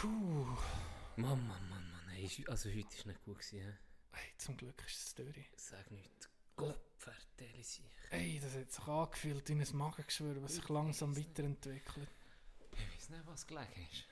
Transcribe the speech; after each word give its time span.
Puh. 0.00 0.56
Mann, 1.16 1.46
Mann, 1.48 1.68
Mann, 1.68 1.90
Mann. 1.90 2.16
Ist- 2.18 2.48
also 2.48 2.68
heute 2.68 2.96
war 2.98 3.06
nicht 3.06 3.22
gut. 3.24 3.38
Gewesen? 3.38 3.78
Hey, 4.12 4.32
zum 4.38 4.56
Glück 4.56 4.82
ist 4.86 4.96
es 5.06 5.14
durch. 5.14 5.50
Sag 5.56 5.90
nicht. 5.90 6.28
Gott, 6.56 6.80
vertelle 6.96 7.62
sich. 7.64 7.84
Ey, 8.10 8.40
das 8.40 8.54
hat 8.54 8.70
sich 8.72 8.86
angefühlt 8.86 9.48
wie 9.48 9.52
ein 9.54 9.76
Magengeschwür, 9.76 10.42
was 10.42 10.54
sich 10.56 10.68
langsam 10.68 11.16
weiterentwickelt. 11.16 12.08
Ich 12.72 12.94
weiß 12.94 13.08
nicht, 13.10 13.26
was 13.26 13.46
gelegen 13.46 13.86
ist. 13.92 14.06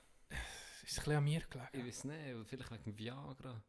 Es 0.84 0.92
ist 0.92 0.98
ein 0.98 1.04
bisschen 1.04 1.16
an 1.16 1.24
mir 1.24 1.38
Ich 1.40 1.50
gelegen. 1.50 1.86
weiß 1.88 2.04
nicht, 2.04 2.48
vielleicht 2.48 2.70
wegen 2.72 2.98
Viagra. 2.98 3.62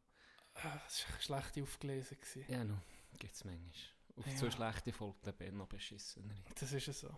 Ah, 0.54 0.80
Das 0.84 1.04
war 1.08 1.20
schlecht 1.20 1.62
aufgelesen. 1.62 2.18
Gewesen. 2.20 2.44
Ja, 2.52 2.64
no, 2.64 2.80
gibt 3.18 3.34
es 3.34 3.44
manchmal. 3.44 3.72
Auf 4.16 4.26
Ja. 4.26 4.36
so 4.36 4.50
schlechte 4.50 4.92
folgt 4.92 5.24
der 5.26 5.32
Bär 5.32 5.52
noch 5.52 5.68
beschissener. 5.68 6.34
Das 6.58 6.72
ist 6.72 6.88
es 6.88 7.00
so. 7.00 7.16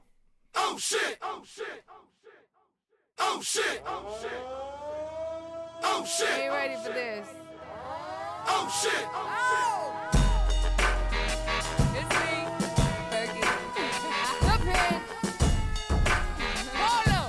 Oh 0.55 0.77
shit! 0.79 1.19
Oh 1.23 1.43
shit! 1.45 1.64
Oh 1.89 2.05
shit! 2.21 2.29
Oh 3.23 3.41
shit! 3.43 3.82
Oh 5.82 6.04
shit! 6.07 6.29
Are 6.31 6.44
you 6.44 6.50
ready 6.50 6.75
for 6.82 6.93
this? 6.93 7.29
Oh 8.46 8.67
shit! 8.81 9.07
Oh! 9.13 9.93
It's 11.96 12.13
me, 12.17 12.32
Fergie. 13.11 13.44
Up 14.53 14.63
here. 14.63 15.03
Polo. 16.75 17.21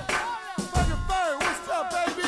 what's 1.37 1.69
up, 1.69 1.91
baby? 1.91 2.27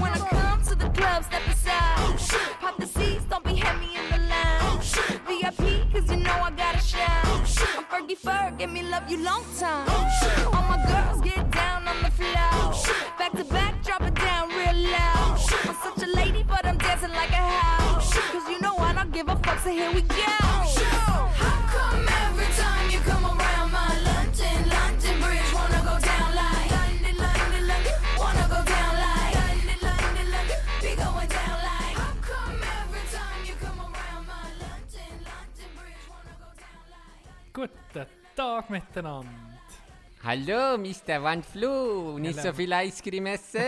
When 0.00 0.12
I 0.12 0.18
come 0.28 0.62
to 0.64 0.74
the 0.74 0.88
club, 0.90 1.24
step 1.24 1.46
aside. 1.48 1.96
Oh 1.98 2.16
shit! 2.18 2.60
Pop 2.60 2.76
the 2.76 2.86
seats, 2.86 3.24
don't 3.30 3.44
be 3.44 3.54
heavy 3.54 3.96
in 3.96 4.10
the 4.10 4.18
line. 4.28 4.60
Oh 4.60 4.78
shit! 4.82 5.20
VIP, 5.26 5.90
cause 5.90 6.10
you 6.10 6.16
know 6.18 6.32
I 6.32 6.50
gotta 6.50 6.80
shine. 6.80 7.08
Oh 7.24 7.42
shit! 7.46 7.78
I'm 7.78 7.84
Fergie 7.84 8.18
Ferg, 8.18 8.58
give 8.58 8.70
me 8.70 8.82
love 8.82 9.10
you 9.10 9.24
long 9.24 9.42
time. 9.58 9.86
Oh 9.88 10.06
shit! 10.20 10.46
All 10.46 10.62
my 10.68 10.76
girls 10.86 11.03
on 11.94 12.02
the 12.02 12.10
floor. 12.10 12.72
shit. 12.74 13.18
Back 13.18 13.32
to 13.32 13.44
back, 13.44 13.82
drop 13.84 14.02
it 14.02 14.14
down 14.14 14.48
real 14.48 14.90
loud. 14.90 15.38
shit. 15.38 15.66
I'm 15.68 15.76
such 15.82 16.08
a 16.08 16.10
lady, 16.16 16.42
but 16.42 16.64
I'm 16.66 16.78
dancing 16.78 17.10
like 17.10 17.30
a 17.30 17.44
house. 17.60 18.12
shit. 18.12 18.22
Cause 18.32 18.48
you 18.48 18.60
know 18.60 18.76
I 18.78 18.92
don't 18.94 19.12
give 19.12 19.28
a 19.28 19.36
fuck, 19.36 19.58
so 19.60 19.70
here 19.70 19.92
we 19.92 20.02
go. 20.02 20.14
shit. 20.74 20.86
How 21.42 21.58
come 21.74 22.06
every 22.24 22.50
time 22.62 22.90
you 22.90 23.00
come 23.00 23.24
around 23.24 23.70
my 23.72 23.92
London, 24.08 24.58
London 24.74 25.14
Bridge 25.22 25.50
wanna 25.54 25.80
go 25.90 25.96
down 26.10 26.30
like 26.42 26.70
London, 26.78 27.16
London, 27.24 27.62
London, 27.70 27.96
wanna 28.18 28.46
go 28.54 28.60
down 28.74 28.92
like 29.06 29.34
London, 29.40 29.78
London, 29.88 30.26
London, 30.34 30.58
be 30.82 30.92
going 31.04 31.28
down 31.38 31.58
like 31.70 31.96
How 32.02 32.14
come 32.30 32.58
every 32.80 33.04
time 33.14 33.40
you 33.48 33.54
come 33.64 33.78
around 33.80 34.24
my 34.26 34.46
London, 34.64 35.12
London 35.30 35.68
Bridge 35.78 36.04
wanna 36.10 36.34
go 36.42 36.50
down 36.64 36.82
like 36.94 37.52
Guten 37.52 38.06
Tag 38.34 38.64
miteinander. 38.72 39.43
Hallo, 40.24 40.78
Mr. 40.78 41.22
Van 41.22 41.42
Flu. 41.42 42.18
Nicht 42.18 42.38
Hallo. 42.38 42.48
so 42.48 42.54
viel 42.54 42.72
Eiscreme 42.72 43.26
essen. 43.34 43.60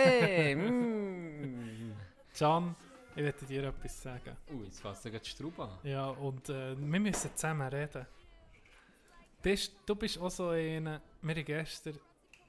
mm. 0.56 1.92
Can, 2.34 2.74
ich 3.14 3.22
werde 3.22 3.44
dir 3.44 3.64
etwas 3.64 4.02
sagen. 4.02 4.34
Ui, 4.50 4.64
jetzt 4.64 4.80
fasst 4.80 5.04
du 5.04 5.10
gerade 5.10 5.22
die 5.22 5.28
Straube 5.28 5.64
an. 5.64 5.78
Ja, 5.82 6.06
und 6.06 6.48
äh, 6.48 6.74
wir 6.74 7.00
müssen 7.00 7.30
zusammen 7.36 7.68
reden. 7.68 8.06
Bist, 9.42 9.72
du 9.84 9.96
bist 9.96 10.16
auch 10.16 10.30
so 10.30 10.48
einer, 10.48 11.02
wir 11.20 11.34
haben 11.34 11.44
gestern 11.44 11.98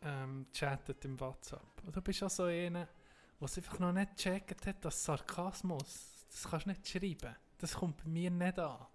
ähm, 0.02 0.46
chattet 0.54 1.04
im 1.04 1.20
WhatsApp. 1.20 1.84
Und 1.86 1.94
du 1.94 2.02
bist 2.02 2.24
auch 2.24 2.30
so 2.30 2.44
einer, 2.44 2.88
der 2.88 3.46
es 3.46 3.58
einfach 3.58 3.78
noch 3.80 3.92
nicht 3.92 4.16
gecheckt 4.16 4.68
hat, 4.68 4.86
dass 4.86 5.04
Sarkasmus, 5.04 6.26
das 6.32 6.50
kannst 6.50 6.66
du 6.66 6.70
nicht 6.70 6.88
schreiben. 6.88 7.36
Das 7.58 7.74
kommt 7.74 7.98
bei 7.98 8.10
mir 8.10 8.32
nicht 8.32 8.58
an. 8.58 8.88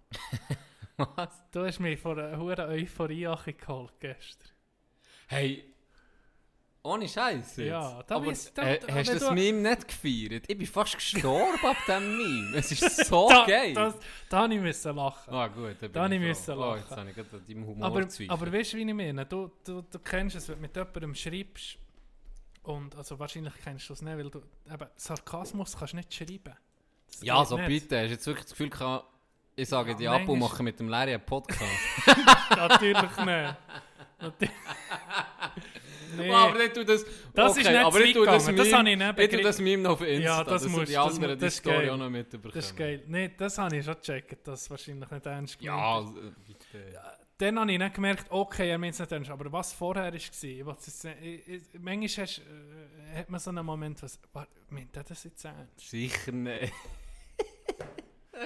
Was? 0.97 1.43
Du 1.51 1.63
hast 1.63 1.79
mich 1.79 1.99
vor 1.99 2.17
einer 2.17 2.35
hohen 2.35 2.59
Euphorie 2.59 3.27
geholt 3.57 3.93
gestern. 3.99 4.52
Hey, 5.33 5.63
ohne 6.85 7.07
Scheiß. 7.07 7.55
jetzt. 7.55 7.67
Ja, 7.69 8.03
da 8.03 8.15
aber 8.15 8.27
weiss- 8.27 8.53
da- 8.53 8.63
äh, 8.63 8.79
da- 8.79 8.93
hast 8.93 9.09
du 9.09 9.13
das 9.13 9.23
du- 9.29 9.33
Meme 9.33 9.69
nicht 9.69 9.87
gefeiert? 9.87 10.43
Ich 10.47 10.57
bin 10.57 10.67
fast 10.67 10.95
gestorben 10.95 11.65
ab 11.65 11.77
dem 11.87 12.17
Meme. 12.17 12.57
Es 12.57 12.71
ist 12.71 13.05
so 13.07 13.29
da, 13.29 13.45
geil. 13.45 13.73
Das, 13.73 13.95
da 14.29 14.41
habe 14.41 14.53
ich 14.53 14.59
müssen 14.59 14.95
lachen. 14.95 15.33
Ah 15.33 15.47
gut, 15.47 15.77
Da 15.93 16.03
habe 16.03 16.13
ich 16.15 16.19
froh. 16.21 16.27
müssen 16.27 16.53
Oh, 16.53 16.59
lachen. 16.59 16.79
jetzt 16.81 16.91
habe 16.97 17.09
ich 17.09 17.15
gerade 17.15 17.39
deinem 17.39 17.65
Humor 17.67 17.85
Aber, 17.87 18.01
gezweifelt. 18.01 18.29
aber 18.31 18.51
weißt 18.53 18.73
du, 18.73 18.77
wie 18.77 18.81
ich 18.89 18.93
meine? 18.93 19.25
Du, 19.25 19.51
du, 19.63 19.81
du 19.81 19.99
kennst 19.99 20.35
es, 20.35 20.47
wenn 20.49 20.55
du 20.55 20.61
mit 20.61 20.75
jemandem 20.75 21.15
schreibst. 21.15 21.77
Und 22.63 22.95
also 22.95 23.17
wahrscheinlich 23.19 23.53
kennst 23.63 23.87
du 23.89 23.93
es 23.93 24.01
nicht, 24.01 24.17
weil 24.17 24.29
du 24.29 24.39
eben 24.71 24.87
Sarkasmus 24.95 25.77
kannst 25.77 25.93
du 25.93 25.97
nicht 25.97 26.13
schreiben. 26.13 26.53
Das 27.07 27.21
Ja, 27.21 27.43
so 27.45 27.57
nicht. 27.57 27.67
bitte. 27.67 27.97
Hast 27.99 28.07
du 28.07 28.11
jetzt 28.13 28.27
wirklich 28.27 28.45
das 28.45 28.51
Gefühl 28.51 28.69
gehabt, 28.69 29.05
ich 29.55 29.69
sage 29.69 29.91
Ja, 29.91 29.97
die 29.97 30.07
ab 30.07 30.27
und 30.27 30.39
mache 30.39 30.63
mit 30.63 30.79
dem 30.79 30.89
Larry 30.89 31.13
einen 31.13 31.25
Podcast? 31.25 31.61
Natürlich 32.57 33.17
nicht. 33.17 33.55
Nee. 36.15 36.29
aber 36.29 36.57
nicht 36.59 36.77
du 36.77 36.85
das... 36.85 37.03
Das 37.33 37.51
okay, 37.53 37.61
ist 37.61 37.69
nicht 37.71 37.79
aber 37.79 37.99
ich 38.01 38.13
tue 38.13 38.25
das 38.27 38.45
gegangen. 38.45 38.57
Das 38.57 38.67
Meme, 38.67 38.77
habe 38.77 38.89
ich 38.89 38.97
nicht 38.97 39.07
ich 39.07 39.15
begriffen. 39.31 39.43
das 39.45 39.59
Meme 39.59 39.81
noch 39.83 39.91
auf 39.93 40.01
Insta, 40.01 40.23
Ja, 40.23 40.43
das 40.43 40.61
dass 40.63 40.71
musst- 40.71 40.87
die 40.89 40.93
das 40.93 41.05
anderen 41.15 41.39
die 41.39 41.45
das 41.45 41.53
ist 41.53 41.59
Story 41.59 41.75
geil. 41.77 41.89
auch 41.89 41.97
noch 41.97 42.09
mitbekommen. 42.11 42.53
das 42.53 42.65
ist 42.65 42.75
geil. 42.77 43.03
Nee, 43.07 43.31
das 43.35 43.57
habe 43.57 43.77
ich 43.77 43.85
schon 43.85 43.95
gecheckt, 43.95 44.47
dass 44.47 44.61
es 44.61 44.69
wahrscheinlich 44.69 45.09
nicht 45.09 45.25
ernst 45.25 45.61
Ja, 45.61 45.99
ist. 46.01 46.09
äh, 46.09 46.31
bitte. 46.45 47.01
Dann 47.39 47.59
habe 47.59 47.71
ich 47.71 47.79
nicht 47.79 47.93
gemerkt, 47.95 48.25
okay, 48.29 48.69
er 48.69 48.77
meint 48.77 48.93
es 48.93 48.99
nicht 48.99 49.11
ernst. 49.11 49.31
Aber 49.31 49.51
was 49.51 49.73
vorher 49.73 50.03
war, 50.03 50.13
ich 50.13 50.29
ich- 50.43 51.47
ich- 51.47 51.61
manchmal 51.79 52.27
hast, 52.27 52.39
äh, 52.39 53.17
hat 53.17 53.29
man 53.31 53.39
so 53.39 53.49
einen 53.49 53.65
Moment, 53.65 54.03
was, 54.03 54.19
meint 54.69 54.95
er 54.95 55.03
das 55.03 55.23
jetzt 55.23 55.43
ernst? 55.45 55.79
Sicher 55.89 56.31
nicht. 56.31 56.71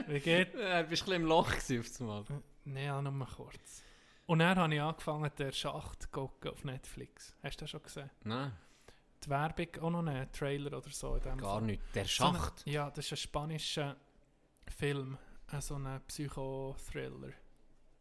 Wie 0.08 0.20
geht 0.22 0.54
Ja, 0.58 0.84
Du 0.84 0.90
bist 0.90 1.04
ein 1.04 1.06
bisschen 1.10 1.14
im 1.14 1.26
Loch 1.26 1.54
auf 1.54 1.68
das 1.68 2.00
Mal. 2.00 2.24
Nein, 2.64 3.04
nur 3.04 3.12
mal 3.12 3.28
kurz. 3.36 3.84
Und 4.28 4.40
dann 4.40 4.58
habe 4.58 4.76
ich 4.76 4.82
angefangen, 4.82 5.32
der 5.38 5.52
Schacht 5.52 6.04
zu 6.04 6.10
gucken 6.10 6.52
auf 6.52 6.64
Netflix. 6.64 7.34
Hast 7.44 7.58
du 7.58 7.64
das 7.64 7.70
schon 7.72 7.82
gesehen? 7.84 8.10
Nein, 8.24 8.52
Die 9.24 9.30
Werbung 9.30 9.68
auch 9.82 9.90
noch 9.90 10.02
nicht, 10.04 10.34
Trailer 10.34 10.78
oder 10.78 10.90
so. 10.92 11.16
In 11.16 11.22
dem 11.24 11.38
gar 11.38 11.54
Fall. 11.56 11.62
nicht. 11.64 11.82
Der 11.96 12.06
So 12.06 12.26
eine- 12.26 12.38
Schacht. 12.38 12.68
ja, 12.68 12.90
das 12.92 13.06
ist 13.06 13.14
ein 13.14 13.18
spanischer 13.18 13.96
Film, 14.68 15.18
äh, 15.52 15.60
so 15.62 15.76
ein 15.76 16.02
Psychothriller. 16.08 17.32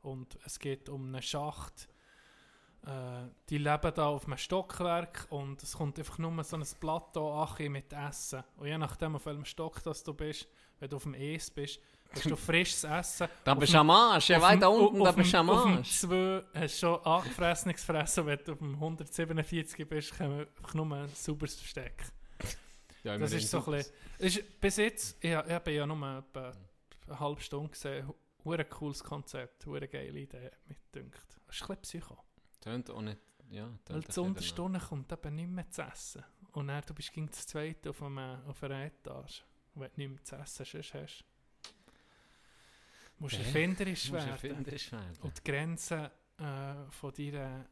Und 0.02 0.36
es 0.44 0.58
geht 0.58 0.88
um 0.88 1.06
einen 1.06 1.22
Schacht. 1.22 1.88
Äh, 2.84 3.28
die 3.48 3.58
leben 3.58 3.92
da 3.94 4.06
auf 4.08 4.26
einem 4.26 4.36
Stockwerk 4.36 5.26
und 5.30 5.62
es 5.62 5.76
kommt 5.76 5.98
einfach 5.98 6.18
nur 6.18 6.44
so 6.44 6.56
ein 6.56 6.66
Plateau 6.80 7.46
mit 7.68 7.92
Essen. 7.92 8.42
Und 8.56 8.66
je 8.66 8.78
nachdem, 8.78 9.16
auf 9.16 9.26
welchem 9.26 9.44
Stock 9.44 9.82
das 9.82 10.02
du 10.04 10.12
bist, 10.12 10.46
wenn 10.80 10.90
du 10.90 10.96
auf 10.96 11.04
dem 11.04 11.14
Es 11.14 11.50
bist, 11.50 11.80
hast 12.12 12.24
du 12.26 12.36
frisches 12.36 12.84
Essen. 12.84 13.28
Da 13.44 13.54
bist 13.54 13.72
du 13.74 13.78
am 13.78 13.90
Arsch. 13.90 14.28
Ja, 14.30 14.40
weiter 14.40 14.70
unten, 14.70 15.02
da 15.02 15.12
bist 15.12 15.32
du 15.32 15.38
am 15.38 15.50
Auf 15.50 15.62
dem 15.64 15.76
Arsch. 15.78 15.98
2 16.00 16.44
hast 16.54 16.74
du 16.74 16.78
schon 16.78 17.04
angefressenes 17.04 17.84
Fressen, 17.84 18.26
wenn 18.26 18.38
du 18.44 18.52
auf 18.52 18.58
dem 18.58 18.74
147 18.74 19.88
bist, 19.88 20.16
kommen 20.16 20.46
nur 20.74 20.92
ein 20.92 21.08
sauberes 21.08 21.54
Versteck. 21.56 22.04
Ja, 23.04 23.16
Das 23.18 23.32
ist 23.32 23.50
so 23.50 23.58
ein 23.64 23.72
bisschen, 23.72 23.92
ist, 24.18 24.60
bis 24.60 24.76
jetzt, 24.76 25.16
ich, 25.20 25.30
ich 25.30 25.36
habe 25.36 25.70
ja 25.70 25.86
nur 25.86 26.18
etwa 26.18 26.52
eine 27.06 27.20
halbe 27.20 27.40
Stunde 27.40 27.70
gesehen, 27.70 28.12
hure 28.44 28.64
cooles 28.64 29.02
Konzept, 29.04 29.64
hure 29.66 29.86
geile 29.86 30.18
Idee, 30.18 30.46
hat 30.46 30.68
mich 30.68 30.78
gedünkt. 30.92 31.20
Das 31.46 31.54
ist 31.56 31.62
ein 31.62 31.76
bisschen 31.78 32.00
Psycho. 32.00 32.18
Tönt 32.60 32.90
auch 32.90 33.02
nicht... 33.02 33.18
Ja, 33.48 33.68
Weil 33.86 33.98
ein 33.98 34.02
bisschen 34.02 34.24
Unterstunde 34.24 34.80
kommt 34.80 35.12
eben 35.12 35.34
nicht 35.36 35.48
mehr 35.48 35.70
zu 35.70 35.82
essen. 35.82 36.24
Und 36.50 36.66
dann, 36.66 36.82
du 36.84 36.94
bist 36.94 37.12
gegen 37.12 37.28
das 37.28 37.46
zweite 37.46 37.90
auf, 37.90 38.02
einem, 38.02 38.40
auf 38.48 38.60
einer 38.64 38.86
Etage. 38.86 39.44
Wenn 39.74 39.90
du 39.94 40.00
nicht 40.00 40.08
mehr 40.10 40.24
zu 40.24 40.34
essen 40.34 40.64
sonst 40.64 40.94
hast, 40.94 41.24
musst 43.18 43.38
erfinderisch 43.38 44.12
werden. 44.12 44.30
Musst 44.30 44.44
erfinderisch 44.44 44.92
werden. 44.92 45.16
Und 45.22 45.38
die 45.38 45.50
Grenzen 45.50 46.04
äh, 46.38 46.74
von, 46.90 47.12
deiner, 47.14 47.66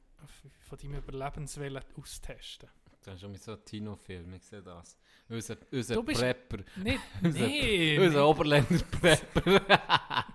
von 0.60 0.78
deinem 0.78 0.94
Überlebenswillen 0.96 1.82
austesten. 2.00 2.68
Du 3.04 3.10
hast 3.10 3.20
schon 3.20 3.32
mit 3.32 3.42
so 3.42 3.52
einem 3.52 3.64
Tino-Film, 3.64 4.32
ich 4.34 4.44
sehe 4.44 4.62
das. 4.62 4.96
Unser, 5.28 5.56
unser 5.70 6.02
Prepper. 6.02 6.58
Nicht, 6.76 7.00
Unser- 7.22 7.38
nee, 7.46 7.98
Unser 7.98 8.18
nee. 8.20 8.24
Oberländer 8.24 8.78
Prepper. 9.00 10.24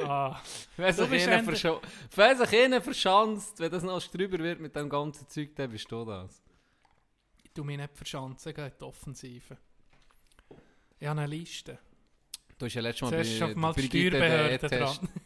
Ah, 0.00 0.40
Wenn 0.78 0.92
sich 0.94 1.04
einer 1.24 1.32
Ende- 1.38 1.52
verscho- 1.52 1.82
wenn 2.14 2.38
sich 2.38 2.64
einer 2.64 2.80
verschanzt, 2.80 3.58
wenn 3.60 3.70
das 3.70 3.82
noch 3.82 4.00
drüber 4.06 4.38
wird 4.38 4.60
mit 4.60 4.74
dem 4.74 4.88
ganzen 4.88 5.28
Zeug, 5.28 5.54
dann 5.56 5.70
bist 5.70 5.90
du 5.90 6.04
das. 6.06 6.40
ich 7.42 7.50
tue 7.52 7.64
mich 7.66 7.76
nicht 7.76 7.94
verschanzen, 7.94 8.54
in 8.54 8.72
die 8.80 8.84
Offensive. 8.84 9.58
Ich 11.00 11.06
habe 11.06 11.20
eine 11.20 11.26
Liste. 11.26 11.78
Du 12.58 12.66
hast 12.66 12.74
ja 12.74 12.80
letztes 12.82 13.02
Mal 13.02 13.24
Zuerst 13.24 13.40
bei 13.40 13.54
mal 13.54 13.72
die 13.72 13.80
Brigitte 13.88 14.68
dran. 14.68 15.08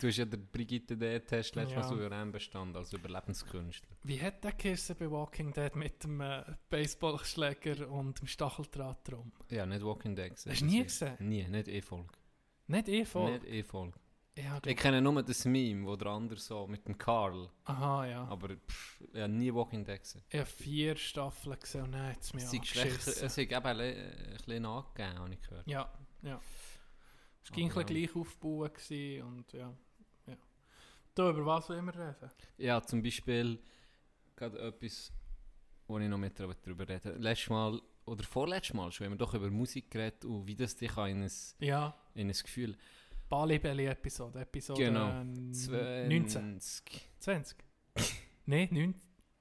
Du 0.00 0.06
hast 0.06 0.16
ja 0.18 0.24
den 0.24 0.46
Brigitte 0.46 0.96
D-Test 0.96 1.56
letztes 1.56 1.74
Ja. 1.74 1.80
Mal 1.80 1.88
souverän 1.88 2.30
bestanden 2.30 2.76
als 2.76 2.92
Überlebenskünstler. 2.92 3.96
Wie 4.04 4.20
hat 4.22 4.44
der 4.44 4.52
Kirsten 4.52 4.94
bei 4.96 5.10
Walking 5.10 5.52
Dead 5.52 5.74
mit 5.74 6.04
dem 6.04 6.20
äh, 6.20 6.44
Baseballschläger 6.70 7.88
und 7.90 8.20
dem 8.20 8.28
Stacheldraht 8.28 8.98
drum? 9.10 9.32
Ja, 9.50 9.66
nicht 9.66 9.84
Walking 9.84 10.14
Dead 10.14 10.30
gesehen. 10.34 10.52
Hast 10.52 10.60
du 10.60 10.66
nie 10.66 10.82
gesehen? 10.84 11.16
Nie, 11.18 11.48
nicht 11.48 11.66
E-Folge. 11.68 12.08
Nicht 12.68 13.08
voll. 13.08 13.32
Nicht 13.32 13.44
E-Folge. 13.46 13.98
Ja, 14.38 14.60
Ich 14.66 14.76
kenne 14.76 15.00
nur 15.00 15.22
das 15.22 15.44
Meme, 15.46 15.86
wo 15.86 15.96
der 15.96 16.08
andere 16.08 16.38
so 16.38 16.66
mit 16.66 16.86
dem 16.86 16.96
Karl. 16.98 17.48
Aha, 17.64 18.06
ja. 18.06 18.24
Aber 18.28 18.48
pff, 18.50 19.00
ich 19.14 19.20
habe 19.20 19.32
nie 19.32 19.52
Walking 19.52 19.84
Dead 19.84 19.98
gesehen. 20.00 20.22
Ich 20.28 20.38
habe 20.38 20.46
vier 20.48 20.94
Staffeln 20.96 21.58
gesehen 21.58 21.84
und 21.84 21.92
dann 21.92 22.08
hat 22.10 22.20
es 22.20 22.34
mich 22.34 22.44
Es 22.44 22.52
angeschissen. 22.52 23.12
es 23.14 23.22
ist 23.22 23.38
eben 23.38 23.54
ein 23.54 23.76
bisschen 24.36 24.66
angegeben, 24.66 25.18
habe 25.18 25.32
ich 25.34 25.40
gehört. 25.40 25.66
Ja, 25.66 25.90
ja. 26.26 26.40
Es 27.42 27.52
ging 27.52 27.68
ein 27.70 27.74
bisschen 27.74 27.86
gleich 27.86 28.16
aufbauen 28.16 28.70
und 29.22 29.52
ja. 29.52 29.72
ja. 30.26 30.36
Du, 31.14 31.28
über 31.30 31.46
was 31.46 31.68
wollen 31.68 31.84
wir 31.84 31.94
reden? 31.94 32.30
Ja, 32.58 32.82
zum 32.82 33.02
Beispiel 33.02 33.58
gerade 34.34 34.58
etwas 34.58 35.12
wo 35.88 35.98
ich 35.98 36.08
noch 36.08 36.18
mit 36.18 36.38
darüber 36.38 36.88
rede. 36.88 37.12
Letztes 37.18 37.50
Mal, 37.50 37.80
oder 38.04 38.24
vorletztes 38.24 38.74
Mal 38.74 38.90
schon, 38.92 39.06
haben 39.06 39.12
wir 39.12 39.18
doch 39.18 39.34
über 39.34 39.50
Musik 39.50 39.90
geredet 39.90 40.24
und 40.24 40.46
wie 40.46 40.56
das 40.56 40.76
dich 40.76 40.96
in 40.96 41.22
ein, 41.22 41.30
Ja, 41.60 41.96
in 42.14 42.28
ein 42.28 42.32
Gefühl... 42.32 42.76
Bali 43.28 43.58
Belly 43.58 43.86
Episode. 43.86 44.40
Episode 44.40 44.84
Genau. 44.84 45.08
ähm, 45.10 45.50
19. 45.50 46.60
20. 46.60 47.10
20. 47.18 47.58
Nein, 48.46 48.68
9, 48.70 48.94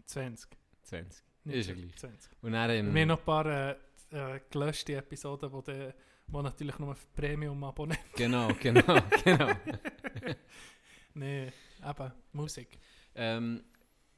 20. 0.06 0.58
20. 0.82 1.24
Nicht 1.44 1.56
Ist 1.56 1.70
ja 1.70 1.76
gleich. 1.76 1.96
20. 1.96 2.32
Und 2.42 2.52
dann... 2.54 2.70
Wir 2.70 2.76
Ähm, 2.78 2.96
haben 2.96 3.08
noch 3.08 3.20
ein 3.20 3.26
paar 3.26 3.46
äh, 3.46 3.76
äh, 4.10 4.40
gelöschte 4.50 4.96
Episoden, 4.96 5.52
wo, 5.52 5.62
de, 5.62 5.94
wo 6.28 6.42
natürlich 6.42 6.78
nur 6.80 6.96
für 6.96 7.08
Premium-Abonnenten. 7.16 8.04
genau, 8.16 8.50
genau, 8.60 8.82
genau. 9.24 9.52
Nein, 11.14 11.52
eben, 11.84 12.12
Musik. 12.34 12.80
Ähm, 13.16 13.64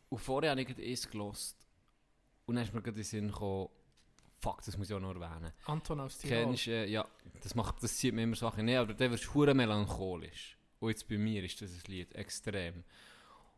und 0.09 0.17
vorher 0.19 0.51
habe 0.51 0.61
ich 0.61 0.67
gerade 0.67 0.83
eins 0.83 1.09
gelost. 1.09 1.57
Und 2.45 2.55
dann 2.55 2.63
ist 2.63 2.73
mir 2.73 2.81
gerade 2.81 2.91
in 2.97 3.03
den 3.03 3.03
Sinn 3.03 3.27
gekommen, 3.27 3.69
fuck, 4.39 4.61
das 4.63 4.77
muss 4.77 4.89
ich 4.89 4.95
auch 4.95 4.99
noch 4.99 5.13
erwähnen. 5.15 5.51
Anton 5.65 5.99
aus 5.99 6.17
Tirol. 6.17 6.45
Kennst 6.45 6.67
äh, 6.67 6.85
ja, 6.85 7.05
das 7.43 7.55
macht, 7.55 7.83
das 7.83 7.97
zieht 7.97 8.13
mir 8.13 8.23
immer 8.23 8.35
Sachen. 8.35 8.65
Nee, 8.65 8.77
aber 8.77 8.93
der 8.93 9.11
wird 9.11 9.33
hure 9.33 9.53
melancholisch. 9.53 10.57
Und 10.79 10.89
jetzt 10.89 11.07
bei 11.07 11.17
mir 11.17 11.43
ist 11.43 11.61
das 11.61 11.71
ein 11.71 11.81
Lied 11.87 12.13
extrem. 12.15 12.83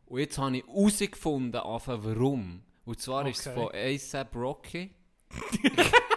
Und 0.06 0.18
jetzt 0.20 0.38
habe 0.38 0.56
ich 0.56 0.66
herausgefunden, 0.66 1.60
warum. 1.62 2.64
Und 2.84 3.00
zwar 3.00 3.26
ist 3.28 3.40
es 3.40 3.46
Okay. 3.46 4.00
von 4.12 4.18
A$AP 4.20 4.34
Rocky. 4.36 4.90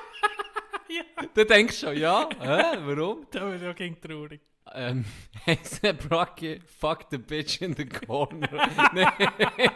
Du 1.34 1.46
denkst 1.46 1.80
schon, 1.80 1.98
ja, 1.98 2.30
hä, 2.40 2.78
warum? 2.86 3.26
Da 3.32 3.52
wird 3.52 3.62
ja 3.62 3.74
gegen 3.74 4.00
traurig. 4.00 4.42
Ähm, 4.74 5.06
A$AP 5.46 6.12
Rocky, 6.12 6.60
fuck 6.62 7.08
the 7.12 7.18
bitch 7.18 7.62
in 7.62 7.76
the 7.76 7.86
corner. 7.86 8.50
Nein, 8.94 9.12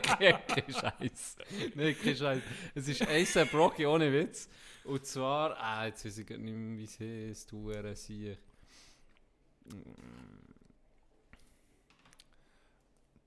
kein 0.02 0.74
Scheiß. 0.74 1.36
Nein, 1.76 1.96
kein 2.02 2.16
Scheiß. 2.16 2.42
Es 2.74 2.88
ist 2.88 3.02
A$AP 3.02 3.54
Rocky 3.54 3.86
ohne 3.86 4.12
Witz. 4.12 4.50
Und 4.86 5.06
zwar, 5.06 5.58
ah, 5.58 5.86
jetzt 5.86 6.06
weiß 6.06 6.18
ich 6.20 6.26
gar 6.26 6.38
nicht 6.38 6.56
mehr, 6.56 6.78
wie 6.78 6.84
es 6.86 7.00
heißt, 7.00 7.52
du 7.52 7.72
sie. 7.94 8.38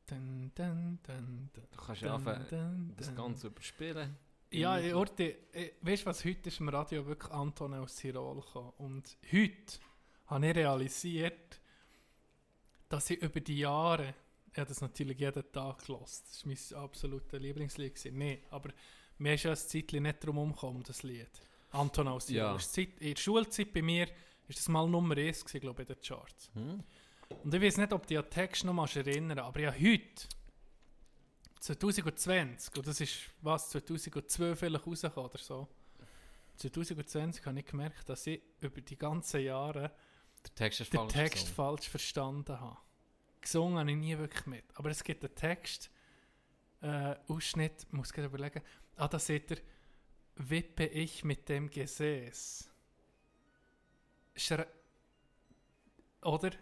Dun, 0.06 0.50
dun, 0.55 0.55
dun, 0.55 0.99
dun, 1.06 1.50
Du 1.52 1.84
kannst 1.84 2.02
ja 2.02 2.17
dun, 2.17 2.26
anfangen, 2.26 2.94
das. 2.96 3.14
Ganze 3.14 3.46
überspielen. 3.49 4.17
Ja, 4.52 4.81
ich 4.81 4.93
Orte, 4.94 5.37
äh, 5.52 5.70
weißt 5.81 6.02
du 6.02 6.06
was, 6.06 6.25
heute 6.25 6.49
ist 6.49 6.58
im 6.58 6.69
Radio 6.69 7.06
wirklich 7.06 7.31
Anton 7.32 7.75
aus 7.75 7.97
Tirol 7.97 8.41
gekommen. 8.41 8.73
Und 8.79 9.17
heute 9.31 9.79
habe 10.26 10.49
ich 10.49 10.56
realisiert, 10.56 11.61
dass 12.88 13.11
ich 13.11 13.23
über 13.23 13.41
die 13.41 13.58
Jahre, 13.58 14.14
ich 14.52 14.58
habe 14.58 14.69
das 14.69 14.81
natürlich 14.81 15.20
jeden 15.20 15.52
Tag 15.52 15.87
gelost. 15.87 16.26
Das 16.29 16.44
war 16.44 16.52
mein 16.75 16.85
absolutes 16.85 17.41
Lieblingslied. 17.41 17.94
gewesen. 17.94 18.19
Nee, 18.19 18.43
aber 18.50 18.70
mir 19.19 19.35
ist 19.35 19.44
ja 19.44 19.52
ein 19.52 19.56
Zeitchen 19.56 20.02
nicht 20.02 20.25
drum 20.25 20.38
umgekommen, 20.38 20.79
um 20.79 20.82
das 20.82 21.05
Lied. 21.05 21.31
Anton 21.70 22.08
aus 22.08 22.26
Tirol. 22.26 22.53
Ja. 22.53 22.58
Zeit, 22.58 22.99
in 22.99 23.14
der 23.14 23.20
Schulzeit 23.20 23.73
bei 23.73 23.82
mir 23.82 24.08
ist 24.49 24.58
das 24.58 24.69
mal 24.69 24.88
Nummer 24.88 25.17
1 25.17 25.44
gewesen, 25.44 25.61
glaube 25.61 25.82
ich, 25.82 25.88
in 25.88 25.94
den 25.94 26.03
Charts. 26.03 26.50
Hm? 26.55 26.82
Und 27.44 27.55
ich 27.55 27.62
weiß 27.62 27.76
nicht, 27.76 27.93
ob 27.93 28.03
du 28.03 28.08
dich 28.08 28.19
an 28.19 28.25
den 28.25 28.31
Text 28.31 28.64
noch 28.64 28.73
mal 28.73 28.88
erinnern 28.93 29.38
aber 29.38 29.61
ja 29.61 29.73
heute, 29.73 30.26
2020, 31.60 32.76
und 32.76 32.86
das 32.86 33.00
ist 33.00 33.18
was, 33.42 33.68
2012 33.70 34.58
vielleicht 34.58 34.86
rausgekommen 34.86 35.30
oder 35.30 35.38
so. 35.38 35.68
2020 36.56 37.44
habe 37.44 37.60
ich 37.60 37.66
gemerkt, 37.66 38.08
dass 38.08 38.26
ich 38.26 38.42
über 38.60 38.80
die 38.80 38.96
ganzen 38.96 39.40
Jahre 39.42 39.92
Der 40.44 40.54
Text 40.54 40.80
den 40.80 40.86
falsch. 40.86 41.12
Text 41.12 41.48
falsch 41.48 41.88
verstanden 41.88 42.58
habe. 42.58 42.78
Gesungen 43.40 43.78
habe 43.78 43.90
ich 43.90 43.96
nie 43.96 44.16
wirklich 44.18 44.46
mit. 44.46 44.64
Aber 44.74 44.90
es 44.90 45.02
gibt 45.04 45.24
einen 45.24 45.34
Text, 45.34 45.90
äh, 46.82 47.14
Ausschnitt, 47.28 47.84
ich 47.86 47.92
muss 47.92 48.12
gerade 48.12 48.28
überlegen. 48.28 48.62
Ah, 48.96 49.08
da 49.08 49.18
seht 49.18 49.50
ihr, 49.50 49.58
wippe 50.36 50.86
ich 50.86 51.24
mit 51.24 51.48
dem 51.48 51.70
Gesäß. 51.70 52.70
Schre 54.36 54.66
Oder? 56.22 56.52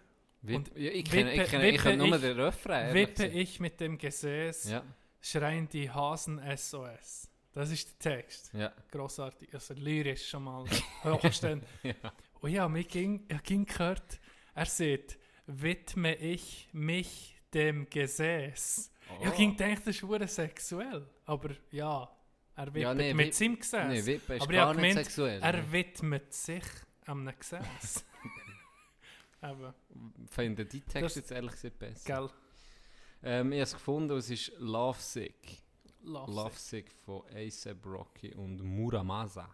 Und 0.43 0.70
ja, 0.76 0.90
ich 0.93 1.05
kenne, 1.05 1.32
ich 1.35 1.52
ich 1.52 1.85
nur 1.96 2.14
ich- 2.14 2.20
den 2.20 2.40
Refrain. 2.40 2.94
Wippe 2.94 3.26
ich 3.26 3.61
mit 3.61 3.81
dem 3.81 3.99
Gesäß, 3.99 4.70
Ja, 4.70 4.82
schreien 5.20 5.69
die 5.69 5.90
Hasen 5.90 6.40
SOS. 6.56 7.29
Das 7.52 7.70
ist 7.70 8.05
der 8.05 8.12
Text. 8.19 8.52
ja, 8.55 8.73
Grossartig. 8.90 9.52
Also 9.52 9.75
lyrisch 9.75 10.29
schon 10.29 10.44
mal 10.44 10.64
hochstehend. 11.05 11.64
ja. 11.82 11.94
Und 12.40 12.50
ja, 12.52 12.69
mir 12.69 12.85
ging, 12.85 13.26
ich 13.29 13.43
ging 13.43 13.64
gehört, 13.67 14.20
er 14.55 14.67
sagt, 14.67 15.19
widme 15.46 16.14
ich 16.17 16.69
mich 16.73 17.37
dem 17.52 17.88
Gesäß. 17.91 18.93
Ich 19.23 19.29
Oh. 19.29 19.32
ging 19.37 19.56
gedacht, 19.56 19.87
das 19.87 19.96
ist 19.96 20.34
sexuell. 20.34 21.08
Aber 21.25 21.50
ja, 21.73 22.08
er 22.55 22.67
widmet 22.67 22.82
Ja, 22.82 22.94
nee, 22.94 23.14
mit 23.14 23.34
seinem 23.34 23.58
Gesäß. 23.58 24.06
Nee, 24.06 24.20
Aber 24.38 24.52
gar 24.52 24.75
nicht 24.75 24.76
gemeint, 24.82 24.94
sexuell. 24.99 25.41
er 25.43 25.73
widmet 25.73 26.32
sich 26.32 26.62
am 27.06 27.26
Gesäß. 27.26 28.05
Eben, 29.43 29.75
Ich 30.25 30.31
finde 30.31 30.64
die 30.67 30.81
Text 30.81 31.05
Das- 31.05 31.14
jetzt 31.17 31.31
ehrlich 31.31 31.52
gesagt 31.52 31.79
besser. 31.79 32.05
gell? 32.20 32.31
Ähm, 33.23 33.52
ich 33.52 33.58
habe 33.58 33.62
es 33.64 33.73
gefunden, 33.73 34.17
es 34.17 34.31
ist 34.31 34.52
Love 34.58 34.99
Sick. 35.00 35.62
Love, 36.02 36.31
Love 36.32 36.55
Sick 36.56 36.90
von 36.93 37.23
A$AP 37.35 37.85
Rocky 37.87 38.32
und 38.35 38.62
Muramasa. 38.62 39.49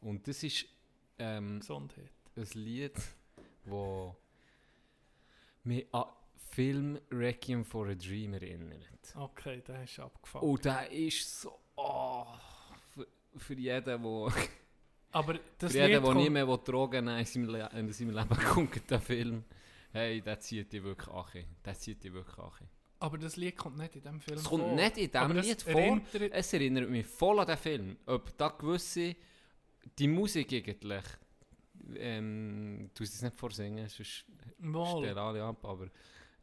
Und 0.00 0.26
das 0.28 0.42
ist 0.42 0.66
ähm, 1.18 1.58
Gesundheit. 1.60 2.10
ein 2.36 2.46
Lied, 2.54 2.94
wo 3.64 4.14
mich 5.64 5.86
an 5.92 6.04
Film 6.50 6.98
Requiem 7.10 7.64
for 7.64 7.88
a 7.88 7.94
Dream 7.94 8.34
erinnert. 8.34 9.14
Okay, 9.14 9.62
der 9.66 9.82
ist 9.84 9.98
abgefahren. 9.98 10.48
Und 10.48 10.64
der 10.64 10.90
ist 10.90 11.40
so... 11.42 11.58
Oh, 11.76 12.26
für, 12.94 13.06
für 13.36 13.54
jeden, 13.54 13.84
der 13.84 13.98
Aber 15.16 15.34
das 15.58 15.72
für 15.72 15.78
jeden, 15.78 16.02
der 16.02 16.14
nie 16.14 16.24
kommt, 16.24 16.32
mehr 16.32 16.46
Drogen 16.58 17.04
nehmen 17.06 17.18
in 17.18 17.24
seinem, 17.24 17.48
Le 17.48 17.70
in 17.74 17.92
seinem 17.92 18.10
Leben 18.16 18.36
guckt, 18.54 18.90
der 18.90 19.00
Film, 19.00 19.44
hey, 19.92 20.20
der 20.20 20.38
zieht 20.40 20.72
dich 20.72 20.82
wirklich 20.82 21.08
an. 21.08 21.24
Der 21.64 21.74
zieht 21.74 22.02
dich 22.04 22.12
wirklich 22.12 22.38
an. 22.38 22.50
aber 22.98 23.18
das 23.18 23.36
Lied 23.36 23.56
kommt 23.56 23.78
nicht 23.78 23.96
in 23.96 24.02
dem 24.02 24.20
Film 24.20 24.38
Es 24.38 24.44
kommt 24.44 24.64
vor. 24.64 24.74
nicht 24.74 24.96
in 24.98 25.10
diesem 25.10 25.36
Lied 25.36 25.62
vor. 25.62 25.72
erinnert- 25.80 26.32
Es 26.32 26.52
erinnert 26.52 26.90
mich 26.90 27.06
voll 27.06 27.38
an 27.40 27.46
den 27.46 27.56
Film. 27.56 27.96
Ob 28.06 28.36
da 28.36 28.48
gewisse... 28.48 29.16
Die 29.98 30.08
Musik 30.08 30.52
eigentlich... 30.52 31.04
Ähm, 31.94 32.90
du 32.94 33.04
es 33.04 33.22
nicht 33.22 33.36
vorsingen, 33.36 33.88
sonst 33.88 34.24
Mal. 34.58 34.98
stellen 34.98 35.18
alle 35.18 35.42
ab, 35.44 35.64
aber... 35.64 35.88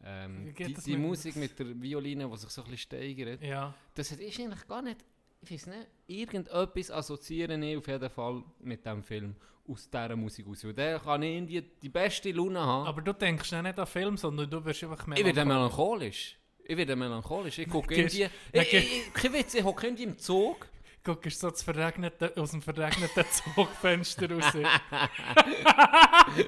Ähm, 0.06 0.54
die 0.58 0.74
die 0.74 0.98
Musik 0.98 1.36
mit 1.38 1.58
der 1.60 1.81
Violine, 1.81 2.28
die 2.30 2.38
sich 2.38 2.50
so 2.50 2.62
ein 2.62 2.72
bisschen 2.72 2.78
steigert, 2.80 3.42
Ja, 3.44 3.74
das 3.96 4.12
ist 4.12 4.22
eigentlich 4.42 4.68
gar 4.68 4.81
nicht... 4.81 4.98
Ich 5.44 5.51
weiß 5.51 5.68
nicht, 5.68 5.88
irgendetwas 6.07 6.90
assoziieren 6.90 7.62
ich 7.63 7.78
auf 7.78 7.88
jeden 7.88 8.10
Fall 8.10 8.44
mit 8.60 8.86
dem 8.86 9.04
Film 9.04 9.36
aus 9.67 9.89
dieser 9.89 10.15
Musik 10.15 10.48
aus. 10.48 10.63
Weil 10.63 10.74
der 10.74 11.00
kann 11.00 11.22
ich 11.22 11.36
irgendwie 11.36 11.62
die 11.82 11.89
beste 11.89 12.32
Laune 12.32 12.60
haben. 12.60 12.88
aber 12.88 13.01
du 13.01 13.13
denkst 13.13 13.51
ja 13.51 13.62
nicht 13.62 13.77
an 13.77 13.88
Film, 13.88 14.17
sondern 14.17 14.50
du 14.50 14.63
wirst 14.63 14.84
einfach 14.84 15.06
ich 15.15 15.25
werde 15.25 15.46
melancholisch. 15.46 16.38
Ich 16.63 16.77
werde 16.77 16.96
melancholisch. 16.96 17.60
Ich 17.60 17.70
gucke 17.70 17.94
irgendwie... 17.96 18.29
Ich, 18.51 19.13
kein 19.13 19.34
Witz, 19.34 19.53
ich 19.53 19.63
hocke 19.63 19.88
irgendwie 19.88 20.03
im 20.03 20.17
Zug... 20.17 20.67
Guckst 21.06 21.41
so 21.41 21.51
verregnete, 21.51 22.32
aus 22.38 22.51
dem 22.51 22.62
verregneten 22.62 23.25
Zugfenster 23.56 24.32
raus. 24.32 24.53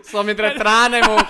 So 0.01 0.23
mit 0.23 0.39
einer 0.39 0.55
Träne 0.55 0.99
im 0.99 1.09
Auge. 1.09 1.27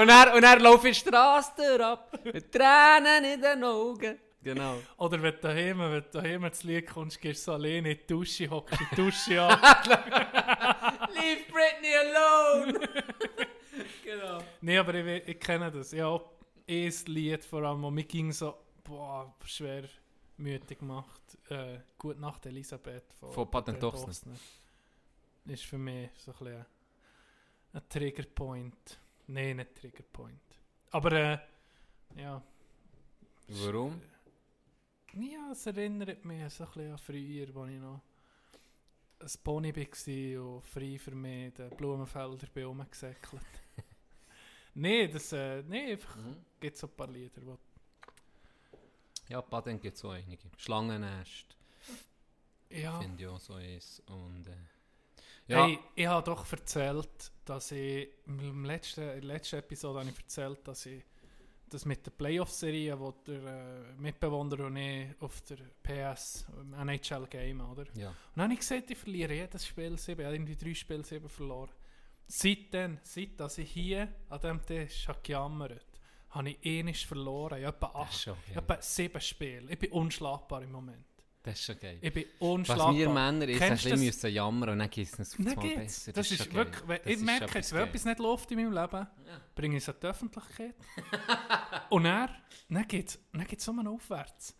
Und 0.00 0.08
er, 0.08 0.32
und 0.36 0.44
er 0.44 0.60
läuft 0.60 0.84
die 0.84 0.94
Straße 0.94 1.84
ab. 1.84 2.16
Mit 2.22 2.52
Tränen 2.52 3.24
in 3.34 3.42
den 3.42 3.64
Augen. 3.64 4.20
Genau. 4.42 4.78
Oder 4.96 5.22
wenn 5.22 5.34
du 5.34 5.40
daheim, 5.40 5.78
wenn 5.78 5.92
du 5.92 6.08
daheim 6.12 6.52
zu 6.52 6.66
Lied 6.66 6.86
kommst, 6.86 7.20
gehst 7.20 7.46
du 7.46 7.50
so 7.50 7.54
alleine 7.54 7.92
in 7.92 7.98
die 7.98 8.06
Dusche, 8.06 8.48
hockst 8.48 8.78
die 8.80 8.96
Dusche 8.96 9.42
an. 9.42 9.58
Leave 11.14 11.44
Britney 11.50 11.94
alone! 11.94 12.72
genau. 14.04 14.38
nee, 14.60 14.78
aber 14.78 14.94
ich, 14.94 15.28
ich 15.28 15.40
kenne 15.40 15.70
das. 15.70 15.92
Ja, 15.92 16.14
ein 16.68 16.92
Lied 17.06 17.44
vor 17.44 17.62
allem, 17.62 17.82
wo 17.82 17.90
mir 17.90 18.04
ging 18.04 18.32
so, 18.32 18.54
boah, 18.84 19.34
schwer 19.44 19.84
mütig 20.36 20.78
gemacht. 20.78 21.38
Äh, 21.48 21.80
Gute 21.98 22.20
Nacht, 22.20 22.46
Elisabeth. 22.46 23.12
Von, 23.14 23.32
Von 23.32 23.50
Patent. 23.50 23.82
Ist 25.46 25.64
für 25.64 25.78
mich 25.78 26.10
so 26.18 26.32
ein 26.32 26.38
bisschen 26.38 26.66
ein 27.72 27.88
Triggerpoint. 27.88 28.98
Nein, 29.26 29.56
nicht 29.56 29.74
Triggerpoint. 29.74 30.40
Aber 30.90 31.12
äh, 31.12 31.38
ja. 32.16 32.42
Warum? 33.48 34.00
Ja, 35.18 35.50
es 35.52 35.66
erinnert 35.66 36.24
mich 36.24 36.52
so 36.54 36.64
ein 36.64 36.70
bisschen 36.70 36.92
an 36.92 36.98
früher, 36.98 37.46
als 37.62 37.70
ich 37.70 37.80
noch 37.80 38.00
ein 39.20 39.30
Pony 39.44 39.74
war 39.74 40.42
und 40.44 40.64
frei 40.64 40.98
für 40.98 41.14
mich 41.14 41.54
den 41.54 41.70
Blumenfelder 41.72 42.46
bin 42.48 42.64
rumgesäckelt. 42.66 43.42
Nein, 44.74 45.10
das, 45.12 45.32
äh, 45.32 45.62
nee, 45.62 45.92
einfach 45.92 46.16
Mhm. 46.16 46.44
gibt 46.60 46.76
so 46.76 46.86
ein 46.86 46.96
paar 46.96 47.08
Lieder, 47.08 47.44
wo 47.46 47.58
Ja, 49.28 49.40
Patent 49.42 49.80
gibt 49.80 49.94
es 49.94 50.00
so 50.00 50.10
einige. 50.10 50.50
Schlangennest 50.56 51.56
ja, 52.70 52.92
finde 52.98 53.22
ich 53.24 53.28
auch 53.28 53.40
so 53.40 53.54
eins. 53.54 54.02
Und, 54.06 54.46
äh, 54.48 54.56
ja, 55.48 55.70
Hey, 55.70 55.78
ich 55.94 56.06
habe 56.06 56.24
doch 56.24 56.50
erzählt, 56.52 57.32
dass 57.44 57.70
ich 57.72 58.08
im 58.26 58.64
letzten, 58.64 59.00
in 59.02 59.20
der 59.20 59.24
letzten 59.24 59.56
Episode 59.56 60.00
habe 60.00 60.10
ich 60.10 60.18
erzählt, 60.18 60.66
dass 60.68 60.84
ich 60.86 61.02
das 61.68 61.84
mit 61.84 62.04
der 62.04 62.10
Playoff-Serie, 62.10 62.98
wo 62.98 63.12
der 63.12 63.42
äh, 63.42 63.92
Mitbewohner 63.98 64.66
und 64.66 64.76
ich 64.76 65.08
auf 65.20 65.40
der 65.42 65.58
PS, 65.82 66.46
im 66.60 66.74
NHL 66.74 67.26
game, 67.28 67.60
oder? 67.60 67.84
Ja. 67.94 68.08
Und 68.08 68.16
dann 68.36 68.44
habe 68.44 68.54
ich 68.54 68.60
gesehen, 68.60 68.84
ich 68.88 68.98
verliere 68.98 69.34
jedes 69.34 69.66
Spiel 69.66 69.98
7. 69.98 70.20
Ich 70.20 70.26
habe 70.26 70.34
irgendwie 70.34 70.56
drei 70.56 70.74
Spiele 70.74 71.04
7 71.04 71.28
verloren. 71.28 71.70
Seitdem, 72.26 72.98
seit 73.02 73.40
dass 73.40 73.58
ich 73.58 73.70
hier 73.70 74.08
an 74.28 74.40
diesem 74.40 74.66
Tisch 74.66 75.08
habe 75.08 75.20
gejammert 75.22 75.86
habe 76.30 76.50
ich 76.50 76.58
ähnlich 76.62 77.06
verloren. 77.06 77.58
Ich 77.58 77.66
habe 77.66 77.76
etwa, 77.76 78.00
acht, 78.00 78.26
habe 78.26 78.38
etwa 78.54 78.82
sieben 78.82 79.20
Spiele. 79.20 79.72
Ich 79.72 79.78
bin 79.78 79.92
unschlagbar 79.92 80.62
im 80.62 80.72
Moment. 80.72 81.04
Das 81.50 81.58
ist 81.60 81.64
schon 81.64 81.78
geil. 81.78 81.98
Ich 82.00 82.12
bin 82.12 82.24
Was 82.38 82.48
unschlagbar. 82.48 82.94
wir 82.94 83.08
Männer 83.08 83.48
ist, 83.48 83.54
ein 83.62 83.68
Kennst 83.68 83.84
du 83.84 83.90
bisschen 83.90 84.06
das? 84.06 84.16
müssen 84.16 84.34
jammern 84.34 84.68
und 84.70 84.78
dann 84.80 84.90
geht 84.90 85.08
es 85.08 85.18
uns 85.18 85.36
geht's. 85.36 85.74
besser. 85.76 86.12
Das, 86.12 86.30
ist 86.30 86.38
schon 86.44 86.46
geil. 86.52 86.56
wirklich, 86.66 86.88
wenn, 86.88 86.96
Das 86.98 87.06
ich 87.06 87.12
ist 87.14 87.24
merke 87.24 87.58
jetzt, 87.58 87.72
wenn 87.72 87.78
geil. 87.80 87.88
etwas 87.88 88.04
nicht 88.04 88.18
läuft 88.18 88.50
in 88.52 88.58
meinem 88.58 88.72
Leben, 88.72 89.06
bringe 89.54 89.76
ich 89.76 89.82
es 89.82 89.88
an 89.88 89.94
die 90.02 90.06
Öffentlichkeit. 90.06 90.74
und 91.90 92.04
dann, 92.04 92.28
dann 92.68 92.86
geht 92.88 93.08
es 93.08 93.18
dann 93.32 93.46
geht's 93.46 93.68
aufwärts. 93.68 94.54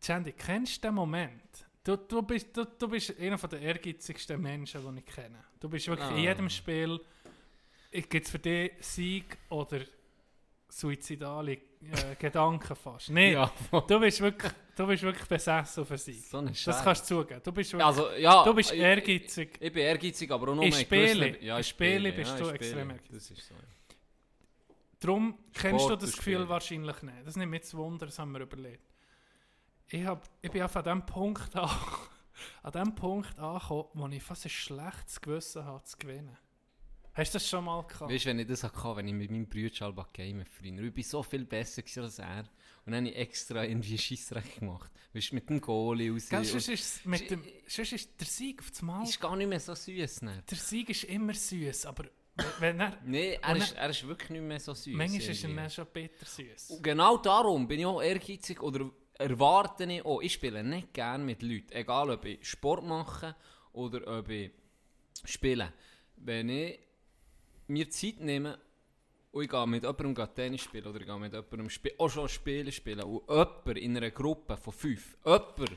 Chandy, 0.00 0.32
kennst 0.32 0.76
du 0.82 0.88
den 0.88 0.94
Moment? 0.94 1.66
Du, 1.84 1.96
du, 1.96 2.22
bist, 2.22 2.56
du, 2.56 2.64
du 2.64 2.88
bist 2.88 3.18
einer 3.18 3.36
der 3.38 3.60
ehrgeizigsten 3.60 4.40
Menschen, 4.40 4.82
die 4.94 5.00
ich 5.00 5.06
kenne. 5.06 5.44
Du 5.60 5.68
bist 5.68 5.86
wirklich 5.88 6.08
in 6.10 6.16
Ah. 6.16 6.18
jedem 6.18 6.50
Spiel, 6.50 7.00
gibt 7.90 8.26
es 8.26 8.30
für 8.30 8.38
dich 8.38 8.72
Sieg 8.80 9.38
oder 9.50 9.80
suizidale 10.68 11.58
äh, 11.82 12.14
Gedanken 12.18 12.74
fast. 12.76 13.10
Nein, 13.10 13.32
Ja, 13.32 13.52
du, 13.86 14.00
bist 14.00 14.20
wirklich, 14.20 14.52
du 14.76 14.86
bist 14.86 15.02
wirklich 15.02 15.26
besessen 15.28 15.82
auf 15.82 15.90
einen 15.90 15.98
Sieg. 15.98 16.24
so 16.26 16.38
eine 16.38 16.50
Das 16.52 16.82
kannst 16.84 17.10
du 17.10 17.22
zugeben. 17.22 17.40
Du 17.44 17.52
bist, 17.52 17.72
wirklich, 17.72 17.86
Also, 17.86 18.10
ja, 18.12 18.44
du 18.44 18.54
bist 18.54 18.72
ich- 18.72 18.80
ehrgeizig. 18.80 19.50
Ich, 19.60 19.66
ich 19.66 19.72
bin 19.72 19.82
ehrgeizig, 19.82 20.30
aber 20.30 20.50
auch 20.50 20.54
nur 20.56 20.64
In 20.64 20.72
Spielen- 20.72 21.36
Ja, 21.40 21.62
Spielen 21.62 22.14
bist 22.14 22.32
ja, 22.32 22.44
du 22.44 22.50
extrem 22.50 22.90
ehrgeizig. 22.90 23.10
Das 23.12 23.30
ist 23.30 23.48
so. 23.48 23.54
Darum 25.00 25.38
kennst 25.52 25.74
du 25.74 25.78
Sport 25.86 26.02
das 26.02 26.10
und 26.10 26.16
Gefühl 26.16 26.34
Spielen. 26.34 26.48
wahrscheinlich 26.48 27.02
nicht. 27.02 27.16
Das 27.26 27.36
nimmt 27.36 27.50
mich 27.52 27.62
zu 27.62 27.78
Wunder, 27.78 28.06
das 28.06 28.18
haben 28.18 28.32
wir 28.32 28.40
überlegt. 28.40 28.82
Ich, 29.90 30.04
hab, 30.04 30.28
ich 30.42 30.50
bin 30.50 30.60
einfach 30.62 30.84
an 30.84 30.98
dem 31.00 31.06
Punkt 31.06 31.54
an, 31.56 31.70
an 32.64 32.72
dem 32.72 32.94
Punkt 32.94 33.38
angekommen, 33.38 33.88
wo 33.94 34.06
ich 34.08 34.22
fast 34.22 34.44
ein 34.46 34.50
schlechtes 34.50 35.20
Gewissen 35.20 35.64
habe, 35.64 35.82
zu 35.84 35.96
gewinnen. 35.98 36.36
Hast 37.18 37.34
du 37.34 37.38
das 37.38 37.48
schon 37.48 37.64
mal 37.64 37.82
gehabt? 37.82 38.12
Weißt 38.12 38.26
du, 38.26 38.28
wenn 38.28 38.38
ich 38.38 38.46
das 38.46 38.62
hatte, 38.62 38.96
wenn 38.96 39.08
ich 39.08 39.12
mit 39.12 39.28
meinem 39.28 39.48
Bruder 39.48 39.86
Alba 39.86 40.06
game 40.12 40.44
früher, 40.46 40.84
ich 40.84 40.96
war 40.96 41.02
so 41.02 41.22
viel 41.24 41.44
besser 41.44 41.82
als 42.00 42.20
er. 42.20 42.44
Und 42.86 42.92
dann 42.92 43.06
habe 43.06 43.08
ich 43.08 43.16
extra 43.16 43.64
irgendwie 43.64 43.98
Scheissrecht 43.98 44.60
gemacht. 44.60 44.92
Weißt 45.12 45.32
du, 45.32 45.34
mit 45.34 45.50
dem 45.50 45.60
Goalie 45.60 46.12
raus. 46.12 46.28
Gell, 46.28 46.44
sonst 46.44 46.68
ist, 46.68 47.04
mit 47.04 47.28
dem, 47.28 47.42
sonst 47.66 47.92
ist 47.92 48.20
der 48.20 48.26
Sieg 48.28 48.60
auf 48.60 48.70
das 48.70 48.82
Mal. 48.82 49.02
ist 49.02 49.20
gar 49.20 49.34
nicht 49.34 49.48
mehr 49.48 49.58
so 49.58 49.74
süß. 49.74 50.22
Ne? 50.22 50.44
Der 50.48 50.58
Sieg 50.58 50.90
ist 50.90 51.04
immer 51.04 51.34
süß, 51.34 51.86
aber 51.86 52.04
wenn 52.60 52.78
er, 52.78 52.96
Nein, 53.04 53.36
er 53.42 53.56
ist, 53.56 53.72
er 53.72 53.90
ist 53.90 54.06
wirklich 54.06 54.30
nicht 54.30 54.42
mehr 54.42 54.60
so 54.60 54.72
süß. 54.72 54.94
manchmal 54.94 55.20
ist 55.20 55.42
er 55.42 55.54
dann 55.54 55.70
schon 55.70 55.86
bitter 55.92 56.24
süß. 56.24 56.70
Und 56.70 56.84
genau 56.84 57.16
darum 57.16 57.66
bin 57.66 57.80
ich 57.80 57.86
auch 57.86 58.00
ehrgeizig 58.00 58.62
oder 58.62 58.88
erwarte 59.14 59.92
ich 59.92 60.04
auch, 60.04 60.22
ich 60.22 60.34
spiele 60.34 60.62
nicht 60.62 60.94
gerne 60.94 61.24
mit 61.24 61.42
Leuten, 61.42 61.72
egal 61.72 62.10
ob 62.10 62.24
ich 62.24 62.48
Sport 62.48 62.84
mache 62.84 63.34
oder 63.72 64.06
ob 64.20 64.28
ich 64.28 64.52
spiele. 65.24 65.72
Wenn 66.14 66.48
ich 66.48 66.78
mir 67.68 67.88
Zeit 67.90 68.20
nehme 68.20 68.58
und 69.32 69.42
ich 69.44 69.50
gehe 69.50 69.66
mit 69.66 69.82
jemandem 69.84 70.34
Tennis 70.34 70.62
spielen 70.62 70.86
oder 70.86 71.00
ich 71.00 71.06
gehe 71.06 71.18
mit 71.18 71.32
jemandem 71.32 71.70
spi 71.70 71.92
auch 71.98 72.08
schon 72.10 72.28
Spiele 72.28 72.72
spielen 72.72 73.02
und 73.02 73.22
jemand 73.28 73.78
in 73.78 73.96
einer 73.96 74.10
Gruppe 74.10 74.56
von 74.56 74.72
fünf, 74.72 75.16
jemand 75.24 75.76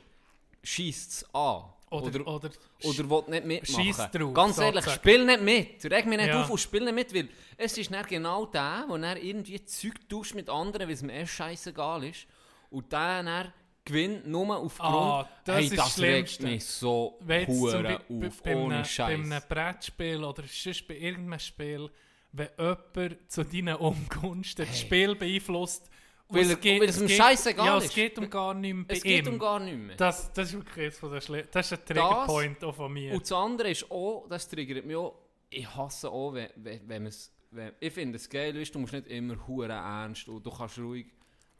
schießt 0.63 1.11
es 1.11 1.25
an 1.35 1.63
Oder, 1.89 2.21
oder, 2.21 2.27
oder, 2.27 2.49
oder 2.83 3.09
will 3.09 3.23
nicht 3.27 3.45
mitmachen. 3.45 4.11
Drauf, 4.13 4.33
Ganz 4.33 4.57
ehrlich, 4.59 4.83
sozusagen. 4.85 4.99
spiel 5.01 5.25
nicht 5.25 5.41
mit. 5.41 5.91
Reg 5.91 6.05
mich 6.05 6.17
nicht 6.17 6.27
Ja. 6.29 6.41
auf 6.41 6.49
und 6.49 6.57
spiel 6.59 6.81
nicht 6.85 6.93
mit, 6.95 7.13
weil 7.13 7.27
es 7.57 7.77
ist 7.77 7.91
dann 7.91 8.05
genau 8.05 8.45
der, 8.45 8.85
der 8.89 9.21
irgendwie 9.21 9.63
Zeug 9.65 9.95
tauscht 10.07 10.33
mit 10.35 10.49
anderen, 10.49 10.87
weil 10.87 10.93
es 10.93 11.01
mir 11.01 11.13
erst 11.13 11.33
scheißegal 11.33 12.05
ist. 12.05 12.27
Und 12.69 12.91
der 12.93 13.21
dann 13.23 13.51
gewinnt 13.91 14.27
nur 14.27 14.57
aufgrund, 14.57 14.89
Ah, 14.93 15.29
das 15.45 15.55
hey, 15.57 15.65
ist 15.65 15.77
das 15.77 15.99
regt 15.99 16.41
mich 16.41 16.65
so 16.65 17.19
hure 17.47 17.99
auf, 18.09 18.41
bei, 18.43 18.55
ohne 18.55 18.75
einem, 18.75 18.81
bei 18.81 18.83
Scheiß. 18.83 18.99
einem 19.19 19.41
Brettspiel 19.49 20.23
oder 20.23 20.43
sonst 20.47 20.87
bei 20.87 20.97
irgendeinem 20.97 21.39
Spiel, 21.39 21.89
wenn 22.31 22.49
jemand 22.57 23.31
zu 23.31 23.43
deinen 23.43 23.75
Ungunsten 23.75 24.65
das 24.65 24.79
Spiel 24.79 25.15
beeinflusst, 25.15 25.89
Weil 26.29 26.49
er- 26.49 26.63
weil 26.63 26.83
es 26.83 27.01
ihm 27.01 27.07
geht- 27.07 27.17
scheissegal 27.17 27.65
ja, 27.65 27.77
ist. 27.77 27.85
es 27.85 27.93
geht 27.93 28.17
um 28.17 28.29
gar 28.29 28.53
nichts 28.53 28.85
es 28.87 29.03
geht 29.03 29.27
ihm. 29.27 29.33
um 29.33 29.39
gar 29.39 29.59
nichts 29.59 29.77
mehr. 29.79 29.95
das, 29.97 30.31
das 30.31 30.47
ist 30.47 30.53
wirklich 30.53 30.85
eines 30.85 30.97
von 30.99 31.11
der 31.11 31.21
Schle 31.21 31.47
Das 31.51 31.71
ist 31.71 31.77
ein 31.79 31.85
Triggerpoint 31.85 32.63
auch 32.63 32.75
von 32.75 32.93
mir. 32.93 33.13
Und 33.13 33.21
das 33.23 33.31
andere 33.33 33.69
ist 33.71 33.91
auch, 33.91 34.27
das 34.29 34.47
triggert 34.47 34.85
mich 34.85 34.95
auch, 34.95 35.13
ich 35.49 35.75
hasse 35.75 36.09
auch, 36.09 36.33
wenn, 36.33 36.49
wenn, 36.55 36.87
wenn 36.87 37.03
man 37.03 37.09
es, 37.09 37.33
wenn, 37.51 37.73
ich 37.81 37.91
finde 37.93 38.15
es 38.15 38.29
geil, 38.29 38.55
weißt, 38.57 38.73
du 38.73 38.79
musst 38.79 38.93
nicht 38.93 39.07
immer 39.07 39.35
hure 39.45 39.73
ernst 39.73 40.29
und 40.29 40.45
du 40.45 40.49
kannst 40.51 40.77
ruhig 40.79 41.07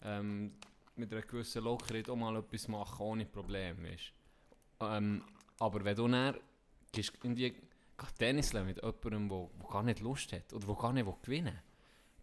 ähm, 0.06 0.54
mit 1.01 1.12
einer 1.12 1.22
gewissen 1.24 1.63
Lockerheit 1.63 2.10
auch 2.10 2.15
mal 2.15 2.36
etwas 2.38 2.67
machen, 2.67 3.01
ohne 3.05 3.25
Probleme, 3.25 3.91
weißt. 3.91 4.13
Ähm, 4.81 5.24
aber 5.60 5.84
wenn 5.84 5.96
du 5.96 6.08
dann 6.08 6.38
gehst 6.91 7.13
irgendwie 7.24 7.51
gehst 7.51 8.17
Tennis 8.17 8.53
mit 8.53 8.77
jemandem, 8.81 9.29
der, 9.29 9.50
der 9.60 9.70
gar 9.70 9.84
nicht 9.84 10.00
Lust 10.00 10.31
hat 10.34 10.53
oder 10.53 10.65
der 10.65 10.75
gar 10.75 10.93
nicht 10.93 11.05
will 11.05 11.15
gewinnen 11.22 11.60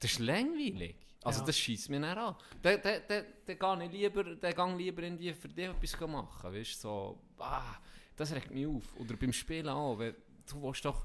das 0.01 0.13
ist 0.13 0.19
langweilig. 0.21 0.95
Also 1.25 1.41
Ja. 1.41 1.47
das 1.47 1.59
schießt 1.59 1.91
mir 1.91 1.99
dann 2.01 2.17
an. 2.17 2.37
Dann 2.63 2.81
dann- 2.81 3.03
dann- 3.09 3.25
dann 3.47 3.81
gehe 3.81 3.87
ich 3.87 3.93
lieber, 4.15 4.23
dann 4.37 4.55
gehe 4.55 4.77
lieber 4.77 5.03
irgendwie 5.03 5.33
für 5.35 5.49
dich 5.49 5.67
etwas 5.69 6.01
machen, 6.09 6.53
weißt 6.55 6.81
so, 6.81 7.19
ah, 7.39 7.75
das 8.15 8.33
regt 8.33 8.53
mich 8.53 8.65
auf. 8.67 8.85
Oder 9.01 9.17
beim 9.17 9.33
Spielen 9.33 9.69
auch, 9.69 9.99
weil 9.99 10.15
du 10.49 10.63
willst 10.63 10.85
doch 10.85 11.05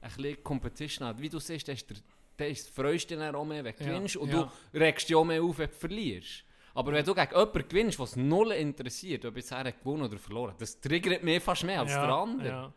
ein 0.00 0.10
bisschen 0.12 0.42
Competition 0.42 1.06
haben. 1.06 1.20
Wie 1.20 1.28
du 1.28 1.38
siehst, 1.38 1.68
da 1.68 1.72
ist 1.72 1.88
der, 1.88 1.96
da 2.36 2.44
ist, 2.46 2.68
freust 2.70 3.08
du 3.12 3.16
dich 3.16 3.34
auch 3.36 3.44
mehr, 3.44 3.62
wenn 3.62 3.76
du 3.76 3.84
Ja, 3.84 3.90
gewinnst 3.94 4.16
und 4.16 4.28
ja. 4.32 4.50
du 4.72 4.78
regst 4.78 5.08
dich 5.08 5.14
auch 5.14 5.24
mehr 5.24 5.40
auf, 5.42 5.56
wenn 5.58 5.70
du 5.70 5.76
verlierst. 5.76 6.44
Aber 6.74 6.92
wenn 6.92 7.04
du 7.04 7.14
gegen 7.14 7.30
jemanden 7.30 7.68
gewinnst, 7.68 7.98
was 7.98 8.16
null 8.16 8.52
interessiert, 8.52 9.24
ob 9.24 9.36
jetzt 9.36 9.52
er 9.52 9.72
gewonnen 9.72 10.04
oder 10.04 10.18
verloren, 10.18 10.54
das 10.58 10.80
triggert 10.80 11.22
mich 11.22 11.42
fast 11.42 11.64
mehr 11.64 11.80
als 11.80 11.92
der 11.92 12.02
andere. 12.02 12.48
ja. 12.48 12.72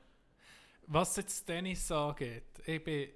Was 0.87 1.15
jetzt 1.15 1.45
Tennis 1.45 1.91
angeht, 1.91 2.43
ich 2.65 2.83
bin 2.83 3.09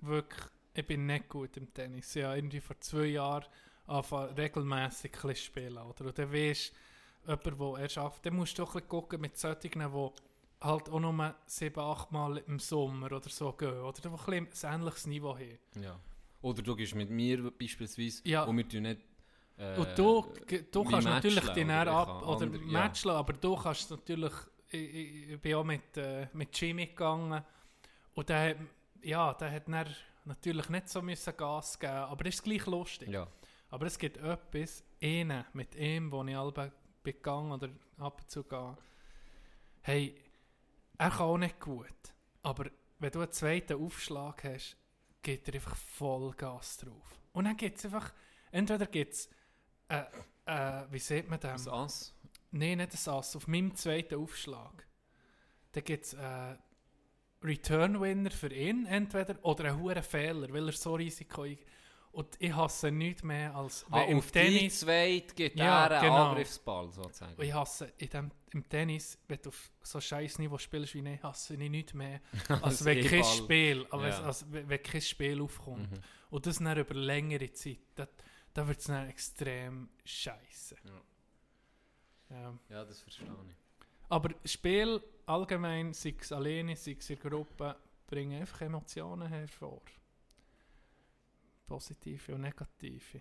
wirklich 0.00 0.42
ich 0.76 0.84
bin 0.86 1.06
nicht 1.06 1.28
gut 1.28 1.56
im 1.56 1.72
Tennis. 1.72 2.14
Ja, 2.14 2.34
irgendwie 2.34 2.60
vor 2.60 2.78
zwei 2.80 3.06
Jahren 3.06 3.44
angefangen 3.86 4.34
regelmässig 4.34 5.12
bisschen 5.12 5.36
spielen. 5.36 5.78
Oder? 5.78 6.06
Und 6.06 6.18
dann 6.18 6.32
weisst 6.32 6.72
jemand, 7.26 7.46
der 7.46 7.82
er 7.82 7.88
schafft, 7.88 8.26
dann 8.26 8.34
musst 8.34 8.58
du 8.58 8.62
doch 8.62 8.70
ein 8.70 8.80
bisschen 8.80 8.88
gucken 8.88 9.20
mit 9.20 9.38
solchen, 9.38 9.70
die 9.70 10.10
halt 10.60 10.88
auch 10.90 11.00
nur 11.00 11.34
sieben, 11.46 11.78
acht 11.80 12.10
Mal 12.10 12.38
im 12.46 12.58
Sommer 12.58 13.06
oder 13.12 13.28
so 13.28 13.52
gehen. 13.52 13.80
Oder 13.80 14.00
die 14.00 14.08
ein 14.08 14.48
ähnliches 14.80 15.06
Niveau 15.06 15.34
haben. 15.38 15.58
Ja. 15.80 15.98
Oder 16.42 16.62
du 16.62 16.74
gehst 16.74 16.94
mit 16.94 17.08
mir 17.08 17.50
beispielsweise 17.52 18.20
Ja. 18.24 18.42
und 18.44 18.56
wir 18.56 18.68
tun 18.68 18.82
nicht. 18.82 19.00
Äh, 19.56 19.78
Und 19.78 19.98
du, 19.98 20.32
du 20.70 20.84
kannst 20.84 21.06
natürlich 21.06 21.48
den 21.50 21.70
ab 21.70 22.22
oder 22.26 22.44
andere- 22.44 22.64
ja. 22.64 22.72
matchen, 22.72 23.10
aber 23.10 23.32
du 23.34 23.56
kannst 23.56 23.90
natürlich. 23.90 24.32
Ich, 24.70 25.30
ich, 25.30 25.40
bin 25.40 25.54
auch 25.54 25.64
mit, 25.64 25.96
äh, 25.96 26.26
mit 26.32 26.58
Jimmy 26.58 26.86
gegangen 26.86 27.44
und 28.14 28.28
der, 28.28 28.56
ja, 29.02 29.32
der 29.34 29.52
hat 29.52 29.68
dann 29.68 29.86
natürlich 30.24 30.68
nicht 30.68 30.88
so 30.88 31.00
müssen 31.00 31.36
Gas 31.36 31.78
geben, 31.78 31.92
aber 31.92 32.26
es 32.26 32.34
ist 32.36 32.42
gleich 32.42 32.66
lustig. 32.66 33.08
Ja. 33.08 33.28
Aber 33.70 33.86
es 33.86 33.98
gibt 33.98 34.16
etwas, 34.16 34.82
einen 35.00 35.44
mit 35.52 35.76
ihm, 35.76 36.10
wo 36.10 36.24
ich 36.24 36.36
alle 36.36 36.52
bin 36.52 36.72
gegangen 37.04 37.52
oder 37.52 37.68
ab 37.98 38.20
und 38.20 38.30
zu 38.30 38.42
gehe. 38.42 38.76
Hey, 39.82 40.16
er 40.98 41.10
kann 41.10 41.20
auch 41.20 41.38
nicht 41.38 41.60
gut, 41.60 41.86
aber 42.42 42.66
wenn 42.98 43.10
du 43.10 43.20
einen 43.20 43.32
zweiten 43.32 43.80
Aufschlag 43.80 44.42
hast, 44.44 44.76
geht 45.22 45.46
er 45.48 45.54
einfach 45.54 45.76
voll 45.76 46.32
Gas 46.32 46.78
drauf. 46.78 47.18
Und 47.32 47.44
dann 47.44 47.56
gibt 47.56 47.78
es 47.78 47.84
einfach, 47.84 48.12
entweder 48.50 48.86
gibt 48.86 49.12
es, 49.14 49.28
äh, 49.88 50.02
äh, 50.46 50.84
wie 50.90 50.98
sieht 50.98 51.28
man 51.28 51.40
das? 51.40 51.64
Das 51.64 51.72
Ass. 51.72 52.14
Nein, 52.50 52.78
nicht 52.78 52.92
das 52.92 53.08
Ass, 53.08 53.34
auf 53.36 53.48
meinem 53.48 53.74
zweiten 53.74 54.14
Aufschlag. 54.16 54.86
Da 55.72 55.80
gibt 55.80 56.04
es 56.04 56.14
äh, 56.14 56.56
Return-Winner 57.42 58.30
für 58.30 58.52
ihn, 58.52 58.86
entweder, 58.86 59.36
oder 59.44 59.64
einen 59.66 59.80
hohen 59.80 60.02
Fehler, 60.02 60.52
weil 60.52 60.66
er 60.68 60.72
so 60.72 60.94
Risiko 60.94 61.44
Und 62.12 62.28
ich 62.38 62.54
hasse 62.54 62.90
nichts 62.92 63.22
mehr 63.24 63.54
als 63.54 63.84
Ah, 63.90 64.02
im 64.02 64.18
auf 64.18 64.26
die 64.30 64.32
Tennis. 64.38 64.80
zweit 64.80 65.34
gibt 65.34 65.58
Ja, 65.58 65.86
er 65.86 66.00
einen 66.00 66.10
genau. 66.10 66.28
Angriffsball 66.30 66.90
sozusagen. 66.92 67.34
Und 67.34 67.44
ich 67.44 67.52
hasse 67.52 67.92
in 67.98 68.08
dem, 68.08 68.30
im 68.52 68.68
Tennis, 68.68 69.18
wenn 69.26 69.40
du 69.42 69.48
auf 69.48 69.70
so 69.82 70.00
scheiß 70.00 70.38
Niveau 70.38 70.56
spielst 70.58 70.94
wie 70.94 71.06
ich, 71.06 71.22
hasse 71.22 71.54
ich 71.54 71.68
nichts 71.70 71.92
mehr, 71.92 72.20
als 72.48 72.62
Als 72.62 72.84
wenn 72.84 73.04
kein. 73.04 73.24
Spiel, 73.24 73.86
aber 73.90 74.08
Ja. 74.08 74.22
als, 74.22 74.46
wenn 74.52 74.68
wenn 74.68 74.82
kein 74.82 75.00
Spiel 75.02 75.42
aufkommt. 75.42 75.90
Mhm. 75.90 75.98
Und 76.30 76.46
das 76.46 76.58
dann 76.60 76.78
über 76.78 76.94
längere 76.94 77.52
Zeit, 77.52 77.78
das, 77.96 78.08
da 78.54 78.66
wird 78.66 78.78
es 78.78 78.86
dann 78.86 79.08
extrem 79.08 79.90
scheiße. 80.04 80.76
Ja. 82.30 82.58
Ja, 82.70 82.84
das 82.84 83.00
verstehe 83.00 83.26
ich. 83.26 83.56
Aber 84.08 84.30
Spiel 84.44 85.02
allgemein, 85.26 85.92
sei 85.92 86.14
es 86.18 86.32
alleine, 86.32 86.76
sei 86.76 86.96
es 86.98 87.10
in 87.10 87.18
der 87.18 87.30
Gruppe, 87.30 87.76
bringen 88.06 88.40
einfach 88.40 88.62
Emotionen 88.62 89.28
hervor. 89.28 89.82
Positive 91.66 92.34
und 92.34 92.42
negative. 92.42 93.20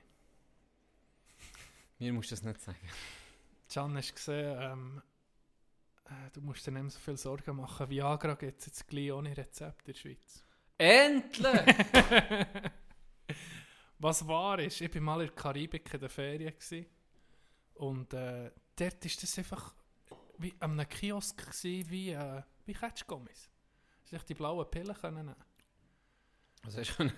Mir 2.00 2.14
musst 2.14 2.32
du 2.32 2.36
das 2.36 2.44
nicht 2.44 2.62
sagen. 2.62 2.90
Can, 3.72 3.98
hast 3.98 4.10
du 4.10 4.14
gesehen, 4.14 4.58
ähm, 4.60 5.02
äh, 6.06 6.30
du 6.34 6.42
musst 6.42 6.68
dir 6.68 6.72
nicht 6.72 6.82
mehr 6.82 6.92
so 6.92 7.00
viel 7.00 7.18
Sorgen 7.18 7.56
machen. 7.56 7.90
Viagra 7.90 8.36
gibt 8.36 8.60
es 8.60 8.68
jetzt 8.68 8.88
gleich 8.88 9.12
ohne 9.12 9.36
Rezept 9.36 9.88
in 9.88 9.94
der 9.94 10.00
Schweiz. 10.00 10.44
Endlich! 10.78 11.76
Was 14.04 14.28
wahr 14.28 14.60
ist, 14.60 14.82
ich 14.82 14.94
war 14.96 15.02
mal 15.02 15.22
in 15.22 15.28
der 15.28 15.36
Karibik 15.36 15.94
in 15.94 16.00
der 16.02 16.10
Ferien 16.10 16.54
gewesen, 16.54 16.86
und 17.76 18.14
äh, 18.14 18.52
dort 18.76 19.06
ist 19.06 19.24
das 19.24 19.38
einfach 19.38 19.74
wie 20.38 20.54
an 20.60 20.72
einem 20.80 20.90
Kiosk 20.90 21.38
gewesen, 21.38 21.90
wie, 21.90 22.10
äh, 22.12 22.42
wie 22.66 22.74
Ketschgummis. 22.74 23.50
Sich 24.04 24.22
die 24.24 24.34
blauen 24.34 24.70
Pillen 24.70 24.94
können 24.96 25.16
nehmen. 25.26 25.36
Also 26.66 26.80
hast 26.80 26.92
du 26.92 26.96
können- 26.98 27.14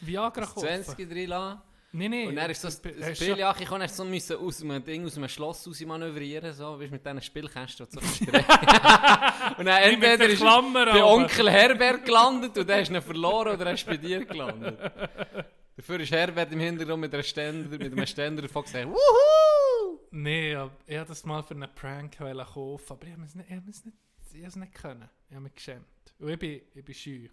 du 0.00 0.06
Viagra 0.06 0.46
kaufen. 0.46 0.60
20 0.84 1.08
drin 1.08 1.28
lassen. 1.28 1.60
Nein, 1.92 2.10
nein. 2.10 2.28
Und 2.28 2.36
dann 2.36 2.50
ist 2.50 2.64
das, 2.64 2.74
Hast 2.82 2.84
das 3.10 3.18
du- 3.18 3.26
Billjach, 3.26 3.60
ich 3.60 3.68
konnte 3.68 3.88
so 3.88 4.04
müssen 4.04 4.36
aus 4.36 4.62
einem 4.62 4.82
Ding, 4.84 5.04
aus 5.06 5.16
einem 5.16 5.28
Schloss 5.28 5.66
raus 5.68 5.80
manövrieren, 5.82 6.52
so, 6.52 6.80
weißt, 6.80 6.90
mit 6.90 7.04
diesen 7.06 7.22
Spielkästen, 7.22 7.86
die 7.92 7.96
du 8.00 8.06
so. 8.06 8.24
Und 9.58 9.66
dann 9.66 9.82
entweder 9.82 10.16
der 10.18 10.28
ist 10.30 10.40
bei. 10.40 11.04
Onkel 11.04 11.50
Herbert 11.50 12.04
gelandet 12.04 12.58
und 12.58 12.68
dann 12.68 12.80
hast 12.80 12.88
du 12.88 12.94
ihn 12.94 13.02
verloren 13.02 13.54
oder 13.54 13.66
er 13.66 13.74
ist 13.74 13.86
bei 13.86 13.96
dir 13.96 14.24
gelandet. 14.24 14.78
Dafür 15.76 16.00
ist 16.00 16.12
Herbert 16.12 16.52
im 16.52 16.60
Hintergrund 16.60 17.00
mit, 17.00 17.12
einer 17.14 17.22
Ständer, 17.22 17.68
mit 17.68 17.92
einem 17.92 18.06
Ständer 18.06 18.42
davon 18.42 18.62
gesagt, 18.62 18.86
Wuhu! 18.86 19.98
Nein, 20.12 20.70
ich 20.86 20.94
wollte 20.96 21.08
das 21.08 21.24
mal 21.24 21.42
für 21.42 21.54
einen 21.54 21.74
Prank 21.74 22.16
kaufen, 22.18 22.92
aber 22.92 23.06
ich 23.06 23.12
habe 23.12 23.24
es 23.24 23.34
nicht, 23.34 23.50
ich 23.50 23.56
habe 23.56 23.70
es 23.70 23.84
nicht, 23.84 23.96
ich 24.32 24.36
habe 24.38 24.46
es 24.48 24.56
nicht 24.56 24.74
können. 24.74 25.08
Ich 25.28 25.34
habe 25.34 25.42
mich 25.42 25.54
geschämt. 25.54 25.84
Und 26.20 26.28
ich 26.28 26.38
bin, 26.38 26.60
ich 26.74 26.84
bin 26.84 26.94
schüch. 26.94 27.30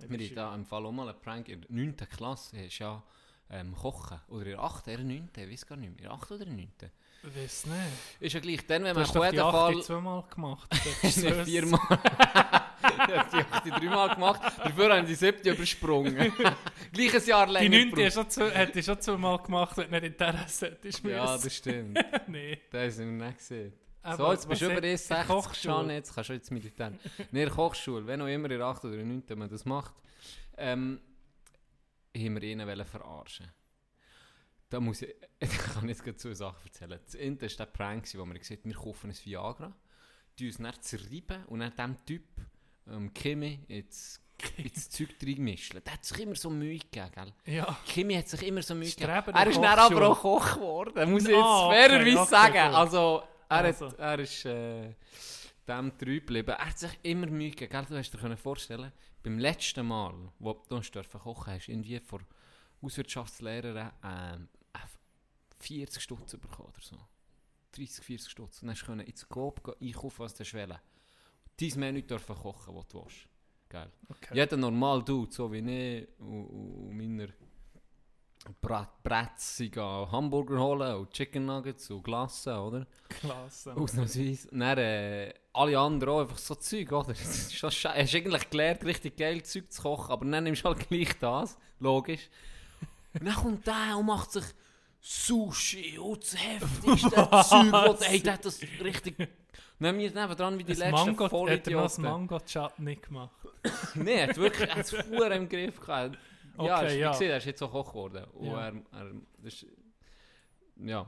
Ich 0.00 0.08
bin 0.08 0.18
Wir 0.18 0.26
schüch. 0.28 0.36
hatten 0.36 0.56
im 0.60 0.66
Fall 0.66 0.84
auch 0.86 0.92
mal 0.92 1.08
einen 1.08 1.20
Prank 1.20 1.48
in 1.48 1.60
der 1.60 1.70
9. 1.70 1.96
Klasse, 1.96 2.58
ist 2.60 2.78
ja 2.80 3.02
ähm, 3.50 3.74
Kochen. 3.74 4.20
Oder 4.28 4.42
in 4.46 4.50
der 4.50 4.60
8. 4.60 4.88
oder 4.88 4.98
9. 5.04 5.28
Ich 5.36 5.50
weiß 5.50 5.66
gar 5.66 5.76
nicht 5.76 5.90
mehr. 5.90 5.98
In 5.98 6.04
der 6.04 6.12
8. 6.12 6.30
oder 6.32 6.44
9. 6.46 6.72
Ich 7.22 7.36
weiß 7.36 7.66
nicht. 7.66 7.76
Ist 8.20 8.32
ja 8.32 8.40
gleich 8.40 8.66
dann, 8.66 8.82
wenn 8.82 8.94
Du 8.94 9.00
man 9.00 9.08
hast 9.08 9.16
auf 9.16 9.22
doch 9.24 9.30
die 9.30 9.36
jeden 9.36 9.46
8 9.46 9.52
Fall... 9.52 9.82
zweimal 9.82 10.24
gemacht. 10.28 10.74
Viermal. 11.44 11.80
ich 13.14 13.16
habe 13.18 13.30
die 13.64 13.70
8 13.72 13.82
dreimal 13.82 14.14
gemacht, 14.14 14.40
dafür 14.58 14.96
haben 14.96 15.06
die 15.06 15.14
7 15.14 15.40
übersprungen. 15.48 16.32
Gleiches 16.92 17.26
Jahr 17.26 17.46
Die 17.46 17.52
länger 17.68 17.86
9 17.96 18.04
hast 18.06 18.16
du 18.16 18.20
schon 18.22 18.30
zwei- 18.30 18.50
hätte 18.50 18.78
ich 18.80 18.84
schon 18.86 19.00
zweimal 19.00 19.38
gemacht, 19.42 19.76
wenn 19.76 19.90
du 19.90 20.00
nicht 20.00 20.04
Interesse 20.20 20.66
hättest. 20.70 21.04
Ja, 21.04 21.36
das 21.38 21.54
stimmt. 21.54 21.94
Nein. 22.26 22.58
Das 22.70 22.98
haben 22.98 23.18
wir 23.18 23.26
nicht 23.26 23.38
gesehen. 23.38 23.72
Aber 24.02 24.16
so, 24.16 24.32
jetzt 24.32 24.48
bist 24.48 24.60
du 24.62 24.66
über 24.66 24.76
hat- 24.76 24.82
60 24.82 25.26
Kochschule? 25.26 25.74
schon, 25.74 25.90
jetzt 25.90 26.14
kannst 26.14 26.30
du 26.30 26.34
jetzt 26.34 26.50
Militär. 26.50 26.92
In 27.18 27.26
der 27.32 27.50
Kochschule, 27.50 28.06
wenn 28.06 28.22
auch 28.22 28.26
immer 28.26 28.50
in 28.50 28.58
der 28.58 28.66
8 28.66 28.84
oder 28.84 28.96
9. 28.96 29.22
man 29.36 29.48
das 29.50 29.64
macht, 29.64 29.94
ähm, 30.56 31.00
haben 32.16 32.34
wir 32.34 32.42
ihn 32.42 32.60
wollen 32.66 32.84
verarschen. 32.86 33.46
Da 34.70 34.80
muss 34.80 35.02
ich, 35.02 35.14
ich 35.40 35.48
kann 35.58 35.88
jetzt 35.88 36.04
gerade 36.04 36.16
zwei 36.16 36.34
Sachen 36.34 36.58
erzählen. 36.66 36.98
Das 37.00 37.14
eine 37.16 37.40
war 37.40 37.66
der 37.66 37.72
Prank, 37.72 38.06
wo 38.14 38.24
wir 38.26 38.38
gesagt 38.38 38.60
haben, 38.64 38.70
wir 38.70 38.76
kaufen 38.78 39.10
ein 39.10 39.16
Viagra, 39.24 39.74
die 40.38 40.46
uns 40.46 40.58
dann 40.58 40.74
zerreiben 40.82 41.44
und 41.46 41.60
dann 41.60 41.74
dem 41.74 41.96
Typ, 42.04 42.22
ähm, 42.90 43.12
Kimi, 43.14 43.60
ins, 43.68 44.20
ins 44.56 44.90
Zeug 44.90 45.14
reinmischen. 45.22 45.80
Der 45.84 45.94
hat 45.94 46.04
sich 46.04 46.20
immer 46.20 46.34
so 46.34 46.50
Mühe 46.50 46.78
gegeben, 46.78 47.10
gell? 47.14 47.32
Ja. 47.56 47.78
Kimi 47.84 48.14
hat 48.14 48.28
sich 48.28 48.46
immer 48.46 48.62
so 48.62 48.74
Mühe 48.74 48.90
gegeben. 48.90 49.10
Er 49.10 49.22
der 49.22 49.46
ist 49.48 49.56
dann 49.56 49.78
aber 49.78 50.08
auch 50.08 50.20
Koch 50.20 50.54
geworden, 50.54 51.10
muss 51.10 51.22
ich 51.22 51.28
jetzt 51.28 51.38
okay, 51.38 51.74
fairerweise 51.74 52.20
okay, 52.20 52.30
sagen. 52.30 52.68
gut. 52.68 52.78
Also, 52.78 53.22
er, 53.48 53.56
Also. 53.64 53.86
Hat, 53.86 53.98
er 53.98 54.18
ist 54.20 54.44
äh, 54.44 54.94
dem 55.66 55.98
treu 55.98 56.20
geblieben. 56.20 56.50
Er 56.50 56.66
hat 56.66 56.78
sich 56.78 56.98
immer 57.02 57.26
Mühe 57.26 57.50
gegeben. 57.50 57.70
Gell? 57.70 57.84
Du 57.88 57.96
hast 57.96 58.10
dir 58.10 58.36
vorstellen, 58.36 58.92
beim 59.22 59.38
letzten 59.38 59.86
Mal, 59.86 60.14
wo 60.38 60.52
du 60.68 60.76
uns 60.76 60.90
kochen 60.90 61.52
hast, 61.52 61.68
irgendwie 61.68 62.00
vor 62.00 62.20
Hauswirtschaftslehrerin 62.82 63.90
ähm, 64.04 64.48
äh, 64.72 64.78
40 65.58 66.02
Stutz 66.02 66.36
bekommen 66.36 66.68
oder 66.68 66.82
so. 66.82 66.96
30, 67.72 68.04
40 68.04 68.30
Stutz. 68.30 68.62
Und 68.62 68.68
dann 68.68 68.76
hast 68.76 68.86
du 68.86 68.92
ins 68.92 69.28
Coop 69.28 69.76
einkaufen, 69.80 70.20
was 70.20 70.34
du 70.34 70.44
willst. 70.44 70.80
Dein 71.60 71.72
Menü 71.80 72.02
dürfen 72.02 72.36
kochen, 72.36 72.74
was 72.74 72.86
du 72.88 73.02
willst. 73.04 73.26
Geil. 73.68 73.90
Okay. 74.08 74.34
Jeder 74.34 74.56
normal 74.56 75.02
Dude, 75.02 75.32
so 75.32 75.50
wie 75.52 75.58
ich 75.58 76.08
und, 76.20 76.46
und 76.46 76.96
meiner 76.96 77.28
Bratzi 79.02 79.68
gehen 79.68 80.10
Hamburger 80.10 80.58
holen 80.58 80.94
und 80.96 81.10
Chicken 81.12 81.44
Nuggets 81.44 81.90
und 81.90 82.02
Glassen, 82.02 82.54
oder? 82.56 82.86
Klasse. 83.08 83.74
Ausnahmsweise. 83.74 84.48
Dann 84.52 84.78
äh, 84.78 85.34
alle 85.52 85.78
anderen 85.78 86.14
auch 86.14 86.20
einfach 86.20 86.38
so 86.38 86.54
Zeug, 86.54 86.90
oder? 86.92 87.10
Ist 87.12 87.54
schon 87.54 87.70
sche- 87.70 87.94
Hast 87.94 88.14
eigentlich 88.14 88.48
gelernt, 88.48 88.84
richtig 88.84 89.16
geil 89.16 89.42
Zeug 89.42 89.70
zu 89.70 89.82
kochen, 89.82 90.12
aber 90.12 90.24
dann 90.24 90.44
nimmst 90.44 90.64
du 90.64 90.68
halt 90.68 90.88
gleich 90.88 91.18
das, 91.18 91.58
logisch. 91.80 92.30
Und 93.14 93.26
dann 93.26 93.34
kommt 93.34 93.66
der 93.66 93.96
und 93.98 94.06
macht 94.06 94.32
sich 94.32 94.44
Sushi 95.00 95.98
und 95.98 96.22
das 96.22 96.36
heftigste 96.36 97.10
Zeug, 97.48 97.88
und 97.90 98.02
ey, 98.08 98.20
der 98.20 98.34
hat 98.34 98.44
das 98.44 98.60
richtig... 98.80 99.16
Haben 99.80 99.98
wir 99.98 100.10
nebendran 100.10 100.58
wie 100.58 100.64
die 100.64 100.72
letzten 100.72 100.90
Mango, 100.90 101.24
hat 101.24 101.32
er 101.32 101.38
das 101.56 101.96
Vollidioten. 101.96 102.02
Mango-Chutney 102.04 102.96
gemacht? 102.96 103.36
Nein, 103.94 104.06
er 104.08 104.28
hat 104.28 104.36
wirklich 104.36 104.68
er 104.70 104.84
verdammt 104.84 105.32
im 105.36 105.48
Griff 105.48 105.80
gehabt. 105.80 106.18
Ja, 106.58 106.80
Okay, 106.80 106.98
ja. 106.98 107.12
gesehen, 107.12 107.30
er 107.30 107.36
ist 107.36 107.44
jetzt 107.46 107.62
auch 107.62 107.70
Koch 107.70 107.88
geworden. 107.90 108.24
Und 108.32 108.46
Ja. 108.46 108.66
er, 108.68 108.72
er, 108.92 109.12
ist, 109.44 109.66
ja. 110.76 111.06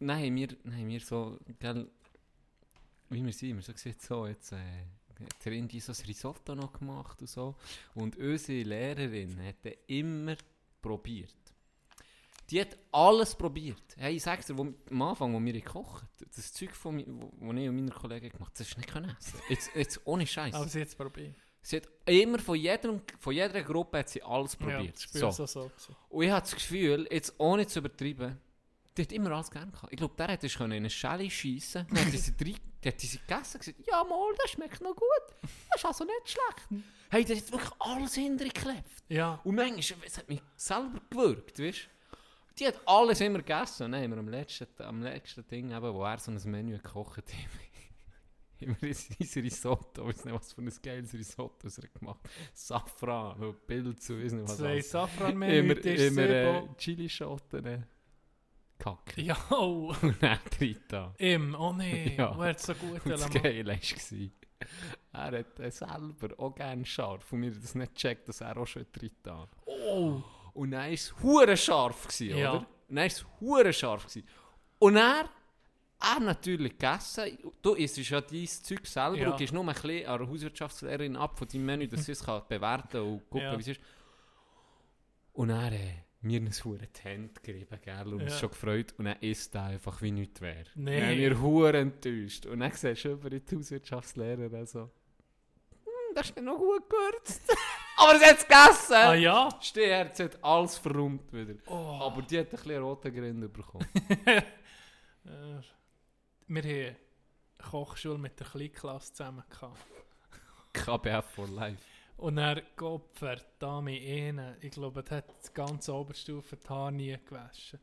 Nein, 0.00 0.34
wir, 0.34 0.48
nein, 0.64 0.88
wir 0.88 1.00
so, 1.00 1.38
gell, 1.60 1.88
wie 3.10 3.24
wir 3.24 3.32
sind, 3.32 3.56
wir 3.56 3.62
so 3.62 3.72
gesagt, 3.72 4.02
so, 4.02 4.26
jetzt, 4.26 4.52
äh, 4.52 4.56
hat 4.56 5.44
der 5.44 5.52
Indi 5.52 5.78
so 5.78 5.92
ein 5.92 6.06
Risotto 6.06 6.54
noch 6.54 6.72
gemacht 6.72 7.20
und 7.20 7.28
so. 7.28 7.54
Und 7.94 8.16
unsere 8.16 8.62
Lehrerin 8.62 9.38
hat 9.46 9.56
dann 9.62 9.74
immer 9.86 10.34
probiert. 10.82 11.34
Die 12.50 12.60
hat 12.60 12.76
alles 12.90 13.34
probiert. 13.34 13.82
Hey, 13.96 14.16
ich 14.16 14.22
sag's 14.22 14.46
dir, 14.46 14.58
wo, 14.58 14.74
am 14.90 15.02
Anfang, 15.02 15.32
wo 15.34 15.40
wir 15.44 15.52
gekocht 15.52 16.04
das 16.34 16.52
Zeug, 16.52 16.74
von, 16.74 16.96
mi- 16.96 17.06
wo, 17.06 17.30
wo 17.38 17.52
ich 17.52 17.68
und 17.68 17.76
meine 17.76 17.90
Kollegen 17.90 18.28
gemacht 18.30 18.50
haben, 18.50 18.54
das 18.58 18.66
hast 18.66 18.74
du 18.74 18.80
nicht 18.80 18.90
können 18.92 19.16
essen. 19.18 19.40
Jetzt, 19.48 19.70
jetzt 19.74 20.00
ohne 20.04 20.26
Scheiß. 20.26 20.54
Aber 20.54 20.68
sie 20.68 20.80
jetzt 20.80 20.96
probiert. 20.96 21.34
Sie 21.62 21.76
hat 21.76 21.88
immer 22.06 22.38
von, 22.38 22.56
jedem, 22.56 23.02
von 23.18 23.34
jeder 23.34 23.62
Gruppe 23.62 23.98
hat 23.98 24.08
sie 24.08 24.22
alles 24.22 24.56
Ja, 24.60 24.66
probiert. 24.66 24.96
das 24.96 25.12
so. 25.12 25.30
so. 25.30 25.46
so, 25.46 25.70
so. 25.76 25.96
Und 26.08 26.24
ich 26.24 26.30
habe 26.30 26.40
das 26.40 26.54
Gefühl, 26.54 27.06
jetzt 27.10 27.34
ohne 27.38 27.66
zu 27.66 27.78
übertreiben, 27.80 28.38
die 28.96 29.02
hat 29.02 29.12
immer 29.12 29.30
alles 29.32 29.50
gerne 29.50 29.70
gehabt. 29.70 29.92
Ich 29.92 29.98
glaube, 29.98 30.14
der 30.16 30.28
hätte 30.28 30.46
es 30.46 30.54
können 30.56 30.72
in 30.72 30.78
eine 30.78 30.90
Schelle 30.90 31.30
schiessen 31.30 31.86
Dann 31.88 32.04
hat 32.06 32.12
sie, 32.12 32.36
drei, 32.36 32.54
hat 32.84 33.00
sie 33.00 33.18
gegessen 33.18 33.56
und 33.56 33.60
gesagt, 33.60 33.86
ja 33.86 34.02
mal, 34.04 34.32
das 34.42 34.50
schmeckt 34.50 34.80
noch 34.80 34.96
gut. 34.96 35.36
Das 35.42 35.76
ist 35.76 35.84
also 35.84 36.04
nicht 36.04 36.30
schlecht. 36.30 36.82
Hey, 37.10 37.24
der 37.24 37.36
hat 37.36 37.52
wirklich 37.52 37.72
alles 37.78 38.14
hintergeklebt. 38.14 39.04
Ja. 39.08 39.40
Und 39.44 39.54
manchmal, 39.54 40.00
es 40.06 40.18
hat 40.18 40.28
mich 40.28 40.42
selber 40.56 41.00
gewürgt, 41.10 41.58
weißt 41.60 41.78
du? 41.78 41.99
Die 42.60 42.66
hat 42.66 42.80
alles 42.86 43.20
immer 43.22 43.38
gegessen. 43.38 43.84
Und 43.86 43.92
dann 43.92 44.02
haben 44.02 44.10
wir 44.10 44.18
am 44.18 44.28
letzten, 44.28 44.66
am 44.82 45.02
letzten 45.02 45.46
Ding, 45.48 45.70
eben, 45.70 45.94
wo 45.94 46.04
er 46.04 46.18
so 46.18 46.30
ein 46.30 46.40
Menü 46.44 46.76
gekocht 46.76 47.16
hat, 47.16 47.24
wir 48.80 48.94
sein 48.94 49.42
Risotto, 49.42 50.10
ich 50.10 50.18
weiß 50.18 50.24
nicht, 50.26 50.34
was 50.34 50.52
für 50.52 50.60
ein 50.60 50.72
geiles 50.82 51.14
Risotto 51.14 51.66
er 51.66 51.82
hat 51.82 51.94
gemacht 51.94 52.20
Safran, 52.52 53.40
und 53.42 53.66
Pilze, 53.66 54.18
ich 54.18 54.24
weiß 54.24 54.32
nicht 54.32 54.44
was 54.44 54.58
Zwei. 54.58 54.80
Safranmenü, 54.82 55.58
Immer, 55.58 55.84
immer 55.84 56.22
äh. 56.28 56.68
Chilischoten 56.76 57.64
äh, 57.64 57.80
kacken. 58.78 59.24
Ja, 59.24 59.36
oh. 59.50 59.94
Und 60.02 60.22
dann 60.22 60.38
drin 60.58 60.76
da. 60.88 61.14
Im, 61.16 61.54
oh 61.54 61.72
nee, 61.72 62.14
Ja. 62.18 62.36
wo 62.36 62.42
hat 62.42 62.60
so 62.60 62.74
gut 62.74 63.04
Und 63.04 63.12
das? 63.12 63.30
Geile 63.30 63.78
war, 65.12 65.32
er 65.32 65.38
hat 65.38 65.60
äh, 65.60 65.70
selber 65.70 66.38
auch 66.38 66.54
gerne 66.54 66.84
scharf 66.84 67.32
und 67.32 67.40
mir 67.40 67.50
das 67.50 67.74
nicht 67.74 67.94
gecheckt, 67.94 68.28
dass 68.28 68.42
er 68.42 68.56
auch 68.58 68.66
schon 68.66 68.84
drin 68.92 69.10
da. 69.22 69.48
Oh. 69.64 70.22
Und 70.54 70.70
dann 70.72 70.80
war 70.82 70.88
es 70.90 71.14
hure 71.22 71.56
scharf, 71.56 72.06
gewesen, 72.08 72.36
Ja. 72.38 72.50
oder? 72.50 72.58
Und 72.60 72.66
dann 72.88 72.96
war 72.96 73.06
es 73.06 73.26
hure 73.40 73.72
scharf. 73.72 74.06
Gewesen. 74.06 74.26
Und 74.78 74.96
er, 74.96 75.28
er 76.00 76.20
natürlich 76.20 76.72
gegessen. 76.78 77.38
Du 77.62 77.74
isst 77.74 77.96
ja 77.98 78.20
dein 78.20 78.46
Zeug 78.46 78.86
selber 78.86 79.16
Ja. 79.18 79.30
und 79.30 79.36
gibst 79.38 79.52
nur 79.54 79.62
ein 79.62 79.72
bisschen 79.74 80.06
an 80.06 80.18
der 80.18 80.28
Hauswirtschaftslehrerin 80.28 81.16
ab 81.16 81.38
von 81.38 81.46
deinem 81.48 81.66
Menü, 81.66 81.88
dass 81.88 82.04
sie 82.06 82.12
es 82.12 82.24
kann 82.24 82.42
bewerten 82.48 83.00
und 83.00 83.20
gucken, 83.30 83.42
Ja. 83.42 83.56
wie 83.56 83.60
es 83.60 83.68
ist. 83.68 83.80
Und 85.32 85.50
er 85.50 85.72
äh, 85.72 85.94
mir 86.22 86.40
ein 86.40 86.52
hure 86.64 86.78
die 86.86 87.00
Hände 87.02 87.40
gerieben, 87.42 87.78
gell, 87.82 88.12
und 88.14 88.20
Ja. 88.22 88.30
schon 88.30 88.50
gefreut. 88.50 88.94
Und 88.98 89.06
er 89.06 89.22
isst 89.22 89.54
da 89.54 89.66
einfach 89.66 90.02
wie 90.02 90.10
nichts 90.10 90.40
wäre. 90.40 90.64
Nee. 90.74 91.00
Dann 91.00 91.08
haben 91.10 91.18
wir 91.18 91.40
hure 91.40 91.78
enttäuscht. 91.78 92.46
Und 92.46 92.60
dann 92.60 92.72
siehst 92.72 93.04
du 93.04 93.12
über 93.12 93.30
die 93.30 93.56
Hauswirtschaftslehrerin 93.56 94.66
so, 94.66 94.80
hm, 94.82 94.90
das 96.14 96.26
ist 96.26 96.36
mir 96.36 96.42
noch 96.42 96.58
gut 96.58 96.88
gewürzt. 96.88 97.42
Aber 97.96 98.18
sie 98.18 98.24
hat 98.24 98.38
es 98.38 98.46
gegessen! 98.46 98.94
Ah 98.94 99.14
ja? 99.14 99.48
Stehherz 99.60 100.20
hat 100.20 100.42
alles 100.42 100.78
verrummt 100.78 101.32
wieder. 101.32 101.54
Oh. 101.66 101.98
Aber 102.00 102.22
die 102.22 102.38
hat 102.38 102.46
ein 102.46 102.50
bisschen 102.50 102.82
roten 102.82 103.14
Grind 103.14 103.52
bekommen. 103.52 103.86
Äh, 105.22 105.60
wir 106.48 106.62
haben 106.62 106.70
eine 106.70 106.96
Kochschule 107.58 108.16
mit 108.16 108.40
der 108.40 108.46
Kleinklasse 108.46 109.12
zusammen 109.12 109.44
gehabt. 109.50 109.78
KBF 110.72 111.26
for 111.34 111.46
life. 111.46 111.84
Und 112.16 112.38
er 112.38 112.62
Gott 112.76 113.10
verdammt 113.12 113.90
einen. 113.90 114.56
Ich 114.60 114.70
glaube, 114.70 115.04
er 115.06 115.16
hat 115.18 115.46
die 115.46 115.54
ganze 115.54 115.94
Oberstufe 115.94 116.56
die 116.56 116.68
Haare 116.68 116.92
nie 116.92 117.18
gewaschen. 117.24 117.80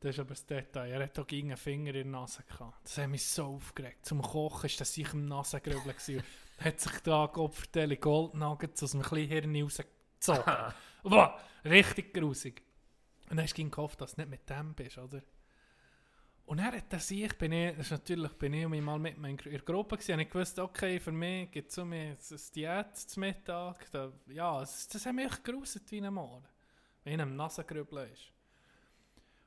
Das 0.00 0.10
ist 0.10 0.20
aber 0.20 0.30
das 0.30 0.46
Detail. 0.46 0.90
Er 0.90 1.02
hat 1.04 1.18
auch 1.18 1.26
gegen 1.26 1.48
einen 1.48 1.56
Finger 1.56 1.88
in 1.88 1.94
der 1.94 2.04
Nase 2.04 2.42
gehabt. 2.44 2.84
Das 2.84 2.98
hat 2.98 3.08
mich 3.08 3.26
so 3.26 3.44
aufgeregt. 3.46 4.04
Zum 4.04 4.22
Kochen 4.22 4.70
war 4.70 4.76
das 4.78 4.92
sicher 4.92 5.14
im 5.14 5.26
Nasengrübel. 5.26 5.94
Hat 6.58 6.80
sich 6.80 7.00
da 7.00 7.26
Gott 7.26 7.54
vertelle 7.54 7.96
Goldnuggets 7.96 8.82
aus 8.82 8.94
einem 8.94 9.04
kleinen 9.04 9.28
Hirn 9.28 9.62
rausgezogen. 9.62 10.74
Boah, 11.02 11.38
richtig 11.64 12.14
grusig. 12.14 12.62
Und 13.28 13.36
dann 13.36 13.44
hast 13.44 13.56
du 13.56 13.68
gehofft, 13.68 14.00
dass 14.00 14.14
du 14.14 14.20
nicht 14.20 14.30
mit 14.30 14.48
dem 14.48 14.74
bist, 14.74 14.98
oder? 14.98 15.22
Und 16.46 16.60
er 16.60 16.72
hat 16.72 16.92
das 16.92 17.10
ich, 17.10 17.36
bin 17.36 17.50
ich, 17.50 17.76
das 17.76 17.86
ist 17.86 17.90
natürlich, 17.90 18.32
bin 18.34 18.54
ich 18.54 18.68
mal 18.68 19.00
mit 19.00 19.16
in 19.16 19.36
der 19.36 19.58
Gruppe 19.58 19.96
gewesen, 19.96 20.12
und 20.12 20.20
ich 20.20 20.34
wusste, 20.34 20.62
okay, 20.62 21.00
für 21.00 21.10
mich 21.10 21.50
gibt 21.50 21.72
es 21.72 21.78
um 21.78 21.92
ein 21.92 22.16
Diät 22.54 22.96
zum 22.96 23.20
Mittag, 23.22 23.90
da, 23.90 24.12
ja, 24.28 24.60
das, 24.60 24.86
das 24.86 25.06
hat 25.06 25.14
mich 25.14 25.26
echt 25.26 25.42
geruset 25.42 25.90
wie 25.90 26.00
ein 26.00 26.14
Morgen. 26.14 26.46
wenn 27.02 27.14
einer 27.14 27.24
im 27.24 27.36
Nasengrübeln 27.36 28.12
ist. 28.12 28.32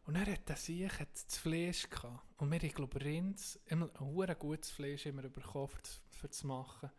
Und 0.10 0.16
er 0.16 0.26
hat 0.34 0.50
das 0.50 0.68
hat 0.68 1.08
das 1.14 1.38
Fleisch 1.38 1.88
gehabt. 1.88 2.24
Und 2.38 2.52
wir 2.52 2.58
haben, 2.58 2.74
glaube 2.74 2.98
ich, 2.98 3.06
Rinds, 3.06 3.60
immer 3.68 3.92
ein 4.28 4.40
gutes 4.40 4.72
Fleisch 4.72 5.06
immer 5.06 5.22
bekommen, 5.30 5.70
für, 6.10 6.28
das- 6.28 6.44
machen. 6.44 6.90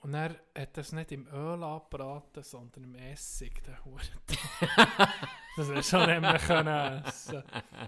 Und 0.00 0.12
er 0.14 0.34
hat 0.58 0.76
das 0.76 0.90
nicht 0.90 1.12
im 1.12 1.28
Öl 1.28 1.62
angebraten, 1.62 2.42
sondern 2.42 2.82
im 2.82 2.96
Essig, 2.96 3.62
der 3.62 3.84
hure 3.84 4.02
Das 5.56 5.68
hast 5.70 5.90
schon 5.90 6.10
nicht 6.10 6.20
mehr 6.20 6.38
können 6.40 7.04
essen. 7.04 7.44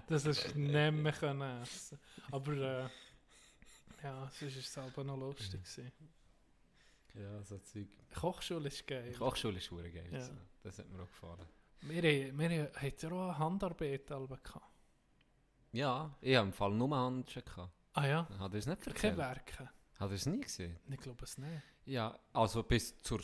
Das 0.07 0.25
hast 0.25 0.55
du 0.55 0.59
nicht 0.61 0.93
mehr 0.93 1.11
können 1.11 1.61
essen. 1.61 1.99
Aber 2.31 2.53
äh, 2.53 2.89
ja, 4.01 4.29
sonst 4.31 4.41
war 4.41 4.47
es 4.61 4.73
selber 4.73 5.03
noch 5.03 5.17
lustig. 5.17 5.61
gewesen. 5.61 5.91
Ja, 7.15 7.43
so 7.43 7.57
Zeug. 7.57 7.89
Kochschule 8.13 8.69
ist 8.69 8.87
geil. 8.87 9.13
Kochschule 9.17 9.57
ist 9.57 9.69
geil. 9.69 10.07
Ja. 10.09 10.29
Das 10.63 10.79
hat 10.79 10.87
mir 10.89 11.03
auch 11.03 11.07
gefallen. 11.07 11.45
Wir, 11.81 12.03
wir 12.37 12.71
hatten 12.73 12.93
ja 12.99 13.09
auch 13.11 13.23
eine 13.29 13.37
Handarbeit 13.37 14.07
gehabt. 14.07 14.61
Ja, 15.71 16.15
ich 16.21 16.35
habe 16.35 16.47
im 16.47 16.53
Fall 16.53 16.71
nur 16.71 16.95
Handschuhe 16.95 17.43
gehabt. 17.43 17.71
Ah 17.93 18.07
ja? 18.07 18.27
Hat 18.39 18.53
er 18.53 18.59
es 18.59 18.65
nicht 18.65 18.81
Keine 18.81 18.95
erzählt? 18.95 19.17
Werke? 19.17 19.63
Hat 19.99 20.09
er 20.09 20.11
es 20.15 20.25
nie 20.25 20.39
gesehen? 20.41 20.77
Ich 20.89 20.97
glaube 20.97 21.23
es 21.23 21.37
nicht. 21.37 21.61
Ja, 21.85 22.17
also 22.33 22.63
bis 22.63 22.97
zur 23.01 23.21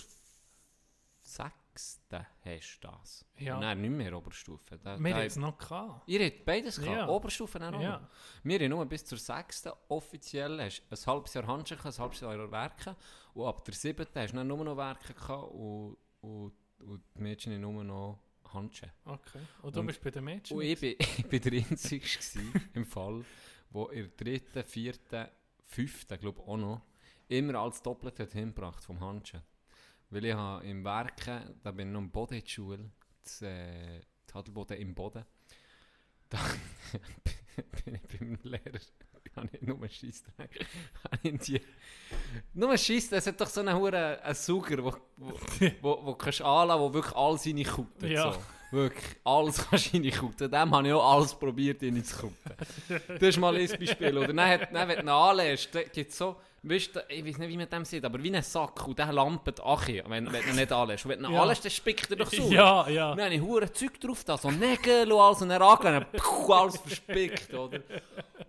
sechsten 1.22 2.26
hast 2.44 2.80
du 2.82 2.88
das. 2.88 3.26
Ja. 3.38 3.60
Dann 3.60 3.82
nicht 3.82 3.90
mehr 3.92 4.16
Oberstufe. 4.18 4.78
Da, 4.78 5.00
Wir 5.00 5.16
haben 5.16 5.22
es 5.26 5.36
noch 5.38 5.58
gehabt. 5.58 6.08
Ihr 6.08 6.26
habt 6.26 6.46
beides 6.46 6.76
gehabt, 6.80 6.96
Ja. 6.98 7.08
Oberstufe 7.08 7.58
auch 7.60 7.82
Ja. 7.82 8.00
noch. 8.00 8.08
Wir 8.44 8.60
haben 8.60 8.70
nur 8.70 8.86
bis 8.86 9.06
zur 9.06 9.18
sechsten 9.18 9.72
offiziell 9.88 10.62
hast 10.62 10.84
du 10.90 10.96
ein 10.96 11.06
halbes 11.14 11.34
Jahr 11.34 11.48
Handschuhe, 11.48 11.78
ein 11.84 11.98
halbes 11.98 12.20
Jahr 12.22 12.52
Werke. 12.52 12.96
Und 13.34 13.46
ab 13.48 13.64
der 13.66 13.74
siebten 13.74 14.20
hast 14.20 14.32
du 14.32 14.38
dann 14.38 14.48
nur 14.48 14.64
noch 14.64 14.78
Werke 14.78 15.14
gehabt 15.14 15.52
und, 15.52 15.98
und, 16.22 16.54
und 16.80 17.04
die 17.16 17.22
Mädchen 17.22 17.60
nur 17.62 17.84
noch 17.84 18.20
Handschuhe. 18.54 18.92
Okay. 19.06 19.40
Und 19.62 19.76
du 19.76 19.80
Und- 19.82 19.88
bist 19.88 20.02
bei 20.02 20.12
den 20.12 20.24
Mädchen? 20.24 20.58
Und 20.58 20.64
ich 20.64 20.80
bin, 20.80 20.96
ich 21.00 21.26
bin 21.28 21.42
der 21.42 21.54
Einzige 21.54 22.06
im 22.74 22.86
Fall, 22.86 23.24
wo 23.72 23.86
in 23.88 24.04
der 24.10 24.18
dritten, 24.26 24.64
vierten, 24.64 25.28
fünften, 25.64 26.20
glaube 26.20 26.42
ich 26.42 26.48
auch 26.48 26.58
noch, 26.58 26.82
immer 27.28 27.56
alles 27.56 27.82
doppelt 27.82 28.20
hat 28.20 28.32
hingebracht 28.34 28.84
vom 28.84 29.00
Handschuh. 29.00 29.40
Weil 30.10 30.26
ich 30.26 30.34
habe 30.34 30.66
im 30.66 30.84
Werken, 30.84 31.60
da 31.64 31.72
bin 31.72 31.88
ich 31.88 31.94
noch 31.94 32.02
im 32.02 32.12
Boden 32.12 32.34
in 32.36 32.42
der 32.42 32.48
Schule, 32.50 32.92
das, 33.24 33.42
äh, 33.44 34.02
das 34.26 34.36
Hadelboden 34.36 34.78
im 34.78 34.94
Boden, 34.94 35.24
da 36.30 36.38
beim 38.20 38.38
Lehrer, 38.44 38.80
habe 39.36 39.50
ich 39.54 39.62
nur 39.62 39.78
Scheissdreck. 39.88 40.66
Habe 41.04 41.18
ich 41.24 41.40
die- 41.42 41.62
Nur 42.54 42.78
Scheiss, 42.78 43.12
es 43.12 43.28
hat 43.28 43.40
doch 43.40 43.48
so 43.48 43.62
einen 43.62 43.76
Huren, 43.76 43.94
einen 43.96 44.36
Sauger, 44.36 44.84
wo, 44.84 44.94
wo, 45.18 45.34
wo, 45.82 46.06
wo 46.06 46.16
kannst 46.16 46.42
anlassen, 46.42 46.82
wo 46.82 46.94
wirklich 46.94 47.16
all 47.16 47.38
seine 47.38 47.64
kutten. 47.64 48.08
Ja. 48.10 48.34
So. 48.34 48.40
Wirklich, 48.74 49.18
alles 49.26 49.68
kannst 49.70 49.94
du 49.94 49.98
reinkutten. 49.98 50.50
Dem 50.50 50.74
habe 50.76 50.88
ich 50.88 50.94
auch 50.94 51.14
alles 51.18 51.34
probiert, 51.36 51.82
ihn 51.82 52.04
zu 52.06 52.18
kutten. 52.22 52.38
Das 53.10 53.22
ist 53.22 53.38
mal 53.38 53.56
ein 53.56 53.68
Beispiel. 53.68 54.18
Oder 54.18 54.34
dann, 54.34 54.48
hat, 54.50 54.74
dann 54.74 54.88
wenn 54.88 54.96
du 54.98 55.04
ihn 55.04 55.10
anlässt, 55.10 55.72
gibt 55.92 56.12
es 56.12 56.18
so, 56.18 56.38
weißt 56.64 56.96
du, 56.96 57.00
ich 57.10 57.26
weiß 57.26 57.38
nicht, 57.40 57.50
wie 57.50 57.58
man 57.58 57.70
dem 57.70 57.86
sieht, 57.86 58.06
aber 58.06 58.22
wie 58.22 58.36
ein 58.36 58.44
Sack 58.44 58.88
und 58.88 58.98
der 59.00 59.12
lampet 59.12 59.60
Achi, 59.64 60.04
wenn, 60.08 60.32
wenn 60.32 60.44
du 60.46 60.54
nicht 60.54 60.72
anlässt. 60.72 61.06
Und 61.06 61.12
wenn 61.12 61.24
du 61.24 61.32
Ja. 61.32 61.42
anlässt, 61.42 61.66
dann 61.66 61.72
spickt 61.72 62.10
er 62.12 62.18
doch 62.18 62.30
so. 62.32 62.52
Ja, 62.52 62.88
ja. 62.88 63.16
Dann 63.16 63.26
habe 63.42 63.64
ich 63.64 63.72
Zeug 63.74 64.00
drauf, 64.00 64.24
da, 64.24 64.38
so 64.38 64.52
Nägel 64.52 65.12
und 65.12 65.20
alles, 65.20 65.42
und 65.42 65.50
dann 65.50 65.62
alles 66.50 66.78
verspickt, 66.78 67.54
oder? 67.54 67.80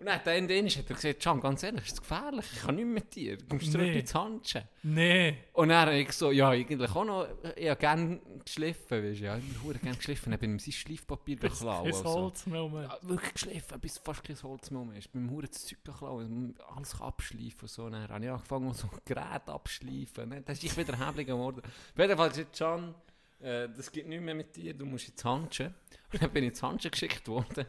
Und 0.02 0.06
dann 0.06 0.16
hat 0.16 0.26
der 0.26 0.34
Ende 0.34 0.56
hat 0.66 0.90
er 0.90 0.96
gesagt, 0.96 1.22
Can, 1.22 1.40
ganz 1.40 1.62
ehrlich, 1.62 1.86
ist 1.86 2.00
gefährlich, 2.00 2.44
ich 2.52 2.60
kann 2.62 2.74
nicht 2.74 2.84
mehr 2.86 2.94
mit 2.94 3.14
dir, 3.14 3.36
du 3.36 3.44
kommst 3.46 3.70
zurück 3.70 3.86
Nee. 3.86 4.00
ins 4.00 4.12
Handschuh. 4.12 4.58
Nee. 4.82 5.36
Und 5.52 5.68
dann 5.68 5.86
habe 5.86 5.96
ich 5.96 6.10
so, 6.10 6.32
ja, 6.32 6.48
eigentlich 6.48 6.90
auch 6.90 7.04
noch, 7.04 7.28
ich 7.54 7.68
habe 7.68 7.78
gerne 7.78 8.20
geschliffen, 8.44 9.04
weißt 9.04 9.20
du, 9.20 9.24
ja, 9.24 9.38
ich 9.38 9.44
habe 9.62 9.78
gerne 9.78 9.96
geschliffen, 9.96 10.30
dann 10.32 10.40
bin 10.40 10.56
ich 10.56 10.66
ihm 10.66 10.72
sein 10.72 10.80
Schleifpapier 10.80 11.36
Bis 11.38 11.52
geklaut. 11.60 11.86
ins 11.86 11.96
also. 11.98 12.08
Holz 12.20 12.46
Moment. 12.46 12.90
Ja, 12.90 12.98
wirklich 13.08 13.32
geschliffen, 13.32 13.78
bis 13.80 13.98
fast 13.98 14.24
kein 14.24 14.42
Holz 14.42 14.72
mehr 14.72 14.98
ist. 14.98 15.12
Beim 15.12 15.30
Huren 15.30 15.46
das 15.48 15.66
Zeug 15.66 15.78
geklaut, 15.84 16.28
alles 16.76 17.00
abschleifen 17.00 17.60
und 17.60 17.70
so. 17.70 17.88
Dann 17.88 18.08
habe 18.08 18.24
ich 18.24 18.30
angefangen, 18.32 18.74
so 18.74 18.88
Geräte 19.04 19.52
abschleifen. 19.52 20.30
Dann 20.30 20.42
ist 20.48 20.64
ich 20.64 20.76
wieder 20.76 20.98
häblig 20.98 21.28
geworden. 21.28 21.62
Auf 21.64 21.96
jeden 21.96 22.16
Fall 22.16 22.28
gesagt, 22.30 22.58
Can, 22.58 22.92
äh, 23.40 23.68
das 23.68 23.92
geht 23.92 24.08
nicht 24.08 24.20
mehr 24.20 24.34
mit 24.34 24.56
dir, 24.56 24.74
du 24.74 24.84
musst 24.84 25.08
ins 25.10 25.24
Handschuh. 25.24 25.70
Und 26.12 26.20
dann 26.22 26.30
bin 26.32 26.42
ich 26.42 26.50
ins 26.50 26.62
Handschuh 26.64 26.90
geschickt 26.90 27.28
worden. 27.28 27.66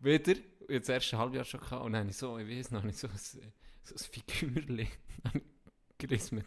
wieder, 0.00 0.34
das 0.68 0.88
erste 0.88 1.18
Halbjahr 1.18 1.44
schon 1.44 1.60
gehabt, 1.60 1.84
und 1.84 1.92
dann 1.92 2.00
habe 2.02 2.10
ich 2.10 2.16
so, 2.16 2.38
ich 2.38 2.48
weiß 2.48 2.70
noch 2.72 2.82
nicht, 2.82 2.98
so 2.98 3.08
ein, 3.08 3.16
so 3.16 3.94
ein 3.94 3.98
Figürchen 4.12 4.86
gerismet. 5.98 6.46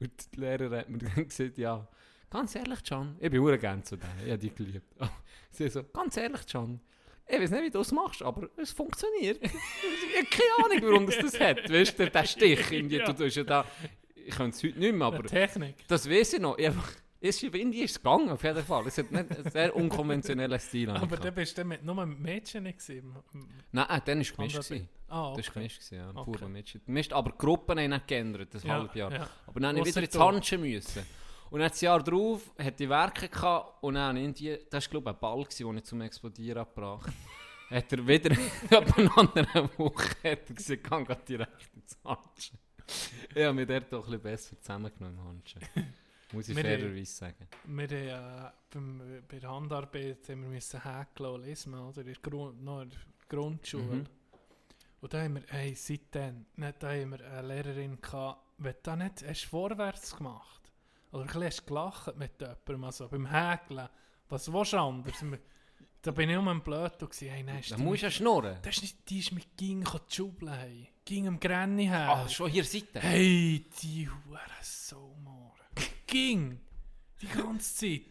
Und 0.00 0.34
die 0.34 0.40
Lehrerin 0.40 0.78
hat 0.78 0.88
mir 0.88 0.98
dann 0.98 1.28
gesagt, 1.28 1.58
ja, 1.58 1.86
ganz 2.30 2.54
ehrlich, 2.54 2.82
Can, 2.82 3.16
ich 3.20 3.30
bin 3.30 3.40
hure 3.40 3.58
gerne 3.58 3.82
zu 3.82 3.96
denen, 3.96 4.12
ich 4.24 4.30
habe 4.30 4.38
die 4.38 4.54
geliebt. 4.54 4.86
Sie 5.50 5.68
so, 5.68 5.82
ganz 5.84 6.16
ehrlich, 6.16 6.46
Can, 6.46 6.80
ich 7.28 7.38
weiß 7.40 7.50
nicht, 7.50 7.62
wie 7.64 7.70
du 7.70 7.80
es 7.80 7.92
machst, 7.92 8.22
aber 8.22 8.48
es 8.56 8.72
funktioniert. 8.72 9.40
ich 9.42 9.50
habe 9.52 10.26
keine 10.30 10.64
Ahnung, 10.74 10.90
warum 10.90 11.06
das 11.06 11.18
das 11.18 11.38
hat. 11.40 11.70
Weißt 11.70 11.98
du, 11.98 12.10
der 12.10 12.24
Stich, 12.24 12.70
irgendwie, 12.72 12.96
Ja. 12.96 13.04
du 13.06 13.12
tust 13.14 13.36
ja 13.36 13.44
da, 13.44 13.64
ich 14.14 14.34
kann 14.34 14.50
es 14.50 14.62
heute 14.62 14.78
nicht 14.78 14.94
mehr, 14.94 15.06
aber 15.06 15.22
Technik. 15.24 15.76
das 15.88 16.08
weiß 16.08 16.34
ich 16.34 16.40
noch. 16.40 16.58
Ich 16.58 16.66
einfach, 16.66 16.90
ist, 17.22 17.42
irgendwie 17.42 17.82
ist 17.82 17.92
es 17.92 17.96
gegangen, 17.98 18.30
auf 18.30 18.42
jeden 18.42 18.64
Fall. 18.64 18.86
Es 18.86 18.98
hat 18.98 19.10
nicht 19.10 19.30
einen 19.36 19.50
sehr 19.50 19.74
unkonventionellen 19.76 20.58
Stil. 20.58 20.90
Aber 20.90 21.16
dann 21.16 21.34
bist 21.34 21.56
du 21.56 21.64
mit, 21.64 21.82
nur 21.84 22.04
mit 22.06 22.18
Mädchen 22.18 22.64
nicht 22.64 22.78
gewesen. 22.78 23.14
Nein, 23.70 23.86
äh, 23.88 24.00
dann 24.04 24.18
war 24.18 24.22
es 24.22 24.34
gemischt. 24.36 24.56
Ah, 24.56 24.58
Das 24.58 24.70
war 24.70 25.32
okay. 25.32 25.50
gemischt, 25.54 25.90
ja. 25.92 26.10
Okay. 26.10 26.24
Pure 26.24 26.48
Mädchen. 26.48 26.80
Gemischt, 26.84 27.12
aber 27.12 27.30
die 27.32 27.38
Gruppen 27.38 27.78
haben 27.78 27.90
nicht 27.90 28.08
geändert, 28.08 28.54
das 28.54 28.62
Ja, 28.64 28.70
halbe 28.80 28.98
Jahr. 28.98 29.12
ja. 29.12 29.28
Aber 29.46 29.60
dann 29.60 29.76
habe 29.76 29.88
ich 29.88 29.94
wieder 29.94 30.04
ins 30.04 30.12
du. 30.14 30.20
Handschuh 30.20 30.58
müssen. 30.58 31.02
Und 31.50 31.60
dann 31.60 31.68
das 31.68 31.80
Jahr 31.82 32.02
drauf 32.02 32.50
hatte 32.58 32.84
ich 32.84 32.88
Werke 32.88 33.28
gehabt 33.28 33.82
und 33.84 33.94
dann 33.94 34.16
ich 34.16 34.22
irgendwie, 34.22 34.58
das 34.70 34.84
war 34.86 34.90
glaube 34.90 35.10
ich 35.10 35.16
ein 35.16 35.20
Ball, 35.20 35.44
gewesen, 35.44 35.66
den 35.66 35.76
ich 35.76 35.84
zum 35.84 36.00
Explodieren 36.00 36.64
gebracht 36.64 37.06
habe. 37.08 37.12
hat 37.76 37.92
er 37.92 38.06
wieder 38.08 38.30
ab 38.76 38.98
einer 38.98 39.18
anderen 39.18 39.70
Woche 39.76 40.08
hat 40.24 40.48
er 40.48 40.54
gesagt, 40.54 40.84
kann 40.84 41.04
grad 41.04 41.28
direkt 41.28 41.74
ins 41.76 41.98
Handschuh. 42.04 42.56
Ich 43.34 43.42
habe 43.44 43.52
mich 43.54 43.66
dort 43.68 43.92
doch 43.92 44.04
ein 44.06 44.12
bisschen 44.12 44.22
besser 44.22 44.60
zusammengenommen 44.60 45.18
im 45.18 45.24
Handschuh. 45.24 45.58
Muss 46.32 46.48
ich 46.48 46.58
fairerweise 46.58 47.12
sagen. 47.12 47.48
Wir 47.64 47.84
haben, 47.84 48.46
äh, 48.46 48.50
beim, 48.70 49.22
bei 49.28 49.38
der 49.38 49.50
Handarbeit 49.50 50.28
haben 50.28 50.42
wir 50.42 50.48
müssen 50.48 50.82
häkeln 50.82 51.30
und 51.30 51.42
lesen, 51.42 51.74
oder? 51.74 52.06
In 52.06 52.16
Grund, 52.22 52.62
noch 52.62 52.82
in 52.82 52.90
der 52.90 52.98
Grundschule. 53.28 53.84
Mhm. 53.84 54.06
Und 55.00 55.12
da 55.12 55.22
haben 55.22 55.34
wir, 55.34 55.42
hey, 55.48 55.74
seitdem, 55.74 56.46
nicht, 56.56 56.82
da 56.82 56.90
haben 56.90 57.10
wir 57.10 57.20
eine 57.26 57.48
Lehrerin 57.48 58.00
gehabt, 58.00 58.40
wenn 58.58 58.72
du 58.72 58.78
da 58.82 58.96
nicht, 58.96 59.24
hast 59.26 59.44
vorwärts 59.44 60.16
gemacht? 60.16 60.62
Oder 61.10 61.22
ein 61.22 61.26
bisschen 61.26 61.44
hast 61.44 61.66
gelacht 61.66 62.16
mit 62.16 62.40
jemandem, 62.40 62.84
also 62.84 63.08
beim 63.08 63.26
Häkeln. 63.26 63.88
Was 64.28 64.50
willst 64.50 64.72
du 64.72 64.78
anders? 64.78 65.24
Da 66.00 66.10
bin 66.10 66.30
ich 66.30 66.36
um 66.36 66.48
ein 66.48 66.60
Blöd 66.60 67.00
und 67.00 67.10
gesagt, 67.10 67.30
hey, 67.30 67.44
nein, 67.44 67.62
Da 67.68 67.78
musst 67.78 68.02
du 68.02 68.06
ja 68.06 68.10
schnurren. 68.10 68.56
Das 68.62 68.76
ist 68.76 68.82
nicht, 68.82 69.08
die 69.08 69.18
ist 69.20 69.30
mit 69.30 69.56
Ging 69.56 69.84
die 69.84 70.14
Schubeln 70.14 70.52
hey. 70.52 70.88
Ging 71.04 71.28
am 71.28 71.38
Granny 71.38 71.86
her. 71.86 72.08
Ah, 72.08 72.28
schon 72.28 72.50
hier 72.50 72.64
Seite. 72.64 73.00
Hey, 73.00 73.66
die 73.80 74.08
Hure 74.08 74.40
Saumohren. 74.62 75.11
Ging! 76.12 76.60
Die 77.22 77.26
ganze 77.26 77.74
Zeit. 77.74 78.02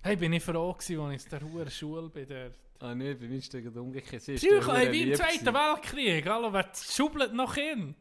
Hey, 0.00 0.16
bin 0.16 0.32
ich 0.32 0.42
froh 0.42 0.72
gewesen, 0.72 1.00
als 1.00 1.26
ich 1.26 1.32
in 1.32 1.38
der 1.38 1.42
Hure 1.42 1.70
Schule 1.70 2.08
bin. 2.08 2.26
Dort. 2.26 2.54
Ah 2.78 2.94
nee, 2.94 3.12
bei 3.12 3.26
mir 3.26 3.36
ist 3.36 3.52
es 3.52 3.76
umgekehrt. 3.76 4.22
Sie 4.22 4.36
Psycho, 4.36 4.72
hey, 4.72 4.90
wie 4.90 5.10
im 5.10 5.14
Zweiten. 5.14 5.44
Weltkrieg. 5.44 6.26
Hallo, 6.26 6.50
wer 6.50 6.72
schubelt 6.74 7.34
noch 7.34 7.54
Kind? 7.54 7.94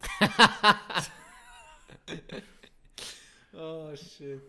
Oh 3.52 3.93
shit. 3.98 4.41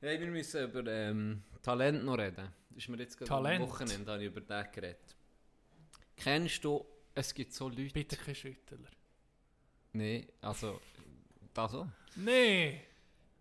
Hey, 0.00 0.18
wir 0.18 0.28
müssen 0.28 0.70
über 0.70 0.90
ähm, 0.90 1.42
Talent 1.62 2.02
noch 2.02 2.16
reden. 2.16 2.48
Das 2.70 2.78
ist 2.78 2.88
mir 2.88 2.96
jetzt 2.96 3.18
gerade 3.18 3.28
Talent? 3.28 3.64
am 3.64 3.68
Wochenende 3.68 4.12
habe 4.12 4.22
ich 4.22 4.28
über 4.28 4.40
den 4.40 4.72
geredet. 4.72 5.14
Kennst 6.16 6.64
du, 6.64 6.86
es 7.14 7.34
gibt 7.34 7.52
so 7.52 7.68
Leute... 7.68 7.92
Bitte 7.92 8.16
kein 8.16 8.34
Schüttler. 8.34 8.78
Nee, 9.92 10.26
also... 10.40 10.80
Das 11.52 11.70
so? 11.70 11.86
Nee! 12.16 12.89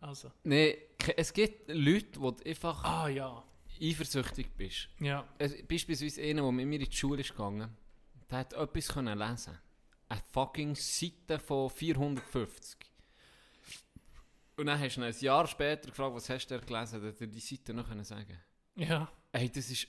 Also, 0.01 0.31
ke- 0.97 1.17
es 1.17 1.33
gibt 1.33 1.69
Leute, 1.69 2.19
du 2.19 2.35
einfach 2.45 2.83
ah 2.83 3.07
ja. 3.09 3.43
eifersüchtig 3.81 4.49
bist. 4.55 4.89
Ja. 4.99 5.27
Es, 5.37 5.53
beispielsweise 5.67 6.21
einer, 6.21 6.41
der 6.43 6.51
mit 6.51 6.67
mir 6.67 6.79
in 6.79 6.89
die 6.89 6.95
Schule 6.95 7.21
ist 7.21 7.31
gegangen, 7.31 7.75
der 8.29 8.37
hat 8.39 8.53
etwas 8.53 8.87
können 8.89 9.17
lesen. 9.17 9.57
Eine 10.07 10.21
fucking 10.31 10.75
Seite 10.75 11.37
von 11.39 11.69
450. 11.69 12.77
Und 14.57 14.65
dann 14.65 14.79
hast 14.79 14.97
du 14.97 15.01
ein 15.03 15.13
Jahr 15.19 15.47
später 15.47 15.89
gefragt, 15.89 16.15
was 16.15 16.29
hast 16.29 16.47
du 16.47 16.59
gelesen, 16.59 17.01
dass 17.01 17.21
er 17.21 17.27
die 17.27 17.39
Seite 17.39 17.73
noch 17.73 17.87
können 17.87 18.03
sagen 18.03 18.37
Ja. 18.75 19.09
Ey, 19.31 19.49
das 19.49 19.69
ist, 19.69 19.87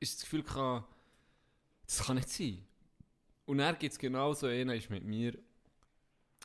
ist 0.00 0.14
das 0.16 0.22
Gefühl, 0.22 0.42
kann, 0.42 0.84
das 1.86 2.02
kann 2.04 2.16
nicht 2.16 2.28
sein. 2.28 2.64
Und 3.44 3.58
dann 3.58 3.78
gibt 3.78 3.92
es 3.92 3.98
genauso 3.98 4.46
einen, 4.46 4.70
ist 4.70 4.90
mit 4.90 5.04
mir, 5.04 5.38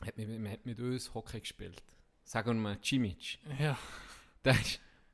hat 0.04 0.16
mit, 0.16 0.50
hat 0.50 0.64
mit 0.66 0.78
uns 0.80 1.12
Hockey 1.14 1.40
gespielt. 1.40 1.82
Sagen 2.24 2.56
wir 2.56 2.62
mal 2.62 2.78
Cimic. 2.82 3.38
Ja. 3.58 3.78
Das 4.42 4.56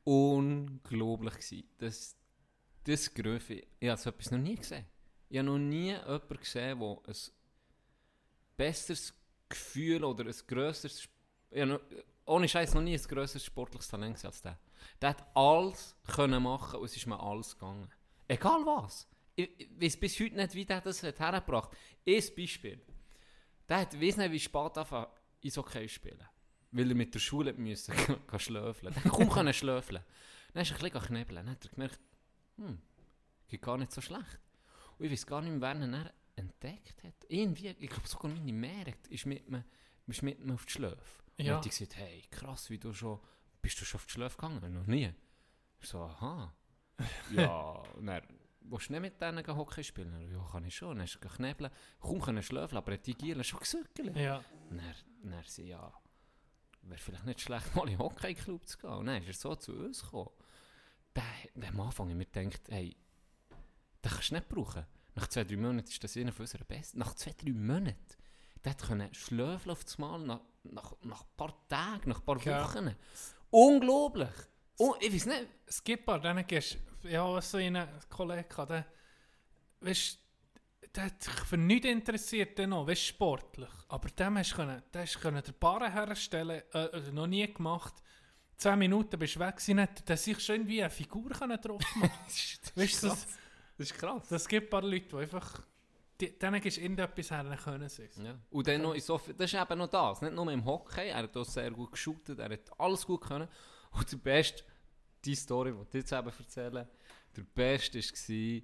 war 0.04 0.14
unglaublich. 0.14 1.34
Gewesen. 1.34 1.64
Das, 1.78 2.16
das 2.84 3.12
Gröfe, 3.12 3.62
ich 3.78 3.88
habe 3.88 4.00
so 4.00 4.10
etwas 4.10 4.30
noch 4.30 4.38
nie 4.38 4.56
gesehen. 4.56 4.86
Ich 5.28 5.38
habe 5.38 5.46
noch 5.46 5.58
nie 5.58 5.92
jemanden 5.92 6.36
gesehen, 6.36 6.78
der 6.80 6.98
ein 7.06 7.16
besseres 8.56 9.14
Gefühl 9.48 10.04
oder 10.04 10.24
ein 10.24 10.34
grösseres 10.46 11.08
ich 11.50 11.66
noch, 11.66 11.80
ohne 12.26 12.48
Scheiß 12.48 12.74
noch 12.74 12.82
nie 12.82 12.96
ein 12.96 13.02
grösseres 13.02 13.44
sportliches 13.44 13.88
Talent 13.88 14.14
gewesen 14.14 14.26
als 14.26 14.42
der. 14.42 14.58
Der 15.00 15.08
hat 15.10 15.36
alles 15.36 15.96
können 16.06 16.42
machen 16.42 16.78
und 16.78 16.84
es 16.84 16.96
ist 16.96 17.06
mir 17.06 17.18
alles 17.18 17.54
gegangen. 17.54 17.90
Egal 18.28 18.64
was. 18.64 19.08
Ich, 19.34 19.50
ich 19.58 19.80
weiß 19.80 19.96
bis 19.98 20.20
heute 20.20 20.36
nicht, 20.36 20.54
wie 20.54 20.64
der 20.64 20.80
das 20.80 21.02
hat 21.02 21.18
hergebracht. 21.18 21.70
Ein 22.06 22.22
Beispiel. 22.36 22.80
Der 23.68 23.78
hat, 23.78 24.00
weiss 24.00 24.16
nicht, 24.16 24.30
wie 24.30 24.40
spät 24.40 24.78
anfangen, 24.78 25.06
Eishockey 25.44 25.86
zu 25.86 25.94
spielen. 25.94 26.28
Weil 26.72 26.88
er 26.90 26.94
mit 26.94 27.14
der 27.14 27.18
Schule 27.18 27.52
müssen 27.54 27.94
schlöfeln. 28.38 28.94
Hat 28.94 29.04
kaum 29.04 29.28
können 29.28 29.52
schlöfeln. 29.52 30.02
Dann 30.52 30.62
ist 30.62 30.70
er 30.70 30.76
ein 30.76 30.82
bisschen 30.92 31.06
knebeln. 31.06 31.36
Dann 31.46 31.50
hat 31.50 31.64
er 31.64 31.70
gemerkt, 31.70 32.00
hm, 32.56 32.78
geht 33.48 33.62
gar 33.62 33.76
nicht 33.76 33.92
so 33.92 34.00
schlecht. 34.00 34.38
Und 34.98 35.06
ich 35.06 35.12
weiß 35.12 35.26
gar 35.26 35.40
nicht 35.42 35.50
mehr, 35.52 35.60
wer 35.60 35.74
dann 35.74 36.10
entdeckt 36.36 37.02
hat. 37.04 37.14
Irgendwie, 37.28 37.68
ich 37.78 37.88
glaube 37.90 38.06
sogar 38.08 38.30
meine 38.30 38.52
Mähre 38.52 38.94
ist 39.08 39.26
mit 39.26 39.48
mir, 39.50 39.64
ist 40.06 40.22
mit 40.22 40.44
mir 40.44 40.54
auf 40.54 40.66
die 40.66 40.72
Schläfe. 40.72 40.96
Und 41.38 41.44
Ja. 41.44 41.52
dann 41.52 41.56
hat 41.56 41.64
die 41.64 41.70
gesagt, 41.70 41.96
hey, 41.96 42.22
krass, 42.30 42.70
wie 42.70 42.78
du 42.78 42.92
schon, 42.92 43.18
bist 43.62 43.80
du 43.80 43.84
schon 43.84 43.98
auf 43.98 44.06
die 44.06 44.12
Schläfe 44.12 44.36
gegangen? 44.36 44.74
Noch 44.74 44.86
nie. 44.86 45.12
Ich 45.80 45.88
so, 45.88 46.02
aha. 46.02 46.52
ja, 47.32 47.48
und 47.96 48.06
dann, 48.06 48.22
willst 48.60 48.88
du 48.88 48.92
nicht 48.92 49.00
mit 49.02 49.20
denen 49.20 49.46
Hockey 49.46 49.82
spielen? 49.82 50.12
Er, 50.12 50.20
Ja, 50.20 50.48
kann 50.52 50.64
ich 50.64 50.76
schon. 50.76 50.96
Dann 50.98 51.04
ist 51.04 51.16
er 51.20 51.30
knebeln, 51.30 51.70
kaum 52.00 52.20
können 52.20 52.42
schlafen, 52.42 52.76
aber 52.76 52.92
er 52.92 52.98
die 52.98 53.14
Giele 53.14 53.42
schon 53.42 53.60
gesückelt. 53.60 54.14
Ja. 54.16 54.44
Und 54.68 54.78
dann, 54.78 54.94
dann 55.30 55.44
sie, 55.44 55.68
ja, 55.68 55.92
wäre 56.82 56.98
vielleicht 56.98 57.26
nicht 57.26 57.40
schlecht, 57.40 57.74
mal 57.74 57.82
in 57.84 57.90
den 57.90 57.98
Hockey-Club 57.98 58.66
zu 58.66 58.78
gehen. 58.78 58.90
Und 58.90 59.06
dann 59.06 59.22
ist 59.22 59.28
er 59.28 59.34
so 59.34 59.54
zu 59.54 59.72
uns 59.72 60.02
gekommen. 60.02 60.30
Der, 61.14 61.24
der 61.54 61.68
am 61.70 61.80
Anfang 61.80 62.10
haben 62.10 62.18
wir 62.18 62.26
gedacht, 62.26 62.62
hey, 62.68 62.96
den 64.04 64.10
kannst 64.10 64.30
du 64.30 64.34
nicht 64.34 64.48
brauchen. 64.48 64.86
Nach 65.14 65.26
zwei, 65.26 65.44
drei 65.44 65.56
Monaten 65.56 65.88
ist 65.88 66.02
das 66.02 66.16
einer 66.16 66.32
von 66.32 66.44
unseren 66.44 66.66
Besten. 66.66 66.98
Nach 66.98 67.14
zwei, 67.14 67.32
drei 67.32 67.52
Monaten. 67.52 67.98
Der 68.64 68.74
konnte 68.74 69.14
schlafen 69.14 69.70
auf 69.70 69.84
das 69.84 69.98
Mal 69.98 70.18
nach, 70.20 70.40
nach, 70.64 70.94
nach 71.02 71.22
ein 71.22 71.36
paar 71.36 71.68
Tagen, 71.68 72.10
nach 72.10 72.20
ein 72.20 72.24
paar 72.24 72.40
Ja. 72.44 72.64
Wochen. 72.64 72.94
Unglaublich. 73.50 74.28
Oh, 74.78 74.94
ich 75.00 75.12
weiß 75.12 75.26
nicht. 75.26 76.08
Aber, 76.08 76.18
dann 76.18 76.46
gehst 76.46 76.78
ja, 77.02 77.40
so 77.40 77.56
einen 77.56 77.86
Kollegen, 78.08 78.66
der, 78.68 78.86
weißt, 79.80 80.18
der 80.94 81.04
hat 81.04 81.22
sich 81.22 81.32
für 81.32 81.56
nichts 81.56 81.86
interessiert, 81.86 82.58
noch, 82.66 82.86
weißt, 82.86 83.02
sportlich. 83.06 83.70
Aber 83.88 84.08
dem 84.08 84.38
hast 84.38 84.52
du 84.52 84.56
können, 84.56 84.82
der 84.92 85.02
hast 85.02 85.14
du 85.14 85.20
können 85.20 85.42
den 85.42 85.54
Barren 85.58 85.92
herstellen, 85.92 86.62
äh, 86.72 86.88
oder 86.88 87.12
noch 87.12 87.26
nie 87.26 87.52
gemacht. 87.52 87.94
Zehn 88.56 88.78
Minuten 88.78 89.18
bist 89.18 89.36
du 89.36 89.40
weg 89.40 89.56
gewesen, 89.56 89.88
der 90.06 90.16
sich 90.16 90.38
schon 90.40 90.56
irgendwie 90.56 90.82
eine 90.82 90.90
Figur 90.90 91.30
können 91.30 91.60
drauf 91.60 91.82
machen 91.96 92.10
Weißt 92.74 93.02
du, 93.02 93.08
das, 93.08 93.26
Das 93.78 93.90
ist 93.90 93.94
krass. 93.98 94.28
das 94.28 94.48
gibt 94.48 94.66
ein 94.66 94.70
paar 94.70 94.82
Leute, 94.82 95.06
die 95.06 95.16
einfach, 95.16 95.62
die, 96.20 96.38
denen 96.38 96.60
du 96.60 96.68
irgendetwas 96.68 97.30
her, 97.30 97.44
dann 97.44 97.56
können 97.56 97.88
sie 97.88 98.02
es. 98.02 98.16
Ja. 98.16 98.38
Und 98.50 98.66
dann 98.66 98.82
noch 98.82 98.98
so 98.98 99.18
das 99.38 99.52
ist 99.52 99.60
eben 99.60 99.78
noch 99.78 99.88
das, 99.88 100.20
nicht 100.20 100.34
nur 100.34 100.52
im 100.52 100.64
Hockey, 100.64 101.08
er 101.08 101.22
hat 101.22 101.36
auch 101.36 101.44
sehr 101.44 101.70
gut 101.70 101.92
geshootet, 101.92 102.38
er 102.38 102.50
hat 102.50 102.78
alles 102.78 103.06
gut 103.06 103.22
können. 103.22 103.48
Und 103.92 104.12
der 104.12 104.18
Beste, 104.18 104.62
die 105.24 105.34
Story, 105.34 105.72
die 105.72 105.82
ich 105.88 105.94
jetzt 105.94 106.12
eben 106.12 106.30
erzähle, 106.38 106.88
der 107.36 107.42
Beste 107.42 107.98
war, 107.98 108.62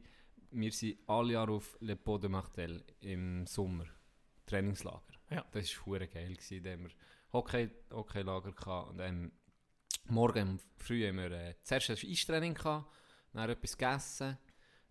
wir 0.51 0.73
sind 0.73 0.99
alle 1.07 1.35
Jahre 1.35 1.53
auf 1.53 1.77
Le 1.81 1.97
Pot 1.97 2.23
de 2.23 2.31
Martel 2.31 2.85
im 3.01 3.47
Sommer, 3.47 3.87
Trainingslager. 4.47 5.03
Ja. 5.31 5.45
Das 5.53 5.77
war 5.77 5.87
hure 5.87 6.09
geil, 6.09 6.35
gewesen. 6.35 6.63
da 6.63 6.71
haben 6.71 6.85
wir 6.85 6.91
Hockey, 7.33 7.71
Hockeylager 7.91 8.53
gehabt 8.53 8.91
und 8.91 8.99
dann 8.99 9.33
morgen 10.09 10.61
früh 10.79 11.07
haben 11.07 11.17
wir 11.17 11.31
äh, 11.31 11.55
zuerst 11.63 11.91
ein 11.91 12.11
Eistraining 12.11 12.55
gehabt, 12.55 12.93
dann 13.33 13.51
etwas 13.51 13.77
gegessen, 13.77 14.39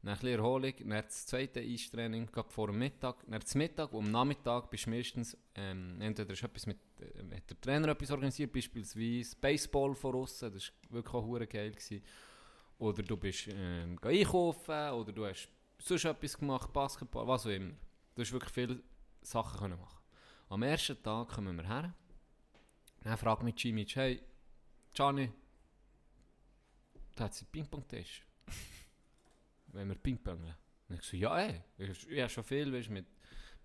dann 0.01 0.13
ein 0.13 0.19
bisschen 0.19 0.39
Erholung, 0.39 0.73
dann 0.77 0.89
das 0.89 1.25
zweite 1.25 1.61
Eistraining 1.61 2.27
gerade 2.27 2.49
vor 2.49 2.67
dem 2.67 2.79
Mittag, 2.79 3.23
dann 3.27 3.39
das 3.39 3.55
Mittag 3.55 3.93
und 3.93 4.05
am 4.05 4.11
Nachmittag 4.11 4.69
bist 4.69 4.85
du 4.85 4.89
meistens, 4.91 5.37
ähm, 5.55 5.99
entweder 6.01 6.33
ist 6.33 6.43
etwas 6.43 6.65
mit, 6.67 6.77
äh, 6.99 7.35
hat 7.35 7.49
der 7.49 7.61
Trainer 7.61 7.87
etwas 7.89 8.11
organisiert, 8.11 8.51
beispielsweise 8.51 9.35
Baseball 9.39 9.95
von 9.95 10.15
außen, 10.15 10.53
das 10.53 10.71
war 10.83 10.95
wirklich 10.95 11.13
auch 11.13 11.25
hure 11.25 11.47
geil. 11.47 11.71
Gewesen. 11.71 12.03
Oder 12.77 13.03
du 13.03 13.17
bist 13.17 13.47
ähm, 13.47 13.97
einkaufen, 14.01 14.89
oder 14.91 15.11
du 15.11 15.25
hast 15.25 15.49
sonst 15.79 16.05
etwas 16.05 16.38
gemacht, 16.38 16.71
Basketball, 16.73 17.27
was 17.27 17.45
auch 17.45 17.51
immer. 17.51 17.73
Du 18.13 18.21
hast 18.21 18.31
wirklich 18.31 18.51
viele 18.51 18.83
Sachen 19.21 19.59
können 19.59 19.79
machen. 19.79 19.99
Am 20.49 20.63
ersten 20.63 21.01
Tag 21.01 21.29
kommen 21.29 21.55
wir 21.55 21.67
her, 21.67 21.93
dann 23.01 23.17
fragt 23.17 23.43
mich 23.43 23.55
Jimmy, 23.57 23.85
hey, 23.85 24.21
Gianni, 24.93 25.31
da 27.15 27.25
hat 27.25 27.33
sie 27.33 27.45
einen 27.45 27.51
Ping-Pong-Tisch. 27.51 28.23
Wenn 29.67 29.88
wir 29.88 29.95
Ping-Pongen. 29.95 30.55
Und 30.89 30.95
ich 30.99 31.01
so, 31.03 31.17
ja 31.17 31.38
ey, 31.38 31.61
ich, 31.77 32.09
ich 32.09 32.19
habe 32.19 32.29
schon 32.29 32.43
viel, 32.43 32.71
weißt, 32.71 32.89
mit, 32.89 33.05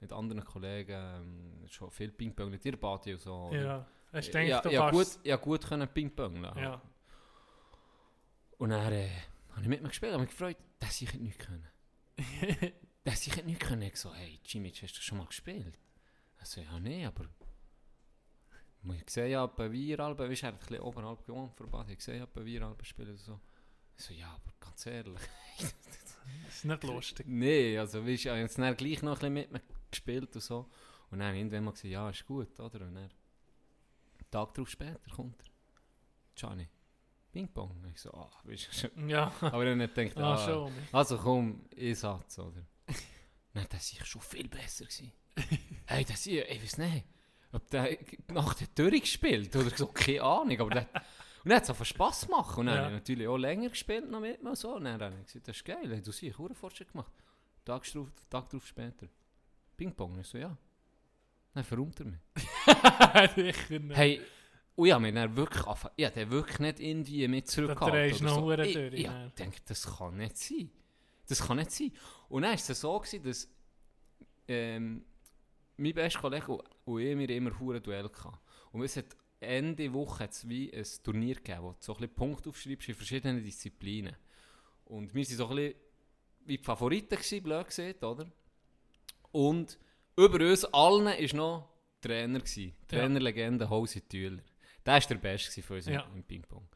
mit 0.00 0.12
anderen 0.12 0.44
Kollegen, 0.44 0.92
ähm, 0.92 1.68
schon 1.68 1.90
viel 1.90 2.10
Ping-Pong 2.10 2.50
mit 2.50 2.64
dir 2.64 2.76
Party 2.76 3.12
und 3.12 3.20
so. 3.20 3.50
Ja. 3.52 3.86
Du 4.12 4.20
gedacht, 4.20 4.34
ja, 4.34 4.60
du 4.60 4.70
ja, 4.70 4.90
gut, 4.90 4.98
kannst... 4.98 5.20
ja 5.24 5.36
gut 5.36 5.66
können 5.66 5.88
Ping-Pong 5.88 6.42
Ja. 6.42 6.82
Und 8.60 8.70
dann 8.70 8.92
äh, 8.92 9.08
habe 9.52 9.62
ich 9.62 9.68
mit 9.68 9.80
mir 9.80 9.88
gespielt, 9.88 10.12
habe 10.12 10.22
mich 10.22 10.32
gefreut, 10.32 10.58
dass 10.80 11.00
ich 11.00 11.14
nicht 11.14 11.38
können. 11.38 11.66
dass 13.04 13.26
ich 13.26 13.42
nicht 13.42 13.58
können. 13.58 13.80
Ich 13.80 13.96
so, 13.96 14.14
hey 14.14 14.38
Jimmy, 14.44 14.70
hast 14.70 14.98
du 14.98 15.00
schon 15.00 15.16
mal 15.16 15.26
gespielt? 15.26 15.78
Ich 16.42 16.46
so, 16.46 16.60
ja 16.60 16.78
nee, 16.78 17.06
aber... 17.06 17.24
Ich 18.82 19.10
sehe 19.10 19.28
ja 19.28 19.46
bei 19.46 19.72
Wieralben, 19.72 20.28
weißt 20.28 20.42
du, 20.42 20.46
er 20.46 20.52
hat 20.52 20.56
ein 20.56 20.66
bisschen 20.66 20.82
oberhalb 20.82 21.24
gewohnt 21.24 21.56
vor 21.56 21.68
Bad. 21.68 21.88
Ich 21.88 22.02
sehe 22.02 22.18
ja 22.18 22.26
bei 22.26 22.44
Wieralben 22.44 22.84
spielen 22.84 23.12
und 23.12 23.16
so. 23.16 23.40
Ich 23.96 24.04
so, 24.04 24.12
ja, 24.12 24.28
aber 24.28 24.52
ganz 24.60 24.84
ehrlich. 24.84 25.20
Das 25.58 25.74
ist 26.56 26.64
nicht 26.66 26.82
lustig. 26.84 27.26
nee, 27.26 27.78
also 27.78 28.00
weißt 28.00 28.08
du, 28.08 28.12
ich 28.12 28.26
habe 28.26 28.40
jetzt 28.40 28.58
dann 28.58 28.76
gleich 28.76 29.00
noch 29.00 29.22
ein 29.22 29.32
bisschen 29.32 29.32
mit 29.32 29.52
mir 29.52 29.62
gespielt 29.90 30.34
und 30.34 30.42
so. 30.42 30.68
Und 31.10 31.20
dann 31.20 31.34
irgendwann 31.34 31.64
mal 31.64 31.70
gesagt, 31.70 31.90
ja, 31.90 32.10
ist 32.10 32.26
gut, 32.26 32.60
oder? 32.60 32.86
Und 32.86 32.94
dann, 32.94 33.04
einen 33.04 34.30
Tag 34.30 34.52
darauf 34.52 34.68
später 34.68 35.00
kommt 35.14 35.40
er. 35.40 35.50
Gianni, 36.34 36.68
Ping-Pong. 37.32 37.84
Ich 37.94 38.00
so, 38.00 38.12
ah, 38.12 38.30
weißt 38.44 38.90
du, 38.96 39.06
Ja. 39.06 39.32
aber 39.40 39.64
dann 39.64 39.80
hat 39.82 39.94
gedacht, 39.94 40.16
Ah, 40.18 40.34
ah, 40.34 40.38
schon. 40.46 40.72
also 40.92 41.16
komm, 41.18 41.64
ich 41.74 41.98
Satz, 41.98 42.38
oder? 42.38 42.66
Hat 43.54 43.72
er 43.72 43.78
sich 43.80 44.04
schon 44.04 44.22
viel 44.22 44.48
besser 44.48 44.84
gewesen. 44.84 45.12
hey, 45.86 46.04
das 46.04 46.26
ist, 46.26 46.26
ich 46.28 46.62
weiß 46.62 46.78
nicht, 46.78 47.04
ob 47.52 47.68
der 47.70 47.98
nach 48.28 48.54
der 48.54 48.68
durchgespielt 48.74 49.54
oder 49.56 49.70
so, 49.70 49.86
keine 49.88 50.22
Ahnung, 50.22 50.60
aber 50.60 50.70
der, 50.70 50.82
und 51.42 51.48
dann 51.48 51.56
hat 51.56 51.62
es 51.64 51.70
einfach 51.70 51.84
Spass 51.86 52.26
gemacht 52.26 52.58
und 52.58 52.66
dann 52.66 52.76
Ja. 52.76 52.82
habe 52.84 52.94
ich 52.94 53.00
natürlich 53.00 53.26
auch 53.28 53.36
länger 53.38 53.68
gespielt 53.70 54.10
noch 54.10 54.20
mit 54.20 54.42
mir 54.42 54.54
so 54.56 54.74
und 54.76 54.84
dann 54.84 55.00
habe 55.00 55.14
ich 55.20 55.26
gesagt, 55.26 55.48
das 55.48 55.56
ist 55.56 55.64
geil, 55.64 55.88
hey, 55.90 56.02
du 56.02 56.12
siehst, 56.12 56.38
einen 56.38 56.54
Fortschritt 56.54 56.92
gemacht. 56.92 57.12
Tag 57.64 57.84
drauf, 57.92 58.08
Tag 58.28 58.48
drauf 58.50 58.66
später, 58.66 59.06
Ping-Pong, 59.76 60.18
ich 60.20 60.26
so, 60.26 60.38
ja. 60.38 60.56
Dann 61.54 61.64
verräumt 61.64 61.98
er 62.00 62.06
mich. 62.06 62.20
Sicher 63.34 63.78
nicht. 63.80 63.96
Hey, 63.96 64.20
und 64.76 64.86
ich 64.86 64.92
habe 64.92 65.02
mich 65.02 65.14
dann 65.14 65.36
wirklich 65.36 65.66
angefangen, 65.66 65.94
ich 65.96 66.06
habe 66.06 66.30
wirklich 66.30 66.58
nicht 66.58 66.80
irgendwie 66.80 67.28
mit 67.28 67.48
zurückgehalten. 67.48 67.98
drehst 67.98 68.20
du 68.20 68.24
noch 68.24 68.34
so. 68.36 68.52
Ich, 68.52 68.72
durch, 68.72 68.92
ich 68.94 69.02
ja. 69.02 69.28
denke, 69.28 69.60
das 69.66 69.98
kann 69.98 70.16
nicht 70.16 70.38
sein. 70.38 70.70
Das 71.28 71.46
kann 71.46 71.56
nicht 71.58 71.70
sein. 71.70 71.92
Und 72.28 72.42
dann 72.42 72.50
war 72.52 72.56
es 72.56 72.66
so, 72.66 72.98
gewesen, 72.98 73.22
dass 73.22 73.48
ähm, 74.48 75.04
mein 75.76 75.94
bester 75.94 76.20
Kollege 76.20 76.52
und, 76.52 76.62
und 76.84 77.00
ich 77.00 77.18
wir 77.18 77.30
immer 77.30 77.58
hure 77.58 77.80
Duell 77.80 78.04
hatten. 78.04 78.38
Und 78.72 78.82
es 78.82 78.96
hat 78.96 79.16
Ende 79.40 79.92
Woche 79.92 80.24
hat's 80.24 80.48
wie 80.48 80.72
ein 80.72 80.84
Turnier 81.02 81.36
gegeben, 81.36 81.62
wo 81.62 81.70
du 81.70 81.76
so 81.80 81.92
ein 81.94 82.00
bisschen 82.00 82.14
Punkte 82.14 82.48
aufschreibst 82.50 82.88
in 82.88 82.94
verschiedenen 82.94 83.42
Disziplinen. 83.42 84.16
Und 84.84 85.14
wir 85.14 85.24
waren 85.24 85.36
so 85.36 85.48
ein 85.48 85.56
bisschen 85.56 85.74
wie 86.46 86.58
die 86.58 86.64
Favoriten, 86.64 87.16
gewesen, 87.16 87.42
blöd 87.42 87.66
gesagt, 87.66 88.02
oder? 88.02 88.26
Und 89.32 89.78
über 90.16 90.44
uns 90.44 90.64
allen 90.66 91.06
war 91.06 91.36
noch 91.36 91.68
Trainer. 92.00 92.40
Gewesen. 92.40 92.72
Ja. 92.90 92.98
Trainerlegende 92.98 93.68
Hose 93.70 94.06
Thüler. 94.06 94.42
Der 94.90 95.00
war 95.00 95.08
der 95.08 95.14
Beste 95.16 95.62
von 95.62 95.76
uns 95.76 95.86
im- 95.86 95.92
Ja. 95.94 96.06
im 96.14 96.22
Ping-Pong. 96.24 96.68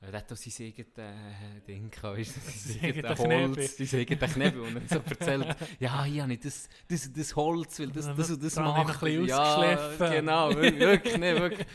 Er 0.00 0.12
hat 0.12 0.30
auch 0.30 0.36
sein 0.36 0.66
eigenes 0.66 0.98
äh, 0.98 1.60
Ding 1.66 1.90
gehabt, 1.90 2.18
weißt 2.18 2.36
du, 2.36 2.40
sein 2.72 2.84
eigenes 2.84 3.18
Knebel. 3.18 3.56
Holz, 3.56 3.76
sein 3.78 4.00
eigenes 4.00 4.32
Knebel. 4.34 4.60
Und 4.60 4.76
er 4.76 4.88
so 4.88 5.02
erzählt, 5.08 5.56
ja, 5.80 6.04
hier 6.04 6.22
habe 6.24 6.32
ich 6.34 6.40
das, 6.40 6.68
das, 6.88 7.12
das 7.12 7.34
Holz, 7.36 7.78
weil 7.80 7.88
das, 7.90 8.06
das 8.14 8.30
und 8.30 8.42
das 8.42 8.54
Da 8.54 8.64
habe 8.74 9.08
ich 9.08 9.28
ja, 9.28 9.90
genau, 10.10 10.54
wirklich, 10.54 11.16
nicht, 11.16 11.40
wirklich. 11.40 11.66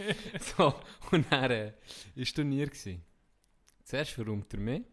So, 0.57 0.75
und 1.11 1.31
dann 1.31 1.51
äh, 1.51 1.73
war 2.15 2.25
Turnier. 2.25 2.67
Gewesen. 2.67 3.03
Zuerst 3.83 4.11
verräumt 4.11 4.53
er 4.53 4.59
mich, 4.59 4.83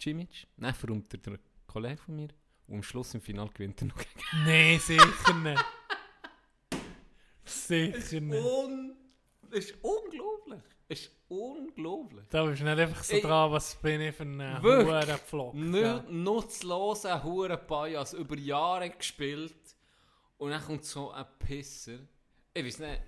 Cimic, 0.00 0.46
dann 0.56 0.74
verräumt 0.74 1.12
er 1.14 1.18
der 1.18 1.38
Kollege 1.66 1.96
von 1.96 2.16
mir 2.16 2.28
und 2.66 2.76
am 2.76 2.82
Schluss 2.82 3.14
im 3.14 3.20
Finale 3.22 3.50
gewinnt 3.54 3.80
er 3.82 3.86
noch 3.88 3.96
gegen 3.98 4.44
Nein, 4.44 4.78
sicher 4.78 5.34
nicht. 5.42 5.64
sicher 7.44 8.20
nicht. 8.20 8.42
Ist 9.52 9.74
unglaublich. 9.82 10.62
Ist 10.88 11.10
unglaublich. 11.28 12.24
Da 12.30 12.44
bist 12.44 12.60
du 12.60 12.64
nicht 12.64 12.78
einfach 12.78 13.04
so 13.04 13.14
Ey, 13.14 13.20
dran, 13.22 13.50
was 13.52 13.74
bin 13.76 14.00
ich 14.00 14.14
für 14.14 14.24
ein 14.24 14.38
wirklich. 14.62 14.86
Hurenpflock. 14.88 15.54
Nicht 15.54 16.08
nutzloser 16.10 17.22
Hurenbias 17.22 18.12
über 18.14 18.36
Jahre 18.36 18.90
gespielt 18.90 19.54
und 20.38 20.50
dann 20.50 20.62
kommt 20.62 20.84
so 20.84 21.10
ein 21.10 21.24
Pisser. 21.38 21.98
Ich 22.54 22.64
weiß 22.64 22.78
nicht, 22.80 23.02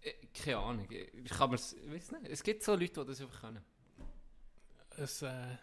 ich- 0.00 0.42
keine 0.44 0.58
Ahnung, 0.58 0.86
ich 0.90 1.12
ich 1.14 1.30
kann 1.30 1.50
mir's, 1.50 1.72
ich 1.74 1.90
weiß 1.92 2.12
nicht, 2.12 2.28
es 2.30 2.42
gibt 2.42 2.62
so 2.62 2.74
Leute, 2.74 3.00
die 3.00 3.06
das 3.06 3.20
einfach 3.20 3.40
können. 3.40 3.64
Ein 4.96 4.98
äh, 5.00 5.02
Ist 5.04 5.18
faszinierend. 5.20 5.60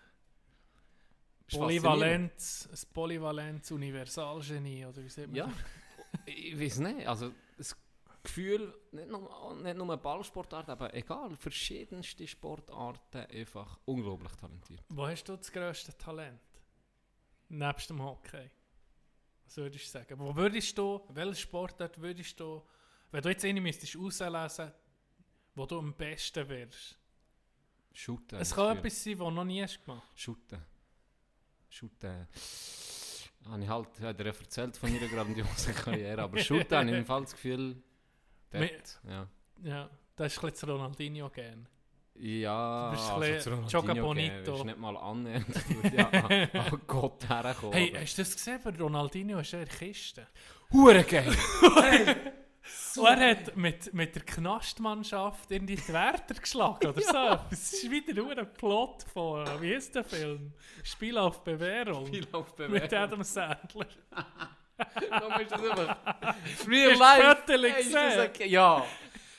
Polyvalenz, 1.49 2.69
ein 2.71 2.93
Polyvalenz 2.93 3.71
Universalgenie, 3.71 4.85
oder 4.85 5.03
wie 5.03 5.09
sagt 5.09 5.27
man 5.27 5.35
Ja, 5.35 5.51
ich 6.25 6.59
weiß 6.59 6.79
nicht, 6.79 7.07
also 7.07 7.31
es, 7.57 7.75
Gefühl, 8.23 8.73
nicht 8.91 9.09
nur, 9.09 9.55
nicht 9.55 9.77
nur 9.77 9.97
Ballsportarten, 9.97 10.71
aber 10.71 10.93
egal, 10.93 11.35
verschiedenste 11.37 12.27
Sportarten, 12.27 13.25
einfach 13.31 13.79
unglaublich 13.85 14.31
talentiert. 14.33 14.83
Wo 14.89 15.07
hast 15.07 15.23
du 15.23 15.35
das 15.35 15.51
grösste 15.51 15.97
Talent? 15.97 16.39
Nebst 17.49 17.89
dem 17.89 18.01
Hockey. 18.01 18.49
Was 19.45 19.57
würdest 19.57 19.85
du 19.85 19.89
sagen? 19.89 20.19
Wo 20.19 20.35
würdest 20.35 20.77
du, 20.77 21.01
welche 21.09 21.41
Sportart 21.41 21.99
würdest 21.99 22.39
du, 22.39 22.61
wenn 23.11 23.21
du 23.21 23.29
jetzt 23.29 23.43
eine 23.43 23.59
müsstest 23.59 23.97
auslesen, 23.97 24.71
wo 25.55 25.65
du 25.65 25.79
am 25.79 25.93
besten 25.93 26.47
wärst? 26.47 26.97
Shooten. 27.93 28.39
es 28.39 28.53
kann 28.53 28.77
etwas 28.77 29.03
sein, 29.03 29.19
was 29.19 29.27
du 29.27 29.31
noch 29.31 29.43
nie 29.43 29.61
hast 29.61 29.83
gemacht 29.83 30.07
Shooten. 30.15 30.63
Shooten. 31.67 32.27
Habe 33.45 33.63
ich 33.63 33.69
halt 33.69 33.99
hat 33.99 34.19
er 34.19 34.25
ja 34.25 34.31
erzählt 34.31 34.77
von 34.77 34.93
ihrer 34.93 35.07
grandiosen 35.07 35.75
Karriere, 35.83 36.21
aber 36.21 36.37
Shooten 36.37 36.77
habe 36.77 36.89
ich 36.89 36.97
im 36.97 37.05
Fall 37.05 37.21
das 37.21 37.33
Gefühl, 37.33 37.81
dort, 38.51 38.99
ja. 39.07 39.27
Ja, 39.63 39.89
das 40.15 40.33
ist 40.33 40.43
ein 40.43 40.49
bisschen 40.51 40.69
Ronaldinho 40.69 41.29
gern. 41.29 41.67
Ja, 42.15 42.89
Du 42.89 42.95
bist 42.97 43.45
ein 43.45 43.63
also 43.63 44.01
Bonito. 44.01 44.55
ist 44.55 44.65
nicht 44.65 44.77
mal 44.77 44.97
annähernd 44.97 45.47
ja, 45.95 46.09
an, 46.53 46.81
Gott 46.85 47.27
herkommen. 47.27 47.73
Hey, 47.73 47.93
hast 47.99 48.17
du 48.17 48.21
das 48.21 48.33
gesehen? 48.35 48.59
Bei 48.63 48.71
Ronaldinho 48.71 49.39
ist 49.39 49.53
er 49.53 49.61
in 49.61 49.67
der 49.67 49.75
Kiste. 49.77 50.27
Hure 50.71 51.03
geil! 51.03 51.35
Und 52.97 53.05
er 53.05 53.31
hat 53.31 53.55
mit, 53.57 53.91
mit 53.93 54.13
der 54.15 54.23
Knastmannschaft 54.23 55.49
in 55.51 55.65
die 55.65 55.77
Wärter 55.87 56.35
geschlagen 56.35 56.87
oder 56.87 57.01
so. 57.41 57.45
Das 57.49 57.73
ist 57.73 57.89
wieder 57.89 58.13
nur 58.13 58.37
ein 58.37 58.53
Plot 58.53 59.03
von, 59.11 59.45
wie 59.61 59.73
ist 59.73 59.95
der 59.95 60.03
Film? 60.03 60.53
Spiel 60.83 61.17
auf 61.17 61.43
Bewährung. 61.43 62.05
Viel 62.05 62.27
auf 62.31 62.55
Mit 62.57 62.69
Bewegung. 62.69 62.97
Adam 62.99 63.23
Sandler. 63.23 63.87
Warum 65.09 65.41
ist 65.41 65.51
das? 65.51 65.59
Hast 65.59 66.67
Real 66.67 66.97
life! 66.97 67.37
Hey, 67.47 67.81
ist 67.81 67.93
das 67.93 68.27
okay? 68.29 68.47
Ja. 68.47 68.85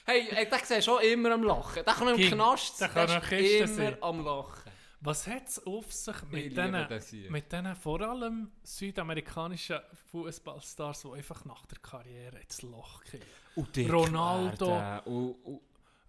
Hey, 0.04 0.26
hey 0.30 0.48
der 0.48 0.58
siehst 0.58 0.84
schon 0.84 1.00
immer 1.02 1.32
am 1.32 1.42
Lachen. 1.42 1.84
Der 1.84 1.94
kann 1.94 2.08
im 2.08 2.16
King, 2.16 2.32
Knast 2.32 2.80
der 2.80 2.88
kann 2.88 3.06
der 3.06 3.38
ist 3.38 3.54
immer 3.54 3.66
sein. 3.68 3.96
am 4.00 4.24
Lachen. 4.24 4.72
Was 5.04 5.26
hat 5.26 5.48
es 5.48 5.66
auf 5.66 5.92
sich 5.92 6.14
Ich 6.30 6.56
mit 6.56 6.56
diesen, 6.56 7.30
mit 7.30 7.76
vor 7.80 8.00
allem 8.00 8.52
südamerikanischen 8.62 9.80
Fußballstars, 10.12 11.02
die 11.02 11.12
einfach 11.18 11.44
nach 11.44 11.66
der 11.66 11.78
Karriere 11.78 12.38
ins 12.38 12.62
Loch 12.62 13.02
gehen? 13.10 13.20
Und 13.56 13.74
dick 13.74 13.92
Ronaldo. 13.92 14.68
werden 14.68 15.00
Und, 15.12 15.34
und 15.44 15.60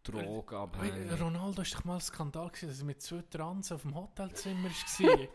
Drogenabhängig. 0.03 1.19
Ronaldo 1.19 1.57
war 1.59 1.65
doch 1.65 1.83
mal 1.85 1.95
ein 1.95 2.01
Skandal, 2.01 2.49
gewesen, 2.49 2.67
dass 2.67 2.79
er 2.79 2.85
mit 2.85 3.01
zwei 3.01 3.23
Trans 3.29 3.71
auf 3.71 3.81
dem 3.83 3.95
Hotelzimmer 3.95 4.69
war 4.69 5.27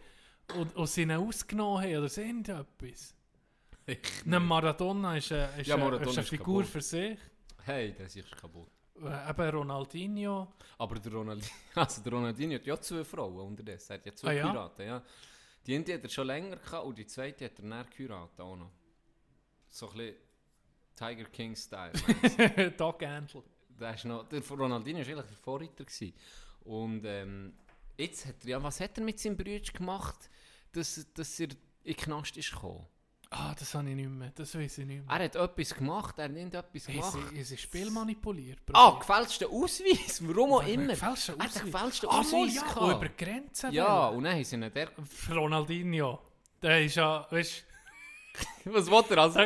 und, 0.56 0.76
und 0.76 0.87
sie 0.87 1.02
ihn 1.02 1.12
ausgenommen 1.12 1.82
haben 1.82 1.96
oder 1.96 2.08
so 2.08 2.20
irgendetwas. 3.88 4.33
Ein 4.33 4.46
Maradona 4.46 5.16
ist 5.16 5.33
eine, 5.33 5.61
ist 5.61 5.66
Ja, 5.66 5.74
eine, 5.74 5.85
Maradona 5.85 6.11
ist 6.11 6.16
eine 6.18 6.22
ist 6.24 6.29
Figur 6.31 6.61
kaputt. 6.62 6.72
für 6.72 6.81
sich. 6.81 7.18
Hey, 7.64 7.94
das 7.98 8.16
ist 8.16 8.37
kaputt. 8.37 8.68
Äh, 9.03 9.31
Eben 9.31 9.51
Ronaldinho. 9.51 10.53
Aber 10.79 10.98
der 10.98 11.12
Ronaldinho, 11.12 11.53
also 11.74 12.03
der 12.03 12.12
Ronaldinho 12.12 12.55
hat 12.57 12.66
ja 12.66 12.81
zwei 12.81 13.05
Frauen 13.05 13.46
unterdessen. 13.46 13.92
Er 13.92 13.98
hat 13.98 14.07
ja 14.07 14.14
zwei 14.14 14.29
Ah, 14.29 14.33
ja? 14.33 14.42
geheiratet, 14.42 14.87
ja. 14.87 15.03
Die 15.66 15.74
eine 15.77 15.94
hat 15.94 16.03
er 16.03 16.09
schon 16.09 16.27
länger 16.27 16.57
gehabt 16.57 16.85
und 16.87 16.98
die 16.98 17.07
zweite 17.07 17.44
hat 17.44 17.59
er 17.59 17.64
näher 17.64 17.85
geheiratet 17.96 18.40
auch 18.40 18.57
noch. 18.57 18.70
So 19.70 19.88
ein 19.90 19.96
bisschen 19.98 20.16
Tiger 20.96 21.24
King-Style. 21.31 21.92
Doc 22.77 23.03
Handel. 23.05 23.42
der, 23.68 23.94
ist 23.94 24.05
noch, 24.05 24.29
der 24.29 24.40
Ronaldinho 24.48 25.01
war 25.01 25.07
eigentlich 25.07 25.27
der 25.27 25.37
Vorreiter. 25.37 25.85
Gewesen. 25.85 26.14
Und 26.61 27.05
ähm, 27.05 27.55
jetzt 27.96 28.27
hat 28.27 28.37
er, 28.44 28.48
ja, 28.51 28.62
was 28.62 28.81
hat 28.81 28.96
er 28.98 29.05
mit 29.05 29.20
seinem 29.20 29.37
Bruder 29.37 29.61
gemacht, 29.72 30.29
dass, 30.72 31.07
dass 31.14 31.38
er 31.40 31.48
in 31.51 31.57
den 31.85 31.96
Knast 31.96 32.37
ist 32.37 32.51
gekommen? 32.53 32.87
Ah, 33.31 33.55
das 33.59 33.75
habe 33.75 33.91
ich 33.91 33.95
nicht 33.95 34.09
mehr. 34.09 34.33
Das 34.35 34.55
weiß 34.55 34.79
ich 34.79 34.87
nicht 34.87 35.05
mehr. 35.07 35.14
Er 35.19 35.25
hat 35.25 35.37
etwas 35.37 35.75
gemacht, 35.75 36.14
er 36.19 36.25
hat 36.25 36.31
irgendetwas 36.31 36.87
gemacht. 36.87 37.19
Ist 37.35 37.53
ein 37.53 37.59
Spiel 37.59 37.91
manipuliert? 37.91 38.59
Ah, 38.73 38.97
gefälschten 38.99 39.49
Ausweis, 39.49 40.23
warum 40.27 40.53
auch 40.55 40.67
immer. 40.67 40.87
Gefälschten 40.95 41.35
Er 41.38 41.45
hat 41.45 41.51
Ausweis? 41.51 41.64
gefälschten 41.73 42.09
Ah, 42.11 42.21
Ausweis 42.21 42.55
ja, 42.55 42.62
gehabt. 42.62 42.97
über 43.03 43.09
Grenzen 43.11 43.73
Ja, 43.73 44.07
wollen. 44.09 44.17
und 44.19 44.25
dann 44.25 44.35
haben 44.35 44.45
sie 44.45 44.57
ihn 44.57 44.73
der... 44.73 44.88
Ronaldinho. 45.31 46.19
Der 46.62 46.83
ist 46.85 46.95
ja, 46.97 47.27
weißt 47.31 47.64
Was 48.64 48.90
wollte 48.90 49.14
er 49.14 49.22
als, 49.22 49.37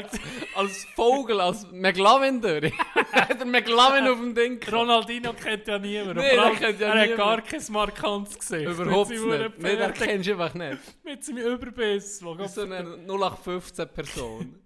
als 0.55 0.85
Vogel, 0.97 1.41
als 1.41 1.71
McLovin 1.71 2.41
durch? 2.41 2.73
hat 3.13 3.39
er 3.39 3.47
McLovin 3.47 4.09
auf 4.09 4.19
dem 4.19 4.35
Ding? 4.35 4.61
Ronaldinho 4.71 5.33
kennt 5.33 5.67
ja 5.67 5.79
niemand. 5.79 6.17
Nee, 6.17 6.37
allem, 6.37 6.57
kennt 6.57 6.81
ja 6.81 6.89
er 6.89 7.01
hat 7.03 7.11
niemand. 7.11 7.19
gar 7.19 7.43
kein 7.43 7.73
markantes 7.73 8.39
Gesicht. 8.39 8.69
Überhaupt 8.69 9.11
nicht. 9.11 9.21
seinem 9.21 9.59
Nicht, 9.59 9.81
den 9.81 9.93
kennst 9.95 10.29
du 10.29 10.33
einfach 10.33 10.55
nicht. 10.55 11.05
Mit 11.05 11.25
seinem 11.25 11.47
Überbiss. 11.47 12.19
So 12.19 12.33
eine 12.33 12.99
0815 13.07 13.89
Person. 13.89 14.59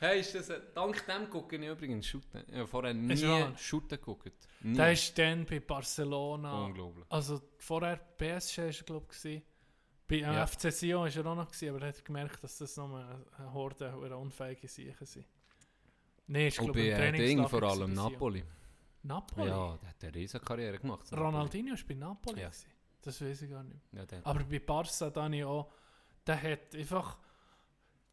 hey, 0.00 0.20
ist 0.20 0.34
das 0.34 0.52
dank 0.74 1.04
dem 1.06 1.30
gucke 1.30 1.56
ich 1.56 1.66
übrigens 1.66 2.06
Shooten. 2.06 2.44
Ich 2.48 2.56
habe 2.56 2.66
vorher 2.66 2.94
nie. 2.94 3.16
Shooten 3.56 3.98
geguckt. 3.98 4.32
Der 4.60 4.92
ist 4.92 5.18
dann 5.18 5.44
bei 5.44 5.60
Barcelona. 5.60 6.64
Unglaublich. 6.64 7.04
Also 7.08 7.40
vorher 7.58 7.96
PSG 7.96 8.58
war 8.58 8.64
er, 8.66 8.72
glaube 8.84 9.06
ich. 9.24 9.42
Bei 10.06 10.16
äh, 10.16 10.20
Ja. 10.20 10.46
FC 10.46 10.70
Sion 10.72 11.00
war 11.02 11.16
er 11.16 11.26
auch 11.26 11.34
noch, 11.34 11.46
gewesen, 11.46 11.68
aber 11.70 11.82
er 11.82 11.88
hat 11.88 12.04
gemerkt, 12.04 12.42
dass 12.44 12.58
das 12.58 12.76
nur 12.76 12.98
eine 13.38 13.52
Horde 13.54 13.94
oder 13.96 14.18
unfähige 14.18 14.68
Siechen 14.68 15.06
sind. 15.06 15.26
Nein, 16.26 16.46
ist 16.48 16.58
Und 16.58 16.66
glaube 16.72 16.80
bei 16.80 16.86
ich 16.88 17.20
äh, 17.20 17.26
Ding 17.26 17.48
vor 17.48 17.62
allem. 17.62 17.92
Napoli. 17.94 18.44
Napoli? 19.02 19.48
Ja, 19.48 19.76
der 19.76 19.88
hat 19.90 20.02
eine 20.04 20.14
riesen 20.14 20.40
Karriere 20.40 20.78
gemacht. 20.78 21.12
Ronaldinho 21.12 21.74
war 21.74 21.80
bei 21.88 21.94
Napoli. 21.94 22.40
Ja. 22.40 22.48
gewesen. 22.48 22.70
Das 23.02 23.20
weiß 23.20 23.42
ich 23.42 23.50
gar 23.50 23.62
nicht. 23.62 23.80
Ja, 23.92 24.04
Aber 24.22 24.44
bei 24.44 24.58
Barca 24.58 25.10
da 25.10 25.24
habe 25.24 25.36
ich 25.36 25.44
auch, 25.44 25.70
der 26.26 26.42
hat 26.42 26.74
einfach 26.74 27.18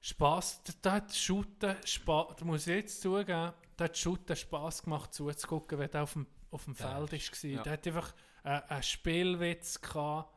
Spass, 0.01 0.63
der, 0.63 0.75
der 0.83 0.91
hat 0.93 1.15
Shooten, 1.15 1.75
Spaß, 1.85 2.35
da 2.37 2.45
muss 2.45 2.67
ich 2.67 2.75
jetzt 2.75 3.01
zugeben, 3.01 3.53
der 3.77 3.85
hat 3.85 3.97
Shooten 3.97 4.35
Spass 4.35 4.83
gemacht 4.83 5.13
zuzugucken, 5.13 5.77
wenn 5.79 5.89
der 5.91 6.03
auf 6.03 6.13
dem, 6.13 6.25
auf 6.49 6.65
dem 6.65 6.75
Feld 6.75 7.13
ist- 7.13 7.43
war. 7.43 7.49
ja. 7.51 7.63
Der 7.63 7.73
hat 7.73 7.87
einfach 7.87 8.13
äh, 8.43 8.49
einen 8.67 8.83
Spielwitz 8.83 9.79
gehabt, 9.79 10.33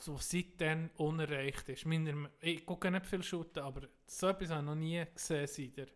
so 0.00 0.16
seitdem 0.18 0.90
unerreicht 0.96 1.68
ist. 1.68 1.86
Meiner, 1.86 2.28
ich 2.40 2.64
gucke 2.64 2.90
nicht 2.90 3.06
viel 3.06 3.22
Shooten, 3.22 3.62
aber 3.62 3.82
so 4.06 4.28
etwas 4.28 4.50
habe 4.50 4.60
ich 4.60 4.66
noch 4.66 4.74
nie 4.74 5.04
gesehen 5.14 5.46
seither. 5.46 5.86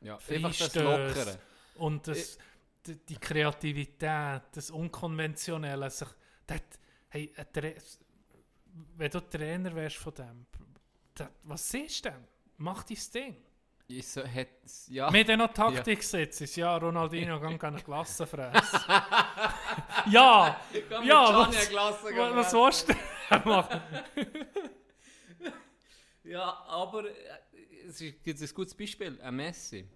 ja, 0.00 0.14
einfach 0.16 0.50
das. 0.56 0.74
Lockere. 0.74 1.38
Und 1.76 2.06
das, 2.08 2.38
die, 2.86 2.96
die 3.06 3.16
Kreativität, 3.16 4.42
das 4.52 4.70
Unkonventionelle, 4.70 5.90
sich, 5.90 6.08
das, 6.46 6.60
hey, 7.08 7.32
wenn 8.96 9.10
du 9.10 9.20
Trainer 9.20 9.74
wärst 9.74 9.96
von 9.96 10.14
dem, 10.14 10.46
das, 11.14 11.28
was 11.44 11.68
siehst 11.70 12.04
du 12.04 12.10
denn? 12.10 12.24
Mach 12.58 12.82
dein 12.84 12.98
Ding. 13.14 13.36
Ich 13.86 14.08
so, 14.08 14.22
hat, 14.26 14.48
ja. 14.88 15.10
Mit 15.10 15.28
noch 15.28 15.52
Taktik 15.52 16.02
sitzt, 16.02 16.56
ja, 16.56 16.74
Ronaldinho 16.76 17.38
kann 17.38 17.58
gerne 17.58 17.82
Glasse 17.82 18.26
fressen. 18.26 18.80
ja, 20.10 20.58
ja, 21.04 21.38
was- 21.38 21.72
was, 21.72 22.02
was 22.04 22.52
willst 22.54 22.88
du 22.88 22.94
machen? 23.44 23.80
Ja, 26.24 26.64
aber 26.68 27.04
äh, 27.10 27.12
es 27.86 28.00
ist, 28.00 28.22
gibt 28.24 28.40
ein 28.40 28.48
gutes 28.54 28.74
Beispiel, 28.74 29.20
ein 29.20 29.36
Messi. 29.36 29.86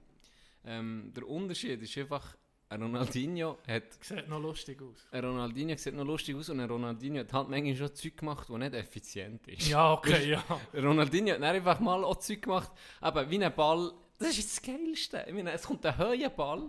Ähm, 0.64 1.10
der 1.16 1.26
Unterschied 1.26 1.80
ist 1.80 1.96
einfach, 1.96 2.36
ein 2.68 2.82
Ronaldinho 2.82 3.58
hat 3.66 3.84
Sieht 4.04 4.28
noch 4.28 4.40
lustig 4.40 4.82
aus. 4.82 5.06
ein 5.10 5.24
Ronaldinho 5.24 5.74
sieht 5.78 5.94
noch 5.94 6.04
lustig 6.04 6.36
aus 6.36 6.50
und 6.50 6.60
ein 6.60 6.68
Ronaldinho 6.68 7.20
hat 7.20 7.32
halt 7.32 7.48
manchmal 7.48 7.76
schon 7.76 7.94
Zeug 7.94 8.16
gemacht, 8.18 8.46
das 8.50 8.56
nicht 8.58 8.74
effizient 8.74 9.48
ist. 9.48 9.68
Ja, 9.68 9.92
okay, 9.94 10.28
ja. 10.32 10.44
Ronaldinho 10.74 11.32
hat 11.34 11.42
einfach 11.42 11.80
mal 11.80 12.04
auch 12.04 12.16
Zeug 12.16 12.42
gemacht, 12.42 12.70
aber 13.00 13.30
wie 13.30 13.42
ein 13.42 13.54
Ball, 13.54 13.90
das 14.18 14.36
ist 14.36 14.50
das 14.50 14.60
Geilste. 14.62 15.24
Ich 15.26 15.32
meine, 15.32 15.52
es 15.52 15.62
kommt 15.62 15.86
ein 15.86 15.96
höher 15.96 16.28
Ball 16.28 16.68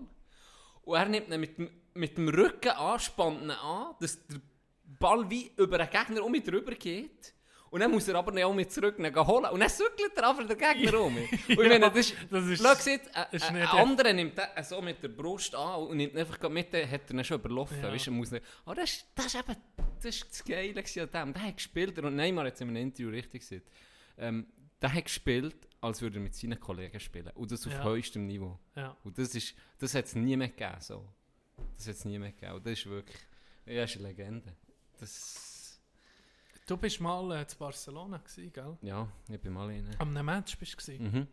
und 0.83 0.95
er 0.95 1.09
nimmt 1.09 1.27
ihn 1.29 1.39
mit, 1.41 1.57
dem- 1.57 1.71
mit 1.95 2.17
dem 2.17 2.29
Rücken 2.29 2.69
an, 2.69 2.97
spannt 2.99 3.41
ihn 3.41 3.51
an, 3.51 3.95
dass 3.99 4.25
der 4.27 4.39
Ball 4.97 5.30
wie 5.30 5.52
über 5.58 5.78
den 5.78 5.89
Gegner 5.89 6.23
um 6.23 6.34
ihn 6.34 6.43
drüber 6.43 6.71
geht. 6.73 7.34
Und 7.71 7.82
dann 7.82 7.91
muss 7.91 8.08
er 8.08 8.15
aber 8.15 8.32
nicht 8.32 8.71
zurück 8.71 8.97
ihn 8.97 9.15
holen. 9.15 9.45
Und 9.52 9.60
dann 9.60 9.69
zügelt 9.69 10.12
er 10.15 10.30
einfach 10.30 10.47
den 10.47 10.58
Gegner 10.58 11.02
um. 11.02 11.15
Und 11.17 11.30
ich 11.47 11.56
meine, 11.56 11.80
das 11.82 11.95
ist... 11.97 12.15
das 12.32 12.45
ist- 12.47 12.63
Schau, 12.63 12.73
seht, 12.73 13.02
ein, 13.15 13.25
ist 13.32 13.43
ein, 13.45 13.62
anderer 13.62 14.12
nimmt 14.12 14.36
den 14.36 14.63
so 14.63 14.82
mit 14.82 15.04
der 15.04 15.10
Brust 15.10 15.54
an 15.54 15.84
und 15.84 15.97
nimmt 15.97 16.17
einfach 16.17 16.49
mit, 16.49 16.73
den- 16.73 16.89
hat 16.89 17.02
er 17.08 17.15
ihn 17.15 17.23
schon 17.23 17.38
überlaufen. 17.39 17.80
Ja. 17.80 17.91
Weißt, 17.91 18.08
du, 18.08 18.12
muss 18.12 18.32
nicht, 18.32 18.43
aber 18.65 18.73
das, 18.75 18.89
ist- 18.89 19.06
das 19.13 19.25
ist 19.28 19.36
eben 19.36 19.56
das, 19.97 20.06
ist 20.06 20.28
das 20.32 20.43
Geile 20.43 20.80
an 21.04 21.28
dem. 21.28 21.34
Der 21.34 21.43
hat 21.43 21.58
gespielt, 21.58 21.99
und 21.99 22.15
Neymar 22.15 22.47
hat 22.47 22.56
es 22.56 22.62
in 22.62 22.69
einem 22.69 22.78
Interview 22.78 23.10
richtig 23.12 23.41
gesagt, 23.47 23.67
ähm, 24.17 24.48
der 24.81 24.92
hat 24.92 25.04
gespielt, 25.06 25.56
als 25.81 26.02
würde 26.02 26.17
er 26.17 26.21
mit 26.21 26.33
seinen 26.33 26.60
Kollegen 26.60 27.00
spielen. 27.00 27.29
Und 27.35 27.52
das 27.52 27.67
auf 27.67 27.73
Ja. 27.73 27.83
höchstem 27.83 28.25
Niveau. 28.25 28.58
ja. 28.75 28.98
Und 29.04 29.15
das, 29.19 29.35
ist, 29.35 29.54
das 29.77 29.94
hat 29.94 30.06
es 30.06 30.15
nie 30.15 30.35
mehr 30.35 30.48
gegeben. 30.50 30.77
So. 30.79 31.06
Das 31.77 31.87
hat 31.87 31.96
es 31.98 32.06
nie 32.06 32.17
mehr 32.17 32.31
gegeben. 32.31 32.54
Und 32.54 32.65
das 32.65 32.73
ist 32.79 32.85
wirklich 32.90 33.17
ja, 33.67 33.81
das 33.81 33.92
ist 33.92 33.98
eine 33.98 34.08
Legende. 34.08 34.56
Das, 35.00 35.50
Du 36.69 36.77
bist 36.77 37.00
mal 37.00 37.41
äh, 37.41 37.47
zu 37.47 37.58
Barcelona, 37.58 38.19
gewesen, 38.19 38.54
gell? 38.54 38.77
ja, 38.83 39.08
ich 39.27 39.41
bin 39.41 39.54
mal 39.54 39.65
rein. 39.65 39.89
Am 39.97 40.13
Match 40.13 40.56
bist 40.56 40.87
du. 40.87 40.91
Mhm. 40.91 41.27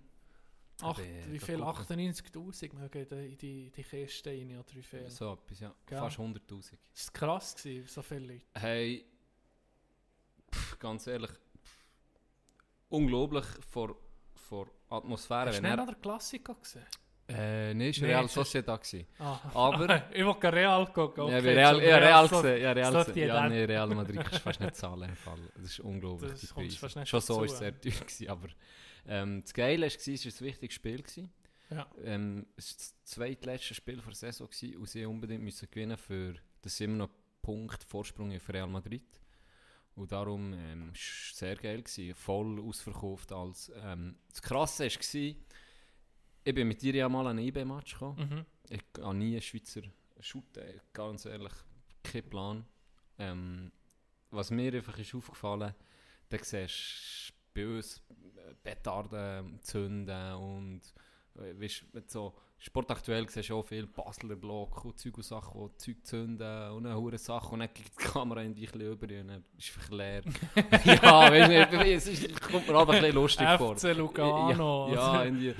Acht, 0.81 1.03
wie 1.31 1.39
viel? 1.39 1.59
gucken. 1.59 2.01
98'000 2.01 2.75
mögen 2.75 3.07
in 3.07 3.37
die, 3.37 3.71
die, 3.71 3.83
Kiste 3.83 4.31
rein, 4.31 4.57
oder 4.57 4.75
wie 4.75 4.83
viel? 4.83 5.11
So 5.11 5.35
etwas, 5.35 5.61
ja. 5.61 5.75
Gell? 5.85 5.99
Fast 5.99 6.19
100'000. 6.19 6.79
Das 6.95 7.07
war 7.09 7.13
krass, 7.13 7.55
gewesen, 7.55 7.87
so 7.87 8.01
viele 8.01 8.33
Leute. 8.33 8.47
Hey, 8.55 9.05
pff, 10.51 10.79
ganz 10.79 11.07
ehrlich, 11.07 11.31
pff, 11.31 11.85
unglaublich 12.89 13.45
vor, 13.71 13.95
vor 14.35 14.69
Atmosphäre. 14.89 15.49
Hast 15.49 15.59
du 15.59 15.63
nicht 15.63 15.71
er, 15.71 15.77
noch 15.77 15.87
den 15.87 16.01
Klassiker 16.01 16.55
gesehen? 16.55 16.87
Äh, 17.29 17.75
nein, 17.75 17.91
es 17.91 18.01
war 18.01 18.07
Nee, 18.07 18.15
Real 18.15 18.25
ist- 18.27 18.35
Sociedad. 18.35 18.81
gewesen. 18.83 19.07
Ah. 19.19 19.41
Aber- 19.55 20.05
ich 20.15 20.23
gerne 20.41 20.57
Real 20.57 20.87
gucken. 20.93 21.29
Ja, 21.29 21.39
okay, 21.39 21.47
bei 21.47 21.55
Real, 21.55 21.83
ja, 21.83 21.97
Real 21.99 22.29
so- 22.29 22.37
gesehen. 22.43 22.63
Ja, 22.63 22.73
Real 22.73 22.93
so 22.93 23.05
gesehen. 23.05 23.29
Ja, 23.29 23.49
nee, 23.49 23.65
Real 23.65 23.89
Madrid 23.95 24.17
kannst 24.17 24.35
du 24.35 24.39
fast 24.41 24.61
nicht 24.61 24.77
zahlen 24.77 25.09
im 25.11 25.17
Fall. 25.17 25.39
Das 25.57 25.65
ist 25.65 25.81
unglaublich, 25.81 26.31
Das 26.31 26.41
die 26.41 26.47
Preise. 26.47 27.07
Schon 27.07 27.21
so 27.21 27.43
ist 27.45 27.53
es 27.53 27.59
sehr 27.59 27.81
teuer 27.81 27.93
gewesen, 27.93 28.29
aber 28.29 28.49
ähm, 29.09 29.43
das 29.43 29.53
Geile 29.55 29.87
war, 29.87 29.87
es 29.89 30.07
war 30.07 30.41
ein 30.41 30.47
wichtiges 30.47 30.75
Spiel. 30.75 31.03
Gewesen. 31.03 31.33
Ja. 31.71 31.87
Ähm, 32.05 32.47
es 32.57 32.71
war 32.71 32.77
das 32.79 32.95
zweitletzte 33.05 33.75
Spiel 33.75 33.97
der 33.97 34.15
Saison 34.15 34.49
gewesen, 34.49 34.77
und 34.77 34.89
sie 34.89 35.05
unbedingt 35.05 35.43
müssen 35.43 35.69
gewinnen 35.69 35.97
für 35.97 36.35
das 36.63 36.81
immer 36.81 36.97
noch 36.97 37.11
Punkt 37.43 37.83
Vorsprung 37.83 38.33
auf 38.35 38.49
Real 38.49 38.69
Madrid. 38.69 39.03
Und 39.97 40.13
darum 40.13 40.53
ähm, 40.53 40.93
es 40.95 41.33
war 41.33 41.37
sehr 41.49 41.57
geil, 41.57 41.83
gewesen, 41.83 42.15
voll 42.15 42.61
ausverkauft. 42.61 43.33
Als, 43.33 43.73
ähm, 43.83 44.17
das 44.29 44.43
Krasse 44.43 44.85
war, 44.85 45.35
ich 46.47 46.55
bin 46.55 46.69
mit 46.69 46.81
dir 46.81 46.95
ja 46.95 47.09
mal 47.09 47.27
an 47.27 47.39
einen 47.39 47.49
IB-Match 47.49 47.95
gekommen. 47.95 48.29
Mhm. 48.31 48.45
Ich 48.71 49.03
habe 49.03 49.17
nie 49.17 49.33
einen 49.33 49.43
Schweizer 49.43 49.83
Shooter, 50.21 50.63
ganz 50.93 51.25
ehrlich, 51.25 51.53
kein 52.05 52.23
Plan. 52.23 52.65
Ähm, 53.19 53.73
was 54.31 54.53
mir 54.53 54.73
einfach 54.73 54.97
ist 54.97 55.13
aufgefallen, 55.13 55.75
da 56.29 56.39
siehst 56.41 57.33
du 57.53 57.53
bei 57.53 57.67
uns 57.67 58.01
Petarden 58.63 59.61
zünden 59.61 60.35
und 60.35 60.83
äh, 61.35 61.61
weißt, 61.61 61.93
mit 61.93 62.11
sportaktuell 62.59 63.29
siehst 63.29 63.51
du 63.51 63.57
auch 63.59 63.63
viel 63.67 63.87
Basler 63.87 64.35
Block 64.35 64.85
und 64.85 64.99
Zeug 64.99 65.17
und 65.19 65.23
Sachen, 65.25 65.71
die 65.71 65.77
Zeug 65.77 65.97
zünden 66.07 66.71
und 66.71 66.87
eine 66.87 66.97
hure 66.97 67.19
Sache 67.19 67.51
und 67.53 67.61
dann 67.61 67.69
geht 67.73 67.87
die 67.89 68.03
Kamera 68.05 68.43
in 68.43 68.55
dich 68.55 68.75
über 68.75 69.03
und 69.03 69.29
dann 69.29 69.45
ist 69.59 69.73
es 69.77 69.91
leer. 69.91 70.23
ja, 70.85 71.31
weißt 71.31 71.73
du, 71.73 71.79
es 71.85 72.07
ist, 72.09 72.41
kommt 72.41 72.67
mir 72.67 72.75
aber 72.75 72.95
ein 72.95 73.01
bisschen 73.01 73.15
lustig 73.15 73.49
vor. 73.59 73.77
FC 73.77 73.97
Lugano. 73.97 74.89
Ja, 74.93 74.95
ja 74.95 75.25
irgendwie. 75.25 75.49
Äh, 75.49 75.55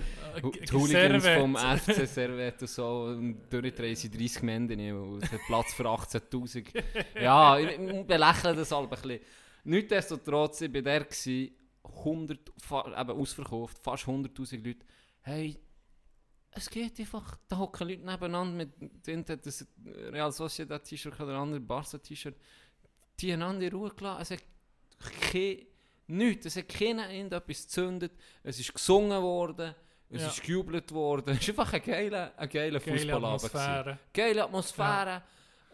Die 0.67 0.73
Hooligans 0.73 1.29
vom 1.29 1.57
FC 1.57 2.07
Servet 2.07 2.61
und 2.63 2.69
so, 2.69 3.03
und 3.05 3.43
durchdrehen 3.51 3.95
sie 3.97 4.11
30 4.11 4.43
Menden 4.43 4.93
und 4.93 5.23
es 5.23 5.33
hat 5.33 5.41
Platz 5.47 5.75
für 5.75 5.85
18'000. 5.85 6.67
Ja, 7.21 7.59
ich, 7.59 7.79
ich 7.79 8.07
belächle 8.07 8.55
das 8.57 8.73
halt 8.73 8.85
ein 8.85 8.89
bisschen. 8.91 9.21
Nichtsdestotrotz, 9.65 10.61
ich 10.63 10.73
war 10.75 10.83
der, 10.83 11.05
gewesen, 11.05 11.51
100, 11.85 12.39
fa- 12.59 13.01
eben 13.01 13.11
ausverkauft, 13.21 13.79
fast 13.79 14.05
100'000 14.05 14.65
Leute. 14.65 14.87
Hey, 15.23 15.59
es 16.57 16.69
geht 16.71 16.99
einfach, 16.99 17.39
da 17.49 17.59
hocken 17.59 17.89
Leute 17.89 18.05
nebeneinander 18.05 18.67
mit 19.07 19.29
hat 19.29 19.47
das 19.47 19.67
Real 19.85 20.33
Sociedad 20.33 20.83
T-Shirt 20.85 21.19
oder 21.21 21.35
ein 21.35 21.41
anderes 21.43 21.67
Barca 21.67 21.99
T-Shirt, 21.99 22.37
die 23.21 23.33
einander 23.33 23.67
in 23.67 23.73
Ruhe 23.73 23.91
gelassen. 23.91 24.23
Es 24.23 24.31
hat 24.33 24.43
kein, 25.33 25.67
nichts, 26.09 26.47
es 26.47 26.57
hat 26.57 26.69
keiner 26.69 27.11
irgendetwas 27.11 27.63
gezündet, 27.65 28.13
es 28.43 28.59
ist 28.61 28.73
gesungen 28.75 29.23
worden, 29.23 29.75
es 30.09 30.23
Ja. 30.23 30.29
ist 30.29 30.43
gejubelt 30.43 30.93
worden. 30.93 31.35
Es 31.37 31.41
ist 31.43 31.49
einfach 31.51 31.73
ein 31.73 31.83
geiler, 31.83 32.33
ein 32.37 32.49
geiler 32.49 32.81
Geile 32.81 32.99
Fußballabend. 32.99 33.45
Atmosphäre. 33.45 33.99
Geile 34.13 34.45
Atmosphäre. 34.45 35.23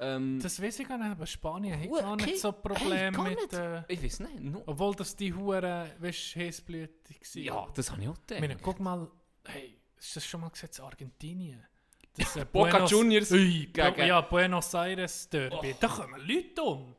Ähm, 0.00 0.40
Das 0.42 0.60
weiß 0.60 0.80
ich 0.80 0.88
gar 0.88 0.96
nicht, 0.98 1.10
aber 1.10 1.26
Spanien 1.26 1.78
hat 1.78 1.90
gar 2.00 2.16
nicht 2.16 2.40
so 2.40 2.50
hey, 2.50 2.60
Probleme 2.62 3.12
gar 3.16 3.28
mit... 3.28 3.52
Äh, 3.52 3.82
ich 3.88 4.02
weiß 4.02 4.20
nicht, 4.20 4.40
no. 4.40 4.62
obwohl 4.66 4.94
das 4.96 5.14
die 5.14 5.32
Huren, 5.34 5.86
weißt 6.00 6.34
du, 6.34 6.40
Häsblütig 6.40 7.20
waren. 7.20 7.42
ja, 7.44 7.68
das 7.74 7.90
habe 7.92 8.02
ich 8.02 8.08
auch 8.08 8.14
Ich 8.14 8.26
gedacht. 8.26 8.40
meine, 8.40 8.56
guck 8.56 8.80
mal, 8.80 9.08
hey, 9.46 9.78
ist 10.02 10.16
das 10.16 10.26
schon 10.26 10.40
mal 10.40 10.50
gesagt, 10.50 10.78
Argentinien? 10.80 11.64
Das, 12.16 12.36
äh, 12.36 12.44
Boca 12.52 12.78
Buenos- 12.78 12.90
Juniors 12.90 13.30
Ui, 13.32 13.66
gegen- 13.72 13.94
Oh. 14.00 14.02
ja, 14.02 14.20
Buenos 14.20 14.74
Aires 14.74 15.28
Derby. 15.28 15.74
Da 15.80 15.88
kommen 15.88 16.20
Leute 16.26 16.62
um. 16.62 16.94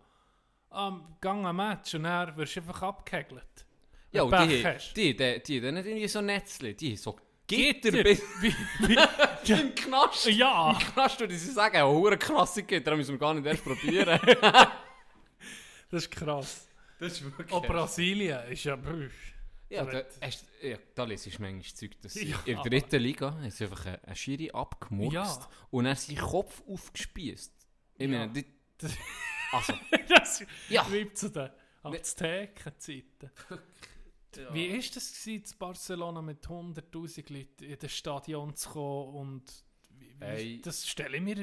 Am 0.69 1.17
Gang 1.21 1.45
am 1.45 1.57
Match 1.57 1.93
und 1.93 2.03
dann 2.03 2.35
wirst 2.35 2.55
du 2.55 2.61
einfach 2.61 2.81
abgehegelt. 2.81 3.65
Ja, 4.11 4.23
und 4.23 4.31
du 4.31 4.47
die, 4.47 4.65
hast. 4.65 4.93
die, 4.95 5.15
die, 5.15 5.41
die, 5.43 5.59
die, 5.61 5.71
nicht 5.71 5.85
irgendwie 5.85 6.07
so 6.07 6.21
Netzli, 6.21 6.73
die 6.75 6.95
so 6.95 7.15
Gitter. 7.45 7.91
Gitter 7.91 8.03
bis 8.03 8.21
im 9.49 9.75
Knast. 9.75 10.25
ja, 10.27 10.71
Im 10.71 10.77
Knast 10.79 11.19
würde 11.19 11.35
sie 11.35 11.51
sagen, 11.51 11.75
ja, 11.75 11.85
hure 11.87 12.17
krasse 12.17 12.63
Gitter, 12.63 12.91
da 12.91 12.97
müssen 12.97 13.11
wir 13.13 13.19
gar 13.19 13.33
nicht 13.35 13.45
erst 13.45 13.63
probieren. 13.63 14.19
das 15.91 16.03
ist 16.03 16.11
krass. 16.11 16.67
das 16.99 17.13
ist 17.13 17.23
wirklich... 17.23 17.51
Auch 17.51 17.65
Brasilien 17.65 18.39
ist 18.49 18.63
ja... 18.63 18.75
brüch. 18.75 19.11
Ja, 19.73 19.83
da, 19.85 19.91
Verrückt. 19.91 20.19
hast, 20.21 20.45
ja, 20.61 20.77
da 20.95 21.03
lese 21.03 21.29
ich 21.29 21.39
manchmal 21.39 21.63
Zeug, 21.63 21.99
dass 22.01 22.15
Ja, 22.15 22.37
in 22.45 22.55
der 22.55 22.63
dritten 22.63 23.01
Liga 23.01 23.37
sie 23.49 23.63
einfach 23.65 23.85
einen, 23.85 23.95
einen 24.05 24.15
Schiri 24.15 24.51
abgemurkst 24.51 25.13
Ja. 25.15 25.49
und 25.71 25.85
er 25.85 25.95
seinen 25.95 26.17
Kopf 26.19 26.61
aufgespießt. 26.67 27.53
Ich 27.97 28.01
Ja. 28.09 28.27
meine, 28.27 28.45
Das- 28.77 28.91
also, 29.51 29.73
das 30.09 30.43
Ja. 30.69 30.83
schreibt 30.85 31.17
zu 31.17 31.29
den 31.29 31.49
Aztekenzeiten. 31.83 33.31
Wie 34.51 34.71
war 34.73 34.79
das 34.95 35.13
in 35.27 35.43
Barcelona 35.59 36.21
mit 36.21 36.45
100'000 36.47 37.31
Leuten 37.31 37.63
in 37.65 37.77
das 37.77 37.91
Stadion 37.91 38.55
zu 38.55 38.69
kommen 38.69 39.13
und 39.15 39.63
wie, 39.91 40.15
wie, 40.19 40.23
Ey. 40.25 40.61
das 40.61 40.87
stelle 40.87 41.17
ich 41.17 41.23
mir 41.23 41.35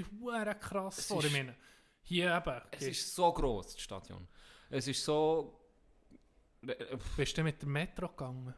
krass 0.54 0.98
Es 0.98 1.06
vor. 1.06 1.18
ist- 1.20 1.26
Ich 1.26 1.32
meine, 1.32 1.54
hier 2.02 2.34
eben, 2.34 2.60
es 2.72 2.82
ist 2.82 3.14
so 3.14 3.32
groß, 3.32 3.74
das 3.74 3.80
Stadion. 3.80 4.26
Es 4.70 4.86
ist 4.88 5.04
so... 5.04 5.56
äh, 6.66 6.96
bist 7.16 7.36
du 7.38 7.42
mit 7.42 7.62
dem 7.62 7.72
Metro 7.72 8.08
gegangen? 8.08 8.54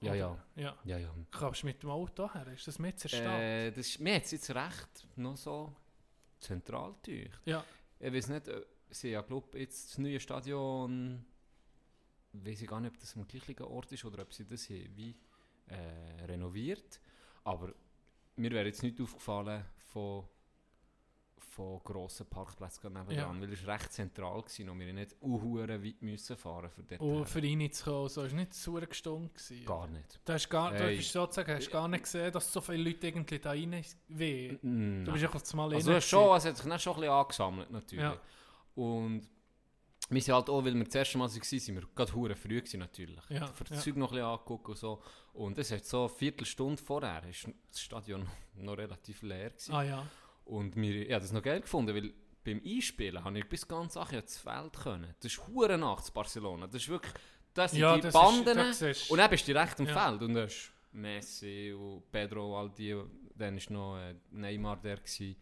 Ja, 0.00 0.14
ja, 0.14 0.44
Ja. 0.56 0.76
ja, 0.84 0.98
ja. 0.98 1.14
Kannst 1.30 1.62
du 1.62 1.66
mit 1.66 1.82
dem 1.82 1.90
Auto 1.90 2.32
her? 2.32 2.46
Ist 2.48 2.66
das 2.68 2.78
mit 2.78 3.02
der 3.02 3.08
Stadt? 3.08 3.40
Äh, 3.40 3.70
das 3.70 3.86
ist 3.86 4.00
mir 4.00 4.14
jetzt, 4.14 4.30
jetzt 4.32 4.50
recht 4.54 5.06
noch 5.16 5.36
so 5.36 5.74
zentral 6.38 6.94
durch. 7.02 7.30
ja. 7.44 7.64
Ich 7.98 8.12
weiß 8.12 8.28
nicht, 8.28 8.48
äh, 8.48 8.60
sie 8.90 9.08
ja 9.10 9.22
glaube 9.22 9.58
jetzt 9.58 9.90
das 9.92 9.98
neue 9.98 10.20
Stadion, 10.20 11.24
weiß 12.34 12.60
ich 12.60 12.68
gar 12.68 12.78
nicht, 12.78 12.92
ob 12.92 12.98
das 13.00 13.16
am 13.16 13.26
gleichen 13.26 13.62
Ort 13.62 13.90
ist 13.92 14.04
oder 14.04 14.22
ob 14.22 14.34
sie 14.34 14.44
das 14.44 14.64
hier 14.64 14.94
wie 14.94 15.16
äh, 15.68 16.24
renoviert. 16.26 17.00
Aber 17.44 17.72
mir 18.36 18.50
wäre 18.50 18.66
jetzt 18.66 18.82
nicht 18.82 19.00
aufgefallen 19.00 19.64
von, 19.78 20.28
von 21.38 21.80
grossen 21.84 22.26
Parkplätzen 22.26 22.92
nebenan, 22.92 23.14
Ja. 23.36 23.40
weil 23.40 23.52
es 23.52 23.66
recht 23.66 23.92
zentral 23.92 24.36
war 24.36 24.72
und 24.72 24.78
wir 24.80 24.92
nicht 24.92 25.16
unhuere 25.20 25.82
weit 25.82 26.02
müssen 26.02 26.36
fahren 26.36 26.70
für 26.70 26.82
dort. 26.82 27.00
Und. 27.00 27.20
Oh, 27.20 27.24
für 27.24 27.40
ihn 27.40 27.72
zu 27.72 27.84
kommen, 27.84 28.08
so 28.08 28.22
ist 28.22 28.32
nicht 28.34 28.54
so 28.54 28.72
gestunde 28.74 29.28
gewesen. 29.30 29.64
Gar 29.64 29.86
nicht. 29.88 30.20
Du 30.24 30.32
hast 30.32 30.48
gar, 30.50 30.72
du 30.74 30.86
bist 30.86 31.12
sozusagen, 31.12 31.54
hast 31.54 31.70
gar 31.70 31.88
nicht 31.88 32.04
gesehen, 32.04 32.32
dass 32.32 32.52
so 32.52 32.60
viele 32.60 32.82
Leute 32.90 33.06
irgendwie 33.06 33.38
da 33.38 33.50
rein 33.50 33.84
weh. 34.08 34.52
Mm, 34.62 35.04
Du 35.04 35.12
bist 35.12 35.24
einfach 35.24 35.54
mal 35.54 35.74
Also 35.74 35.92
es, 35.92 36.04
schon, 36.04 36.36
es 36.36 36.44
hat 36.44 36.56
sich 36.56 36.66
dann 36.66 36.78
schon 36.78 36.94
ein 36.94 37.00
bisschen 37.00 37.14
angesammelt 37.14 37.70
natürlich. 37.70 38.04
Ja. 38.04 38.20
Und 38.74 39.28
wir 40.08 40.22
sind 40.22 40.34
halt 40.34 40.48
auch, 40.50 40.64
weil 40.64 40.74
wir 40.74 40.84
das 40.84 40.94
erste 40.94 41.18
Mal 41.18 41.28
waren, 41.28 41.42
sind 41.42 41.74
wir 41.74 41.82
gerade 41.94 42.14
hure 42.14 42.36
früh 42.36 42.60
gewesen, 42.60 42.80
natürlich. 42.80 43.22
Ja, 43.28 43.46
Für 43.48 43.64
das 43.64 43.78
ja. 43.78 43.82
Zeug 43.82 43.96
noch 43.96 44.08
ein 44.12 44.16
bisschen 44.16 44.26
angeguckt 44.26 44.68
und 44.68 44.78
so. 44.78 45.02
Und 45.32 45.58
es 45.58 45.72
hat 45.72 45.84
so 45.84 46.00
eine 46.00 46.08
Viertelstunde 46.10 46.80
vorher, 46.80 47.24
ist 47.28 47.48
das 47.70 47.80
Stadion 47.80 48.26
noch 48.56 48.76
relativ 48.78 49.22
leer 49.22 49.50
gewesen. 49.50 49.72
Ah 49.74 49.82
ja. 49.82 50.06
Und 50.46 50.74
wir, 50.76 51.06
ich 51.06 51.12
habe 51.12 51.20
das 51.20 51.32
noch 51.32 51.42
geil 51.42 51.60
gefunden, 51.60 51.94
weil 51.94 52.12
beim 52.44 52.62
Einspielen 52.64 53.22
habe 53.22 53.38
ich 53.38 53.48
bis 53.48 53.66
ganz 53.68 53.94
Sache 53.94 54.16
ins 54.18 54.38
Feld 54.38 54.72
können. 54.74 55.14
Das 55.20 55.32
ist 55.32 55.46
hure 55.48 55.76
nachts 55.76 56.10
Barcelona. 56.10 56.66
Das 56.66 56.76
ist 56.82 56.88
wirklich, 56.88 57.12
das 57.52 57.72
sind 57.72 57.80
Ja, 57.80 57.94
die 57.96 58.02
das 58.02 58.14
ist- 58.14 58.20
Banden. 58.20 58.56
da 58.56 58.72
siehst- 58.72 59.10
und 59.10 59.18
dann 59.18 59.30
bist 59.30 59.46
du 59.48 59.52
direkt 59.52 59.78
im 59.80 59.86
Ja. 59.86 60.08
Feld. 60.08 60.22
Und 60.22 60.34
da 60.34 60.44
ist 60.44 60.72
Messi 60.92 61.74
und 61.76 62.10
Pedro, 62.10 62.58
all 62.58 62.70
die, 62.70 62.96
dann 63.34 63.56
war 63.56 63.72
noch 63.72 63.98
äh, 63.98 64.14
Neymar 64.30 64.76
der. 64.80 64.96
Gewesen. 64.96 65.36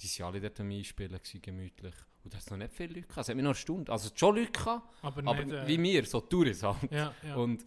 Die 0.00 0.20
waren 0.20 0.28
alle 0.28 0.40
dort 0.40 0.60
am 0.60 0.70
Einspielen, 0.70 1.12
gewesen, 1.18 1.42
gemütlich. 1.42 1.94
Und 2.24 2.34
da 2.34 2.38
hat 2.38 2.50
noch 2.50 2.58
nicht 2.58 2.72
viele 2.72 2.94
Leute 2.94 3.06
gehabt. 3.06 3.18
Es 3.20 3.28
hat 3.28 3.36
mich 3.36 3.42
noch 3.44 3.50
eine 3.50 3.54
Stunde. 3.56 3.90
Also 3.92 4.10
schon 4.14 4.36
Leute 4.36 4.52
gehabt, 4.52 4.88
Aber, 5.02 5.18
aber 5.30 5.44
nicht, 5.44 5.54
äh, 5.56 5.66
wie 5.66 5.82
wir, 5.82 6.04
so 6.04 6.20
Touris 6.20 6.62
halt. 6.62 6.90
Ja, 6.90 7.14
ja. 7.22 7.36
Und 7.36 7.64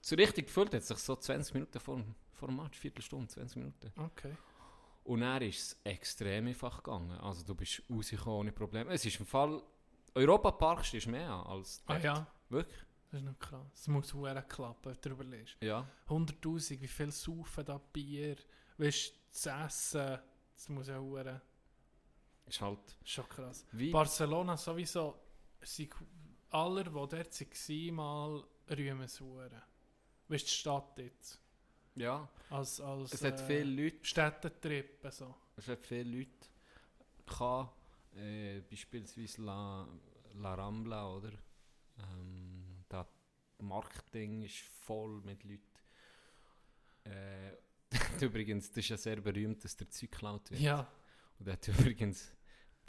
so 0.00 0.16
richtig 0.16 0.46
gefühlt 0.46 0.74
hat 0.74 0.82
sich 0.82 0.98
so 0.98 1.14
20 1.16 1.54
Minuten 1.54 1.78
vor, 1.78 2.02
vor 2.32 2.48
dem 2.48 2.56
Match, 2.56 2.78
Viertelstunde, 2.78 3.28
20 3.28 3.56
Minuten. 3.56 3.92
okay. 3.98 4.32
Und 5.04 5.20
dann 5.20 5.42
ist 5.42 5.58
es 5.58 5.80
extrem 5.84 6.46
einfach 6.46 6.82
gegangen. 6.82 7.18
Also 7.18 7.44
du 7.44 7.54
bist 7.54 7.82
rausgekommen 7.90 8.38
ohne 8.38 8.52
Probleme. 8.52 8.92
Es 8.92 9.04
ist 9.04 9.18
im 9.18 9.26
Fall, 9.26 9.62
Europa 10.14 10.50
Park 10.52 10.84
stehst 10.84 11.06
mehr 11.08 11.28
an 11.30 11.46
als 11.46 11.82
Ah 11.86 11.94
dort. 11.94 12.04
ja, 12.04 12.26
Wirklich? 12.48 12.78
das 13.10 13.20
ist 13.20 13.26
noch 13.26 13.38
krass. 13.38 13.66
Es 13.74 13.88
muss 13.88 14.14
hure 14.14 14.42
klappen, 14.48 14.84
wenn 14.84 14.94
du 14.94 15.00
darüber 15.00 15.24
liest. 15.24 15.56
Ja. 15.60 15.88
100'000, 16.08 16.80
wie 16.80 16.86
viel 16.88 17.10
saufen 17.10 17.64
da 17.64 17.78
Bier? 17.78 18.36
Weißt 18.78 19.08
du, 19.10 19.18
das 19.32 19.46
Essen, 19.66 20.18
das 20.54 20.68
muss 20.68 20.88
ja 20.88 20.98
hure... 20.98 21.40
Ist 22.46 22.60
halt 22.60 22.96
Schon 23.04 23.28
krass. 23.28 23.66
wie... 23.72 23.90
Barcelona 23.90 24.56
sowieso, 24.56 25.18
sie, 25.62 25.88
aller, 26.50 26.84
die 26.84 26.90
dort 26.90 27.12
waren, 27.40 27.94
mal 27.94 28.44
rühmen 28.70 29.02
es 29.02 29.20
hure. 29.20 29.62
Weißt 30.28 30.44
du, 30.44 30.48
die 30.48 30.54
Stadt 30.54 30.98
jetzt? 30.98 31.40
Ja. 31.94 32.28
Als, 32.50 32.80
als 32.80 33.12
Es 33.12 33.24
hat 33.24 33.40
äh, 33.40 33.46
viele 33.46 33.82
Leute, 33.82 34.04
Städtetrip, 34.04 35.06
so. 35.10 35.34
es 35.56 35.68
hat 35.68 35.86
viele 35.86 36.18
Leute 36.18 36.30
gehabt, 37.26 37.74
äh, 38.16 38.60
beispielsweise 38.60 39.42
La, 39.42 39.88
La 40.34 40.54
Rambla, 40.54 41.08
oder? 41.08 41.32
Ähm, 41.98 42.84
das 42.88 43.06
Marketing 43.58 44.42
ist 44.42 44.58
voll 44.58 45.20
mit 45.22 45.42
Leuten. 45.44 45.62
Äh, 47.04 47.56
übrigens, 48.24 48.68
das 48.68 48.78
ist 48.78 48.88
ja 48.88 48.96
sehr 48.96 49.20
berühmt, 49.20 49.64
dass 49.64 49.76
der 49.76 49.88
Zeug 49.90 50.10
geklaut 50.10 50.50
wird. 50.50 50.60
Ja, 50.60 50.90
Und 51.38 51.48
da 51.48 51.52
hat 51.52 51.68
übrigens 51.68 52.32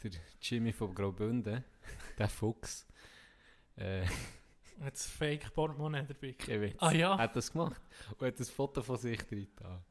der 0.02 0.10
Jimmy 0.40 0.72
von 0.72 0.94
Graubünden, 0.94 1.64
der 2.18 2.28
Fuchs, 2.28 2.86
äh, 3.76 4.06
hat 4.80 4.94
das 4.94 5.06
Fake-Portemonnaie 5.06 6.04
dabei. 6.06 6.32
kein 6.32 6.60
Witz, 6.62 6.76
Ah 6.78 6.92
ja? 6.92 7.18
hat 7.18 7.36
das 7.36 7.52
gemacht 7.52 7.80
und 8.18 8.26
hat 8.26 8.38
ein 8.38 8.44
Foto 8.44 8.82
von 8.82 8.96
sich 8.96 9.22
drin 9.22 9.46
getan. 9.46 9.84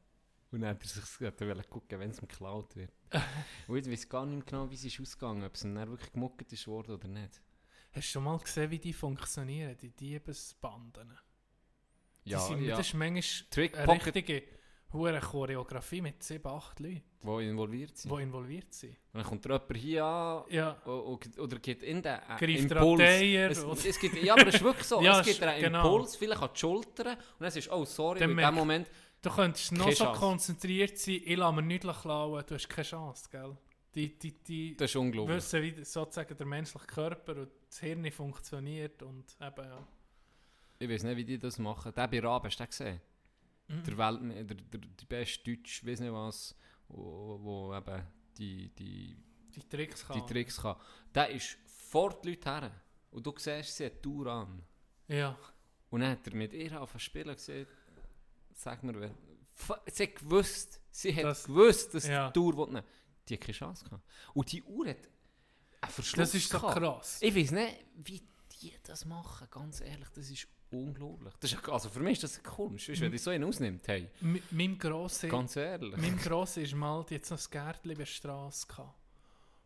Und 0.50 0.60
dann 0.60 0.70
hat 0.70 0.82
er 0.82 0.88
sich 0.88 1.26
hat 1.26 1.40
er 1.40 1.62
gucken, 1.64 1.98
wenn 1.98 2.10
es 2.10 2.18
ihm 2.22 2.28
geklaut 2.28 2.76
wird. 2.76 2.92
Und 3.66 3.76
ich 3.76 3.90
weiß 3.90 4.08
gar 4.08 4.24
nicht 4.24 4.46
genau, 4.46 4.70
wie 4.70 4.76
es 4.76 4.84
ist 4.84 5.00
ausgegangen, 5.00 5.42
ob 5.42 5.54
es 5.56 5.64
ihm 5.64 5.74
dann 5.74 5.88
wirklich 5.90 6.12
gemuckert 6.12 6.52
ist 6.52 6.68
worden 6.68 6.92
oder 6.94 7.08
nicht. 7.08 7.42
Hast 7.90 7.96
du 8.08 8.12
schon 8.12 8.22
mal 8.22 8.38
gesehen, 8.38 8.70
wie 8.70 8.78
die 8.78 8.92
funktionieren, 8.92 9.76
die 9.76 9.90
Diebesbanden? 9.90 11.18
Die 12.24 12.30
Ja, 12.30 12.38
sind, 12.38 12.62
ja. 12.62 12.76
Das 12.76 12.86
ist 12.86 12.94
manchmal 12.94 13.48
Trick 13.50 13.76
richtige 13.88 14.44
hure 14.94 15.20
Choreografie 15.20 16.00
mit 16.00 16.22
7, 16.22 16.46
8 16.46 16.80
Leuten, 16.80 17.02
die 17.22 17.48
involviert 17.48 17.96
sind. 17.98 18.16
die 18.16 18.22
involviert 18.22 18.72
sind. 18.72 18.90
Und 19.12 19.20
dann 19.20 19.24
kommt 19.24 19.44
jemand 19.44 19.76
hier 19.76 20.04
an 20.04 20.44
Ja, 20.48 20.82
oder 20.86 21.58
geht 21.58 21.82
in 21.82 22.00
den 22.02 22.14
äh, 22.14 22.20
Greift 22.38 22.70
Impuls. 22.70 23.00
Es, 23.02 23.64
oder- 23.64 23.86
es 23.86 23.98
gibt, 23.98 24.22
ja, 24.22 24.32
aber 24.34 24.46
es 24.46 24.54
ist 24.54 24.62
wirklich 24.64 24.86
so. 24.86 25.00
Ja, 25.02 25.20
es 25.20 25.26
gibt 25.26 25.42
einen 25.42 25.60
genau. 25.60 25.84
Impuls, 25.96 26.16
vielleicht 26.16 26.42
an 26.42 26.50
die 26.54 26.58
Schultern. 26.58 27.16
Und 27.16 27.18
dann 27.40 27.48
ist 27.52 27.70
oh 27.70 27.84
sorry, 27.84 28.22
in 28.22 28.36
dem 28.36 28.54
Moment... 28.54 28.88
du 29.20 29.30
könntest 29.30 29.72
noch 29.72 29.90
so 29.90 30.04
Chance. 30.04 30.20
konzentriert 30.20 30.96
sein, 30.98 31.20
ich 31.24 31.36
lasse 31.36 31.54
mir 31.54 31.62
nichts 31.62 32.00
klauen, 32.02 32.44
du 32.46 32.54
hast 32.54 32.68
keine 32.68 32.86
Chance, 32.86 33.28
gell? 33.30 33.56
Die, 33.94 34.18
die, 34.18 34.32
die 34.42 34.76
Das 34.76 34.90
ist 34.90 34.96
unglaublich. 34.96 35.36
wissen, 35.36 35.62
wie 35.62 35.84
sozusagen 35.84 36.36
der 36.36 36.46
menschliche 36.46 36.86
Körper 36.86 37.36
und 37.42 37.50
das 37.68 37.78
Hirn 37.80 38.10
funktioniert 38.10 39.02
und 39.02 39.24
eben, 39.40 39.64
ja. 39.68 39.86
Ich 40.80 40.88
weiß 40.88 41.04
nicht, 41.04 41.16
wie 41.16 41.24
die 41.24 41.38
das 41.38 41.58
machen. 41.58 41.92
Der 41.94 42.08
bei 42.08 42.20
Raab, 42.20 42.44
hast 42.44 42.58
du 42.58 42.64
den 42.64 42.68
gesehen? 42.70 43.00
Mhm. 43.68 43.82
Der, 43.84 43.98
Welt, 43.98 44.20
der, 44.22 44.44
der, 44.56 44.80
der 44.80 45.06
beste 45.08 45.42
Deutsch, 45.56 45.84
weiß 45.86 46.00
nicht 46.00 46.12
was, 46.12 46.54
wo, 46.88 47.38
wo 47.42 47.74
eben 47.74 48.02
die, 48.36 48.68
die, 48.74 49.16
Die 49.54 49.60
Tricks 49.68 50.06
kann. 50.06 50.20
die 50.20 50.32
Tricks 50.32 50.60
kann. 50.60 50.76
Der 51.14 51.30
ist 51.30 51.56
vor 51.66 52.20
die 52.20 52.30
Leute 52.30 52.50
her. 52.50 52.70
Und 53.10 53.24
du 53.26 53.32
siehst, 53.36 53.76
sie 53.76 53.86
hat 53.86 54.02
Tour 54.02 54.26
an. 54.26 54.62
Ja, 55.08 55.38
Und 55.90 56.00
dann 56.00 56.10
hat 56.12 56.26
er 56.26 56.34
mit 56.34 56.52
ihr 56.52 56.80
auf 56.80 56.98
Spielen 57.00 57.34
gesehen, 57.34 57.66
sag 58.52 58.82
mir, 58.82 58.98
wer. 59.00 59.14
Sie 59.86 60.02
hat 60.04 60.14
gewusst, 60.16 60.80
sie 60.90 61.14
hat 61.14 61.24
Das- 61.24 61.44
gewusst, 61.44 61.94
dass 61.94 62.06
ja. 62.06 62.28
die 62.28 62.32
Tour 62.32 62.56
will. 62.56 62.82
Die 63.28 63.34
hat 63.34 63.40
keine 63.40 63.52
Chance 63.54 63.84
gehabt. 63.84 64.02
Und 64.34 64.50
die 64.52 64.62
Uhr 64.62 64.88
hat 64.88 64.96
einen 65.80 65.92
Verschluss 65.92 66.32
das 66.32 66.34
ist 66.34 66.48
so 66.50 66.58
krass. 66.58 67.18
Ich 67.22 67.34
weiß 67.34 67.52
nicht, 67.52 67.84
wie 67.96 68.20
die 68.64 68.78
das 68.82 69.04
machen, 69.04 69.46
ganz 69.50 69.80
ehrlich, 69.80 70.08
das 70.14 70.30
ist 70.30 70.48
unglaublich. 70.70 71.32
Das 71.40 71.52
ist, 71.52 71.68
also 71.68 71.88
für 71.88 72.00
mich 72.00 72.14
ist 72.14 72.24
das 72.24 72.42
Kunst, 72.42 72.88
weißt 72.88 73.00
wenn 73.00 73.12
die 73.12 73.18
so 73.18 73.30
einen 73.30 73.44
ausnimmt, 73.44 73.86
hey, 73.88 74.08
M 74.20 74.40
meinem 74.50 74.78
Grossen, 74.78 75.30
ganz 75.30 75.56
ehrlich. 75.56 75.96
meinem 75.96 76.18
Grossen 76.22 76.62
ist 76.62 76.74
mal 76.74 77.04
jetzt 77.10 77.30
noch 77.30 77.38
ein 77.38 77.50
Gärtchen 77.50 77.88
bei 77.88 77.94
der 77.94 78.06
Straße 78.06 78.66
gehabt. 78.66 78.94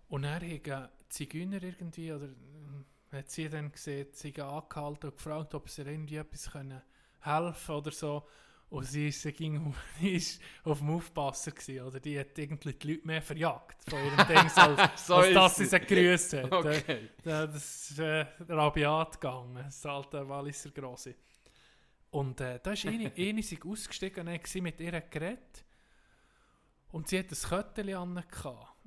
Und 0.09 0.25
er 0.25 0.37
hat 0.37 0.43
einen 0.43 0.89
Zigeuner 1.09 1.63
irgendwie, 1.63 2.13
oder 2.13 2.27
äh, 2.27 3.19
hat 3.19 3.31
sie 3.31 3.49
dann 3.49 3.73
gesehen, 3.73 4.09
sie 4.13 4.35
angehalten 4.41 5.11
und 5.11 5.17
gefragt, 5.17 5.55
ob 5.55 5.69
sie 5.69 5.83
irgendwie 5.83 6.17
etwas 6.17 6.51
können 6.51 6.83
helfen 7.21 7.75
oder 7.75 7.91
so. 7.91 8.27
Und 8.71 8.85
sie 8.85 9.09
ist, 9.09 9.23
sie 9.23 9.33
ging, 9.33 9.75
die 10.01 10.11
ist 10.17 10.43
auf 10.65 10.79
dem 10.79 10.91
Aufpassen 10.91 11.55
gewesen, 11.55 11.87
oder 11.87 12.01
die 12.01 12.19
hat 12.19 12.39
irgendwie 12.39 12.75
die 12.75 12.93
Leute 12.93 13.07
mehr 13.07 13.23
verjagt 13.23 13.83
von 13.89 13.99
ihrem 13.99 14.17
Ding, 14.29 14.51
als, 14.57 15.07
So 15.07 15.15
als 15.17 15.29
ist 15.29 15.35
dass 15.35 15.57
sie 15.57 15.65
sie 15.65 15.81
gegrüßt 15.81 16.33
hat. 16.35 16.53
Okay. 16.59 17.09
Das 17.25 17.55
ist 17.55 17.99
äh, 17.99 18.27
rabiat 18.49 19.21
gegangen, 19.21 19.63
das 19.65 19.87
alte 19.87 20.29
Walliser 20.29 20.71
Grosse. 20.71 21.15
Und 22.11 22.41
äh, 22.41 22.59
da 22.63 22.73
ist 22.73 22.87
eine, 22.87 23.13
eine 23.17 23.43
sich 23.43 23.65
ausgestiegen 23.65 24.29
und 24.29 24.47
sie 24.47 24.61
mit 24.61 24.81
ihr 24.81 25.01
geredet. 25.01 25.65
Und 26.91 27.09
sie 27.09 27.19
hat 27.19 27.31
ein 27.31 27.49
Köttchen 27.49 27.95
an 27.95 28.25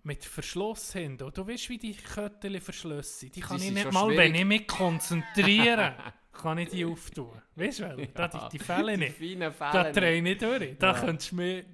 mit 0.03 0.25
Verschluss 0.25 0.93
hinten. 0.93 1.23
Und 1.23 1.37
du 1.37 1.47
weißt, 1.47 1.69
wie 1.69 1.77
die 1.77 1.93
Köttchen 1.93 2.59
Verschlüsse 2.59 3.19
sind. 3.19 3.35
Die 3.35 3.41
kann 3.41 3.57
ich 3.57 3.63
sind 3.63 3.75
nicht 3.75 3.91
mal, 3.91 4.05
schwierig. 4.05 4.17
wenn 4.17 4.35
ich 4.35 4.45
mich 4.45 4.67
konzentriere, 4.67 5.95
kann 6.31 6.57
ich 6.57 6.69
die 6.69 6.85
auftun. 6.85 7.41
Weißt 7.55 7.79
du, 7.79 7.83
wel? 7.83 8.07
da, 8.13 8.27
die, 8.27 8.57
die 8.57 8.59
Fälle 8.59 8.93
Die 8.93 8.97
nicht. 8.97 9.17
feinen 9.17 9.53
Da 9.59 9.71
Fälle. 9.71 9.91
drehe 9.91 10.15
ich 10.17 10.23
nicht 10.23 10.41
durch. 10.41 10.77
Da 10.79 10.93
Ja. 10.93 10.99
könntest 10.99 11.31
du 11.31 11.35
mir... 11.35 11.65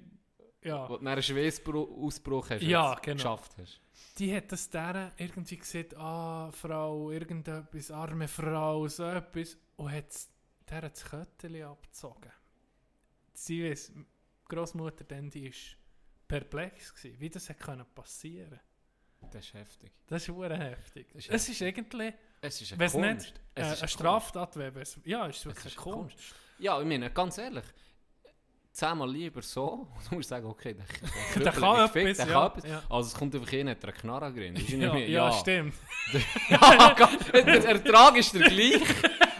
Ja. 0.62 0.88
Wo 0.88 0.96
du 0.98 1.06
einen 1.06 1.22
Schweißausbruch 1.22 2.50
hast. 2.50 2.62
Ja, 2.62 2.94
genau. 2.96 3.14
Geschafft 3.16 3.52
hast. 3.58 3.80
die 4.18 4.34
hat 4.34 4.50
das 4.50 4.68
der 4.68 5.12
irgendwie 5.16 5.56
gesagt, 5.56 5.96
ah, 5.96 6.50
Frau, 6.50 7.10
irgendetwas, 7.12 7.90
arme 7.92 8.26
Frau, 8.26 8.88
so 8.88 9.04
etwas. 9.04 9.56
Und 9.76 9.92
hat 9.92 10.06
der 10.68 10.82
hat 10.82 10.92
das 10.96 11.04
Köttchen 11.04 11.62
abgezogen. 11.62 12.30
Sie 13.32 13.60
die 13.72 14.04
Großmutter 14.48 15.04
dann, 15.04 15.30
die 15.30 15.46
ist 15.46 15.76
perplex 16.26 16.92
gewesen, 16.94 17.20
wie 17.20 17.30
das 17.30 17.46
können 17.56 17.86
passieren. 17.94 18.60
Das 19.30 19.44
ist 19.46 19.54
heftig. 19.54 19.92
Das 20.08 20.22
ist 20.28 20.34
heftig. 20.58 21.06
Das 21.12 21.24
ist 21.24 21.30
es 21.30 21.48
ist 21.48 21.62
eigentlich, 21.62 22.14
Es 22.40 22.60
ist 22.60 22.72
eine 22.72 22.80
wenn 22.80 22.86
es 22.86 22.92
Kunst. 22.92 23.06
nicht 23.26 23.40
Es 23.54 23.66
äh, 23.68 23.72
ist 23.72 23.78
eine 23.82 23.88
Straftat 23.88 24.56
wäre, 24.56 24.74
wäre 24.74 24.82
es- 24.82 24.98
ja, 25.04 25.26
ist 25.26 25.38
es 25.38 25.46
wirklich 25.46 25.66
ist 25.74 25.78
eine 25.78 25.86
eine 25.86 26.02
Kunst. 26.02 26.18
Ja, 26.58 26.80
ich 26.80 26.86
meine, 26.86 27.10
ganz 27.10 27.38
ehrlich, 27.38 27.64
zehnmal 28.72 29.10
lieber 29.10 29.42
so, 29.42 29.88
du 30.10 30.14
musst 30.16 30.28
sagen, 30.28 30.46
okay, 30.46 30.74
der, 30.74 30.84
der, 31.34 31.42
Der 31.42 31.52
kann 31.52 31.84
etwas, 31.84 32.16
der 32.16 32.26
ja, 32.26 32.32
kann 32.32 32.46
etwas. 32.58 32.70
ja. 32.70 32.82
Also 32.88 33.08
es 33.08 33.14
kommt 33.14 33.34
einfach 33.34 33.48
hin, 33.48 33.68
hat 33.68 33.82
er 33.82 33.88
eine 33.88 33.98
Knarre 33.98 34.32
drin. 34.32 34.56
Ja, 34.56 34.92
mehr- 34.94 35.08
ja, 35.08 35.32
stimmt. 35.32 35.74
ja, 36.48 36.94
der 37.32 37.64
Ertrag 37.64 38.16
ist 38.16 38.32
der 38.34 38.48
gleiche. 38.48 38.84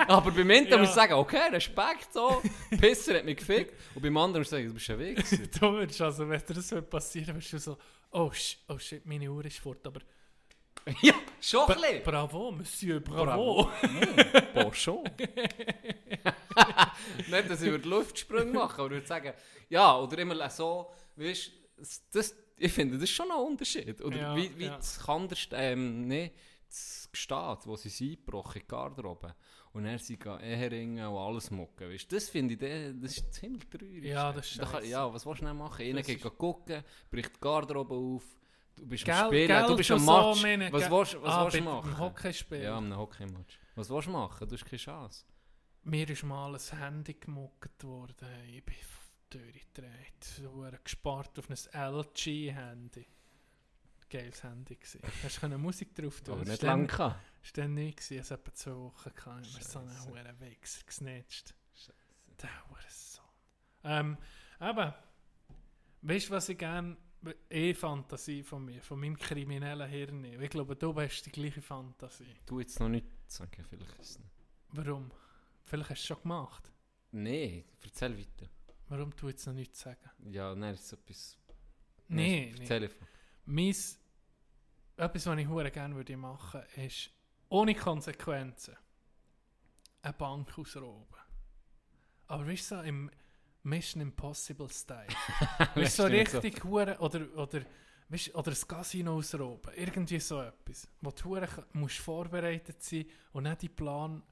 Aber 0.09 0.31
beim 0.31 0.51
einen 0.51 0.67
Ja. 0.69 0.79
musst 0.79 0.93
du 0.93 0.97
sagen, 0.97 1.13
okay, 1.15 1.49
Respekt, 1.53 2.13
so, 2.13 2.43
Pisser 2.81 3.15
hat 3.17 3.25
mich 3.25 3.37
gefickt. 3.37 3.75
Und 3.95 4.03
beim 4.03 4.17
anderen 4.17 4.41
musst 4.41 4.53
du 4.53 4.57
sagen, 4.57 4.69
du 4.69 4.75
bist 4.75 4.91
ein 4.91 4.99
Weg. 4.99 5.53
du 5.61 5.73
würdest 5.73 6.01
also, 6.01 6.29
wenn 6.29 6.41
dir 6.41 6.55
das 6.55 6.71
würde 6.71 6.87
passieren, 6.87 7.35
würdest 7.35 7.53
du 7.53 7.59
so, 7.59 7.77
oh, 8.13 8.31
oh 8.69 8.79
shit, 8.79 9.05
meine 9.07 9.31
Uhr 9.31 9.45
ist 9.45 9.59
fort, 9.59 9.87
aber 9.87 10.01
ja, 11.03 11.15
schon 11.41 11.67
Bra 11.67 11.75
ein 11.75 11.81
bisschen. 11.81 12.03
bravo, 12.05 12.51
Monsieur, 12.53 13.01
bravo. 13.01 13.71
Boah, 14.55 14.75
schon. 14.75 15.05
Nicht, 17.29 17.51
dass 17.51 17.63
ich 17.63 17.69
über 17.69 17.79
die 17.79 17.89
Luftsprünge 17.89 18.53
mache, 18.53 18.83
aber 18.83 18.87
ich 18.87 18.93
würde 18.99 19.07
sagen, 19.07 19.33
ja, 19.69 19.99
oder 19.99 20.19
immer 20.19 20.51
so, 20.51 20.91
weißt 21.17 21.53
das, 22.13 22.35
ich 22.57 22.73
finde, 22.73 22.95
das 22.95 23.05
ist 23.05 23.11
schon 23.11 23.31
ein 23.31 23.39
Unterschied. 23.39 24.03
Oder 24.03 24.17
Ja, 24.17 24.37
wie, 24.37 24.59
wie 24.59 24.65
ja. 24.65 24.77
das 24.77 24.99
Kanderst, 24.99 25.51
ähm, 25.53 26.09
nee, 26.09 26.33
das 26.69 27.09
Gestad, 27.13 27.67
wo 27.67 27.77
sie 27.77 27.89
sind 27.89 28.11
eingebrochen, 28.19 28.61
in 28.61 28.63
die 28.63 28.69
Garderobe. 28.69 29.35
Und 29.73 29.85
er 29.85 29.99
sie 29.99 30.17
gehen 30.17 30.41
Eheringen 30.41 31.07
und 31.07 31.19
alles 31.19 31.51
mucken, 31.51 31.91
weißt 31.91 32.11
das 32.11 32.29
finde 32.31 32.55
ich, 32.55 33.01
das 33.01 33.19
ist 33.19 33.33
ziemlich 33.35 33.69
traurig. 33.69 34.03
Ja, 34.05 34.33
das 34.33 34.51
ist 34.51 34.61
Da 34.61 34.67
kann-. 34.67 34.85
Ja, 34.89 35.13
was 35.13 35.25
willst 35.25 35.43
du 35.43 35.47
denn 35.47 35.57
machen? 35.57 35.95
Das 35.95 36.07
geht 36.07 36.23
gucken, 36.39 36.83
bricht 37.11 37.37
die 37.37 37.41
Garderobe 37.41 37.95
auf, 37.95 38.25
du 38.79 38.87
bist 38.87 39.05
Gell- 39.05 39.15
am 39.15 39.27
Spielen, 39.29 39.47
gell, 39.49 39.67
du 39.67 39.77
bist 39.77 39.91
am 39.91 39.99
so, 39.99 40.29
Match. 40.31 40.43
meine- 40.43 40.73
was 40.73 40.91
willst, 40.91 41.23
was 41.23 41.35
ah, 41.35 41.45
willst 41.45 41.57
du 41.59 41.63
machen? 41.63 41.91
beim 41.91 41.99
Hockeyspiel. 41.99 42.63
Ja, 42.63 42.77
am 42.77 42.97
Hockeymatch. 42.97 43.59
Was 43.75 43.91
willst 43.91 44.09
du 44.09 44.13
machen? 44.13 44.49
Du 44.49 44.55
hast 44.55 44.65
keine 44.65 44.79
Chance. 44.79 45.25
Mir 45.85 46.09
ist 46.11 46.23
mal 46.23 46.55
ein 46.55 46.79
Handy 46.79 47.15
gemuckt 47.15 47.83
worden. 47.85 48.29
Ich 48.53 48.65
bin 48.65 48.75
durchgedreht. 49.31 50.25
So 50.25 50.67
gespart 50.83 51.39
auf 51.39 51.49
ein 51.51 51.57
LG-Handy. 51.93 53.07
Geiles 54.11 54.43
Handy 54.43 54.75
gewesen. 54.77 55.01
Hast 55.23 55.43
du 55.43 55.59
Musik 55.59 55.95
drauf 55.95 56.21
tun? 56.23 56.35
Aber 56.35 56.41
Das 56.41 56.49
nicht 56.49 56.55
ist 56.55 56.63
dann- 56.63 56.79
lang 56.81 56.87
gehabt. 56.87 57.21
Das 57.43 57.57
war 57.57 57.65
dann 57.65 57.77
gewesen. 57.77 58.19
Es 58.19 58.31
hat 58.31 58.41
etwa 58.41 58.55
zwei 58.55 58.75
Wochen. 58.75 59.11
Ich 59.17 59.27
habe 59.27 59.45
so 59.45 59.79
einen 59.81 60.05
hohen 60.07 60.41
Wichser 60.41 60.85
gesnatcht. 60.87 61.55
Der 62.41 62.51
Hurensohn. 62.69 63.25
Ähm, 63.85 64.17
eben. 64.61 64.95
Weißt 66.03 66.29
du, 66.29 66.33
was 66.33 66.49
ich 66.49 66.59
gerne... 66.59 66.97
Eh 67.51 67.75
Fantasie 67.75 68.43
von 68.43 68.65
mir, 68.65 68.81
von 68.81 69.01
meinem 69.01 69.17
kriminellen 69.17 69.89
Hirn. 69.89 70.25
Ich 70.25 70.51
glaube, 70.51 70.77
du 70.77 70.95
hast 70.95 71.23
die 71.23 71.33
gleiche 71.33 71.61
Fantasie. 71.61 72.37
Du 72.47 72.61
jetzt 72.61 72.79
noch 72.79 72.89
nicht 72.89 73.07
sagen, 73.27 73.65
vielleicht 73.69 73.99
ist 73.99 74.11
es 74.11 74.19
nicht. 74.21 74.31
Warum? 74.69 75.11
Vielleicht 75.63 75.91
hast 75.91 76.01
du 76.01 76.03
es 76.03 76.07
schon 76.07 76.23
gemacht. 76.23 76.73
Nein, 77.11 77.65
erzähl 77.83 78.17
weiter. 78.17 78.49
Warum 78.89 79.15
du 79.17 79.29
jetzt 79.29 79.47
noch 79.47 79.55
nichts 79.55 79.81
sagen? 79.81 80.11
Ja, 80.31 80.55
nein, 80.55 80.75
ist 80.75 80.93
etwas. 80.93 81.37
Nee, 82.09 82.53
nee. 82.55 82.61
Erzähl 82.61 82.85
einfach. 82.85 83.07
Meins, 83.45 83.99
etwas, 84.97 85.27
was 85.27 85.39
ich 85.39 85.49
hure 85.49 85.71
gerne 85.71 85.95
würde 85.95 86.17
machen, 86.17 86.63
ist 86.77 87.11
ohne 87.49 87.75
Konsequenzen 87.75 88.77
eine 90.03 90.13
Bank 90.13 90.57
ausrauben. 90.57 91.19
Aber 92.29 92.47
weißt 92.47 92.71
du, 92.71 92.83
im 92.83 93.11
Mission 93.69 94.03
Impossible 94.03 94.69
Style. 94.71 95.09
weißt 95.75 95.99
du, 95.99 96.03
so 96.03 96.09
Stimmt 96.09 96.29
so. 96.29 96.39
richtig 96.39 96.65
hure 96.65 96.99
oder, 96.99 97.21
oder, 97.37 97.61
weißt, 98.09 98.35
oder 98.35 98.51
ein 98.51 98.69
Casino 98.69 99.17
ausrauben. 99.17 99.73
Irgendwie 99.77 100.21
so 100.21 100.41
etwas. 100.41 100.89
Wo 101.01 101.11
du 101.11 101.25
hure 101.25 101.49
musst 101.73 101.99
vorbereitet 101.99 102.83
sein 102.83 103.07
und 103.33 103.45
nicht 103.45 103.63
die 103.63 103.69
Plan 103.69 104.23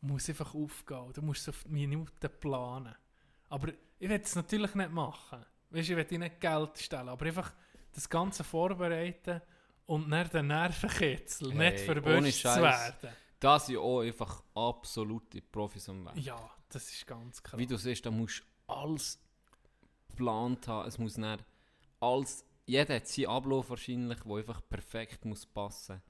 muss 0.00 0.28
einfach 0.28 0.54
aufgehen. 0.54 1.12
Du 1.12 1.22
musst 1.22 1.44
so 1.44 1.50
auf 1.50 1.62
die 1.64 1.70
Minuten 1.70 2.30
planen. 2.40 2.94
Aber 3.48 3.68
ich 3.98 4.08
will 4.08 4.20
es 4.22 4.34
natürlich 4.34 4.74
nicht 4.74 4.90
machen. 4.90 5.44
Weißt 5.70 5.88
ich 5.88 5.96
will 5.96 6.18
nicht 6.18 6.40
Geld 6.40 6.78
stellen, 6.78 7.08
aber 7.08 7.26
einfach 7.26 7.52
das 7.92 8.08
Ganze 8.08 8.44
vorbereiten 8.44 9.40
und 9.86 10.10
dann 10.10 10.28
den 10.28 10.46
Nervenkitzel, 10.48 11.52
Hey, 11.52 11.70
nicht 11.72 11.84
verwünscht 11.84 12.42
zu 12.42 12.62
werden. 12.62 13.10
Das 13.38 13.66
sind 13.66 13.78
auch 13.78 14.00
einfach 14.00 14.42
absolute 14.54 15.40
Profis 15.42 15.88
am 15.88 16.04
Weg. 16.06 16.24
Ja, 16.24 16.50
das 16.68 16.90
ist 16.90 17.06
ganz 17.06 17.42
krass. 17.42 17.58
Wie 17.58 17.66
du 17.66 17.76
siehst, 17.76 18.04
da 18.06 18.10
musst 18.10 18.42
alles 18.76 19.20
geplant 20.08 20.66
haben. 20.68 20.88
Es 20.88 20.98
muss 20.98 21.16
nicht 21.16 21.44
alles. 22.00 22.44
Jeder 22.66 22.96
hat 22.96 23.08
seinen 23.08 23.26
Ablauf 23.26 23.70
wahrscheinlich, 23.70 24.20
der 24.20 24.32
einfach 24.36 24.60
perfekt 24.68 25.24
muss 25.24 25.44
passen 25.46 26.00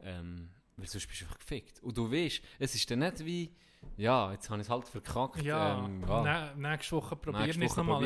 ähm, 0.00 0.50
Weil 0.76 0.86
sonst 0.86 1.06
bist 1.08 1.20
du 1.22 1.24
einfach 1.24 1.38
gefickt. 1.38 1.82
Und 1.82 1.96
du 1.96 2.10
weißt, 2.10 2.40
es 2.58 2.74
ist 2.74 2.90
dann 2.90 3.00
nicht 3.00 3.24
wie, 3.24 3.54
ja, 3.96 4.32
jetzt 4.32 4.48
habe 4.50 4.60
ich 4.60 4.66
es 4.66 4.70
halt 4.70 4.86
verkackt. 4.88 5.42
Ja, 5.42 5.84
ähm, 5.84 6.04
ja. 6.06 6.22
nä- 6.22 6.54
nächste 6.56 6.96
Woche 6.96 7.16
probieren 7.16 7.58
wir 7.60 7.66
es 7.66 7.76
nochmal. 7.76 8.00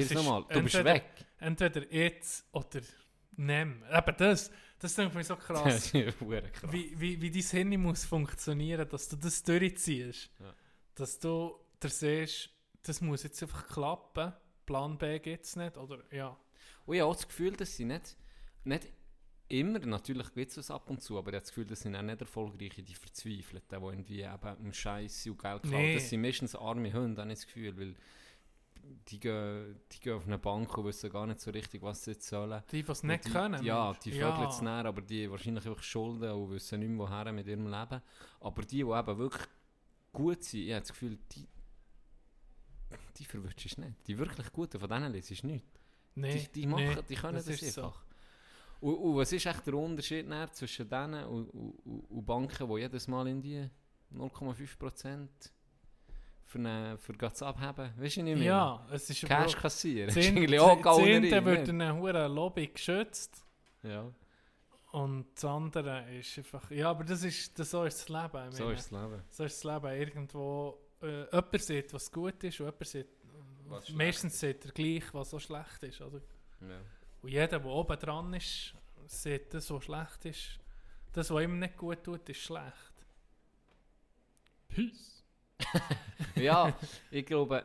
Du 0.48 0.62
bist 0.62 0.74
entweder- 0.74 0.94
weg. 0.94 1.04
Entweder 1.38 1.92
jetzt 1.92 2.46
oder 2.52 2.80
nimm. 3.36 3.82
Eben 3.92 4.16
das, 4.16 4.50
das 4.78 4.94
denke 4.94 5.20
ich 5.20 5.26
so 5.26 5.34
Das 5.36 5.44
krass. 5.44 5.92
ist 5.94 6.18
krass. 6.18 6.72
wie, 6.72 6.98
wie, 6.98 7.20
wie 7.20 7.30
dein 7.30 7.42
Hirn 7.42 7.80
muss 7.82 8.04
funktionieren, 8.04 8.88
dass 8.88 9.08
du 9.08 9.16
das 9.16 9.42
durchziehst. 9.42 10.30
Ja. 10.38 10.54
Dass 10.94 11.18
du 11.18 11.58
der 11.82 11.90
siehst, 11.90 12.50
das 12.82 13.00
muss 13.00 13.22
jetzt 13.22 13.42
einfach 13.42 13.66
klappen. 13.66 14.32
Plan 14.66 14.96
B 14.98 15.18
gibt 15.18 15.44
es 15.44 15.56
nicht. 15.56 15.76
Oder 15.76 16.02
ja. 16.12 16.36
Und 16.86 16.94
ich 16.94 17.00
habe 17.00 17.10
auch 17.10 17.16
das 17.16 17.26
Gefühl, 17.28 17.52
dass 17.52 17.76
sie 17.76 17.84
nicht, 17.84 18.16
nicht 18.64 18.88
immer, 19.48 19.78
natürlich 19.80 20.32
gibt 20.34 20.50
es 20.50 20.54
das 20.56 20.70
ab 20.70 20.88
und 20.88 21.00
zu, 21.02 21.18
aber 21.18 21.30
ich 21.30 21.34
habe 21.34 21.42
das 21.42 21.48
Gefühl, 21.48 21.66
das 21.66 21.80
sind 21.80 21.94
auch 21.94 22.02
nicht 22.02 22.20
erfolgreiche, 22.20 22.82
die 22.82 22.94
verzweifeln, 22.94 23.62
die 23.70 23.74
irgendwie 23.74 24.22
eben 24.22 24.56
im 24.64 24.72
Scheiß 24.72 25.26
und 25.26 25.38
Geld 25.38 25.62
klauen. 25.62 25.82
Nee. 25.82 25.94
Das 25.94 26.08
sind 26.08 26.22
meistens 26.22 26.54
arme 26.54 26.92
Hunde, 26.92 27.20
habe 27.20 27.32
ich 27.32 27.38
das 27.38 27.46
Gefühl, 27.46 27.76
weil 27.76 27.94
die 29.08 29.20
gehen, 29.20 29.80
die 29.92 30.00
gehen 30.00 30.14
auf 30.14 30.26
eine 30.26 30.38
Bank 30.38 30.76
und 30.76 30.86
wissen 30.86 31.10
gar 31.10 31.26
nicht 31.26 31.40
so 31.40 31.50
richtig, 31.50 31.82
was 31.82 32.04
sie 32.04 32.12
jetzt 32.12 32.26
sollen. 32.26 32.62
Die, 32.70 32.82
die 32.82 32.90
es 32.90 33.02
nicht 33.02 33.26
die, 33.26 33.30
können. 33.30 33.62
Ja, 33.62 33.92
die 34.04 34.12
vögeln 34.12 34.48
es 34.48 34.60
näher, 34.60 34.86
aber 34.86 35.02
die 35.02 35.30
wahrscheinlich 35.30 35.66
einfach 35.66 35.82
Schulden 35.82 36.30
und 36.30 36.50
wissen 36.50 36.80
nicht 36.80 36.88
mehr, 36.88 36.98
woher 36.98 37.32
mit 37.32 37.46
ihrem 37.46 37.66
Leben. 37.66 38.02
Aber 38.40 38.62
die, 38.62 38.76
die 38.76 38.80
eben 38.80 39.18
wirklich 39.18 39.48
gut 40.12 40.42
sind, 40.42 40.60
ich 40.62 40.72
habe 40.72 40.80
das 40.80 40.88
Gefühl, 40.88 41.18
die, 41.32 41.46
die 43.16 43.24
verwirrst 43.24 43.76
du 43.76 43.80
nicht. 43.82 44.06
Die 44.06 44.18
wirklich 44.18 44.52
Guten, 44.52 44.78
von 44.80 44.88
denen 44.88 45.12
lesest 45.12 45.42
du 45.42 45.46
nichts. 45.48 45.68
Nee, 46.14 46.48
Die, 46.54 46.60
die, 46.60 46.66
machen, 46.66 46.84
nee, 46.84 47.02
die 47.08 47.14
können 47.14 47.34
das, 47.34 47.46
so. 47.46 47.82
einfach. 47.84 48.04
Und, 48.80 48.94
und 48.96 49.16
was 49.16 49.32
ist 49.32 49.46
echt 49.46 49.66
der 49.66 49.74
Unterschied 49.74 50.26
zwischen 50.52 50.88
denen 50.88 51.24
und, 51.24 51.48
und, 51.50 52.04
und- 52.10 52.26
Banken, 52.26 52.68
die 52.68 52.80
jedes 52.80 53.06
Mal 53.08 53.28
in 53.28 53.40
die 53.40 53.68
0,5% 54.12 55.28
für, 56.44 56.58
eine, 56.58 56.98
für 56.98 57.12
Gats 57.14 57.42
abheben? 57.42 57.92
Weißt 57.96 58.16
du 58.16 58.22
nicht 58.24 58.38
mehr? 58.38 58.46
Ja, 58.46 58.86
es 58.90 59.08
ist 59.08 59.24
Cash 59.24 59.56
kassieren. 59.56 60.06
Das 60.06 60.14
Zehnte 60.16 61.44
wird 61.44 61.68
eine 61.68 61.94
hohe 61.94 62.26
Lobby 62.26 62.66
geschützt 62.68 63.44
Ja, 63.82 64.12
und 64.90 65.26
das 65.34 65.44
andere 65.46 66.12
ist 66.18 66.36
einfach... 66.36 66.70
Ja, 66.70 66.90
aber 66.90 67.04
das 67.04 67.22
ist, 67.22 67.58
das, 67.58 67.70
so 67.70 67.84
ist 67.84 68.00
das 68.00 68.08
Leben. 68.10 68.48
ich 68.50 68.56
so 68.56 68.70
ist 68.70 68.90
das 68.92 69.00
Leben. 69.02 69.22
So 69.30 69.44
ist 69.44 69.64
das 69.64 69.72
Leben. 69.82 69.98
Irgendwo... 69.98 70.78
Äh, 71.02 71.24
jemand 71.24 71.62
sieht, 71.62 71.92
was 71.92 72.10
gut 72.10 72.42
ist 72.44 72.60
und 72.60 72.66
jemand 72.66 72.86
sieht... 72.86 73.08
Was 73.66 73.88
meistens 73.90 74.34
ist. 74.34 74.40
sieht 74.40 74.64
er 74.66 74.72
gleich, 74.72 75.14
was 75.14 75.30
so 75.30 75.38
schlecht 75.38 75.82
ist. 75.82 76.00
Oder? 76.00 76.20
Ja. 76.60 76.80
Und 77.22 77.28
jeder, 77.30 77.46
der 77.58 77.64
oben 77.64 77.98
dran 77.98 78.34
ist, 78.34 78.74
sieht 79.06 79.52
das, 79.54 79.70
was 79.70 79.84
schlecht 79.84 80.24
ist. 80.26 80.58
Das, 81.12 81.30
was 81.30 81.42
ihm 81.42 81.58
nicht 81.58 81.76
gut 81.76 82.02
tut, 82.02 82.28
ist 82.28 82.40
schlecht. 82.40 82.92
Peace. 84.68 85.24
ja, 86.36 86.76
ich 87.10 87.24
glaube, 87.26 87.64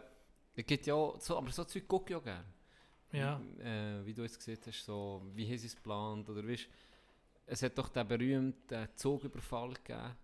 es 0.55 0.65
gibt 0.65 0.85
ja 0.85 0.93
auch, 0.93 1.19
so, 1.19 1.37
aber 1.37 1.51
so 1.51 1.63
Zeug 1.63 1.87
gucke 1.87 2.13
ich 2.13 2.19
auch 2.19 2.23
gerne. 2.23 2.45
Ja. 3.11 3.41
Äh, 3.59 4.05
wie 4.05 4.13
du 4.13 4.23
jetzt 4.23 4.37
gesehen 4.37 4.59
hast, 4.65 4.83
so, 4.83 5.21
wie 5.33 5.47
haben 5.47 5.57
sie 5.57 5.67
es 5.67 5.75
geplant, 5.75 6.29
oder 6.29 6.45
weißt, 6.45 6.67
es 7.45 7.63
hat 7.63 7.77
doch 7.77 7.89
den 7.89 8.07
berühmten 8.07 8.89
Zugüberfall 8.95 9.73
gegeben. 9.73 10.15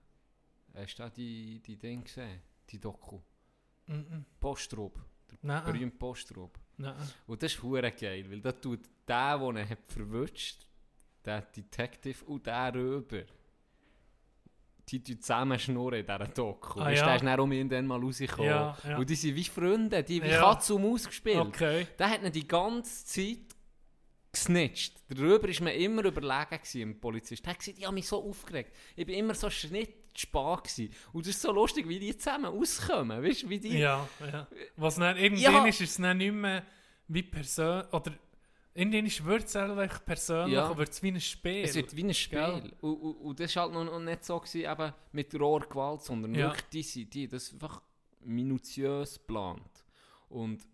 Hast 0.75 0.95
du 0.95 1.03
auch 1.03 1.09
die, 1.09 1.59
die 1.59 1.77
Ding 1.77 2.03
gesehen? 2.03 2.41
Die 2.73 2.79
Doku? 2.79 3.19
Postraub. 4.39 4.99
Der 5.29 5.37
Nein. 5.41 5.63
berühmte 5.65 5.97
Postraub. 5.97 6.59
Nein. 6.77 6.95
Und 7.27 7.43
das 7.43 7.53
ist 7.53 7.61
hure 7.61 7.91
geil, 7.91 8.25
weil 8.29 8.41
da 8.41 8.51
tut 8.51 8.81
der, 9.07 9.37
der 9.37 9.49
ihn 9.49 9.69
hat 9.69 9.85
verwünscht, 9.85 10.65
der 11.23 11.41
Detective 11.41 12.25
und 12.25 12.45
der 12.47 12.73
Röber, 12.73 13.23
die 14.89 15.03
tun 15.03 15.21
zusammen 15.21 15.59
schnurren 15.59 15.99
in 15.99 16.05
dieser 16.05 16.27
Doku. 16.27 16.79
Ah, 16.79 16.85
weißt, 16.85 16.99
ja. 17.01 17.05
Der 17.05 17.15
ist 17.17 17.23
dann 17.23 17.39
um 17.39 17.51
ihn 17.51 17.69
dann 17.69 17.85
mal 17.87 17.99
rausgekommen. 18.01 18.49
Ja, 18.49 18.77
ja. 18.83 18.97
Und 18.97 19.09
die 19.09 19.15
sind 19.15 19.35
wie 19.35 19.43
Freunde, 19.43 20.03
die 20.03 20.21
wie 20.21 20.27
Ja. 20.29 20.41
Katze 20.41 20.75
und 20.75 20.81
Maus 20.81 21.05
gespielt. 21.05 21.37
Okay. 21.37 21.87
Der 21.97 22.09
hat 22.09 22.23
ihn 22.23 22.31
die 22.31 22.47
ganze 22.47 23.05
Zeit 23.05 23.55
gesnitcht. 24.31 24.95
Darüber 25.09 25.47
war 25.47 25.63
mir 25.63 25.73
immer 25.75 26.03
überlegen, 26.05 26.49
gewesen, 26.57 26.79
dem 26.79 26.99
Polizist. 26.99 27.45
Der 27.45 27.51
hat 27.51 27.59
gesagt, 27.59 27.77
ich 27.77 27.85
habe 27.85 27.93
mich 27.93 28.07
so 28.07 28.27
aufgeregt. 28.27 28.75
Ich 28.95 29.05
bin 29.05 29.15
immer 29.15 29.35
so 29.35 29.49
schnittspät 30.15 30.63
gewesen. 30.63 30.93
Und 31.13 31.21
es 31.27 31.35
ist 31.35 31.41
so 31.41 31.51
lustig, 31.51 31.87
wie 31.87 31.99
die 31.99 32.15
zusammen 32.17 32.45
auskommen. 32.45 33.23
Weißt 33.23 33.49
wie 33.49 33.59
die... 33.59 33.77
Ja, 33.77 34.07
ja. 34.19 34.47
Was 34.77 34.95
dann 34.95 35.17
irgendwann 35.17 35.53
Ja. 35.53 35.65
ist, 35.65 35.81
ist 35.81 35.91
es 35.91 35.97
dann 35.97 36.17
nicht 36.17 36.33
mehr 36.33 36.63
wie 37.07 37.23
persönlich, 37.23 37.91
oder 37.93 38.13
irgendwann 38.73 39.25
wird 39.25 39.43
es 39.45 39.55
einfach 39.55 40.05
persönlich, 40.05 40.53
Ja. 40.55 40.65
aber 40.65 40.77
wird 40.77 40.89
es 40.89 41.03
wie 41.03 41.09
ein 41.09 41.21
Spiel. 41.21 41.63
Es 41.63 41.75
wird 41.75 41.95
wie 41.95 42.03
ein 42.03 42.13
Spiel. 42.13 42.39
Und, 42.81 42.83
und, 42.83 43.13
und 43.15 43.39
das 43.39 43.55
war 43.55 43.63
halt 43.63 43.73
noch, 43.73 43.83
noch 43.85 43.99
nicht 43.99 44.23
so 44.23 44.39
gewesen, 44.39 44.71
eben 44.71 44.93
mit 45.11 45.35
roher 45.39 45.61
Gewalt, 45.61 46.01
sondern 46.01 46.33
Ja. 46.35 46.47
wirklich 46.55 46.93
die, 46.93 47.05
die 47.05 47.27
das 47.27 47.51
einfach 47.53 47.81
minutiös 48.21 49.15
geplant. 49.19 49.83
Und 50.29 50.65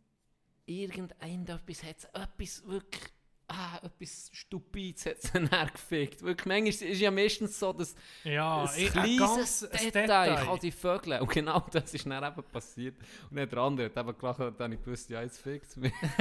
irgendetwas 0.66 1.84
hat 1.84 1.98
es 1.98 2.04
etwas 2.06 2.68
wirklich, 2.68 3.04
ah, 3.50 3.80
etwas 3.84 4.30
Stupides 4.34 5.06
hat 5.06 5.18
es 5.22 5.32
dann 5.34 5.50
gefickt. 5.74 6.22
Wirklich, 6.22 6.46
manchmal 6.46 6.68
ist 6.70 6.82
es 6.82 7.00
ja 7.00 7.12
meistens 7.12 7.60
so, 7.60 7.74
dass 7.74 7.96
ja, 8.24 8.64
ein 8.64 8.86
kleines 8.88 9.70
ein 9.72 9.92
Detail, 9.92 10.36
kann 10.36 10.60
die 10.60 10.72
Vögel. 10.72 11.20
Und 11.20 11.30
genau 11.30 11.66
das 11.72 11.94
ist 11.94 12.06
dann 12.06 12.24
eben 12.24 12.44
passiert. 12.44 12.96
Und 13.30 13.38
dann 13.38 13.50
der 13.50 13.60
andere 13.60 13.86
hat 13.88 13.98
eben 13.98 14.18
gelacht 14.18 14.40
und 14.40 14.60
dann 14.60 14.72
ich 14.72 14.84
gewusst, 14.84 15.10
ja, 15.10 15.22
jetzt 15.22 15.40
fickt 15.40 15.68
es 15.68 15.76
mich. 15.78 15.94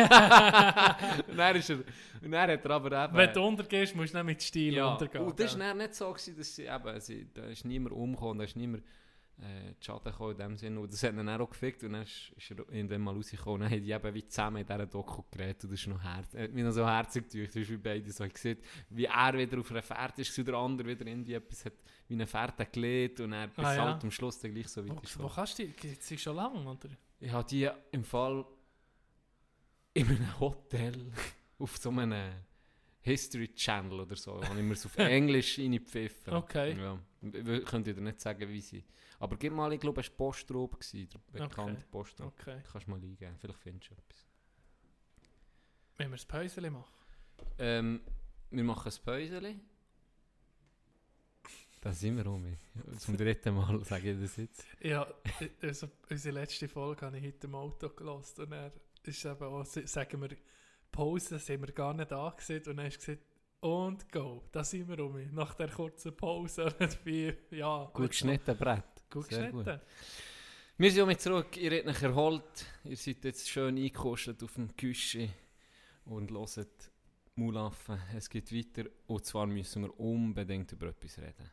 und, 1.29 1.37
dann 1.37 1.57
ist 1.57 1.71
er, 1.71 1.77
und 2.23 2.33
dann 2.33 2.51
hat 2.51 2.65
er 2.65 2.71
aber 2.71 3.05
eben... 3.05 3.15
Wenn 3.17 3.33
du 3.33 3.43
untergehst, 3.47 3.95
musst 3.95 4.15
du 4.15 4.19
nicht 4.19 4.27
mit 4.27 4.43
Stil 4.43 4.75
Ja, 4.75 4.93
untergehen. 4.93 5.25
und 5.25 5.39
das 5.39 5.59
war 5.59 5.67
dann 5.69 5.79
nicht 5.79 5.95
so, 5.95 6.13
gewesen, 6.13 6.37
dass 6.37 6.55
sie 6.55 6.65
eben, 6.65 7.01
sie, 7.01 7.27
da 7.33 7.45
ist 7.45 7.65
niemand 7.65 7.95
umgekommen, 7.95 8.39
da 8.39 8.45
ist 8.45 8.57
niemand 8.57 8.83
äh, 9.41 9.75
zu 9.81 9.87
Schaden 9.93 10.11
gekommen 10.13 10.33
in 10.33 10.39
dem 10.39 10.57
Sinne. 10.57 10.81
Und 10.81 10.93
das 10.93 11.03
hat 11.03 11.13
ihn 11.13 11.19
dann 11.25 11.41
auch 11.41 11.49
gefickt 11.51 11.85
und 11.85 11.93
dann 11.93 12.03
ist, 12.03 12.33
ist 12.37 12.51
er 12.51 12.59
irgendwann 12.73 13.03
mal 13.03 13.15
rausgekommen 13.15 13.55
und 13.55 13.61
dann 13.63 13.71
haben 13.71 13.85
die 13.85 13.93
eben 13.93 14.15
wie 14.15 14.27
zusammen 14.27 14.57
in 14.59 14.67
dieser 14.67 14.87
Doku 14.87 15.23
geredet 15.31 15.65
und 15.65 15.71
das 15.73 15.81
ist 15.81 15.87
noch 15.87 16.03
herz, 16.03 16.35
hat 16.35 16.53
mich 16.53 16.65
noch 16.65 16.73
so 16.73 16.87
herzig 16.87 17.35
ist 17.35 17.71
wie 17.71 17.77
beide 17.77 18.11
so, 18.11 18.29
gesehen, 18.29 18.59
wie 18.91 19.05
er 19.05 19.39
wieder 19.39 19.59
auf 19.59 19.71
einer 19.71 19.83
Fährte 19.83 20.23
ist 20.23 20.37
der 20.37 20.55
andere 20.55 20.89
wieder 20.89 21.07
irgendwie 21.07 21.35
etwas 21.35 21.65
hat, 21.65 21.75
wie 22.09 22.15
eine 22.15 22.27
Fährte 22.27 22.67
gelegt 22.67 23.21
und 23.21 23.33
er 23.33 23.49
bis 23.49 23.65
Ah, 23.65 23.75
ja. 23.75 23.85
halt 23.85 24.03
am 24.03 24.11
Schluss 24.11 24.41
dann 24.41 24.53
gleich 24.53 24.69
so 24.69 24.87
weit 24.89 25.03
ist. 25.03 25.19
Wo, 25.19 25.25
wo 25.25 25.29
kannst 25.29 25.59
du 25.59 25.67
die? 25.67 25.97
Sie 26.01 26.19
schon 26.19 26.37
lange, 26.37 26.59
oder? 26.69 26.89
Ich 27.21 27.33
habe 27.33 27.49
die 27.49 27.69
im 27.93 28.05
Fall 28.05 28.45
in 29.95 30.07
einem 30.09 30.41
Hotel 30.41 31.13
auf 31.59 31.77
so 31.77 31.91
einem 31.91 32.33
History 33.01 33.49
Channel 33.55 34.01
oder 34.01 34.17
so, 34.17 34.43
habe 34.43 34.59
ich 34.59 34.65
mir 34.65 34.73
auf 34.73 34.97
Englisch 34.99 35.59
reingepfiffen. 35.59 36.33
Okay. 36.35 36.77
Ja. 36.79 36.99
Könnt 37.65 37.87
ihr 37.87 37.95
dir 37.95 38.01
nicht 38.01 38.21
sagen, 38.21 38.49
wie 38.49 38.61
sie. 38.61 38.85
Aber 39.21 39.37
gib 39.37 39.53
mal, 39.53 39.73
ich 39.73 39.81
glaube, 39.81 40.01
es 40.01 40.11
war 40.19 40.33
gewesen, 40.33 41.09
der 41.11 41.19
bekannte 41.33 41.73
Okay. 41.73 41.85
Postraub. 41.91 42.33
Okay. 42.39 42.63
Kannst 42.71 42.87
du 42.87 42.91
mal 42.91 43.01
eingeben, 43.01 43.37
vielleicht 43.39 43.59
findest 43.59 43.91
du 43.91 43.95
etwas. 43.95 44.27
Wenn 45.97 46.11
wir 46.11 46.17
das 46.17 46.25
Päuschen 46.27 46.73
machen. 46.73 46.93
Ähm, 47.59 48.01
wir 48.51 48.65
machen 48.65 48.93
ein 48.93 49.05
Päuschen. 49.05 49.61
Da 51.81 51.93
sind 51.93 52.17
wir 52.17 52.27
um. 52.27 52.57
Zum 52.99 53.17
dritten 53.17 53.55
Mal 53.55 53.81
sage 53.85 54.13
ich 54.13 54.21
das 54.21 54.37
jetzt. 54.37 54.65
Ja, 54.81 55.07
also 55.63 55.89
unsere 56.11 56.35
letzte 56.35 56.69
Folge 56.69 57.07
habe 57.07 57.19
ich 57.19 57.25
heute 57.25 57.47
im 57.47 57.55
Auto 57.55 57.89
gelassen 57.91 58.43
und 58.43 58.53
er 58.53 58.73
ist 59.05 59.25
eben 59.25 59.45
auch, 59.45 59.65
sagen 59.65 60.21
wir, 60.21 60.37
Pause 60.91 61.39
sind 61.39 61.61
wir 61.61 61.73
gar 61.73 61.95
nicht 61.95 62.13
angesehen 62.13 62.65
und 62.67 62.81
hast 62.81 62.97
du 62.97 62.99
gesagt, 62.99 63.23
und 63.61 64.11
go, 64.13 64.45
da 64.53 64.63
sind 64.63 64.89
wir 64.89 64.99
um. 65.05 65.35
Nach 65.35 65.55
der 65.55 65.69
kurzen 65.69 66.17
Pause, 66.17 66.73
wie, 67.05 67.33
ja. 67.51 67.91
Gut 67.93 68.11
geschnitten, 68.11 68.57
Brett. 68.57 68.85
Gut 69.11 69.27
Sehr 69.29 69.51
geschnitten. 69.51 69.81
Wir 70.77 70.93
sind 70.93 71.07
mit 71.07 71.21
zurück. 71.21 71.57
Ihr 71.57 71.79
habt 71.79 71.89
euch 71.89 72.03
erholt. 72.03 72.67
Ihr 72.85 72.97
seid 72.97 73.25
jetzt 73.25 73.49
schön 73.49 73.77
eingekostet 73.77 74.43
auf 74.43 74.55
dem 74.55 74.77
Küche 74.77 75.31
und 76.05 76.31
hört 76.31 76.91
Mulaffen. 77.35 78.01
Es 78.17 78.29
geht 78.29 78.53
weiter. 78.53 78.89
Und 79.07 79.25
zwar 79.25 79.47
müssen 79.47 79.83
wir 79.83 79.99
unbedingt 79.99 80.71
über 80.73 80.89
etwas 80.89 81.19
reden. 81.19 81.51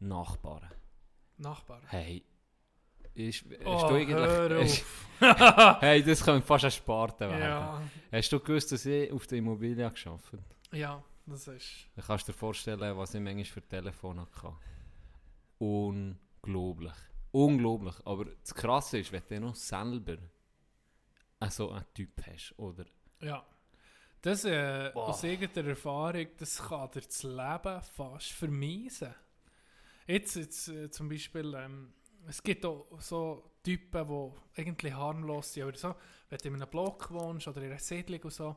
Nachbarn. 0.00 0.68
Nachbar. 1.38 1.82
Hey. 1.86 2.24
Ist, 3.14 3.44
hast 3.44 3.64
Oh, 3.64 3.88
du 3.88 3.94
eigentlich, 3.96 4.84
hast, 5.20 5.80
hey, 5.82 6.02
das 6.04 6.22
könnte 6.24 6.46
fast 6.46 6.64
ein 6.66 6.70
Sparte 6.70 7.28
werden. 7.28 7.40
ja, 7.40 7.82
Hast 8.12 8.32
du 8.32 8.38
gewusst, 8.38 8.70
dass 8.70 8.86
ich 8.86 9.10
auf 9.10 9.26
der 9.26 9.38
Immobilie 9.38 9.90
geschafft 9.90 10.32
habe? 10.32 10.42
ja, 10.78 11.02
das 11.26 11.48
ist... 11.48 11.88
Dann 11.96 12.04
kannst 12.04 12.28
du 12.28 12.32
dir 12.32 12.38
vorstellen, 12.38 12.96
was 12.96 13.14
ich 13.14 13.20
manchmal 13.20 13.44
für 13.44 13.62
Telefon 13.62 14.20
hatte. 14.20 14.52
Unglaublich. 16.42 16.94
Unglaublich. 17.30 17.94
Aber 18.04 18.24
das 18.24 18.54
Krasse 18.54 18.98
ist, 18.98 19.12
wenn 19.12 19.22
du 19.28 19.40
noch 19.40 19.54
selber 19.54 20.18
so 21.48 21.70
einen 21.70 21.84
Typ 21.94 22.20
hast, 22.26 22.58
oder? 22.58 22.84
Ja. 23.20 23.44
Das 24.20 24.44
äh, 24.44 24.90
Boah. 24.92 25.08
aus 25.08 25.22
irgendeiner 25.22 25.68
Erfahrung, 25.68 26.26
das 26.38 26.58
kann 26.58 26.90
dir 26.90 27.02
das 27.02 27.22
Leben 27.22 27.82
fast 27.82 28.32
vermiesen. 28.32 29.14
Jetzt, 30.06 30.34
jetzt 30.36 30.68
äh, 30.68 30.90
zum 30.90 31.08
Beispiel, 31.08 31.54
ähm, 31.54 31.92
es 32.26 32.42
gibt 32.42 32.64
auch 32.64 32.86
so 33.00 33.52
Typen, 33.62 34.08
die 34.08 34.60
eigentlich 34.60 34.92
harmlos 34.92 35.52
sind, 35.52 35.64
aber 35.64 35.76
so, 35.76 35.94
wenn 36.30 36.38
du 36.38 36.48
in 36.48 36.54
einem 36.54 36.68
Block 36.68 37.10
wohnst 37.12 37.46
oder 37.46 37.62
in 37.62 37.70
einer 37.70 37.78
Siedlung 37.78 38.22
und 38.22 38.32
so, 38.32 38.56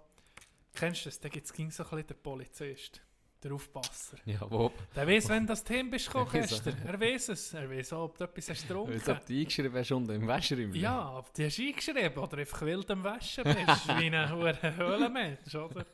kennst 0.74 1.06
du 1.06 1.10
das, 1.10 1.20
dann 1.20 1.32
gibt 1.32 1.46
es 1.46 1.56
so 1.56 1.62
ein 1.62 1.68
bisschen 1.68 2.08
den 2.08 2.22
Polizist. 2.24 3.02
Der 3.44 3.54
Aufpasser. 3.54 4.18
Ja, 4.26 4.40
wo? 4.50 4.72
Der 4.96 5.08
weiß, 5.08 5.30
wenn 5.30 5.48
das 5.48 5.64
Thema 5.64 5.92
bist 5.92 6.08
gekommen 6.08 6.28
Er 6.34 6.42
weiss 6.42 6.50
gestern. 6.50 6.78
Er 6.86 7.00
weiß 7.00 7.30
es. 7.30 7.54
Er 7.54 7.70
weiß 7.70 7.94
auch, 7.94 8.04
ob 8.06 8.18
du 8.18 8.24
etwas 8.24 8.50
hast 8.50 8.62
Als 8.62 8.72
ob 8.72 8.88
getrunken. 8.88 9.22
du 9.28 9.34
eingeschrieben 9.40 9.78
hast 9.78 9.92
unten 9.92 10.12
im 10.12 10.28
Wäscheraum. 10.28 10.76
Ja, 10.76 11.18
ob 11.18 11.34
du 11.34 11.46
hast 11.46 11.60
eingeschrieben 11.60 12.18
oder 12.18 12.38
einfach 12.38 12.62
wild 12.62 12.92
am 12.92 13.04
Waschen 13.04 13.44
bist, 13.44 13.88
wie 14.00 14.16
ein 14.16 14.30
Höhlenmensch, 14.78 15.56
oder? 15.56 15.86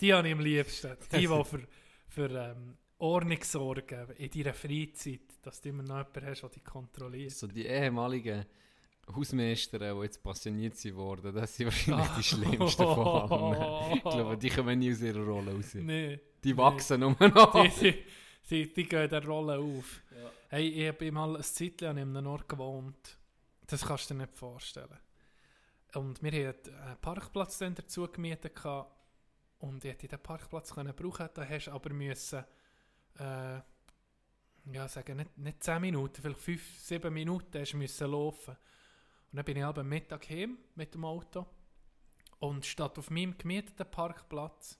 Die 0.00 0.12
habe 0.12 0.28
ich 0.28 0.34
am 0.34 0.40
liebsten. 0.40 0.96
Die, 1.12 1.18
die 1.18 1.26
für, 1.26 1.66
für 2.08 2.30
ähm, 2.30 2.76
Ordnung 2.98 3.42
sorgen 3.42 4.10
in 4.18 4.30
deiner 4.30 4.54
Freizeit, 4.54 5.20
dass 5.42 5.60
du 5.60 5.70
immer 5.70 5.82
noch 5.82 5.98
jemanden 5.98 6.26
hast, 6.26 6.42
der 6.42 6.50
dich 6.50 6.64
kontrolliert. 6.64 7.32
So 7.32 7.46
die 7.46 7.66
ehemaligen 7.66 8.44
Hausmeister, 9.14 9.78
die 9.78 10.02
jetzt 10.02 10.22
passioniert 10.22 10.76
sind 10.76 10.96
worden, 10.96 11.34
das 11.34 11.56
sind 11.56 11.66
wahrscheinlich 11.66 12.08
die 12.16 12.22
schlimmsten 12.22 12.84
von 12.84 13.32
allen. 13.32 13.92
Ich 13.96 14.02
glaube, 14.02 14.36
die 14.36 14.50
kommen 14.50 14.78
nie 14.78 14.92
aus 14.92 15.00
ihrer 15.00 15.24
Rolle 15.24 15.54
raus. 15.54 15.74
Nee. 15.74 16.20
Die 16.42 16.56
wachsen 16.56 17.00
nur 17.00 17.16
noch. 17.18 17.62
Die, 17.62 17.68
die, 17.80 18.04
die, 18.50 18.72
die 18.72 18.84
gehen 18.84 19.08
der 19.08 19.24
Rolle 19.24 19.58
auf. 19.58 20.02
Hey, 20.48 20.68
ich 20.68 20.88
habe 20.88 21.10
mal 21.12 21.36
ein 21.36 21.42
Zeitchen 21.42 21.88
an 21.88 21.98
einem 21.98 22.26
Ort 22.26 22.48
gewohnt. 22.48 23.18
Das 23.66 23.84
kannst 23.86 24.10
du 24.10 24.14
dir 24.14 24.20
nicht 24.20 24.36
vorstellen. 24.36 24.98
Und 25.94 26.22
wir 26.22 26.48
hatten 26.48 26.74
einen 26.74 26.96
Parkplatz 27.00 27.58
dann 27.58 27.74
dazu 27.74 28.06
gemietet. 28.08 28.54
gehabt. 28.54 28.92
Und 29.60 29.84
ich 29.84 29.92
hätte 29.92 30.08
den 30.08 30.18
Parkplatz 30.18 30.74
können 30.74 30.94
brauchen 30.94 31.28
Da 31.34 31.48
hast 31.48 31.66
du 31.66 31.70
aber 31.70 31.90
müssen, 31.90 32.44
äh, 33.18 33.60
ja, 34.72 34.88
sagen, 34.88 35.16
nicht, 35.18 35.38
nicht 35.38 35.62
10 35.62 35.80
Minuten, 35.80 36.20
vielleicht 36.20 36.40
5, 36.40 36.78
7 36.80 37.12
Minuten 37.12 37.60
hast 37.60 37.72
du 37.72 37.76
müssen 37.76 38.10
laufen. 38.10 38.56
Und 39.32 39.38
dann 39.38 39.44
bin 39.46 39.56
ich 39.56 39.64
am 39.64 39.88
Mittag 39.88 40.28
heim 40.28 40.58
mit 40.74 40.94
dem 40.94 41.06
Auto. 41.06 41.46
Und 42.38 42.66
statt 42.66 42.98
auf 42.98 43.10
meinem 43.10 43.38
gemieteten 43.38 43.90
Parkplatz 43.90 44.78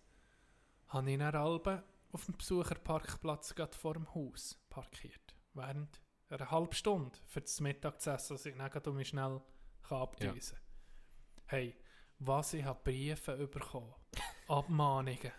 habe 0.89 1.11
ich 1.11 1.19
dann 1.19 1.35
Alben 1.35 1.83
auf 2.13 2.27
dem 2.27 2.37
Besucherparkplatz 2.37 3.55
gerade 3.55 3.75
vor 3.75 3.95
dem 3.95 4.15
Haus 4.15 4.63
parkiert. 4.69 5.35
Während 5.55 6.01
einer 6.29 6.51
halben 6.51 6.73
Stunde 6.75 7.19
für 7.27 7.41
das 7.41 7.61
Mittagessen, 7.61 8.35
dass 8.35 8.45
ich 8.45 8.55
dann 8.57 8.95
mich 8.95 9.09
schnell 9.09 9.41
abdüsen 9.89 10.59
kann. 10.59 10.67
Hey, 11.47 11.77
was 12.19 12.53
ich 12.53 12.65
habe 12.65 12.81
Briefe 12.85 13.47
bekommen, 13.47 13.95
Abmahnungen. 14.49 15.33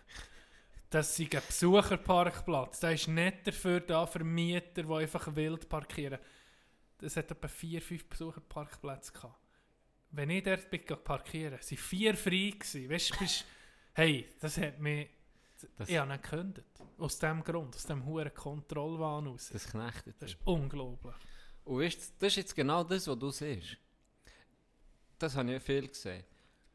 Das 0.90 1.18
ist 1.18 1.34
ein 1.34 1.42
Besucherparkplatz. 1.46 2.80
Der 2.80 2.92
ist 2.92 3.08
nicht 3.08 3.46
dafür 3.46 3.80
da 3.80 4.06
für 4.06 4.22
Mieter, 4.22 4.82
die 4.82 4.92
einfach 4.92 5.34
wild 5.34 5.68
parkieren. 5.68 6.18
Das 6.98 7.16
hat 7.16 7.30
etwa 7.30 7.48
vier, 7.48 7.82
fünf 7.82 8.04
Besucherparkplätze 8.06 9.12
gehabt. 9.12 9.38
Wenn 10.10 10.30
ich 10.30 10.44
dort 10.44 10.70
bin 10.70 10.82
parkieren, 11.02 11.54
waren 11.58 11.76
vier 11.76 12.14
frei 12.16 12.52
gewesen. 12.58 12.88
Weißt 12.88 13.10
du, 13.20 13.24
hey, 13.94 14.28
das 14.40 14.56
hat 14.58 14.78
mich, 14.78 15.08
Das, 15.76 15.88
ich 15.88 15.96
habe 15.96 16.12
nicht 16.12 16.22
gekündigt. 16.22 16.66
Aus 16.98 17.18
dem 17.18 17.42
Grund, 17.42 17.74
aus 17.74 17.84
dem 17.84 18.04
hohen 18.04 18.32
Kontrollwahn 18.32 19.26
aus. 19.28 19.48
das 19.48 19.66
knechtet. 19.66 20.14
Das 20.20 20.30
ist 20.32 20.38
unglaublich. 20.44 21.14
Und 21.64 21.80
weißt, 21.80 21.98
du, 21.98 22.04
das 22.20 22.32
ist 22.32 22.36
jetzt 22.36 22.54
genau 22.54 22.84
das, 22.84 23.08
was 23.08 23.18
du 23.18 23.30
siehst. 23.30 23.76
Das 25.18 25.34
habe 25.34 25.54
ich 25.54 25.62
viel 25.62 25.88
gesehen. 25.88 26.24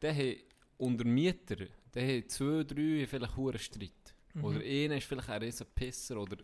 Der 0.02 0.14
hat 0.14 0.36
unter 0.76 1.04
Mieter, 1.04 1.66
der 1.94 2.18
hat 2.18 2.30
zwei, 2.30 2.64
drei 2.64 3.06
vielleicht 3.06 3.36
hohen 3.36 3.58
Streit. 3.58 4.14
Mhm. 4.34 4.44
Oder 4.44 4.60
einer 4.60 4.96
ist 4.96 5.06
vielleicht 5.06 5.28
ein 5.28 5.42
riesen 5.42 5.66
Pisser. 5.74 6.16
Oder 6.20 6.36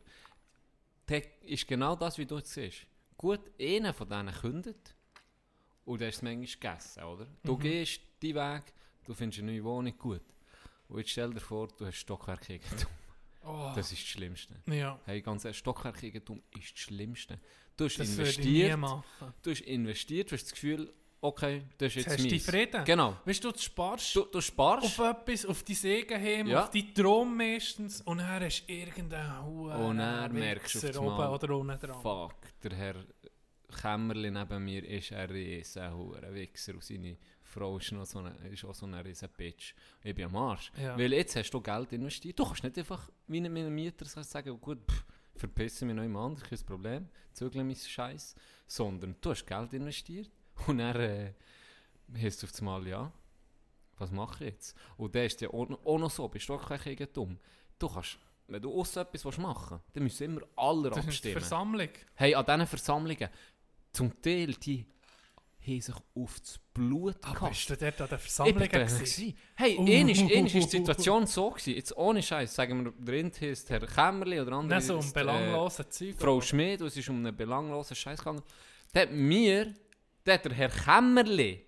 der 1.09 1.43
ist 1.43 1.67
genau 1.67 1.97
das, 1.97 2.17
wie 2.19 2.27
du 2.27 2.37
jetzt 2.37 2.53
siehst. 2.53 2.87
Gut, 3.17 3.41
einer 3.61 3.95
von 3.95 4.09
denen 4.09 4.35
kündet 4.35 4.95
und 5.85 6.01
der 6.01 6.09
ist 6.11 6.17
es 6.17 6.23
manchmal 6.23 6.47
gegessen, 6.47 7.03
oder? 7.05 7.27
Du 7.45 7.55
Mhm. 7.55 7.61
gehst 7.61 8.01
die 8.23 8.35
Weg, 8.35 8.63
du 9.05 9.15
findest 9.15 9.41
eine 9.43 9.53
neue 9.53 9.65
Wohnung 9.65 9.97
gut. 9.97 10.23
Und 10.89 10.99
jetzt 10.99 11.11
stell 11.11 11.33
dir 11.33 11.41
vor, 11.41 11.69
du 11.69 11.87
hast 11.87 11.97
Stockwerkeigentum. 11.97 12.89
Oh, 13.43 13.73
Das 13.75 13.93
ist 13.93 14.03
das 14.03 14.09
Schlimmste. 14.09 14.55
ja, 14.67 15.01
Hey, 15.05 15.23
ganz 15.23 15.45
ehrlich, 15.45 15.59
Stockwerkeigentum 15.59 16.43
ist 16.59 16.73
das 16.73 16.79
Schlimmste. 16.81 17.39
Du 17.77 17.85
hast 17.85 17.99
das 17.99 18.09
investiert, 18.09 18.79
du 19.43 19.51
hast 19.51 19.61
investiert, 19.61 20.31
du 20.31 20.35
hast 20.35 20.45
das 20.45 20.53
Gefühl, 20.53 20.93
okay, 21.27 21.63
das 21.79 21.89
ist 21.89 21.97
Jetzt 21.97 22.07
jetzt 22.07 22.19
hast 22.19 22.31
meins. 22.31 22.45
Frieden. 22.47 22.85
Genau. 22.85 23.17
Weißt 23.25 23.45
du, 23.45 23.53
du 23.53 23.59
sparst 23.59 24.17
Du, 24.17 24.25
du 24.25 24.41
sparst 24.41 24.87
auf 24.87 24.99
etwas, 25.11 25.47
auf 25.47 25.63
dein 25.63 25.77
Eigenheim, 25.93 26.47
Ja. 26.47 26.63
auf 26.65 26.71
deinen 26.71 26.95
Traum 26.95 27.37
meistens 27.37 28.01
und 28.03 28.19
dann 28.19 28.41
hast 28.45 28.67
du 28.67 28.73
irgendeinen 28.73 29.45
hohen 29.45 29.73
Und 29.77 29.99
dann 29.99 30.33
merkst 30.33 30.83
du 30.83 31.01
oben 31.01 31.27
oder 31.29 31.57
unten 31.57 31.79
dran. 31.79 32.01
fuck, 32.03 32.35
der 32.63 32.75
Herr 32.77 32.95
Kämmerli 33.81 34.31
neben 34.31 34.65
mir 34.65 34.85
ist 34.89 35.13
ein 35.13 35.29
riesen 35.29 35.93
hure 35.95 36.33
Wichser 36.33 36.75
und 36.75 36.85
seine 36.85 37.17
Frau 37.43 37.79
ist, 37.79 37.93
noch 37.93 38.07
so 38.07 38.21
eine, 38.21 38.31
ist 38.49 38.65
auch 38.65 38.75
so 38.75 38.87
eine 38.87 39.05
riesen 39.05 39.29
Bitch. 39.37 39.75
Ich 40.03 40.15
bin 40.15 40.27
am 40.27 40.37
Arsch. 40.37 40.71
Ja. 40.81 40.97
Weil 40.99 41.13
jetzt 41.13 41.37
hast 41.37 41.51
du 41.51 41.61
Geld 41.61 41.93
investiert. 41.93 42.39
Du 42.39 42.45
kannst 42.45 42.63
nicht 42.63 42.79
einfach 42.79 43.11
wie 43.27 43.39
ein 43.41 43.47
ein 43.57 43.75
Mieter 43.75 44.05
sagen, 44.07 44.61
gut, 44.61 44.79
pff, 44.91 45.05
verpissen 45.35 45.89
mich 45.89 45.97
noch 45.97 46.03
jemand 46.03 46.43
kein 46.45 46.59
Problem, 46.65 47.09
zügle 47.33 47.65
mein 47.65 47.77
Scheiß. 47.77 48.35
Sondern 48.67 49.17
du 49.21 49.31
hast 49.31 49.47
Geld 49.47 49.73
investiert 49.75 50.31
und 50.67 50.79
dann 50.79 50.97
äh, 50.97 51.33
hast 52.23 52.43
du 52.43 52.47
auf 52.47 52.53
einmal, 52.59 52.87
ja, 52.87 53.13
was 53.99 54.11
mache 54.11 54.45
ich 54.45 54.51
jetzt? 54.53 54.77
Und 54.97 55.15
dann 55.15 55.25
ist 55.25 55.41
ja 55.41 55.49
auch, 55.51 55.69
noch- 55.69 55.85
auch 55.85 55.99
noch 55.99 56.11
so, 56.11 56.29
bist 56.29 56.49
du 56.49 56.55
auch 56.55 56.67
kein 56.69 56.81
Eigentum. 56.81 57.39
Du 57.79 57.89
kannst, 57.89 58.19
wenn 58.49 58.63
du 58.63 58.73
aussen 58.79 59.01
etwas 59.01 59.39
machen 59.39 59.79
willst, 59.79 59.97
dann 59.97 60.03
müssen 60.03 60.25
immer 60.25 60.41
alle 60.57 60.91
ist 60.91 60.99
abstimmen. 60.99 61.41
Versammlung. 61.41 61.89
Hey, 62.15 62.35
an 62.35 62.45
diesen 62.45 62.67
Versammlungen, 62.67 63.29
zum 63.93 64.23
Teil, 64.23 64.53
die 64.55 64.87
haben 65.67 65.81
sich 65.81 65.95
auf 66.15 66.39
das 66.41 66.59
Blut 66.75 67.17
Aber 67.25 67.35
gehasst. 67.35 67.69
bist 67.69 67.71
du 67.71 67.77
dort 67.85 68.01
an 68.03 68.09
der 68.09 68.19
Ich 68.19 68.23
Versammlung 68.25 68.59
bin 68.59 68.69
dort 68.71 68.89
gewesen? 68.89 69.35
Hey, 69.57 69.77
Uh. 69.77 69.81
einmal 69.81 70.11
ist, 70.11 70.21
einmal 70.21 70.47
ist 70.47 70.55
die 70.55 70.61
Situation 70.63 71.27
so 71.27 71.51
gewesen, 71.51 71.75
jetzt 71.75 71.97
ohne 71.97 72.23
Scheiß, 72.23 72.55
sagen 72.55 72.85
wir, 72.85 72.93
der 72.99 73.19
eine 73.19 73.33
heisst 73.41 73.69
Herr 73.71 73.81
Kämmerli 73.81 74.41
oder 74.41 74.53
andere 74.53 74.79
Nicht 74.79 74.87
so 74.87 74.95
um 74.95 75.01
heisst, 75.01 75.17
äh, 75.17 75.21
belanglose 75.21 75.89
Zeug. 75.89 76.15
Frau 76.19 76.41
Schmid, 76.41 76.81
es 76.83 76.97
ist 76.97 77.09
um 77.09 77.17
einen 77.17 77.37
belanglosen 77.37 77.97
Scheiß 77.97 78.19
gegangen. 78.21 78.43
Da 78.93 79.01
hat 79.01 79.11
mir, 79.13 79.75
hat 80.35 80.45
der 80.45 80.53
Herr 80.53 80.69
Kämmerli, 80.69 81.65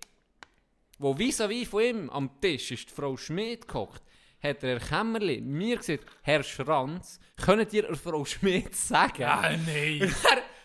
wo 0.97 1.13
vis-à-vis 1.13 1.67
von 1.67 1.81
ihm 1.81 2.09
am 2.09 2.29
Tisch 2.41 2.71
ist 2.71 2.89
die 2.89 2.93
Frau 2.93 3.15
Schmid 3.17 3.67
gehockt, 3.67 4.03
hat 4.41 4.61
der 4.61 4.79
Herr 4.79 4.87
Kämmerli 4.87 5.41
mir 5.41 5.77
gesagt, 5.77 6.05
Herr 6.21 6.43
Schranz, 6.43 7.19
könnt 7.37 7.73
ihr 7.73 7.83
der 7.83 7.95
Frau 7.95 8.25
Schmid 8.25 8.75
sagen? 8.75 9.21
Ja, 9.21 9.41
nein. 9.41 10.13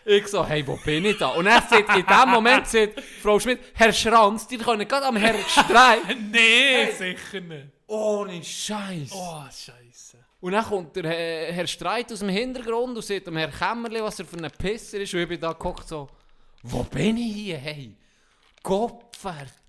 Ich 0.07 0.29
so, 0.29 0.47
hey, 0.47 0.67
wo 0.67 0.77
bin 0.85 1.07
ich 1.07 1.17
da? 1.17 1.29
Und 1.29 1.47
er 1.47 1.63
sagt, 1.63 1.97
in 1.97 2.05
dem 2.05 2.29
Moment 2.29 2.67
sagt 2.67 3.01
Frau 3.23 3.41
Schmidt, 3.41 3.61
Herr 3.73 3.93
Schranz, 3.93 4.47
die 4.47 4.59
können 4.59 4.87
gerade 4.87 5.07
am 5.07 5.17
Herrn 5.17 5.43
Streich. 5.49 6.01
nee, 6.31 6.91
sicher 6.91 7.41
nicht. 7.41 7.69
Ohne 7.87 8.43
Scheiß. 8.45 9.13
Oh, 9.13 9.45
Scheiße. 9.45 10.19
Und 10.41 10.53
dann 10.53 10.65
kommt 10.65 10.95
der 10.95 11.09
Herr, 11.55 11.67
Streit 11.67 12.13
aus 12.13 12.19
dem 12.19 12.29
Hintergrund 12.29 12.97
und 12.97 13.03
sagt 13.03 13.27
dem 13.27 13.37
Herr 13.39 13.49
Kämmerli, 13.49 14.03
was 14.03 14.19
er 14.19 14.27
für 14.27 14.37
ein 14.37 14.51
Pisser 14.51 15.01
ist. 15.01 15.15
Und 15.15 15.21
ich 15.21 15.29
bin 15.29 15.41
da 15.41 15.53
geguckt 15.53 15.89
so, 15.89 16.07
wo 16.65 16.83
bin 16.85 17.17
ich 17.19 17.35
hier? 17.35 17.59
Hey, 17.59 17.97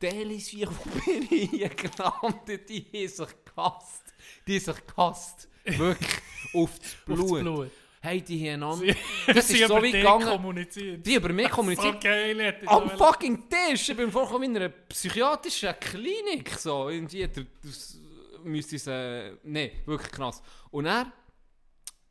Delis, 0.01 0.53
wie, 0.53 0.65
wo 0.67 0.89
bin 1.05 1.27
ich 1.29 1.49
hier 1.51 1.69
gelandet? 1.69 2.69
Die 2.69 2.85
haben 2.93 3.07
sich 3.07 3.27
gehasst. 3.53 4.03
Die 4.47 4.59
haben 4.59 4.65
sich 4.65 4.87
gehasst. 4.87 5.49
Wirklich, 5.65 6.21
auf 6.53 6.79
das 6.79 6.93
Auf 6.93 7.05
Blut. 7.05 7.19
das 7.31 7.39
Blut. 7.41 7.71
Hey, 8.01 8.21
die 8.21 8.39
haben 8.51 8.63
einander... 8.63 8.93
Sie- 9.25 9.33
Das 9.33 9.49
ist 9.49 9.67
so 9.67 9.81
wie 9.81 9.91
gegangen... 9.91 10.67
Die 11.03 11.15
über 11.15 11.29
mich 11.33 11.49
kommunizieren. 11.49 11.93
So 11.95 11.99
geil, 11.99 12.55
ich 12.61 12.69
Am 12.69 12.89
fucking 12.91 13.49
Tisch! 13.49 13.89
Ich 13.89 13.97
bin 13.97 14.11
vorgekommen 14.11 14.51
in 14.51 14.57
einer 14.57 14.69
psychiatrischen 14.69 15.73
Klinik. 15.79 16.49
So, 16.51 16.89
irgendwie, 16.89 17.27
das, 17.27 17.97
müsste 18.43 18.75
es, 18.75 18.87
äh, 18.87 19.33
nee, 19.43 19.71
wirklich 19.85 20.11
krass. 20.11 20.41
Und 20.69 20.85
er 20.85 21.11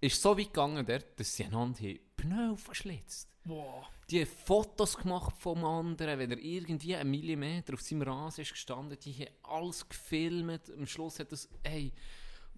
ist 0.01 0.20
so 0.20 0.37
weit 0.37 0.47
gegangen, 0.53 0.85
dort, 0.85 1.18
dass 1.18 1.35
sie 1.35 1.45
einander 1.45 1.95
Pneu 2.16 2.51
aufgeschlitzt. 2.53 3.28
Wow. 3.45 3.87
Die 4.14 4.24
Fotos 4.24 4.96
gemacht 4.96 5.34
vom 5.40 5.64
anderen, 5.64 6.20
wenn 6.20 6.30
er 6.30 6.38
irgendwie 6.38 6.94
einen 6.94 7.10
Millimeter 7.10 7.74
auf 7.74 7.80
seinem 7.80 8.02
Rasen 8.02 8.42
ist 8.42 8.52
gestanden. 8.52 8.96
Die 9.00 9.12
haben 9.12 9.34
alles 9.42 9.88
gefilmt. 9.88 10.70
Am 10.70 10.86
Schluss 10.86 11.18
hat 11.18 11.32
das, 11.32 11.48
hey, 11.64 11.92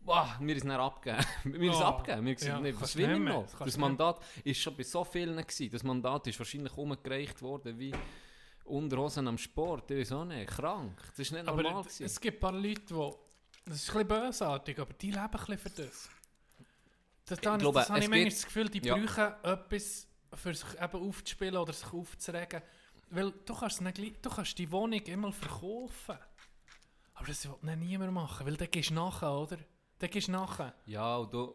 wow, 0.05 0.39
mir 0.39 0.55
ist 0.55 0.65
es 0.65 0.69
dann 0.69 0.79
abgegeben. 0.79 1.25
mir 1.59 1.71
ist 1.71 1.77
es 1.77 1.81
Oh, 1.81 1.85
abgegeben. 1.85 2.27
Wir 2.27 2.37
ja, 2.47 2.81
was 2.81 2.95
will 2.95 3.09
nicht 3.09 3.19
ich 3.21 3.35
noch? 3.35 3.47
das 3.59 3.65
nicht 3.65 3.79
Mandat 3.79 4.21
ist 4.45 4.61
schon 4.61 4.77
bei 4.77 4.83
so 4.83 5.03
vielen 5.03 5.35
gewesen. 5.35 5.71
Das 5.71 5.83
Mandat 5.83 6.27
ist 6.27 6.39
wahrscheinlich 6.39 6.77
umgereicht 6.77 7.41
worden 7.41 7.79
wie 7.79 7.95
Unterhosen 8.67 9.27
am 9.27 9.39
Sport. 9.39 9.91
Ich 9.93 10.01
weiß 10.01 10.13
auch 10.13 10.27
nicht, 10.27 10.49
krank. 10.51 11.01
Das 11.09 11.21
ist 11.21 11.33
nicht 11.33 11.49
Aber 11.49 11.63
normal 11.63 11.85
es 11.87 11.97
gewesen. 11.97 12.21
gibt 12.21 12.37
ein 12.37 12.41
paar 12.41 12.53
Leute, 12.53 12.83
die. 12.83 13.11
Das 13.65 13.77
ist 13.77 13.89
ein 13.97 14.07
bisschen 14.07 14.09
bösartig, 14.09 14.79
aber 14.79 14.93
die 14.93 15.11
leben 15.11 15.21
ein 15.23 15.31
bisschen 15.31 15.57
für 15.59 15.71
das. 15.71 16.11
Das, 17.25 17.41
da, 17.41 17.57
glaube, 17.57 17.79
das 17.79 17.89
habe 17.89 17.99
es 17.99 18.05
ich 18.05 18.11
manchmal 18.11 18.31
das 18.31 18.45
Gefühl, 18.45 18.69
die 18.69 18.87
ja. 18.87 18.95
brauchen 18.95 19.33
etwas, 19.43 20.07
für 20.35 20.55
sich 20.55 20.81
eben 20.81 21.09
aufzuspielen 21.09 21.57
oder 21.57 21.73
sich 21.73 21.93
aufzuregen. 21.93 22.63
Weil 23.11 23.33
du 23.45 23.55
kannst, 23.55 23.81
nicht, 23.81 24.25
du 24.25 24.31
kannst 24.31 24.59
die 24.59 24.71
Wohnung 24.71 25.01
immer 25.01 25.33
verkaufen. 25.33 26.19
Aber 27.15 27.27
das 27.27 27.47
will 27.47 27.55
dann 27.63 27.79
niemand 27.79 28.13
machen, 28.13 28.47
weil 28.47 28.57
dann 28.57 28.71
gehst 28.71 28.91
du 28.91 28.95
nachher, 28.95 29.33
oder? 29.33 29.59
Dann 29.99 30.11
gehst 30.11 30.29
du 30.29 30.33
nachher. 30.33 30.75
Ja, 30.87 31.17
und 31.17 31.33
du, 31.33 31.55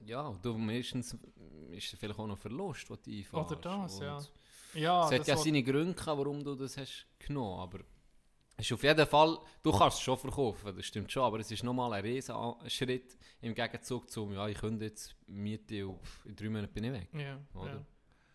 ja, 0.00 0.20
und 0.20 0.44
du 0.44 0.56
meistens 0.56 1.16
ist 1.70 1.92
es 1.92 1.98
vielleicht 1.98 2.18
auch 2.18 2.26
noch 2.26 2.38
Verlust, 2.38 2.88
den 2.88 2.98
du 3.02 3.10
einfahrst. 3.10 3.52
Oder 3.52 3.60
das, 3.60 3.94
Und 3.94 4.02
ja. 4.02 4.20
Ja, 4.74 5.06
es 5.06 5.20
hat 5.20 5.26
ja 5.26 5.36
seine 5.36 5.62
Gründe 5.62 5.94
gehabt, 5.94 6.18
warum 6.18 6.44
du 6.44 6.54
das 6.54 6.76
hast 6.76 7.06
genommen, 7.18 7.60
aber 7.60 7.80
ist 8.58 8.72
auf 8.72 8.82
jeden 8.82 9.06
Fall, 9.06 9.38
du 9.62 9.70
kannst 9.72 9.98
es 9.98 10.02
schon 10.02 10.18
verkaufen, 10.18 10.76
das 10.76 10.86
stimmt 10.86 11.12
schon, 11.12 11.22
aber 11.22 11.38
es 11.38 11.48
ist 11.50 11.62
nochmal 11.62 11.92
ein 11.92 12.02
riesen 12.02 12.34
Schritt 12.66 13.16
im 13.40 13.54
Gegenzug 13.54 14.10
zu, 14.10 14.32
ja, 14.32 14.48
ich 14.48 14.58
könnte 14.58 14.86
jetzt 14.86 15.14
Miete 15.26 15.86
auf, 15.86 16.24
in 16.24 16.34
drei 16.34 16.48
Monaten 16.48 16.74
bin 16.74 16.84
ich 16.84 16.92
weg. 16.92 17.08
Ja, 17.12 17.38
Oder? 17.54 17.74
ja. 17.74 17.84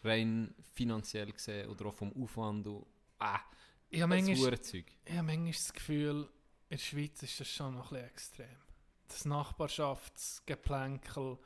Rein 0.06 0.54
finanziell 0.74 1.32
gesehen 1.32 1.70
oder 1.70 1.86
auch 1.88 1.94
vom 1.94 2.12
Aufwand 2.22 2.68
und 2.68 2.86
ah, 3.20 3.40
Ich 3.90 4.02
habe 4.02 4.14
das 4.16 4.26
manchmal, 4.26 4.54
ich 4.54 4.86
habe 5.12 5.24
manchmal 5.24 5.52
das 5.52 5.74
Gefühl, 5.74 6.30
in 6.70 6.78
der 6.78 6.84
Schweiz 6.84 7.24
ist 7.24 7.40
das 7.40 7.48
schon 7.48 7.76
noch 7.76 7.92
ein 7.92 8.00
bisschen 8.00 8.10
extrem. 8.10 8.58
Das 9.08 9.24
Nachbarschaftsgeplänkel, 9.26 11.38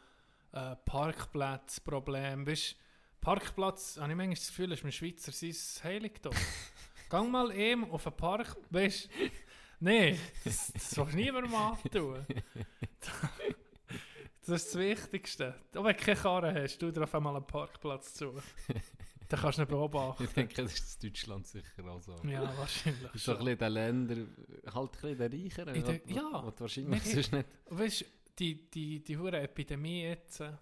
äh, 0.54 0.76
Parkplatzproblem. 0.86 2.48
Weißt, 2.48 2.76
Parkplatz, 3.22 3.98
habe 3.98 4.12
ich 4.12 4.16
manchmal 4.16 4.36
das 4.36 4.48
Gefühl, 4.48 4.72
ist 4.72 4.84
mit 4.84 4.94
Schweizer 4.94 5.32
sein 5.32 5.56
Heiligtum. 5.84 6.34
Gang 7.10 7.32
mal 7.32 7.52
eben 7.52 7.90
auf 7.90 8.06
einen 8.06 8.16
Park, 8.18 8.58
weißt 8.70 9.10
Nein, 9.80 10.18
das, 10.44 10.72
das 10.74 10.98
willst 10.98 11.14
du 11.14 11.18
niemandem 11.18 11.54
antun. 11.54 12.26
Das 14.48 14.62
ist 14.62 14.74
das 14.74 14.82
Wichtigste. 14.82 15.56
Auch 15.76 15.84
wenn 15.84 15.96
du 15.96 16.04
keine 16.04 16.18
Karre 16.18 16.54
hast, 16.54 16.80
tu 16.80 16.90
dir 16.90 17.04
auf 17.04 17.14
einmal 17.14 17.36
einen 17.36 17.46
Parkplatz 17.46 18.14
zu. 18.14 18.34
Dann 19.30 19.40
kannst 19.42 19.58
du 19.58 19.64
ihn 19.64 19.68
beobachten. 19.68 20.24
Ich 20.24 20.30
denke, 20.30 20.64
das 20.64 20.74
ist 20.74 21.04
in 21.04 21.10
Deutschland 21.10 21.46
sicher 21.46 21.86
auch 21.86 22.02
so. 22.02 22.16
Ja, 22.24 22.58
wahrscheinlich. 22.58 23.04
Das 23.04 23.16
ist 23.16 23.26
so 23.26 23.32
ein 23.34 23.38
schon. 23.38 23.46
bisschen 23.46 23.60
der 23.60 23.70
Länder, 23.70 24.16
halt 24.74 24.96
ein 25.04 25.18
bisschen 25.18 25.18
der 25.18 25.34
Reicheren. 25.34 26.02
Ja. 26.08 26.44
wo 26.46 26.52
du 26.52 26.60
wahrscheinlich 26.62 27.04
sonst 27.04 27.34
nicht. 27.34 27.46
Weißt 27.70 28.02
du, 28.02 28.06
die, 28.40 28.70
die, 28.72 29.04
die 29.04 29.18
hure 29.18 29.42
Epidemie 29.42 30.04
jetzt, 30.04 30.40
äh, 30.40 30.54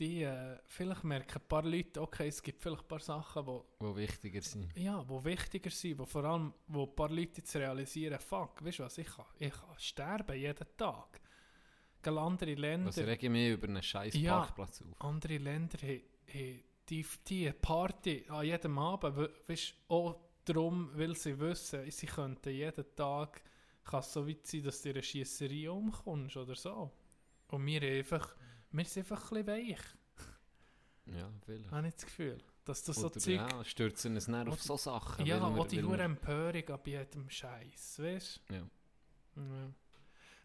die, 0.00 0.22
äh, 0.22 0.56
vielleicht 0.66 1.04
merken 1.04 1.38
ein 1.40 1.46
paar 1.48 1.62
Leute, 1.62 2.00
okay, 2.00 2.28
es 2.28 2.42
gibt 2.42 2.60
vielleicht 2.62 2.82
ein 2.82 2.88
paar 2.88 3.00
Sachen, 3.00 3.46
wo, 3.46 3.66
wo 3.78 3.94
wichtiger 3.94 4.40
sind. 4.42 4.74
ja, 4.76 5.06
wo 5.08 5.22
wichtiger 5.22 5.70
sind, 5.70 5.98
wo 5.98 6.06
vor 6.06 6.24
allem, 6.24 6.52
wo 6.68 6.84
ein 6.84 6.94
paar 6.96 7.10
Leute 7.10 7.36
jetzt 7.38 7.54
realisieren, 7.54 8.18
fuck, 8.18 8.64
weißt 8.64 8.78
du 8.78 8.82
was, 8.84 8.96
ich 8.98 9.06
kann, 9.06 9.26
ich 9.38 9.52
kann 9.52 9.78
sterben 9.78 10.36
jeden 10.38 10.66
Tag. 10.76 11.20
Gell, 12.02 12.16
andere 12.18 12.54
Länder, 12.54 12.88
Was 12.88 12.96
rege 12.98 13.26
ich 13.26 13.30
mich 13.30 13.50
über 13.52 13.68
einen 13.68 13.82
scheiß 13.82 14.14
Ja. 14.14 14.38
Parkplatz 14.38 14.80
auf? 14.82 15.00
andere 15.04 15.36
Länder 15.36 15.78
haben, 15.82 16.00
haben 16.32 16.62
die, 16.88 17.06
die 17.28 17.52
Party 17.52 18.24
an 18.28 18.46
jedem 18.46 18.78
Abend, 18.78 19.16
we- 19.16 19.30
weißt 19.46 19.74
du, 19.88 19.94
auch 19.94 20.20
darum, 20.46 20.90
weil 20.94 21.14
sie 21.14 21.38
wissen, 21.38 21.88
sie 21.90 22.06
könnten 22.06 22.48
jeden 22.50 22.86
Tag, 22.96 23.42
kann 23.84 24.00
es 24.00 24.12
so 24.12 24.26
weit 24.26 24.46
sein, 24.46 24.62
dass 24.62 24.80
du 24.80 24.88
in 24.88 24.94
einer 24.96 25.02
Schiesserie 25.02 25.70
umkommst 25.70 26.36
oder 26.38 26.54
so. 26.54 26.90
Und 27.48 27.66
wir 27.66 27.82
einfach, 27.82 28.34
wir 28.72 28.84
sind 28.84 29.10
einfach 29.10 29.32
ein 29.32 29.44
bisschen 29.44 29.68
weich, 29.76 29.80
Ja, 31.06 31.30
vielleicht. 31.44 31.70
habe 31.70 31.88
ich 31.88 31.94
das 31.94 32.04
Gefühl. 32.06 32.38
Dass 32.64 32.82
das 32.84 32.96
so 32.96 33.06
Oder, 33.06 33.18
Zeug, 33.18 33.34
ja, 33.36 33.64
stürzen 33.64 34.16
es 34.16 34.26
dann 34.26 34.46
auf 34.48 34.62
so 34.62 34.76
Sachen. 34.76 35.24
ja, 35.26 35.40
auch 35.42 35.66
die 35.66 35.82
wir- 35.82 35.98
Empörung 36.00 36.68
ab 36.68 36.86
jedem 36.86 37.28
Scheiß, 37.28 37.98
weißt 37.98 38.40
Ja. 38.50 38.58
du? 39.34 39.40
Ja. 39.40 39.74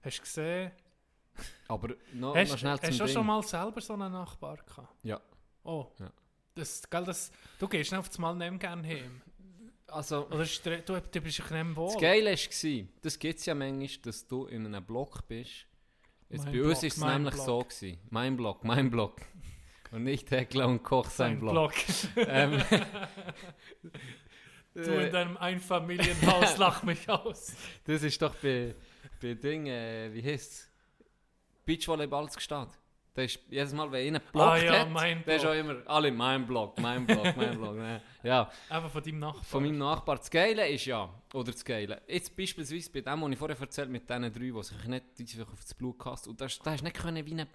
Hast 0.01 0.17
du 0.17 0.21
gesehen, 0.21 0.71
Aber 1.67 1.93
noch, 2.13 2.35
hast, 2.35 2.51
noch 2.51 2.57
schnell 2.57 2.71
hast 2.73 2.81
zum 2.83 2.97
du 2.97 3.03
Ding. 3.05 3.13
schon 3.13 3.25
mal 3.25 3.43
selber 3.43 3.81
so 3.81 3.93
einen 3.93 4.11
Nachbar 4.11 4.57
gehabt? 4.57 5.03
Ja. 5.03 5.19
Oh. 5.63 5.91
Ja. 5.99 6.11
Das, 6.55 6.89
gell, 6.89 7.03
das, 7.03 7.31
du 7.59 7.67
gehst 7.67 7.93
auf 7.93 8.07
das 8.07 8.17
Mal 8.17 8.33
nicht 8.35 8.59
gerne 8.61 8.87
heim. 8.87 9.21
Also, 9.87 10.25
Oder 10.27 10.45
du, 10.45 10.81
du 10.81 11.01
bist 11.01 11.05
ein 11.13 11.23
bisschen 11.23 11.75
wohl. 11.75 11.91
das 11.91 12.01
Geile 12.01 12.31
war, 12.31 12.87
das 13.01 13.19
gibt 13.19 13.39
es 13.39 13.45
ja 13.45 13.53
manchmal, 13.53 14.01
dass 14.03 14.25
du 14.25 14.45
in 14.47 14.65
einem 14.65 14.83
Block 14.83 15.27
bist. 15.27 15.67
Jetzt 16.35 16.51
bei 16.51 16.63
uns 16.63 16.81
war 16.81 16.87
es 16.87 16.97
nämlich 16.97 17.33
Block. 17.33 17.45
so. 17.45 17.59
Gewesen. 17.59 17.99
Mein 18.09 18.37
Block, 18.37 18.63
mein 18.63 18.89
Block. 18.91 19.21
Und 19.91 20.03
nicht 20.03 20.29
Heckler 20.31 20.67
und 20.67 20.83
Koch 20.83 21.09
sein 21.09 21.33
Sein 21.33 21.39
Block. 21.39 21.73
Block. 22.15 22.27
Ähm, 22.27 22.61
Du 24.73 24.81
äh, 24.81 25.05
in 25.05 25.13
deinem 25.13 25.37
Einfamilienhaus 25.37 26.57
lach 26.57 26.83
mich 26.83 27.09
aus. 27.09 27.53
das 27.85 28.03
ist 28.03 28.21
doch 28.21 28.35
bei, 28.35 28.75
bei 29.21 29.33
Ding, 29.33 29.67
äh, 29.67 30.13
wie 30.13 30.21
heisst 30.21 30.51
es? 30.51 30.71
Beachvolleyball 31.65 32.27
gestanden. 32.27 32.75
Da 33.15 33.21
ist 33.21 33.39
jedes 33.49 33.73
Mal, 33.73 33.89
wenn 33.91 34.07
einer 34.07 34.19
Block 34.19 34.45
Ah 34.45 34.57
ja, 34.57 34.79
hat, 34.81 34.89
mein 34.91 35.23
der 35.25 35.37
ist 35.37 35.41
Block. 35.43 35.53
auch 35.53 35.57
immer, 35.57 35.75
alle 35.85 36.11
mein 36.11 36.45
Block, 36.45 36.77
mein 36.81 37.05
Block, 37.05 37.35
mein 37.37 37.57
Block. 37.57 37.75
ne. 37.75 38.01
Ja, 38.23 38.49
Einfach 38.69 38.89
von 38.89 39.03
deinem 39.03 39.19
Nachbarn. 39.19 39.43
von 39.45 39.63
meinem 39.63 39.77
Nachbar. 39.77 40.17
Das 40.17 40.29
Geile 40.29 40.67
ist 40.67 40.85
ja, 40.85 41.07
oder 41.33 41.51
das 41.51 41.63
Geile, 41.63 42.01
jetzt 42.07 42.35
beispielsweise 42.35 42.91
bei 42.91 43.01
dem, 43.01 43.21
was 43.21 43.31
ich 43.31 43.37
vorher 43.37 43.59
erzählt 43.59 43.89
mit 43.89 44.09
diesen 44.09 44.21
drei, 44.33 44.51
die 44.51 44.63
sich 44.63 44.85
nicht 44.87 45.41
auf 45.41 45.61
das 45.61 45.73
Blut 45.73 45.97
kasten, 45.97 46.31
und 46.31 46.41
da 46.41 46.45
hast 46.45 46.59
du 46.65 46.69
nicht 46.83 46.95
können, 46.95 47.25
wie 47.25 47.33
ein 47.39 47.47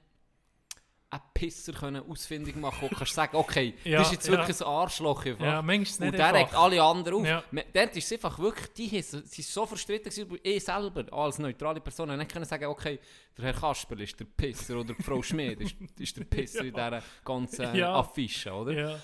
Pisser 1.19 1.73
können 1.73 2.09
ausfindig 2.09 2.55
machen 2.57 2.89
und 2.89 2.97
kannst 2.97 3.15
sagen, 3.15 3.37
okay, 3.37 3.75
Ja, 3.85 3.99
das 3.99 4.09
ist 4.09 4.13
jetzt 4.13 4.27
ja. 4.29 4.33
wirklich 4.33 4.61
ein 4.61 4.67
Arschloch. 4.67 5.27
Einfach. 5.27 5.45
Ja, 5.45 5.63
manchmal 5.63 5.83
ist 5.83 6.01
Und 6.01 6.07
nicht 6.07 6.19
der 6.19 6.35
regt 6.35 6.55
alle 6.55 6.83
anderen 6.83 7.19
auf. 7.21 7.27
Ja. 7.27 7.43
Ja. 7.51 7.63
Dort 7.73 7.97
ist 7.97 8.05
es 8.05 8.13
einfach 8.13 8.39
wirklich, 8.39 8.73
die 8.75 8.89
sie 8.89 9.03
sind 9.03 9.45
so 9.47 9.67
verstritten 9.67 10.11
gewesen, 10.11 10.39
ich 10.43 10.65
selber 10.65 11.05
als 11.13 11.39
neutrale 11.39 11.81
Person 11.81 12.17
nicht 12.17 12.33
können 12.33 12.45
sagen, 12.45 12.67
okay, 12.67 13.01
der 13.37 13.45
Herr 13.47 13.55
Kasper 13.55 13.99
ist 13.99 14.21
der 14.21 14.25
Pisser 14.27 14.79
oder 14.79 14.95
die 14.95 15.03
Frau 15.03 15.21
Schmid 15.23 15.61
ist, 15.61 15.75
ist 15.99 16.17
der 16.17 16.25
Pisser 16.25 16.65
in 16.65 16.75
dieser 16.75 17.03
ganzen 17.25 17.75
Ja. 17.75 17.95
Affische, 17.95 18.53
oder? 18.53 18.73
Ja. 18.73 19.01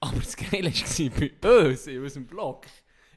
Aber 0.00 0.16
das 0.18 0.34
Geile 0.34 0.72
war 0.72 1.28
bei 1.40 1.58
uns, 1.68 1.86
in 1.86 2.02
unserem 2.02 2.26
Blog, 2.26 2.64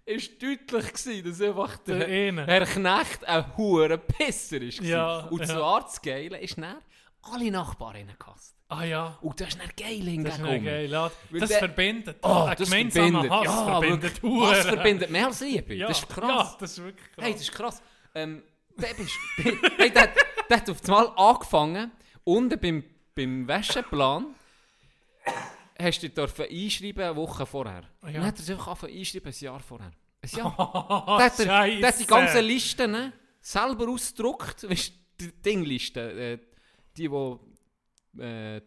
ist 0.06 0.34
deutlich 0.44 0.94
gewesen, 0.94 1.24
dass 1.30 1.42
einfach 1.42 1.78
Der 1.78 2.00
der. 2.00 2.46
Herr 2.46 2.66
Knecht 2.66 3.24
ein 3.26 3.56
hoher 3.56 3.96
Pisser 3.98 4.62
ist. 4.62 4.82
Ja, 4.82 5.20
Und 5.28 5.40
ja. 5.40 5.46
zwar 5.48 5.82
das 5.84 6.02
Geile 6.02 6.38
ist 6.40 6.58
dann, 6.58 6.76
alle 7.24 7.52
Nachbarinnen 7.52 8.16
gehasst. 8.20 8.56
Ah 8.70 8.84
ja. 8.84 9.18
Und 9.22 9.40
das 9.40 9.50
ist 9.50 9.60
dann 9.60 9.70
geil 9.78 10.24
Das 10.24 10.36
ist 10.38 10.42
nicht 10.44 10.64
geil. 10.66 10.90
Ja, 10.90 11.12
das 11.32 11.50
der- 11.50 11.60
verbindet. 11.60 12.18
Oh, 12.24 12.28
Ein 12.46 12.56
das 12.58 12.70
gemeinsamer 12.70 13.12
verbindet. 13.24 13.32
Hass 13.32 13.46
ja, 13.46 13.66
verbindet 13.66 14.24
wirklich. 14.24 14.42
Hass 14.42 14.64
Huren. 14.64 14.74
verbindet 14.76 15.10
mehr 15.12 15.28
als 15.28 15.40
Liebe. 15.42 15.74
Ja, 15.76 15.88
Das 15.88 16.00
ist 16.00 16.10
krass. 16.10 16.28
Ja, 16.30 16.56
das 16.60 16.72
ist 16.72 16.84
wirklich 16.84 17.12
krass. 17.12 17.24
Hey, 17.26 17.32
das 17.34 17.42
ist 17.42 17.52
krass. 17.52 17.82
Ähm, 18.16 18.44
der, 18.76 18.94
bist, 18.96 19.12
hey, 19.78 19.92
der, 19.92 20.14
der 20.50 20.58
hat 20.58 20.70
auf 20.70 20.84
einmal 20.86 21.08
angefangen, 21.16 21.92
unten 22.24 22.60
beim, 22.60 22.84
beim 23.16 23.48
Wäscheplan 23.48 24.26
hast 25.80 26.00
du 26.02 26.08
dich 26.08 26.16
dürfen 26.16 26.46
einschreiben 26.50 27.04
eine 27.04 27.16
Woche 27.16 27.46
vorher. 27.46 27.84
Ah, 28.02 28.08
ja. 28.08 28.14
Dann 28.14 28.26
hat 28.26 28.36
er 28.40 28.42
sich 28.44 28.52
einfach 28.56 28.68
angefangen 28.70 28.96
einschreiben, 28.96 29.32
ein 29.34 29.40
Jahr 29.44 29.60
vorher. 29.60 29.92
Ein 30.22 30.30
Jahr. 30.38 30.56
Oh, 31.08 31.18
der, 31.18 31.26
hat 31.26 31.40
er, 31.40 31.46
der 31.80 31.88
hat 31.88 32.00
die 32.00 32.08
ganzen 32.08 32.44
Listen 32.46 32.92
ne, 32.92 33.14
selber 33.42 33.88
ausgedruckt. 33.90 34.68
Weißt 34.70 34.90
du, 35.20 35.26
die 35.26 35.42
Dinglisten, 35.42 36.18
äh, 36.18 36.40
die, 36.98 37.10
die 37.10 38.22
äh, 38.22 38.62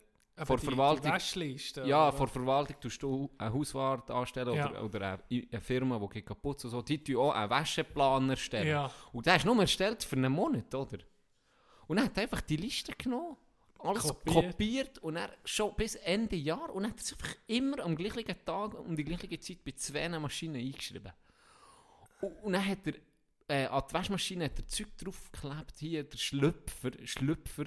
vor 0.44 0.58
die- 0.58 0.66
Verwaltung- 0.66 1.12
Die 1.18 1.88
ja, 1.88 2.12
vor? 2.12 2.28
Verwaltung 2.28 2.76
tust 2.80 3.02
du 3.02 3.30
einen 3.38 3.54
Hauswart 3.54 4.10
anstellen 4.10 4.54
Ja. 4.54 4.68
oder, 4.70 4.84
oder 4.84 5.00
eine, 5.30 5.46
eine 5.50 5.60
Firma, 5.60 5.98
die 5.98 6.08
geht 6.08 6.26
kaputt 6.26 6.64
und 6.64 6.70
so, 6.70 6.82
die 6.82 7.02
tun 7.02 7.16
auch 7.16 7.32
einen 7.32 7.50
Wäscheplan 7.50 8.30
erstellen. 8.30 8.68
Ja. 8.68 8.90
Und 9.12 9.24
der 9.26 9.36
ist 9.36 9.46
nur 9.46 9.58
erstellt 9.60 10.04
für 10.04 10.16
einen 10.16 10.32
Monat, 10.32 10.74
oder? 10.74 10.98
Und 11.86 11.98
er 11.98 12.04
hat 12.04 12.18
einfach 12.18 12.40
die 12.42 12.56
Liste 12.56 12.92
genommen, 12.92 13.36
alles 13.78 14.02
Kopiert. 14.02 14.50
kopiert, 14.50 14.98
und 14.98 15.16
er 15.16 15.30
schon 15.44 15.74
bis 15.76 15.94
Ende 15.96 16.36
Jahr 16.36 16.74
und 16.74 16.84
er 16.84 16.90
hat 16.90 17.00
es 17.00 17.12
einfach 17.12 17.34
immer 17.46 17.78
am 17.84 17.94
gleichen 17.94 18.26
Tag 18.44 18.74
um 18.78 18.96
die 18.96 19.04
gleiche 19.04 19.38
Zeit 19.38 19.64
bei 19.64 19.72
zwei 19.72 20.08
Maschinen 20.08 20.56
eingeschrieben. 20.56 21.12
Und, 22.20 22.32
und 22.42 22.52
dann 22.54 22.66
hat 22.66 22.78
er 22.86 22.94
äh, 23.48 23.66
an 23.66 23.82
die 23.88 23.94
Waschmaschine 23.94 24.46
hat 24.46 24.58
er 24.58 24.66
Zeug 24.66 24.88
draufgeklebt, 24.98 25.74
hier 25.78 26.02
der 26.04 26.18
Schlüpfer, 26.18 26.90
Schlüpfer 27.04 27.64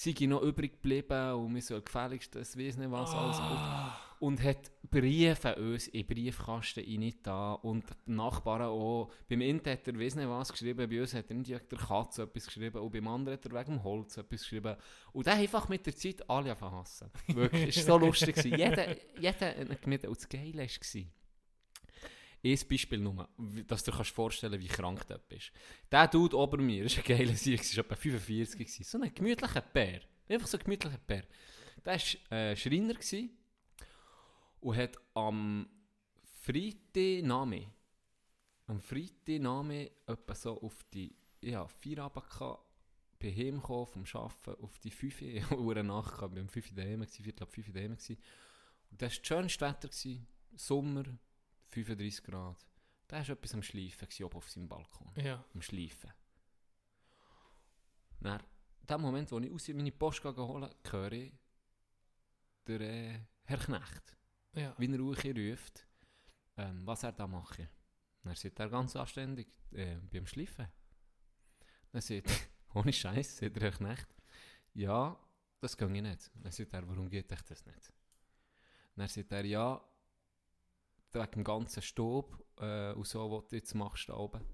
sei 0.00 0.26
noch 0.26 0.42
übrig 0.42 0.72
geblieben 0.72 1.32
und 1.34 1.54
wir 1.54 1.60
sollen 1.60 1.84
gefälligst, 1.84 2.34
das 2.34 2.56
weiß 2.56 2.78
nicht 2.78 2.90
was 2.90 3.10
alles. 3.10 3.36
Ah. 3.38 4.00
Und 4.18 4.42
hat 4.42 4.70
Briefe 4.90 5.54
uns 5.56 5.88
in 5.88 6.06
den 6.06 6.14
Briefkasten 6.14 6.84
rein 6.84 7.14
da 7.22 7.52
und 7.52 7.84
die 8.06 8.12
Nachbarn 8.12 8.62
auch. 8.62 9.10
Beim 9.28 9.40
Int 9.40 9.66
hat 9.66 9.86
er 9.86 9.98
weiss 9.98 10.14
nicht 10.14 10.28
was 10.28 10.52
geschrieben, 10.52 10.88
bei 10.88 11.00
uns 11.00 11.14
hat 11.14 11.30
er 11.30 11.36
wegen 11.36 11.44
der 11.44 11.78
Katze 11.78 12.22
etwas 12.22 12.46
geschrieben 12.46 12.80
und 12.80 12.92
beim 12.92 13.08
anderen 13.08 13.38
hat 13.38 13.44
er 13.46 13.52
wegen 13.52 13.76
dem 13.76 13.84
Holz 13.84 14.16
etwas 14.16 14.40
geschrieben. 14.40 14.76
Und 15.12 15.26
hat 15.26 15.38
einfach 15.38 15.68
mit 15.68 15.84
der 15.84 15.96
Zeit 15.96 16.28
alle 16.28 16.56
verhassen. 16.56 17.10
Wirklich, 17.28 17.76
es 17.76 17.88
war 17.88 17.98
so 17.98 18.06
lustig. 18.06 18.36
gewesen. 18.36 18.58
Jeder, 18.58 18.96
jeder 19.18 19.46
hat 19.48 20.06
und 20.06 20.16
das 20.16 20.28
Geile 20.28 20.62
war, 20.62 21.02
ein 22.42 22.58
Beispiel 22.68 22.98
nur, 22.98 23.28
dass 23.66 23.84
du 23.84 23.90
dir 23.90 23.96
kannst 23.96 24.12
vorstellen 24.12 24.58
wie 24.60 24.68
krank 24.68 25.06
du 25.06 25.18
bist. 25.28 25.52
Der 25.90 26.08
Dude 26.08 26.36
ober 26.36 26.58
mir, 26.58 26.84
das 26.84 26.96
war 26.96 27.04
ein 27.04 27.18
geiler 27.18 27.34
Sieg, 27.34 27.60
war 27.76 27.84
etwa 27.84 27.96
45 27.96 28.58
gewesen. 28.58 28.84
So 28.84 29.00
ein 29.00 29.14
gemütlicher 29.14 29.60
Bär. 29.60 30.00
Einfach 30.28 30.46
so 30.46 30.56
ein 30.56 30.64
gemütlicher 30.64 30.98
Bär. 30.98 31.24
Der 31.84 31.94
war 31.94 32.38
äh, 32.38 32.56
Schreiner 32.56 32.94
gewesen 32.94 33.30
und 34.60 34.76
hat 34.76 34.98
am 35.14 35.68
Freitag 36.22 37.24
Name, 37.24 37.66
am 38.66 38.80
Freitag 38.80 39.40
Name 39.40 39.90
etwa 40.06 40.34
so 40.34 40.60
auf 40.62 40.82
die 40.92 41.14
ja, 41.42 41.66
Feierabend 41.66 42.28
gehabt, 42.28 42.64
bei 43.18 43.28
ihm 43.28 43.56
gekommen, 43.56 43.86
vom 43.86 44.04
Arbeiten 44.14 44.62
auf 44.62 44.78
die 44.78 44.90
5 44.90 45.50
Uhr 45.52 45.82
nachgekommen, 45.82 46.36
beim 46.36 46.48
5 46.48 46.74
daheim, 46.74 47.00
gewesen, 47.00 47.22
Viertel 47.22 47.42
ab 47.42 47.52
5 47.52 47.72
daheim 47.72 47.96
gewesen. 47.96 48.18
Und 48.90 49.02
das 49.02 49.12
war 49.12 49.18
das 49.18 49.26
schönste 49.26 49.66
Wetter, 49.66 49.88
gewesen, 49.88 50.26
Sommer, 50.56 51.04
35 51.70 52.22
Grad. 52.24 52.66
Da 53.08 53.16
war 53.16 53.28
etwas 53.30 53.54
am 53.54 53.62
Schleifen, 53.62 54.06
gewesen, 54.08 54.24
oben 54.24 54.36
auf 54.36 54.48
seinem 54.50 54.68
Balkon, 54.68 55.12
Ja. 55.16 55.44
am 55.54 55.62
Schleifen. 55.62 56.12
Dann, 58.20 58.40
in 58.80 58.86
dem 58.86 59.00
Moment, 59.00 59.30
wo 59.32 59.38
ich 59.38 59.50
aus 59.52 59.68
meine 59.68 59.92
Post 59.92 60.22
geholt 60.22 60.64
habe, 60.64 60.76
höre 60.90 61.12
ich 61.12 61.32
der 62.66 62.80
äh, 62.80 63.20
Herr 63.44 63.58
Knecht, 63.58 64.16
Ja. 64.54 64.74
wie 64.78 64.92
er 64.92 64.98
ruhig 64.98 65.24
ruft, 65.24 65.86
ähm, 66.56 66.86
was 66.86 67.02
er 67.02 67.12
da 67.12 67.26
mache. 67.26 67.68
Dann 68.22 68.34
sagt 68.34 68.58
er 68.60 68.68
ganz 68.68 68.94
anständig, 68.96 69.48
äh, 69.72 69.96
beim 69.96 70.26
Schleifen. 70.26 70.68
Dann 71.92 72.02
sagt 72.02 72.28
er, 72.28 72.34
ohne 72.74 72.92
Scheiß, 72.92 73.38
sagt 73.38 73.56
der 73.56 73.62
Herr 73.62 73.72
Knecht, 73.72 74.08
ja, 74.74 75.18
das 75.60 75.76
kann 75.76 75.94
ich 75.94 76.02
nicht. 76.02 76.30
Dann 76.34 76.52
sagt 76.52 76.72
er, 76.74 76.86
warum 76.88 77.08
geht 77.08 77.32
euch 77.32 77.42
das 77.42 77.64
nicht? 77.66 77.92
Dann 78.94 79.08
sagt 79.08 79.32
er, 79.32 79.44
ja, 79.44 79.82
wegen 81.12 81.30
dem 81.32 81.44
ganzen 81.44 81.82
Staub 81.82 82.44
äh, 82.60 82.92
und 82.92 83.06
so, 83.06 83.30
was 83.30 83.48
du 83.48 83.56
jetzt 83.56 83.74
machst 83.74 84.08
da 84.08 84.14
oben, 84.14 84.44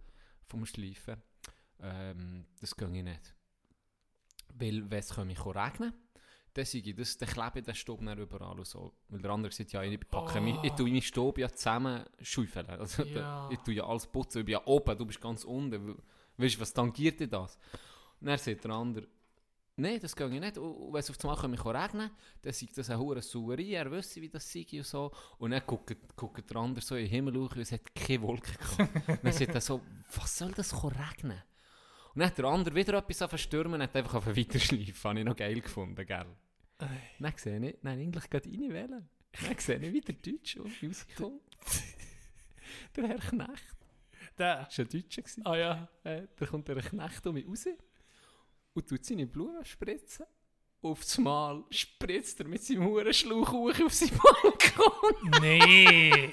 vom 0.46 0.64
Schleifen, 0.66 1.22
ähm, 1.80 2.46
das 2.60 2.74
kann 2.76 2.94
ich 2.94 3.02
nicht. 3.04 3.34
Weil, 4.54 4.90
wenn 4.90 4.98
es 4.98 5.16
mich 5.16 5.44
regnen 5.44 5.92
dann 6.54 6.64
sage 6.64 6.88
ich, 6.88 6.96
das, 6.96 7.18
dann 7.18 7.28
klebe 7.28 7.58
ich 7.58 7.64
den 7.66 7.74
Staub 7.74 8.02
dann 8.02 8.18
überall 8.18 8.58
und 8.58 8.66
so. 8.66 8.94
Weil 9.08 9.20
der 9.20 9.30
andere 9.30 9.52
sagt, 9.52 9.72
ja, 9.72 9.82
ich, 9.82 10.00
packe 10.08 10.40
mein, 10.40 10.58
ich 10.62 10.72
tue 10.72 10.88
meinen 10.88 11.02
Staub 11.02 11.36
ja 11.36 11.50
zusammen 11.50 12.02
schäufeln. 12.22 12.66
Also, 12.70 13.02
Ja. 13.02 13.46
ich 13.52 13.58
tue 13.58 13.74
ja 13.74 13.84
alles 13.86 14.06
putzen, 14.06 14.38
ich 14.38 14.46
bin 14.46 14.52
ja 14.54 14.66
oben, 14.66 14.96
du 14.96 15.04
bist 15.04 15.20
ganz 15.20 15.44
unten. 15.44 15.86
We- 15.86 16.02
Weißt 16.38 16.56
du, 16.56 16.60
was 16.60 16.72
tangiert 16.72 17.20
dir 17.20 17.28
das? 17.28 17.58
Und 18.20 18.28
dann 18.28 18.38
sagt 18.38 18.64
der 18.64 18.70
andere, 18.70 19.06
nein, 19.76 20.00
das 20.00 20.16
gehe 20.16 20.28
ich 20.28 20.40
nicht. 20.40 20.58
Und 20.58 20.92
wenn 20.92 21.00
es 21.00 21.10
auf 21.10 21.24
einmal 21.24 21.48
mich 21.48 21.64
regnen 21.64 22.10
dann 22.42 22.52
sagt 22.52 22.78
das 22.78 22.90
eine 22.90 22.98
hure 22.98 23.22
Sauerei, 23.22 23.72
er 23.72 23.90
wüsste, 23.90 24.20
wie 24.20 24.28
das 24.28 24.50
sei 24.50 24.66
und 24.72 24.86
so. 24.86 25.12
Und 25.38 25.52
dann 25.52 25.62
guckt, 25.66 25.96
guckt 26.16 26.50
der 26.50 26.56
andere 26.56 26.84
so 26.84 26.96
in 26.96 27.04
den 27.04 27.10
Himmel 27.10 27.36
hoch 27.36 27.54
und 27.54 27.60
es 27.60 27.72
hat 27.72 27.94
keine 27.94 28.22
Wolke 28.22 28.52
gehabt. 28.52 29.08
dann 29.24 29.32
sagt 29.32 29.54
er 29.54 29.60
so, 29.60 29.80
was 30.14 30.36
soll 30.36 30.52
das 30.52 30.74
regnen? 30.82 31.42
Und 32.14 32.20
dann 32.20 32.28
hat 32.28 32.38
der 32.38 32.46
andere 32.46 32.74
wieder 32.74 32.94
etwas 32.98 33.22
auf 33.22 33.38
stürmen 33.38 33.74
und 33.74 33.82
hat 33.82 33.94
einfach 33.94 34.14
auf 34.14 34.26
weiterschleifen. 34.26 34.94
Habe 35.04 35.18
ich 35.18 35.24
noch 35.24 35.36
geil 35.36 35.60
gefunden, 35.60 36.06
gell? 36.06 36.26
Ey. 36.78 36.88
Dann 37.18 37.32
sehe 37.36 37.68
ich, 37.68 37.76
nein, 37.82 38.00
eigentlich 38.00 38.30
gerade 38.30 38.48
reinwählen. 38.48 39.08
Dann 39.32 39.58
sehe 39.58 39.76
ich, 39.76 39.92
wie 39.92 40.00
der 40.00 40.14
Deutsche 40.14 40.60
rauskommt. 40.60 41.42
der 42.96 43.08
Herr 43.08 43.18
Knecht. 43.18 43.76
Der. 44.38 44.64
Das 44.64 44.78
war 44.78 44.84
ein 44.84 44.88
Deutscher. 44.88 45.22
Ah 45.44 45.56
ja. 45.56 45.88
Äh, 46.04 46.26
da 46.36 46.46
kommt 46.46 46.68
der 46.68 46.76
Knecht 46.76 47.26
um 47.26 47.34
mich 47.34 47.46
raus 47.46 47.66
und 48.76 48.88
tut 48.88 49.04
seine 49.04 49.26
Blumen 49.26 49.64
spritzen. 49.64 50.26
Auf 50.82 51.00
das 51.00 51.18
Mal 51.18 51.64
spritzt 51.70 52.38
er 52.40 52.46
mit 52.46 52.62
seinem 52.62 52.84
Hurenschlauch 52.84 53.52
auf 53.52 53.92
seinen 53.94 54.18
Balkon. 54.18 55.40
Nee. 55.40 56.32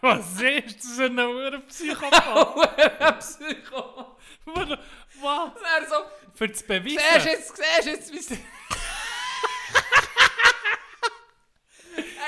Was 0.00 0.38
ist 0.42 0.84
das 0.84 0.98
ein 0.98 1.16
verdammter 1.16 1.60
Psychopath? 1.60 3.18
Psycho. 3.20 4.16
Was? 4.44 5.52
Er 5.62 5.88
so, 5.88 5.94
Für 6.34 6.48
das 6.48 6.62
Beweisen? 6.62 6.98
siehst 7.14 7.24
jetzt, 7.26 7.56
siehst 7.56 7.86
du 7.86 7.90
jetzt, 7.90 8.12
wie 8.12 8.18
es... 8.18 8.30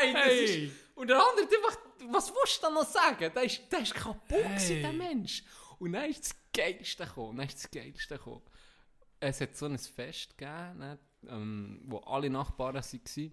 Ey, 0.00 0.12
das 0.12 0.22
Hey. 0.24 0.44
ist... 0.66 0.72
Und 0.94 1.08
der 1.08 1.16
andere 1.18 1.44
hat 1.46 1.54
einfach, 1.54 1.78
was 2.10 2.30
willst 2.32 2.56
du 2.58 2.66
da 2.66 2.70
noch 2.70 2.86
sagen? 2.86 3.30
Der 3.34 3.42
ist, 3.42 3.60
der 3.70 3.80
ist 3.80 3.94
kaputt 3.94 4.24
Hey. 4.30 4.80
der 4.80 4.92
Mensch. 4.94 5.42
Und 5.78 5.92
dann 5.92 6.08
ist 6.08 6.24
das 6.24 6.34
Geilste 6.54 7.04
gekommen, 7.04 7.36
dann 7.36 7.46
ist 7.48 7.62
das 7.62 7.70
Geilste 7.70 8.16
gekommen. 8.16 8.42
Es 9.20 9.40
hat 9.40 9.56
so 9.56 9.66
ein 9.66 9.78
Fest 9.78 10.36
gegeben, 10.36 10.78
ne, 10.78 10.98
ähm, 11.28 11.80
wo 11.86 11.98
alle 11.98 12.28
Nachbarn 12.30 12.74
waren. 12.76 13.32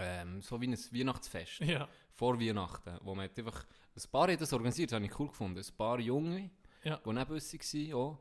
Ähm, 0.00 0.42
so 0.42 0.60
wie 0.60 0.66
ein 0.68 0.76
Weihnachtsfest. 0.76 1.60
Ja. 1.60 1.88
Vor 2.14 2.38
Weihnachten. 2.40 2.98
Wo 3.02 3.14
man 3.14 3.24
hat 3.26 3.38
einfach, 3.38 3.64
ein 3.96 4.10
paar 4.10 4.28
haben 4.28 4.36
das 4.40 4.52
organisiert, 4.52 4.90
das 4.90 4.96
habe 4.96 5.06
ich 5.06 5.18
cool 5.18 5.28
gefunden. 5.28 5.58
Ein 5.58 5.76
paar 5.76 5.98
Junge, 6.00 6.50
Ja. 6.84 6.96
die 7.04 7.12
neben 7.12 7.32
uns 7.32 7.52
waren, 7.52 7.94
auch, 7.94 8.18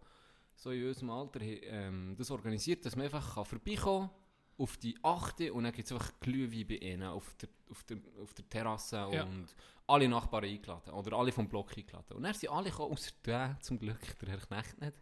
so 0.56 0.72
in 0.72 0.88
unserem 0.88 1.10
Alter, 1.12 1.40
haben, 1.40 1.60
ähm, 1.64 2.16
das 2.18 2.32
organisiert, 2.32 2.86
dass 2.86 2.96
man 2.96 3.06
einfach 3.06 3.38
kann 3.38 3.46
vorbeikommen 3.46 4.10
kann, 4.10 4.18
auf 4.58 4.78
die 4.78 4.96
Achte 5.04 5.54
und 5.54 5.64
dann 5.64 5.74
gibt 5.74 5.86
es 5.86 5.92
einfach 5.92 6.12
Glühwein 6.20 6.68
bei 6.68 6.76
ihnen 6.76 7.04
auf 7.04 7.36
der, 7.36 7.50
auf 7.70 7.84
der, 7.84 7.98
auf 8.22 8.34
der 8.34 8.50
Terrasse 8.50 9.08
Ja. 9.12 9.24
und 9.24 9.48
alle 9.88 10.10
Nachbarn 10.10 10.44
eingeladen 10.44 10.92
oder 10.94 11.18
alle 11.18 11.32
vom 11.32 11.48
Block 11.48 11.78
eingeladen. 11.78 12.14
Und 12.18 12.24
dann 12.24 12.34
sind 12.34 12.50
alle 12.50 12.70
gekommen, 12.70 12.92
außer 12.92 13.12
der 13.26 13.58
zum 13.62 13.80
Glück, 13.80 14.20
der 14.20 14.30
Herr 14.30 14.38
Knecht 14.40 14.82
nicht. 14.82 14.94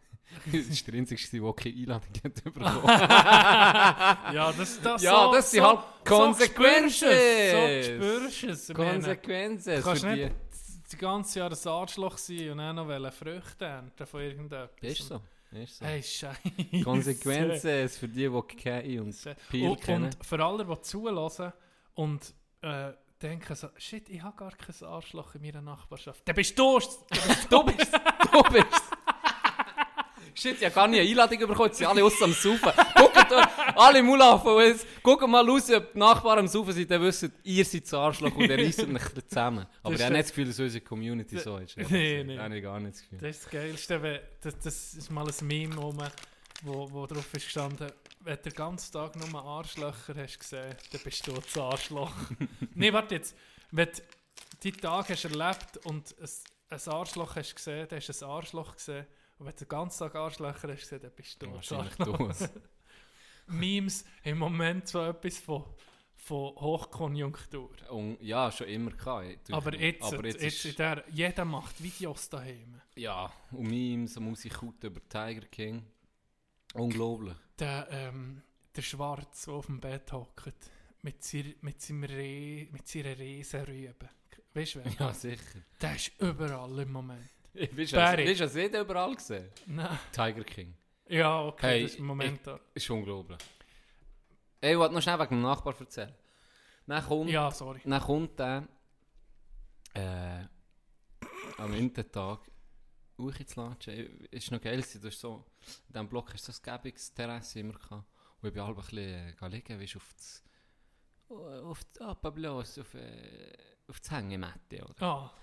das 0.46 0.86
war 0.86 0.92
der 0.92 1.00
Einzige, 1.00 1.40
der 1.40 1.52
keine 1.54 1.76
Einladung 1.76 2.14
hat 2.24 2.44
bekommen. 2.44 2.82
Ja, 4.34 4.52
das, 4.52 4.80
das, 4.80 5.02
Ja, 5.02 5.24
so, 5.26 5.32
das 5.32 5.50
sind 5.50 5.62
so, 5.62 5.68
halt 5.68 5.80
Konsequenzen. 6.04 7.08
So 7.08 7.82
spürst 7.82 8.42
du 8.42 8.46
es. 8.48 8.66
Du 8.66 8.74
Konsequenzen 8.74 9.76
Du 9.76 9.82
kannst 9.82 10.04
nicht 10.04 10.32
das 10.88 10.98
ganze 10.98 11.38
Jahr 11.40 11.50
ein 11.50 11.68
Arschloch 11.68 12.18
sein 12.18 12.50
und 12.50 12.58
dann 12.58 12.76
noch 12.76 13.12
Früchte 13.12 13.64
ernten 13.64 14.06
von 14.06 14.20
irgendetwas. 14.20 14.70
Ist 14.82 15.08
so. 15.08 15.20
Ist 15.52 15.78
so. 15.78 15.84
Hey, 15.84 16.02
Scheiße. 16.02 16.82
Konsequenzen 16.84 17.88
für 17.88 18.08
die, 18.08 18.28
die 18.28 18.56
kennen 18.56 19.00
und 19.00 19.36
Peel 19.50 19.70
und, 19.70 19.80
kennen. 19.80 20.04
und 20.04 20.26
für 20.26 20.44
alle, 20.44 20.66
die 20.66 20.82
zulassen 20.82 21.52
und 21.94 22.34
äh, 22.62 22.92
denken 23.22 23.54
so, 23.54 23.68
shit, 23.76 24.08
ich 24.08 24.22
habe 24.22 24.36
gar 24.36 24.52
kein 24.52 24.88
Arschloch 24.88 25.34
in 25.34 25.42
meiner 25.42 25.62
Nachbarschaft. 25.62 26.22
Dann 26.26 26.34
bist 26.34 26.58
du 26.58 26.78
es. 26.78 26.98
Du 27.50 27.64
bist 27.64 27.92
Du 28.32 28.42
bist 28.42 28.85
Shit, 30.38 30.58
ich 30.58 30.64
habe 30.66 30.74
gar 30.74 30.86
nicht 30.86 31.00
eine 31.00 31.08
Einladung 31.08 31.38
bekommen, 31.38 31.68
jetzt 31.68 31.78
sind 31.78 31.86
alle 31.86 32.04
aus 32.04 32.20
am 32.20 32.32
Saufen. 32.32 32.70
Guckt 32.94 33.32
euch, 33.32 33.46
alle 33.74 34.02
Mulaffen, 34.02 34.58
jetzt, 34.58 34.86
guckt 35.02 35.26
mal 35.26 35.48
raus, 35.48 35.70
ob 35.70 35.92
die 35.94 35.98
Nachbarn 35.98 36.40
am 36.40 36.46
Saufen 36.46 36.74
sind, 36.74 36.90
dann 36.90 37.00
wisst 37.00 37.30
ihr 37.42 37.64
seid 37.64 37.84
das 37.84 37.94
Arschloch 37.94 38.34
und 38.36 38.50
ihr 38.50 38.58
reisst 38.58 38.80
euch 38.80 39.28
zusammen. 39.28 39.66
Aber 39.82 39.94
ich 39.94 40.02
habe 40.02 40.12
nicht 40.12 40.24
das 40.24 40.28
Gefühl, 40.28 40.46
dass 40.48 40.60
unsere 40.60 40.84
Community 40.84 41.38
so 41.38 41.56
ist. 41.56 41.76
Nee, 41.90 42.22
nee. 42.22 42.38
Habe 42.38 42.54
ich 42.54 42.62
gar 42.62 42.78
nicht 42.78 42.96
das 42.96 43.02
Gefühl. 43.02 43.18
Das 43.18 43.36
ist 43.36 43.44
das 43.44 43.50
Geilste, 43.50 44.22
das, 44.42 44.58
das 44.58 44.94
ist 44.94 45.10
mal 45.10 45.26
ein 45.26 45.46
Meme, 45.46 45.74
wo, 45.78 45.92
man, 45.92 46.10
wo, 46.62 46.86
wo 46.92 47.06
drauf 47.06 47.32
ist 47.32 47.44
gestanden, 47.44 47.90
wenn 48.20 48.36
du 48.36 48.42
den 48.42 48.52
ganzen 48.52 48.92
Tag 48.92 49.16
nur 49.16 49.42
Arschlöcher 49.42 50.14
hast 50.16 50.38
gesehen, 50.38 50.74
dann 50.92 51.00
bist 51.02 51.26
du 51.26 51.32
das 51.32 51.56
Arschloch. 51.56 52.12
nee, 52.74 52.92
warte 52.92 53.14
jetzt, 53.14 53.34
wenn 53.70 53.86
du 53.86 54.02
die 54.62 54.72
Tage 54.72 55.14
hast 55.14 55.24
erlebt 55.24 55.78
und 55.84 56.14
ein, 56.20 56.28
ein 56.68 56.92
Arschloch 56.92 57.36
hast 57.36 57.56
gesehen, 57.56 57.86
dann 57.88 58.00
hast 58.00 58.20
du 58.20 58.26
ein 58.26 58.30
Arschloch 58.30 58.76
gesehen. 58.76 59.06
Und 59.38 59.46
wenn 59.46 59.52
du 59.52 59.64
den 59.64 59.68
ganzen 59.68 59.98
Tag 59.98 60.14
Arschlöcher 60.14 60.68
hast 60.72 60.92
dann 60.92 61.10
bist 61.14 61.42
du 61.42 61.52
Wahrscheinlich 61.52 61.94
du. 61.96 62.30
Memes 63.48 64.04
im 64.24 64.38
Moment 64.38 64.88
so 64.88 65.04
etwas 65.04 65.38
von, 65.38 65.64
von 66.16 66.54
Hochkonjunktur. 66.56 67.70
Und, 67.90 68.20
ja, 68.20 68.50
schon 68.50 68.66
immer 68.68 68.90
gehabt. 68.90 69.52
Aber 69.52 69.74
jetzt, 69.74 70.02
aber 70.02 70.26
jetzt, 70.26 70.42
jetzt 70.42 70.64
ist, 70.64 70.78
der, 70.78 71.04
jeder 71.10 71.44
macht 71.44 71.80
Videos 71.82 72.28
daheim. 72.28 72.80
ja, 72.96 73.32
und 73.52 73.68
Memes, 73.68 74.18
Musik 74.18 74.62
über 74.62 75.00
Tiger 75.08 75.46
King. 75.46 75.84
Unglaublich. 76.74 77.36
Der, 77.58 77.88
ähm, 77.90 78.42
der 78.74 78.82
Schwarz, 78.82 79.44
der 79.44 79.54
auf 79.54 79.66
dem 79.66 79.80
Bett 79.80 80.12
hockt, 80.12 80.70
mit, 81.02 81.22
seiner, 81.22 81.52
mit, 81.60 81.80
seinem 81.80 82.04
Re, 82.04 82.68
mit 82.70 82.88
seiner 82.88 83.16
Riesenrübe. 83.18 84.08
Weißt 84.52 84.74
du, 84.74 84.84
wer? 84.84 84.92
Ja, 84.98 85.14
sicher. 85.14 85.60
Der 85.80 85.94
ist 85.94 86.12
überall 86.18 86.78
im 86.78 86.92
Moment. 86.92 87.30
Bist 87.74 87.92
du 87.92 87.96
du 87.96 88.34
das 88.34 88.54
überall 88.56 89.14
gesehen? 89.14 89.50
Nein. 89.66 89.98
Tiger 90.12 90.44
King. 90.44 90.74
Ja, 91.08 91.44
okay, 91.44 91.66
Hey, 91.66 91.82
das 91.82 91.92
ist 91.92 91.98
im 91.98 92.06
Moment 92.06 92.46
da. 92.46 92.58
Ist 92.74 92.90
unglaublich. 92.90 93.38
Ey, 94.60 94.72
ich 94.72 94.78
wollte 94.78 94.94
noch 94.94 95.02
schnell 95.02 95.18
wegen 95.18 95.30
dem 95.30 95.42
Nachbar 95.42 95.74
erzählen. 95.78 96.14
Dann 96.86 97.04
kommt, 97.04 97.30
Ja, 97.30 97.50
sorry. 97.50 97.80
dann 97.84 98.00
kommt 98.00 98.38
der 98.38 98.68
äh, 99.94 100.44
am 101.58 101.72
Wintertag 101.72 102.40
hoch 103.18 103.34
ins 103.38 103.56
Latschen. 103.56 104.26
Ist 104.30 104.50
noch 104.50 104.60
geil, 104.60 104.82
du 104.82 105.06
hast 105.06 105.20
so, 105.20 105.44
in 105.88 105.92
diesem 105.92 106.08
Block 106.08 106.32
hast 106.32 106.48
du 106.48 106.52
so 106.52 106.60
ein 106.62 106.76
gäbiges 106.76 107.12
Terrasse 107.14 107.60
immer 107.60 107.74
gehabt. 107.74 108.04
Und 108.40 108.48
ich 108.48 108.54
bin 108.54 108.62
halb 108.62 108.76
ein 108.76 108.84
bisschen 108.84 109.36
äh, 109.42 109.48
liegen, 109.48 109.80
weißt, 109.80 109.96
auf 109.96 110.12
das 110.16 110.42
auf 111.28 111.84
das 111.92 112.00
ah, 112.06 112.14
Pablos, 112.14 112.78
auf, 112.78 112.94
äh, 112.94 113.52
auf 113.88 113.98
das 114.00 114.10
Hängematte, 114.10 114.84
oder? 114.84 115.02
Ah, 115.02 115.34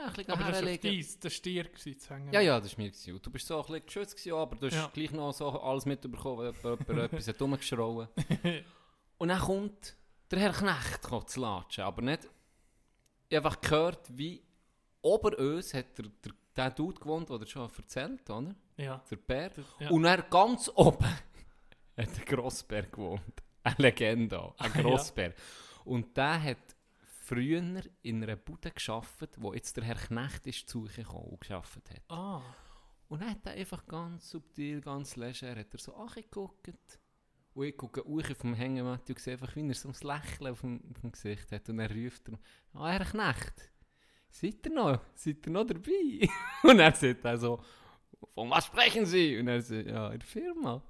Ja, 0.00 0.06
ein 0.06 0.12
bisschen 0.14 0.32
aber 0.32 0.44
das 0.50 0.62
war 0.64 0.70
auf 0.72 0.78
dies, 0.80 1.18
Stier 1.34 1.64
gewesen, 1.64 1.98
zu 1.98 2.14
hängen. 2.14 2.32
Ja, 2.32 2.40
ja, 2.40 2.58
das 2.60 2.72
war 2.76 2.84
mir. 2.84 2.90
Gewesen. 2.90 3.14
Und 3.14 3.26
du 3.26 3.30
bist 3.30 3.46
so 3.46 3.56
ein 3.58 3.66
bisschen 3.66 3.86
geschützt, 3.86 4.16
gewesen, 4.16 4.34
aber 4.34 4.56
du 4.56 4.66
hast 4.66 4.74
Ja. 4.74 4.90
gleich 4.92 5.10
noch 5.12 5.32
so 5.32 5.48
alles 5.60 5.84
mitbekommen, 5.86 6.54
wenn 6.62 6.78
jemand 6.78 6.88
etwas 7.12 7.28
hat 7.28 7.40
rumgeschrauen. 7.40 8.08
Und 9.18 9.28
dann 9.28 9.38
kommt 9.40 9.96
der 10.30 10.38
Herr 10.38 10.52
Knecht 10.52 11.02
kommt 11.02 11.28
zu 11.28 11.40
latschen, 11.40 11.84
aber 11.84 12.02
nicht... 12.02 12.28
Ich 13.28 13.36
habe 13.36 13.46
einfach 13.48 13.60
gehört, 13.60 14.00
wie 14.16 14.42
ober 15.02 15.38
uns 15.38 15.72
hat 15.74 15.96
der, 15.98 16.06
der, 16.24 16.32
der 16.56 16.70
Dude 16.70 16.98
gewohnt, 16.98 17.28
der 17.30 17.46
schon 17.46 17.70
erzählt, 17.76 18.28
oder? 18.30 18.54
Ja. 18.76 19.02
Der 19.10 19.16
Bär. 19.16 19.50
Ja. 19.78 19.90
Und 19.90 20.04
er 20.04 20.22
ganz 20.22 20.70
oben 20.74 21.04
hat 21.96 22.16
der 22.16 22.24
Grossbär 22.24 22.84
gewohnt. 22.84 23.22
Eine 23.62 23.76
Legende, 23.78 24.52
ein 24.58 24.72
Ja. 24.74 24.80
Grossbär. 24.82 25.34
Und 25.84 26.16
der 26.16 26.42
hat 26.42 26.56
früher 27.30 27.62
in 28.02 28.22
einer 28.24 28.34
Bude 28.34 28.72
geschafft, 28.72 29.36
wo 29.36 29.54
jetzt 29.54 29.76
der 29.76 29.84
Herr 29.84 29.94
Knecht 29.94 30.48
ist 30.48 30.68
zu 30.68 30.86
sich 30.86 30.96
gekommen 30.96 31.28
und 31.28 31.40
geschafft 31.40 31.88
hat. 31.88 32.02
Ah, 32.08 32.42
Und 33.06 33.22
dann 33.22 33.30
hat 33.30 33.46
er 33.46 33.52
einfach 33.52 33.86
ganz 33.86 34.30
subtil, 34.30 34.80
ganz 34.80 35.14
leger, 35.14 35.54
hat 35.54 35.72
er 35.72 35.78
so 35.78 35.94
angeguckt. 35.94 36.98
Und 37.54 37.64
ich 37.64 37.76
gucke 37.76 38.04
auch 38.04 38.30
auf 38.30 38.38
dem 38.38 38.54
Hängematte 38.54 39.12
und 39.12 39.20
sehe 39.20 39.34
einfach, 39.34 39.54
wie 39.54 39.68
er 39.68 39.74
so 39.74 39.90
ein 39.90 39.94
Lächeln 39.94 40.50
auf 40.50 40.60
dem, 40.62 40.82
auf 40.90 41.00
dem 41.02 41.12
Gesicht 41.12 41.52
hat. 41.52 41.68
Und 41.68 41.78
er 41.78 41.94
ruft 41.94 42.28
er, 42.28 42.38
ah, 42.74 42.88
Herr 42.90 43.04
Knecht, 43.04 43.70
seid 44.28 44.66
ihr 44.66 44.72
noch, 44.72 45.00
seid 45.14 45.46
ihr 45.46 45.52
noch 45.52 45.66
dabei? 45.66 46.28
und 46.64 46.80
er 46.80 46.92
sagt 46.92 47.24
er 47.24 47.38
so, 47.38 47.62
von 48.34 48.50
was 48.50 48.66
sprechen 48.66 49.06
Sie? 49.06 49.38
Und 49.38 49.46
er 49.46 49.62
sagt, 49.62 49.86
ja, 49.86 50.10
in 50.10 50.18
der 50.18 50.28
Firma. 50.28 50.82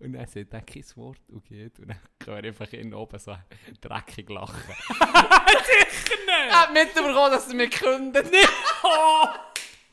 Und 0.00 0.14
dann 0.14 0.26
sagt 0.26 0.54
er 0.54 0.62
kein 0.62 0.84
Wort 0.96 1.20
und 1.28 1.44
geht. 1.44 1.78
Und 1.78 1.88
dann 1.88 2.00
können 2.18 2.42
wir 2.42 2.48
einfach 2.48 2.72
in 2.72 2.94
oben 2.94 3.18
so 3.18 3.36
dreckig 3.80 4.30
lachen. 4.30 4.56
Sicher 4.88 6.16
nicht! 6.16 6.48
Er 6.48 6.60
hat 6.62 6.72
mitbekommen, 6.72 7.30
dass 7.30 7.48
er 7.48 7.54
mich 7.54 7.70
kündet. 7.70 8.26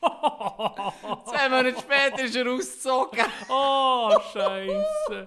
Zwei 0.00 1.48
Monate 1.48 1.74
später 1.80 2.22
ist 2.24 2.36
er 2.36 2.48
ausgezogen. 2.48 3.24
Oh, 3.48 4.12
Scheiße. 4.32 5.26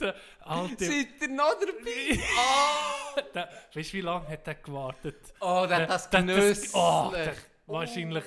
Der 0.00 0.14
Alte. 0.40 0.84
Seid 0.84 1.08
ihr 1.20 1.28
noch 1.28 1.54
dabei? 1.54 2.18
Oh, 2.38 3.20
Der, 3.34 3.48
weißt 3.74 3.92
du, 3.92 3.96
wie 3.96 4.00
lange 4.00 4.28
hat 4.28 4.46
er 4.46 4.54
gewartet? 4.56 5.34
oh 5.40 5.66
der 5.68 5.78
hat 5.82 5.90
das 5.90 6.10
genüsslich. 6.10 6.74
Oh, 6.74 7.12
wahrscheinlich 7.66 8.24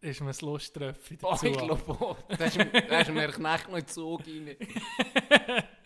ist 0.00 0.20
mir 0.20 0.30
ein 0.30 0.36
Lusttreffer 0.40 1.14
Oh, 1.22 1.30
dazu. 1.32 1.46
ich 1.46 1.56
glaube 1.58 1.90
auch. 1.92 2.16
Da 2.28 2.44
ist, 2.44 2.56
mir- 2.56 2.64
da 2.88 3.00
ist 3.00 3.10
mir 3.10 3.28
echt 3.28 3.38
noch 3.38 3.68
in 3.68 3.74
den 3.74 3.86
Zug 3.86 4.20
rein. 4.26 4.56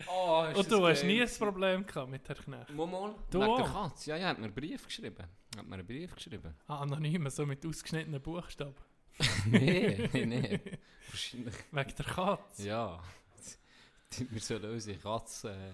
Oh, 0.07 0.45
Und 0.55 0.71
du 0.71 0.87
hast 0.87 1.03
nie 1.03 1.21
ein 1.21 1.29
Problem 1.37 1.85
gehabt 1.85 2.09
mit 2.09 2.27
Herrn 2.27 2.37
Knecht? 2.43 2.69
Mal, 2.73 3.15
Du 3.29 3.39
Wegen 3.41 3.55
der? 3.57 3.65
Katze. 3.65 4.09
Ja, 4.11 4.17
ja, 4.17 4.27
hat 4.29 4.37
mir 4.39 4.45
einen 4.45 4.53
Brief 4.53 4.85
geschrieben. 4.85 5.23
Hat 5.57 5.65
mir 5.67 5.73
einen 5.75 5.85
Brief 5.87 6.15
geschrieben. 6.15 6.55
Ah, 6.67 6.79
anonym, 6.79 7.29
so 7.29 7.45
mit 7.45 7.65
ausgeschnittenen 7.65 8.21
Buchstaben. 8.21 8.75
nee, 9.45 10.09
nee, 10.13 10.25
nee. 10.25 10.59
Wahrscheinlich. 11.09 11.55
Wegen 11.71 11.95
der 11.95 12.05
Katze. 12.05 12.67
Ja. 12.67 12.99
Wir 14.29 14.39
sollen 14.41 14.71
unsere 14.71 14.97
Katze... 14.97 15.51
Äh, 15.51 15.71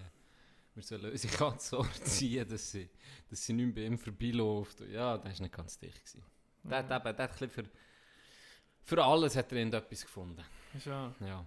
wir 0.74 0.82
sollen 0.82 1.10
unsere 1.10 1.36
Katze 1.36 1.68
so 1.68 1.76
erziehen, 1.82 2.48
dass 2.48 2.70
sie, 2.72 2.88
dass 3.28 3.44
sie 3.44 3.52
nicht 3.52 3.66
mehr 3.66 3.74
bei 3.74 3.82
ihm 3.82 3.98
vorbeiläuft. 3.98 4.80
Ja, 4.90 5.18
das 5.18 5.34
war 5.38 5.42
nicht 5.42 5.54
ganz 5.54 5.78
dicht. 5.78 5.98
Gewesen. 6.02 6.22
Der, 6.64 6.78
eben, 6.80 6.88
der 6.88 6.94
hat 7.12 7.20
ein 7.20 7.28
bisschen 7.28 7.50
für, 7.50 7.64
für 8.84 9.02
alles 9.04 9.36
hat 9.36 9.52
er 9.52 9.58
irgendetwas 9.58 10.02
gefunden. 10.02 10.42
Ist 10.74 10.86
ja. 10.86 11.14
Ja. 11.20 11.44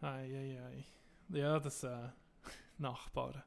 Ei, 0.00 0.24
ei, 0.34 0.60
ei. 0.62 0.84
Ja, 1.30 1.58
das 1.58 1.82
äh, 1.82 2.08
Nachbarn. 2.78 3.42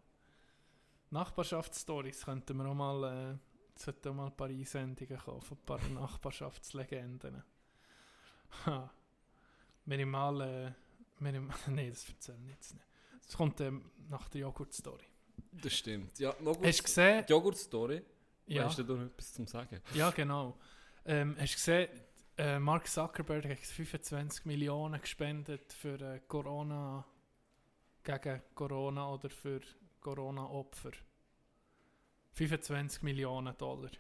Nachbarschaftsstories 1.10 2.26
könnten 2.26 2.58
wir 2.58 2.66
auch 2.66 2.74
mal, 2.74 3.04
äh, 3.34 3.80
sollten 3.80 4.10
auch 4.10 4.14
mal 4.14 4.26
ein 4.28 4.36
paar 4.38 4.48
Einsendungen 4.48 5.18
kommen 5.18 5.42
von 5.42 5.58
ein 5.58 5.66
paar 5.66 5.80
Nachbarschaftslegenden. 5.90 7.44
Ha. 8.66 8.90
Minimal, 9.86 10.42
äh, 10.42 10.72
minim 11.20 11.52
Nein, 11.68 11.90
das 11.90 12.08
erzähle 12.08 12.38
ich 12.46 12.50
jetzt 12.52 12.74
nicht. 12.74 12.86
Es 13.28 13.38
kommt 13.38 13.60
ähm, 13.62 13.90
nach 14.10 14.28
der 14.30 14.42
Joghurt-Story. 14.42 15.06
Das 15.52 15.74
stimmt. 15.74 16.18
Ja, 16.20 16.34
Joghurt, 16.40 16.66
Hast 16.66 16.80
du 16.80 16.84
gesehen? 16.84 17.26
Joghurt-Story. 17.28 18.02
Ja, 18.48 18.66
Hast 18.66 18.80
du 18.80 18.84
da 18.84 18.94
noch 18.94 19.06
etwas 19.06 19.34
zum 19.34 19.48
Sagen? 19.48 19.82
ja 19.94 20.12
genau. 20.12 20.58
Ähm, 21.06 21.36
hast 21.40 21.54
du 21.54 21.56
gesehen, 21.56 21.90
äh, 22.38 22.60
Mark 22.60 22.88
Zuckerberg 22.88 23.46
hat 23.50 23.58
25 23.60 24.46
Millionen 24.46 25.00
gespendet 25.02 25.74
für 25.74 26.00
äh, 26.00 26.20
Corona, 26.28 27.06
gegen 28.04 28.42
Corona 28.56 29.10
oder 29.12 29.30
für 29.30 29.62
Corona-Opfer. 30.00 30.92
25 32.34 33.02
Millionen 33.04 33.56
Dollar. 33.58 33.92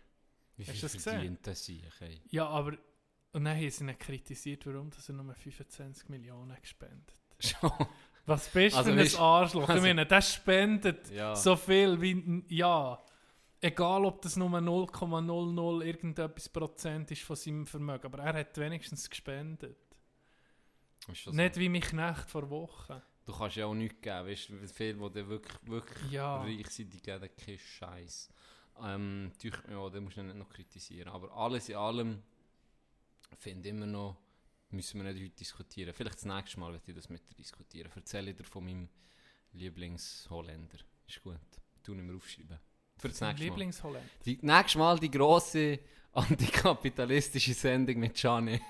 Wie 0.58 0.66
Hast 0.66 0.78
du 0.78 0.82
das 0.84 0.94
gesehen? 0.94 1.38
das 1.42 1.68
ich? 1.68 1.84
Ey? 2.02 2.22
Ja, 2.30 2.48
aber 2.48 2.74
und 3.34 3.46
dann 3.46 3.56
haben 3.56 3.70
sie 3.70 3.84
ihn 3.86 3.98
kritisiert, 3.98 4.66
warum 4.68 4.90
dass 4.90 5.08
er 5.10 5.16
nur 5.16 5.34
25 5.34 6.10
Millionen 6.10 6.56
gespendet 6.62 7.16
Schon. 7.40 7.72
Was 8.26 8.50
bist 8.50 8.76
du 8.76 8.80
Also 8.80 8.92
für 8.94 9.00
ein 9.00 9.16
Arschloch? 9.24 9.62
also- 9.70 9.74
ich 9.76 9.82
meine, 9.82 10.06
der 10.06 10.22
spendet 10.22 11.10
Ja. 11.12 11.36
so 11.36 11.56
viel 11.56 12.00
wie, 12.02 12.44
ja, 12.50 13.02
egal 13.62 14.06
ob 14.06 14.22
das 14.22 14.36
nur 14.36 14.50
0,00 14.50 15.84
irgendetwas 15.86 16.50
Prozent 16.50 17.12
ist 17.12 17.22
von 17.24 17.36
seinem 17.36 17.66
Vermögen, 17.68 18.06
aber 18.06 18.24
er 18.24 18.34
hat 18.40 18.58
wenigstens 18.58 19.10
gespendet. 19.10 19.78
Nicht 21.08 21.24
so. 21.24 21.32
wie 21.62 21.70
mich 21.70 21.86
Knecht 21.86 22.30
vor 22.30 22.50
Wochen. 22.50 23.02
Du 23.26 23.34
kannst 23.34 23.56
ja 23.56 23.66
auch 23.66 23.74
nichts 23.74 24.02
geben. 24.02 24.28
Weißt 24.28 24.50
du, 24.50 24.68
viele, 24.68 25.10
die 25.12 25.28
wirklich, 25.28 25.58
wirklich 25.64 26.12
Ja. 26.12 26.42
reich 26.42 26.68
sind, 26.70 26.94
die 26.94 27.02
geben 27.02 27.30
keinen 27.38 27.60
Scheiß. 27.60 28.30
Ähm, 28.84 29.32
ja, 29.42 29.90
da 29.90 30.02
musst 30.02 30.18
du 30.18 30.24
nicht 30.24 30.36
noch 30.38 30.50
kritisieren. 30.50 31.10
Aber 31.10 31.32
alles 31.36 31.70
in 31.70 31.76
allem 31.76 32.24
finde 33.38 33.70
ich 33.70 33.76
immer 33.76 33.86
noch, 33.86 34.18
müssen 34.70 35.04
wir 35.04 35.12
nicht 35.12 35.24
heute 35.24 35.36
diskutieren. 35.36 35.94
Vielleicht 35.94 36.16
das 36.18 36.26
nächste 36.26 36.60
Mal 36.60 36.72
werde 36.74 36.84
ich 36.90 36.96
das 36.96 37.10
mit 37.10 37.28
dir 37.30 37.36
diskutieren. 37.36 37.92
Erzähle 37.96 38.34
dir 38.34 38.44
von 38.44 38.64
meinem 38.66 38.90
Lieblingsholländer. 39.54 40.78
Ist 41.08 41.22
gut. 41.22 41.40
Tu 41.84 41.94
nicht 41.94 42.06
mehr 42.06 42.16
aufschreiben. 42.16 42.60
Für 43.02 43.10
das 43.10 43.20
nächste 43.22 43.40
Mal. 43.42 43.50
Lieblingsholland. 43.50 44.06
Die, 44.26 44.38
nächstes 44.42 44.76
Mal 44.76 45.00
die 45.00 45.10
grosse 45.10 45.80
antikapitalistische 46.14 47.54
Sendung 47.56 47.98
mit 48.00 48.14
Gianni. 48.14 48.62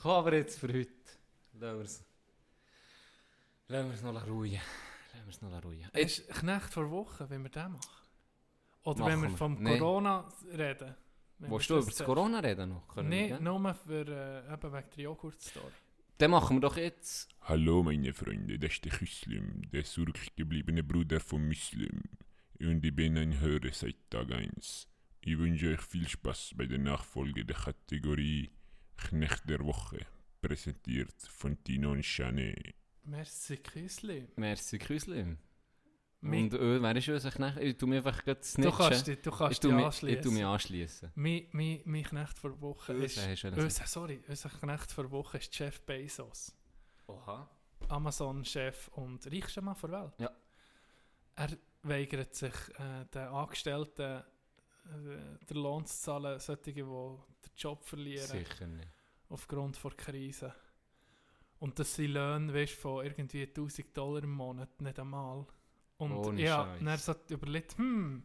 Komm 0.00 0.10
aber 0.12 0.34
jetzt 0.34 0.58
für 0.58 0.68
heute. 0.68 0.90
Lassen 1.54 1.78
wir 1.78 1.84
es. 1.84 2.04
Lassen 3.68 3.88
wir 3.88 3.94
es 3.94 4.02
noch 4.02 4.26
ruhen. 4.28 4.52
Lassen 4.52 5.26
wir 5.26 5.30
es 5.30 5.42
noch 5.42 5.64
ruhen. 5.64 5.84
Ist 5.92 6.28
Knecht 6.28 6.72
vor 6.72 6.90
Wochen, 6.90 7.28
wenn 7.28 7.42
wir 7.42 7.50
den 7.50 7.72
machen? 7.72 7.88
Oder 8.84 8.98
Machen 9.00 9.12
wenn 9.12 9.22
wir 9.22 9.30
wir. 9.30 9.36
vom 9.36 9.54
Nee. 9.62 9.78
Corona 9.78 10.28
reden? 10.56 10.94
Willst 11.40 11.68
wir 11.70 11.76
du 11.76 11.82
über 11.82 11.90
das 11.90 12.04
Corona 12.04 12.38
reden 12.40 12.68
noch? 12.70 12.96
Wir, 12.96 13.02
Nein, 13.02 13.42
nur 13.42 13.74
für, 13.74 14.06
äh, 14.06 14.52
eben 14.52 14.72
wegen 14.72 14.88
der 14.96 15.04
Joghurt-Story. 15.04 15.72
Dann 16.18 16.32
machen 16.32 16.56
wir 16.56 16.62
doch 16.62 16.76
jetzt. 16.76 17.28
Hallo 17.42 17.84
meine 17.84 18.12
Freunde, 18.12 18.58
das 18.58 18.72
ist 18.72 18.84
der 18.84 18.92
Muslim, 19.00 19.62
der 19.70 19.84
zurückgebliebene 19.84 20.82
Bruder 20.82 21.20
von 21.20 21.46
Muslim. 21.46 22.02
Und 22.58 22.84
ich 22.84 22.94
bin 22.94 23.16
ein 23.16 23.38
Hörer 23.38 23.72
seit 23.72 24.10
Tag 24.10 24.32
1. 24.32 24.88
Ich 25.20 25.38
wünsche 25.38 25.68
euch 25.68 25.80
viel 25.80 26.08
Spaß 26.08 26.54
bei 26.56 26.66
der 26.66 26.78
Nachfolge 26.78 27.44
der 27.44 27.54
Kategorie 27.54 28.50
Knecht 28.96 29.48
der 29.48 29.60
Woche, 29.64 30.06
präsentiert 30.42 31.14
von 31.22 31.62
Tino 31.62 31.92
und 31.92 32.02
Chanet. 32.02 32.74
Merci, 33.04 33.56
Küsli. 33.58 34.26
Merci, 34.34 34.78
Küslim. 34.80 35.38
Und 36.20 36.54
äh, 36.54 36.82
wer 36.82 36.96
ist 36.96 37.08
unser 37.08 37.30
Knecht? 37.30 37.58
Ich 37.58 37.76
tu 37.76 37.86
mir 37.86 37.96
einfach 37.98 38.24
gerade 38.24 38.40
Du 38.40 38.46
snitchen. 38.46 38.74
kannst 38.76 39.06
dich, 39.06 39.22
du 39.22 39.30
kannst 39.30 39.62
dich 39.62 39.70
mich, 39.72 40.02
ich 40.02 40.20
tu 40.20 40.30
mich 40.32 40.44
anschließen. 40.44 41.08
anschließen. 41.08 41.12
Mein, 41.14 41.46
mein, 41.52 41.80
mein 41.84 42.02
Knecht 42.04 42.38
vor 42.38 42.60
Woche 42.60 42.92
ist... 42.94 43.18
Unser 43.18 43.50
du 43.50 43.70
sorry, 43.86 44.20
unser 44.28 44.48
Knecht 44.48 44.90
vor 44.92 45.10
Woche 45.10 45.38
ist 45.38 45.56
Jeff 45.56 45.80
Bezos. 45.82 46.52
Oha. 47.06 47.48
Amazon-Chef 47.88 48.88
und 48.88 49.26
reichster 49.32 49.62
Mann 49.62 49.76
der 49.80 49.90
Welt. 49.90 50.12
Ja. 50.18 50.30
Er 51.36 51.48
weigert 51.82 52.34
sich, 52.34 52.52
äh, 52.78 53.04
den 53.14 53.28
Angestellten 53.28 54.22
äh, 54.86 55.44
den 55.48 55.56
Lohn 55.56 55.86
zu 55.86 55.94
zahlen, 55.96 56.38
solche, 56.40 56.62
die 56.62 56.74
den 56.74 57.18
Job 57.56 57.84
verlieren 57.84 58.26
Sicher 58.26 58.66
nicht. 58.66 58.88
aufgrund 59.28 59.82
der 59.82 59.90
Krise. 59.92 60.52
Und 61.60 61.78
das 61.78 61.94
sind 61.94 62.10
Löhne 62.12 62.52
weißt, 62.52 62.74
von 62.74 63.04
irgendwie 63.04 63.42
1000 63.44 63.96
Dollar 63.96 64.22
im 64.22 64.32
Monat, 64.32 64.80
nicht 64.80 64.98
einmal. 64.98 65.46
Und 65.98 66.12
Ohne 66.12 66.40
ja, 66.40 66.64
Scheiß. 66.64 66.80
und 66.80 66.86
er 66.86 66.98
hat 67.06 67.30
überlegt, 67.30 67.76
hm, 67.76 68.22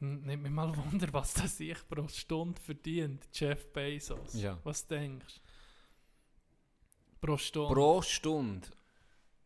nimmt 0.00 0.42
mich 0.42 0.52
mal 0.52 0.74
Wunder, 0.92 1.12
was 1.12 1.34
das 1.34 1.58
ich 1.60 1.86
pro 1.88 2.06
Stunde 2.08 2.60
verdient, 2.60 3.26
Jeff 3.32 3.72
Bezos. 3.72 4.34
Ja. 4.34 4.58
Was 4.64 4.86
denkst 4.86 5.34
du? 5.34 7.26
Pro 7.26 7.36
Stunde. 7.36 7.74
Pro 7.74 8.02
Stunde 8.02 8.68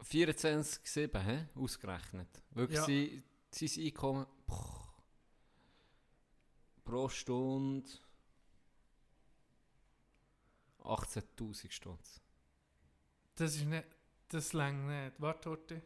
24,7 0.03 1.19
hä? 1.21 1.47
ausgerechnet. 1.55 2.43
Wirklich 2.51 2.79
Ja. 2.79 2.85
sein, 2.85 3.23
sein 3.51 3.85
Einkommen 3.85 4.27
poch, 4.47 4.93
pro 6.85 7.09
Stunde 7.09 7.89
18.000 10.81 11.71
Stutz. 11.71 12.21
Das 13.37 13.55
ist 13.57 13.65
nicht, 13.65 13.87
das 14.29 14.53
längt 14.53 14.87
nicht. 14.87 15.21
Warte, 15.21 15.51
warte. 15.51 15.83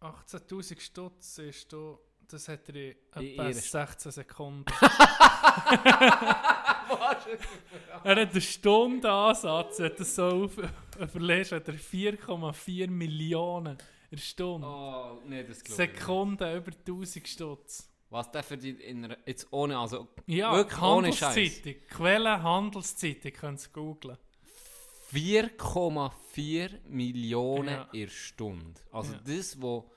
18.000 0.00 0.80
Stutz 0.80 1.38
ist 1.38 1.72
da, 1.72 1.98
das 2.28 2.48
hat 2.48 2.68
er 2.68 2.74
in 2.76 2.90
In 3.16 3.30
etwa 3.32 3.42
ihrer- 3.48 3.52
16 3.52 4.12
Sekunden. 4.12 4.64
er 8.04 8.16
hat 8.16 8.30
einen 8.32 8.40
Stundenansatz, 8.40 9.80
hat 9.80 10.00
das 10.00 10.14
so 10.14 10.50
überlegt, 10.98 11.52
hat 11.52 11.68
er 11.68 11.74
4,4 11.74 12.88
Millionen 12.90 13.78
in 14.10 14.18
Stunde. 14.18 14.66
Oh, 14.66 15.20
nee, 15.26 15.44
das 15.44 15.60
Sekunden 15.60 16.56
über 16.56 16.72
1000 16.72 17.28
Stutz. 17.28 17.86
Was 18.10 18.30
der 18.32 18.42
verdient 18.42 18.80
in 18.80 19.04
einer, 19.04 19.16
jetzt 19.24 19.46
ohne, 19.52 19.78
also 19.78 20.08
Ja, 20.26 20.52
Wirklich 20.52 20.82
ohne 20.82 21.12
Scheiß. 21.12 21.62
Quelle 21.88 22.42
Handelszeitung, 22.42 23.32
könnt 23.32 23.62
ihr 23.62 23.68
googlen. 23.72 24.18
4,4 25.12 26.80
Millionen 26.88 27.68
Ja. 27.68 27.88
in 27.92 28.08
Stunde. 28.08 28.80
Also 28.92 29.12
Ja. 29.14 29.20
das, 29.24 29.60
wo 29.60 29.90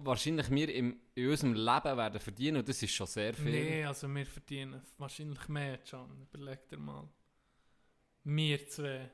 wahrscheinlich 0.00 0.50
wir 0.50 0.74
im, 0.74 1.00
in 1.14 1.30
unserem 1.30 1.54
Leben 1.54 1.96
werden 1.96 2.20
verdienen, 2.20 2.58
und 2.58 2.68
das 2.68 2.82
ist 2.82 2.92
schon 2.94 3.06
sehr 3.06 3.32
viel. 3.34 3.50
Nee, 3.50 3.84
also 3.84 4.08
wir 4.14 4.26
verdienen 4.26 4.82
wahrscheinlich 4.98 5.48
mehr, 5.48 5.78
Can. 5.78 6.26
Überleg 6.32 6.68
dir 6.68 6.78
mal. 6.78 7.08
Wir 8.24 8.66
zwei. 8.68 9.10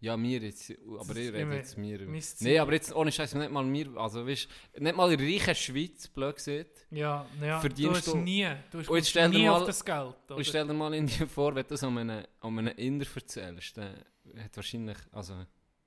Ja, 0.00 0.16
mir 0.16 0.38
jetzt, 0.40 0.72
aber 1.00 1.16
ich 1.16 1.32
rede 1.32 1.54
jetzt 1.56 1.76
mir. 1.76 1.98
Nein, 2.40 2.58
aber 2.60 2.72
jetzt 2.72 2.94
ohne 2.94 3.10
Scheiß, 3.10 3.34
nicht 3.34 3.50
mal 3.50 3.64
mir, 3.64 3.96
also 3.96 4.24
weißt 4.24 4.48
nicht 4.78 4.96
mal 4.96 5.10
in 5.12 5.18
der 5.18 5.26
reichen 5.26 5.54
Schweiz, 5.56 6.06
blöd 6.06 6.36
gesagt. 6.36 6.86
Ja, 6.90 7.26
ja 7.40 7.58
Verdienst 7.58 8.06
du 8.06 8.12
hast 8.12 8.22
nie, 8.22 8.48
du 8.70 8.78
hast 8.78 8.88
Und 8.88 8.96
jetzt 8.96 9.32
nie 9.32 9.44
mal- 9.46 9.60
auf 9.60 9.66
das 9.66 9.84
Geld. 9.84 10.14
Oder? 10.26 10.36
Und 10.36 10.46
stell 10.46 10.66
dir 10.68 10.72
mal 10.72 10.94
in 10.94 11.06
dir 11.06 11.26
vor, 11.26 11.52
wenn 11.54 11.64
du 11.64 11.70
das 11.70 11.82
an 11.82 11.98
einem, 11.98 12.24
an 12.40 12.58
einem 12.58 12.76
Inder 12.76 13.06
erzählst, 13.12 13.76
dann 13.76 13.96
hat 14.36 14.54
wahrscheinlich, 14.54 14.98
also, 15.10 15.34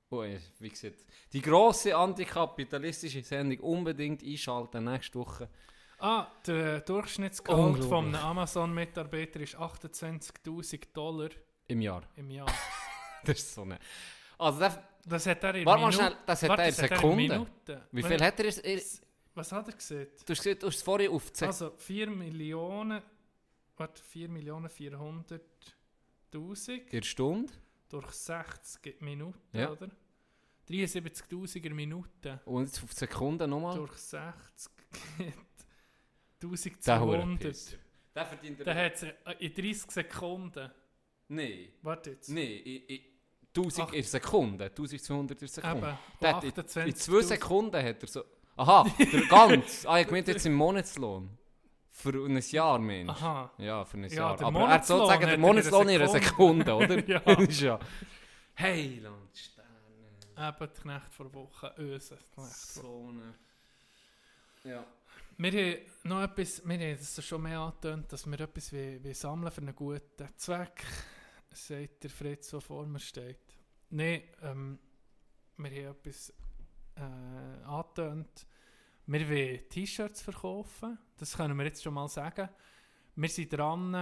oh, 0.10 0.26
wie 0.60 0.70
gesagt, 0.70 1.06
die 1.32 1.42
grosse 1.42 1.96
antikapitalistische 1.96 3.24
Sendung 3.24 3.60
unbedingt 3.60 4.24
einschalten 4.24 4.84
nächste 4.84 5.20
Woche. 5.20 5.50
Ah, 6.00 6.28
der 6.46 6.82
Durchschnittsgehalt 6.82 7.86
von 7.86 8.08
einem 8.08 8.16
Amazon-Mitarbeiter 8.16 9.40
ist 9.40 9.56
28'000 9.56 10.88
Dollar 10.94 11.30
Im 11.68 11.80
Jahr. 11.80 12.04
im 12.18 12.30
Jahr. 12.30 12.48
Das 13.26 13.38
ist 13.40 13.54
so 13.54 13.62
eine... 13.64 13.80
Also, 14.38 14.60
der, 14.60 14.84
Das 15.06 15.26
hat 15.28 15.44
er 15.44 15.56
in 15.56 15.66
Warte 15.66 15.82
mal 15.82 15.92
schnell, 15.92 16.16
das 16.26 16.42
hat 16.44 16.50
Warte, 16.50 16.64
er 16.64 16.70
in 16.70 16.74
Sekunden. 16.76 17.48
Wie 17.92 18.04
viel 18.04 18.22
hat 18.22 18.40
er... 18.40 18.66
er 18.66 18.82
Was 19.34 19.52
hat 19.52 19.68
er 19.68 19.74
gesehen? 19.74 20.08
du 20.26 20.34
hast 20.34 20.46
du 20.46 20.68
hast 20.68 20.76
es 20.76 20.82
vorhin 20.84 21.12
auf 21.12 21.30
die 21.32 21.38
Sek- 21.38 21.48
Also 21.48 21.72
4 21.78 22.10
Millionen, 22.10 23.02
warte, 23.78 24.04
4 24.04 24.30
Millionen 24.30 24.68
400'000 24.68 26.70
in 26.70 26.90
der 26.92 27.02
Stunde 27.04 27.54
durch 27.90 28.12
60 28.12 29.02
Minuten, 29.02 29.58
Ja. 29.58 29.72
oder? 29.72 29.90
73'000 30.70 31.66
in 31.66 31.76
Minuten 31.76 32.40
und 32.46 32.66
jetzt 32.66 32.82
auf 32.84 32.92
die 32.94 33.00
Sekunde 33.00 33.48
nochmal. 33.48 33.76
durch 33.76 33.94
60 33.98 34.72
gibt 35.18 35.36
Der 36.42 36.50
1200. 36.50 37.02
Hurenpisser. 37.02 37.78
Der 38.16 38.26
verdient 38.26 38.66
Dann 38.66 38.78
hat 38.78 39.04
er 39.04 39.42
in 39.42 39.54
30 39.54 39.92
Sekunden. 39.92 40.72
Nein. 41.28 41.70
Warte 41.82 42.12
jetzt. 42.12 42.30
Nein, 42.30 42.46
in, 42.64 42.84
in 42.86 43.02
1000 43.56 43.88
Ach. 43.88 43.94
in 43.94 44.04
Sekunde, 44.04 44.66
1200 44.66 45.32
in 45.32 45.38
der 45.40 45.48
Sekunde. 45.48 45.98
Eben, 46.22 46.46
in, 46.46 46.52
28'000. 46.52 46.86
in 46.86 46.96
zwei 46.96 47.22
Sekunden 47.22 47.84
hat 47.84 48.02
er 48.02 48.08
so... 48.08 48.24
Aha, 48.58 48.86
der 49.00 49.22
ganz. 49.28 49.86
Ah, 49.86 50.00
ich 50.00 50.12
meinte 50.12 50.32
jetzt 50.32 50.46
im 50.46 50.54
Monatslohn. 50.54 51.30
Für 51.90 52.26
ein 52.26 52.38
Jahr, 52.38 52.80
Mensch. 52.80 53.10
Aha. 53.10 53.52
Ja, 53.58 53.86
für 53.86 53.98
ein 53.98 54.04
Ja, 54.06 54.10
Jahr. 54.10 54.42
Aber 54.42 54.60
er 54.62 54.68
hat 54.70 54.86
sozusagen 54.86 55.28
den 55.28 55.42
Monatslohn 55.42 55.90
in 55.90 56.02
einer 56.02 56.08
Sekunde. 56.08 56.74
Oder? 56.74 56.98
Ja. 57.08 57.20
Das 57.26 57.60
ja... 57.60 57.80
Heilandsterne. 58.58 59.70
Eben 60.38 60.70
die 60.76 60.82
Knecht 60.82 61.14
vor 61.14 61.34
Woche, 61.34 61.74
Öse. 61.78 62.18
Knecht 62.34 62.52
So 62.52 63.10
eine... 63.10 63.34
Ja. 64.64 64.86
Wir 65.38 65.52
haben 65.52 65.78
noch 66.04 66.22
etwas, 66.24 66.62
wir 66.64 66.76
haben 66.76 66.98
es 67.00 67.26
schon 67.26 67.42
mehr 67.42 67.60
angetönt, 67.60 68.14
dass 68.14 68.30
wir 68.30 68.40
etwas 68.40 68.72
wie, 68.74 69.04
wie 69.04 69.14
sammeln 69.14 69.52
für 69.52 69.62
einen 69.62 69.76
guten 69.76 70.30
Zweck, 70.38 70.84
sagt 71.52 72.04
der 72.04 72.10
Fritz, 72.10 72.50
der 72.50 72.62
vor 72.62 72.86
mir 72.86 73.00
steht. 73.00 73.58
Nein, 73.90 74.24
ähm, 74.42 74.80
wir 75.58 75.70
haben 75.70 75.98
etwas 75.98 76.34
äh, 76.96 77.02
angetönt. 77.66 78.48
Wir 79.08 79.30
wollen 79.30 79.70
T-Shirts 79.70 80.22
verkaufen, 80.22 80.98
das 81.18 81.36
können 81.36 81.58
wir 81.58 81.66
jetzt 81.66 81.84
schon 81.84 81.94
mal 81.94 82.08
sagen. 82.08 82.50
Wir 83.16 83.30
sind 83.30 83.52
dran, 83.52 83.94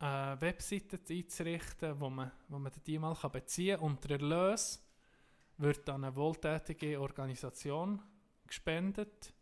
äh, 0.00 0.40
Webseiten 0.40 1.00
einzurichten, 1.08 2.00
wo 2.00 2.10
man, 2.10 2.32
wo 2.48 2.58
man 2.58 2.72
die 2.84 2.98
mal 2.98 3.14
beziehen 3.14 3.78
kann. 3.78 3.86
Und 3.86 4.04
der 4.04 4.20
Erlös 4.20 4.82
wird 5.58 5.88
an 5.88 6.04
eine 6.04 6.16
wohltätige 6.16 7.00
Organisation 7.00 8.02
gespendet. 8.46 9.32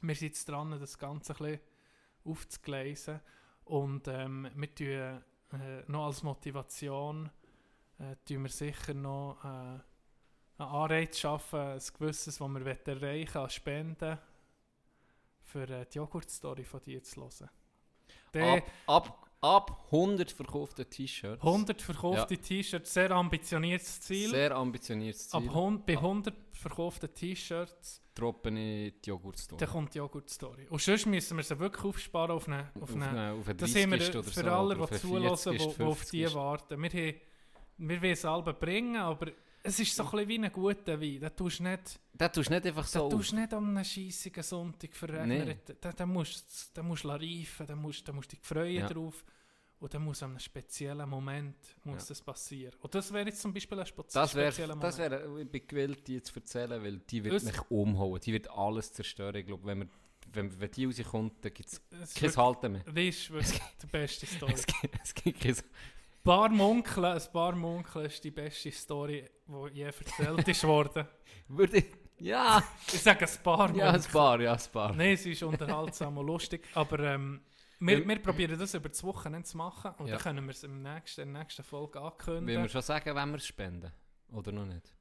Wir 0.00 0.14
sind 0.14 0.28
jetzt 0.28 0.48
dran, 0.48 0.70
das 0.70 0.98
Ganze 0.98 1.32
ein 1.34 1.38
bisschen 1.38 1.60
aufzugleisen. 2.24 3.20
Und 3.64 4.08
ähm, 4.08 4.48
wir 4.54 4.74
tun 4.74 5.24
äh, 5.60 5.84
noch 5.86 6.06
als 6.06 6.22
Motivation 6.22 7.30
äh, 7.98 8.16
tun 8.26 8.42
wir 8.42 8.50
sicher 8.50 8.94
noch 8.94 9.38
äh, 9.44 9.48
einen 9.48 9.82
Anreiz 10.58 11.18
schaffen, 11.18 11.58
ein 11.58 11.82
gewisses, 11.98 12.40
was 12.40 12.50
wir 12.50 12.66
erreichen 12.66 13.34
wollen, 13.34 13.44
an 13.44 13.50
Spenden 13.50 14.18
für 15.42 15.68
äh, 15.68 15.86
die 15.86 15.98
Joghurt-Story 15.98 16.64
von 16.64 16.80
dir 16.80 17.02
zu 17.02 17.20
hören. 17.20 17.50
Der 18.34 18.54
Ab, 18.54 18.70
ab, 18.86 19.25
ab 19.40 19.84
100 19.92 20.30
verkaufte 20.32 20.86
T-Shirts. 20.88 21.42
100 21.42 21.80
verkaufte 21.82 22.36
T-Shirts, 22.38 22.92
sehr 22.94 23.10
ambitioniertes 23.10 24.00
Ziel. 24.00 24.30
Sehr 24.30 24.54
ambitioniertes 24.56 25.32
Ab 25.32 25.42
Ziel. 25.42 25.52
hun- 25.52 25.84
bei 25.84 25.96
100 25.96 26.34
verkauften 26.52 27.12
T-Shirts 27.14 28.02
droppen 28.14 28.56
ich 28.56 28.94
die 29.02 29.10
Joghurtstory. 29.10 29.58
dann 29.60 29.68
kommt 29.68 29.94
die 29.94 29.98
Joghurt-Story. 29.98 30.66
Und 30.70 30.80
sonst 30.80 31.06
müssen 31.06 31.36
wir 31.36 31.44
sie 31.44 31.58
wirklich 31.58 31.84
aufsparen 31.84 32.30
auf 32.30 32.48
eine, 32.48 32.70
auf 32.80 32.94
eine 32.94 33.08
eine, 33.08 33.32
auf 33.32 33.46
eine 33.46 33.56
Das 33.56 33.74
haben 33.74 33.90
wir 33.90 33.98
30. 33.98 34.16
oder 34.16 34.24
für 34.28 34.40
so, 34.40 34.50
alle, 34.50 34.78
auf 34.80 34.90
die 34.90 34.96
40., 34.96 35.58
die 35.58 35.66
auf 35.66 35.76
die 35.76 36.24
50.. 36.24 36.34
warten. 36.34 36.82
Wir, 36.82 36.90
haben, 36.90 37.20
wir 37.78 38.02
wollen 38.02 38.12
es 38.12 38.20
selber 38.22 38.52
bringen, 38.54 38.96
aber 38.96 39.26
es 39.66 39.78
ist 39.80 39.94
so 39.96 40.04
ein 40.04 40.10
bisschen 40.10 40.28
wie 40.28 40.38
ein 40.44 40.52
guter 40.52 41.00
Wein. 41.00 41.20
Da 41.20 41.30
tust 41.30 41.58
du 41.58 41.62
nicht, 41.64 42.00
Das 42.14 42.32
tust 42.32 42.50
nicht 42.50 42.66
einfach 42.66 42.86
so 42.86 43.08
tust 43.08 43.32
nicht 43.32 43.52
an 43.52 43.64
einem 43.76 43.84
scheissigen 43.84 44.42
Sonntag 44.42 44.94
verregnen. 44.94 45.58
Da, 45.80 45.92
da 45.92 46.06
musst 46.06 46.70
du 46.76 46.82
musst 46.82 47.04
reifen, 47.04 47.66
da 47.66 47.76
musst, 47.76 48.06
du 48.08 48.12
dich 48.12 48.38
freuen 48.42 48.74
Ja. 48.80 48.88
drauf. 48.88 49.24
Und 49.78 49.92
dann 49.92 50.04
muss 50.04 50.22
an 50.22 50.30
einem 50.30 50.38
speziellen 50.38 51.06
Moment 51.08 51.56
muss 51.84 52.04
Ja. 52.04 52.08
das 52.08 52.22
passieren. 52.22 52.74
Und 52.80 52.94
das 52.94 53.12
wäre 53.12 53.26
jetzt 53.26 53.42
zum 53.42 53.52
Beispiel 53.52 53.78
ein 53.78 53.84
spe 53.86 54.04
Das 54.10 54.30
spezieller 54.30 54.56
wäre, 54.56 54.68
Moment. 54.68 54.84
das 54.84 54.98
wäre, 54.98 55.40
ich 55.42 55.48
bin 55.50 55.66
gewillt, 55.66 56.08
die 56.08 56.22
zu 56.22 56.34
erzählen, 56.34 56.82
weil 56.82 56.96
die 57.00 57.22
wird 57.22 57.34
Das- 57.34 57.44
mich 57.44 57.60
umhauen. 57.70 58.18
Die 58.20 58.32
wird 58.32 58.50
alles 58.50 58.90
zerstören. 58.94 59.34
Ich 59.36 59.44
glaube, 59.46 59.66
wenn, 59.66 59.80
wir, 59.80 59.88
wenn, 60.32 60.60
wenn 60.60 60.70
die 60.70 60.86
rauskommt, 60.86 61.44
dann 61.44 61.52
gibt 61.52 61.68
es 61.68 62.14
kein 62.14 62.34
Halten 62.36 62.72
mehr. 62.72 62.84
Das 62.84 62.94
ist 63.04 63.30
wirklich 63.30 63.60
die 63.82 63.86
beste 63.86 64.24
Story. 64.26 64.52
Es 64.54 64.64
gibt, 64.66 64.98
es 65.02 65.14
gibt 65.14 65.40
kein... 65.40 65.56
Ein 66.26 66.34
paar 66.34 66.48
Munkeln, 66.48 67.04
ein 67.04 67.22
paar 67.32 67.54
Munkeln 67.54 68.06
ist 68.06 68.24
die 68.24 68.32
beste 68.32 68.72
Story, 68.72 69.30
die 69.46 69.76
je 69.78 69.84
erzählt 69.84 70.48
ist 70.48 70.64
worden. 70.64 71.06
Würde 71.48 71.76
ich... 71.76 71.84
Ja! 72.18 72.60
Ich 72.92 73.00
sage 73.00 73.26
ein 73.26 73.42
paar 73.44 73.72
Ja, 73.76 73.90
ein 73.90 73.92
Munkeln. 73.92 74.12
paar, 74.12 74.40
ja, 74.40 74.52
ein 74.54 74.60
paar. 74.72 74.92
Nein, 74.92 75.12
es 75.12 75.24
ist 75.24 75.44
unterhaltsam 75.44 76.18
und 76.18 76.26
lustig, 76.26 76.66
aber 76.74 76.98
ähm, 76.98 77.42
wir, 77.78 78.04
wir 78.08 78.18
probieren 78.18 78.58
das 78.58 78.74
über 78.74 78.88
das 78.88 79.04
Wochenende 79.04 79.46
zu 79.46 79.56
machen 79.56 79.92
und 79.98 80.08
Ja. 80.08 80.14
dann 80.16 80.22
können 80.24 80.46
wir 80.46 80.50
es 80.50 80.64
im 80.64 80.82
nächsten, 80.82 81.20
in 81.20 81.32
der 81.32 81.42
nächsten 81.44 81.62
Folge 81.62 82.00
Will 82.00 82.06
ankündigen. 82.08 82.62
wir 82.62 82.68
schon 82.70 82.82
sagen, 82.82 83.14
wenn 83.14 83.30
wir 83.30 83.36
es 83.36 83.46
spenden? 83.46 83.92
Oder 84.32 84.50
noch 84.50 84.66
nicht? 84.66 84.92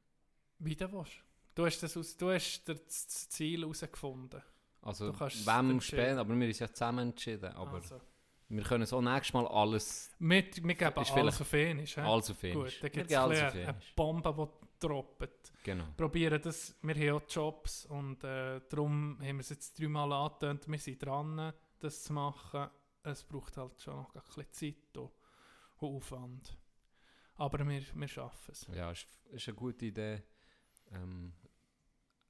Wie 0.60 0.76
du 0.76 0.92
willst. 0.92 1.14
Du 1.56 1.66
hast, 1.66 1.82
das 1.82 1.98
aus, 1.98 2.16
du 2.18 2.30
hast 2.30 2.70
das 2.70 3.08
Ziel 3.30 3.62
herausgefunden. 3.62 4.44
Also, 4.84 5.12
wem 5.20 5.82
spenden, 5.82 6.20
aber 6.20 6.30
wir 6.30 6.36
haben 6.36 6.48
uns 6.48 6.60
ja 6.60 6.72
zusammen 6.72 7.10
entschieden. 7.10 7.52
Aber 7.56 7.78
Also, 7.78 8.00
wir 8.48 8.64
können 8.64 8.86
so 8.86 9.02
nächstes 9.02 9.34
Mal 9.34 9.48
alles, 9.48 10.12
wir, 10.20 10.44
wir 10.46 10.76
geben 10.76 11.02
Ist 11.02 11.12
alles 11.12 11.42
auf 11.42 11.48
Finish. 11.48 11.98
alles 11.98 12.30
auf 12.32 12.40
Gut, 12.42 12.52
Finish. 12.52 12.80
dann 12.80 12.84
Wir 12.84 12.90
gibt 12.92 13.12
es 13.12 13.18
eine 13.18 13.52
Finish. 13.52 13.94
Bombe, 13.96 14.34
die 14.34 14.88
droppt. 14.88 15.52
Genau. 15.64 15.86
probieren 15.98 16.40
das, 16.42 16.76
wir 16.84 16.94
haben 16.96 17.22
auch 17.24 17.28
Jobs 17.30 17.86
und 17.88 18.24
äh, 18.24 18.62
darum 18.70 19.18
haben 19.20 19.38
wir 19.38 19.40
es 19.40 19.50
jetzt 19.50 19.80
dreimal 19.80 20.12
angetönt, 20.14 20.68
wir 20.68 20.78
sind 20.78 21.04
dran, 21.04 21.54
das 21.80 22.04
zu 22.04 22.14
machen. 22.14 22.70
Es 23.02 23.24
braucht 23.24 23.58
halt 23.58 23.82
schon 23.82 23.96
noch 23.96 24.14
ein 24.16 24.22
bisschen 24.22 24.52
Zeit 24.52 24.98
und 24.98 25.12
Aufwand. 25.80 26.58
Aber 27.36 27.68
wir, 27.68 27.82
wir 27.94 28.08
schaffen 28.08 28.52
es. 28.52 28.68
Ja, 28.74 28.92
ist, 28.92 29.08
ist 29.32 29.48
eine 29.48 29.56
gute 29.56 29.86
Idee. 29.88 30.24
Ähm, 30.92 31.34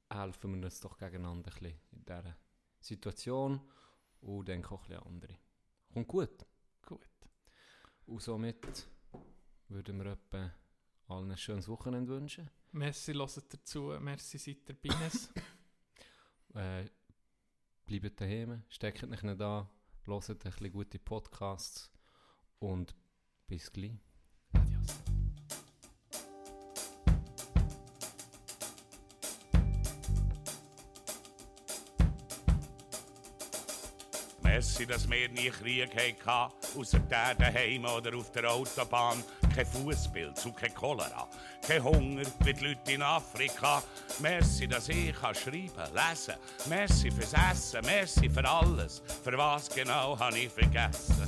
helfen 0.10 0.56
wir 0.60 0.66
uns 0.66 0.80
doch 0.80 0.98
gegeneinander 0.98 1.52
ein 1.52 1.54
bisschen 1.60 1.80
in 1.92 2.06
dieser 2.06 2.36
Situation 2.80 3.62
und 4.22 4.48
denke 4.48 4.74
auch 4.74 4.82
ein 4.84 4.88
bisschen 4.88 5.02
an 5.04 5.08
andere. 5.08 5.34
Kommt 5.96 6.10
gut. 6.10 6.46
Gut. 6.86 7.08
Und 8.06 8.22
somit 8.22 8.86
würden 9.70 9.98
wir 9.98 10.12
etwa 10.12 10.52
allen 11.08 11.32
ein 11.32 11.38
schönes 11.38 11.70
Wochenende 11.70 12.12
wünschen. 12.12 12.50
Merci, 12.74 13.14
hört 13.14 13.54
dazu. 13.54 13.96
Merci, 14.02 14.38
seid 14.38 14.58
ihr 14.68 14.76
bei 14.76 15.06
uns. 15.06 15.30
Äh, 16.54 16.86
bleibt 17.86 18.22
daheim, 18.22 18.64
steckt 18.70 19.04
euch 19.04 19.22
nicht 19.24 19.42
an, 19.42 19.68
hört 20.06 20.30
ein 20.30 20.38
bisschen 20.38 20.72
gute 20.72 21.00
Podcasts 21.00 21.92
und 22.60 22.96
bis 23.46 23.70
gleich. 23.74 24.00
Merci, 34.56 34.86
dass 34.86 35.10
wir 35.10 35.27
nie 35.27 35.49
Krieg 35.49 36.26
hatten, 36.26 36.80
außer 36.80 36.99
der 36.99 37.36
daheim 37.36 37.84
oder 37.84 38.15
auf 38.15 38.32
der 38.32 38.49
Autobahn. 38.49 39.22
Kein 39.53 39.65
Fußpilz 39.65 40.45
und 40.45 40.56
kein 40.56 40.73
Cholera, 40.73 41.27
kein 41.68 41.84
Hunger 41.84 42.23
wie 42.40 42.53
die 42.53 42.68
Leute 42.68 42.94
in 42.94 43.02
Afrika. 43.02 43.84
Merci, 44.19 44.65
dass 44.65 44.88
ich 44.88 45.14
kann 45.14 45.36
schreiben, 45.36 45.73
lesen. 45.94 46.36
Merci 46.69 47.11
fürs 47.11 47.34
Essen, 47.34 47.82
merci 47.86 48.30
für 48.30 48.49
alles. 48.49 49.03
Für 49.26 49.38
was 49.38 49.68
genau 49.68 50.18
habe 50.18 50.40
ich 50.40 50.49
vergessen? 50.49 51.25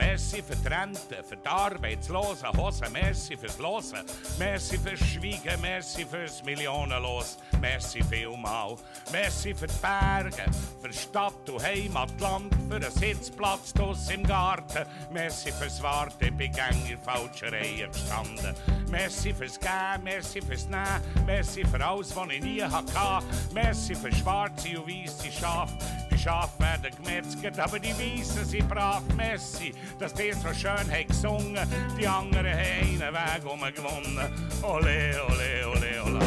Merci 0.00 0.42
für 0.42 0.56
die 0.56 0.68
Rente, 0.68 1.22
für 1.22 1.36
die 1.36 1.46
Arbeitslosen, 1.46 2.48
Hosen, 2.56 2.90
merci 2.90 3.36
fürs 3.36 3.58
Losen, 3.58 4.00
merci 4.38 4.78
fürs 4.78 4.98
Schweigen, 4.98 5.60
merci 5.60 6.06
fürs 6.06 6.42
Millionenlos, 6.42 7.36
merci 7.60 8.02
vielmal, 8.04 8.76
merci 9.12 9.54
für 9.54 9.66
die 9.66 9.74
Berge, 9.82 10.50
für 10.80 10.92
Stadt 10.92 11.50
und 11.50 11.62
Heimatland, 11.62 12.50
für 12.68 12.76
einen 12.76 12.90
Sitzplatz 12.90 13.74
draussen 13.74 14.14
im 14.14 14.26
Garten, 14.26 14.86
merci 15.12 15.52
fürs 15.52 15.82
Warten, 15.82 16.24
ich 16.24 16.34
bin 16.34 16.50
gäng 16.50 16.86
in 16.88 16.98
falscher 16.98 17.52
Reihe 17.52 17.86
gestanden, 17.88 18.54
merci 18.90 19.34
fürs 19.34 19.60
Geben, 19.60 20.04
merci 20.04 20.40
fürs 20.40 20.66
Nehmen, 20.66 21.26
merci 21.26 21.62
für 21.66 21.84
alles, 21.84 22.16
was 22.16 22.30
ich 22.30 22.42
nie 22.42 22.62
hatte, 22.62 23.26
merci 23.52 23.94
für 23.94 24.12
schwarze 24.14 24.80
und 24.80 24.88
weisse 24.88 25.30
Schafe, 25.30 25.74
Schafe 26.22 26.62
werden 26.62 26.90
gemetzelt, 27.02 27.58
aber 27.58 27.78
die 27.78 27.94
Weißen 27.94 28.44
sind 28.44 28.68
brav. 28.68 29.02
Messi, 29.16 29.72
dass 29.98 30.12
die 30.12 30.32
so 30.32 30.52
schön 30.52 30.90
haben 30.90 31.06
gesungen. 31.08 31.66
Die 31.98 32.06
anderen 32.06 32.46
haben 32.46 33.02
einen 33.02 33.14
Weg 33.14 33.44
umgewonnen. 33.50 34.30
Ole, 34.62 35.18
ole, 35.28 35.66
ole, 35.66 36.04
ole. 36.04 36.18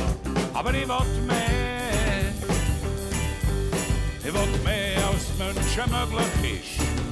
Aber 0.55 0.73
ich 0.73 0.87
will 0.87 1.23
mehr. 1.27 2.33
Ich 4.19 4.33
will 4.33 4.63
mehr 4.63 5.07
als 5.07 5.27
Menschen 5.37 5.91
möglich 5.91 6.79
ist. 6.79 7.03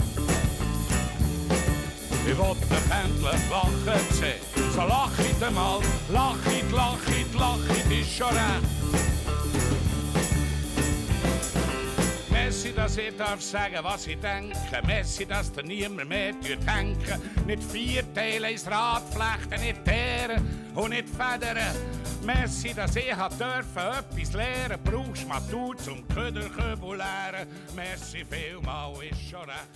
Ich 2.25 2.37
will 2.37 2.55
den 2.61 2.89
Pendler 2.89 3.35
lachen 3.51 4.13
sehen. 4.15 4.41
So 4.73 4.81
lachit 4.81 5.43
einmal, 5.43 5.81
lachit, 6.11 6.71
lachit, 6.71 7.33
lachit, 7.35 7.91
ist 7.91 8.17
schon 8.17 8.27
recht. 8.29 9.20
Messi, 12.51 12.73
dass 12.73 12.97
ich 12.97 13.15
darf 13.15 13.41
sagen, 13.41 13.77
was 13.81 14.07
ich 14.07 14.19
denke. 14.19 14.85
Messi, 14.85 15.25
dass 15.25 15.53
dir 15.53 15.63
niemand 15.63 16.09
mehr 16.09 16.33
denken. 16.33 17.45
Nicht 17.47 17.63
vier 17.63 18.03
Teile 18.13 18.51
ins 18.51 18.67
Rad 18.67 19.03
flechten, 19.13 19.63
nicht 19.63 19.85
Teeren 19.85 20.73
und 20.75 20.89
nicht 20.89 21.07
Federn. 21.07 21.73
Messi, 22.25 22.73
dass 22.73 22.97
ich 22.97 23.15
hat 23.15 23.39
dürfen 23.39 23.77
etwas 23.77 24.33
lernen. 24.33 24.77
Brauchst 24.83 25.25
Matur 25.29 25.77
zum 25.77 26.05
Köderköbel 26.09 26.97
lernen. 26.97 27.47
Messi, 27.73 28.25
vielmal 28.29 29.01
ist 29.01 29.29
schon 29.29 29.49
recht. 29.49 29.69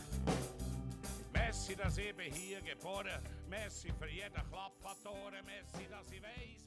Messi, 1.31 1.77
dass 1.77 1.97
ich 1.97 2.13
bin 2.13 2.33
hier 2.33 2.59
geboren. 2.61 3.21
Messi 3.49 3.87
für 3.97 4.09
jeden 4.09 4.33
Klapp 4.51 4.73
an 4.83 4.97
die 5.01 5.07
Ohren. 5.07 5.45
Messi, 5.45 5.87
dass 5.89 6.11
ich 6.11 6.21
weiß. 6.21 6.64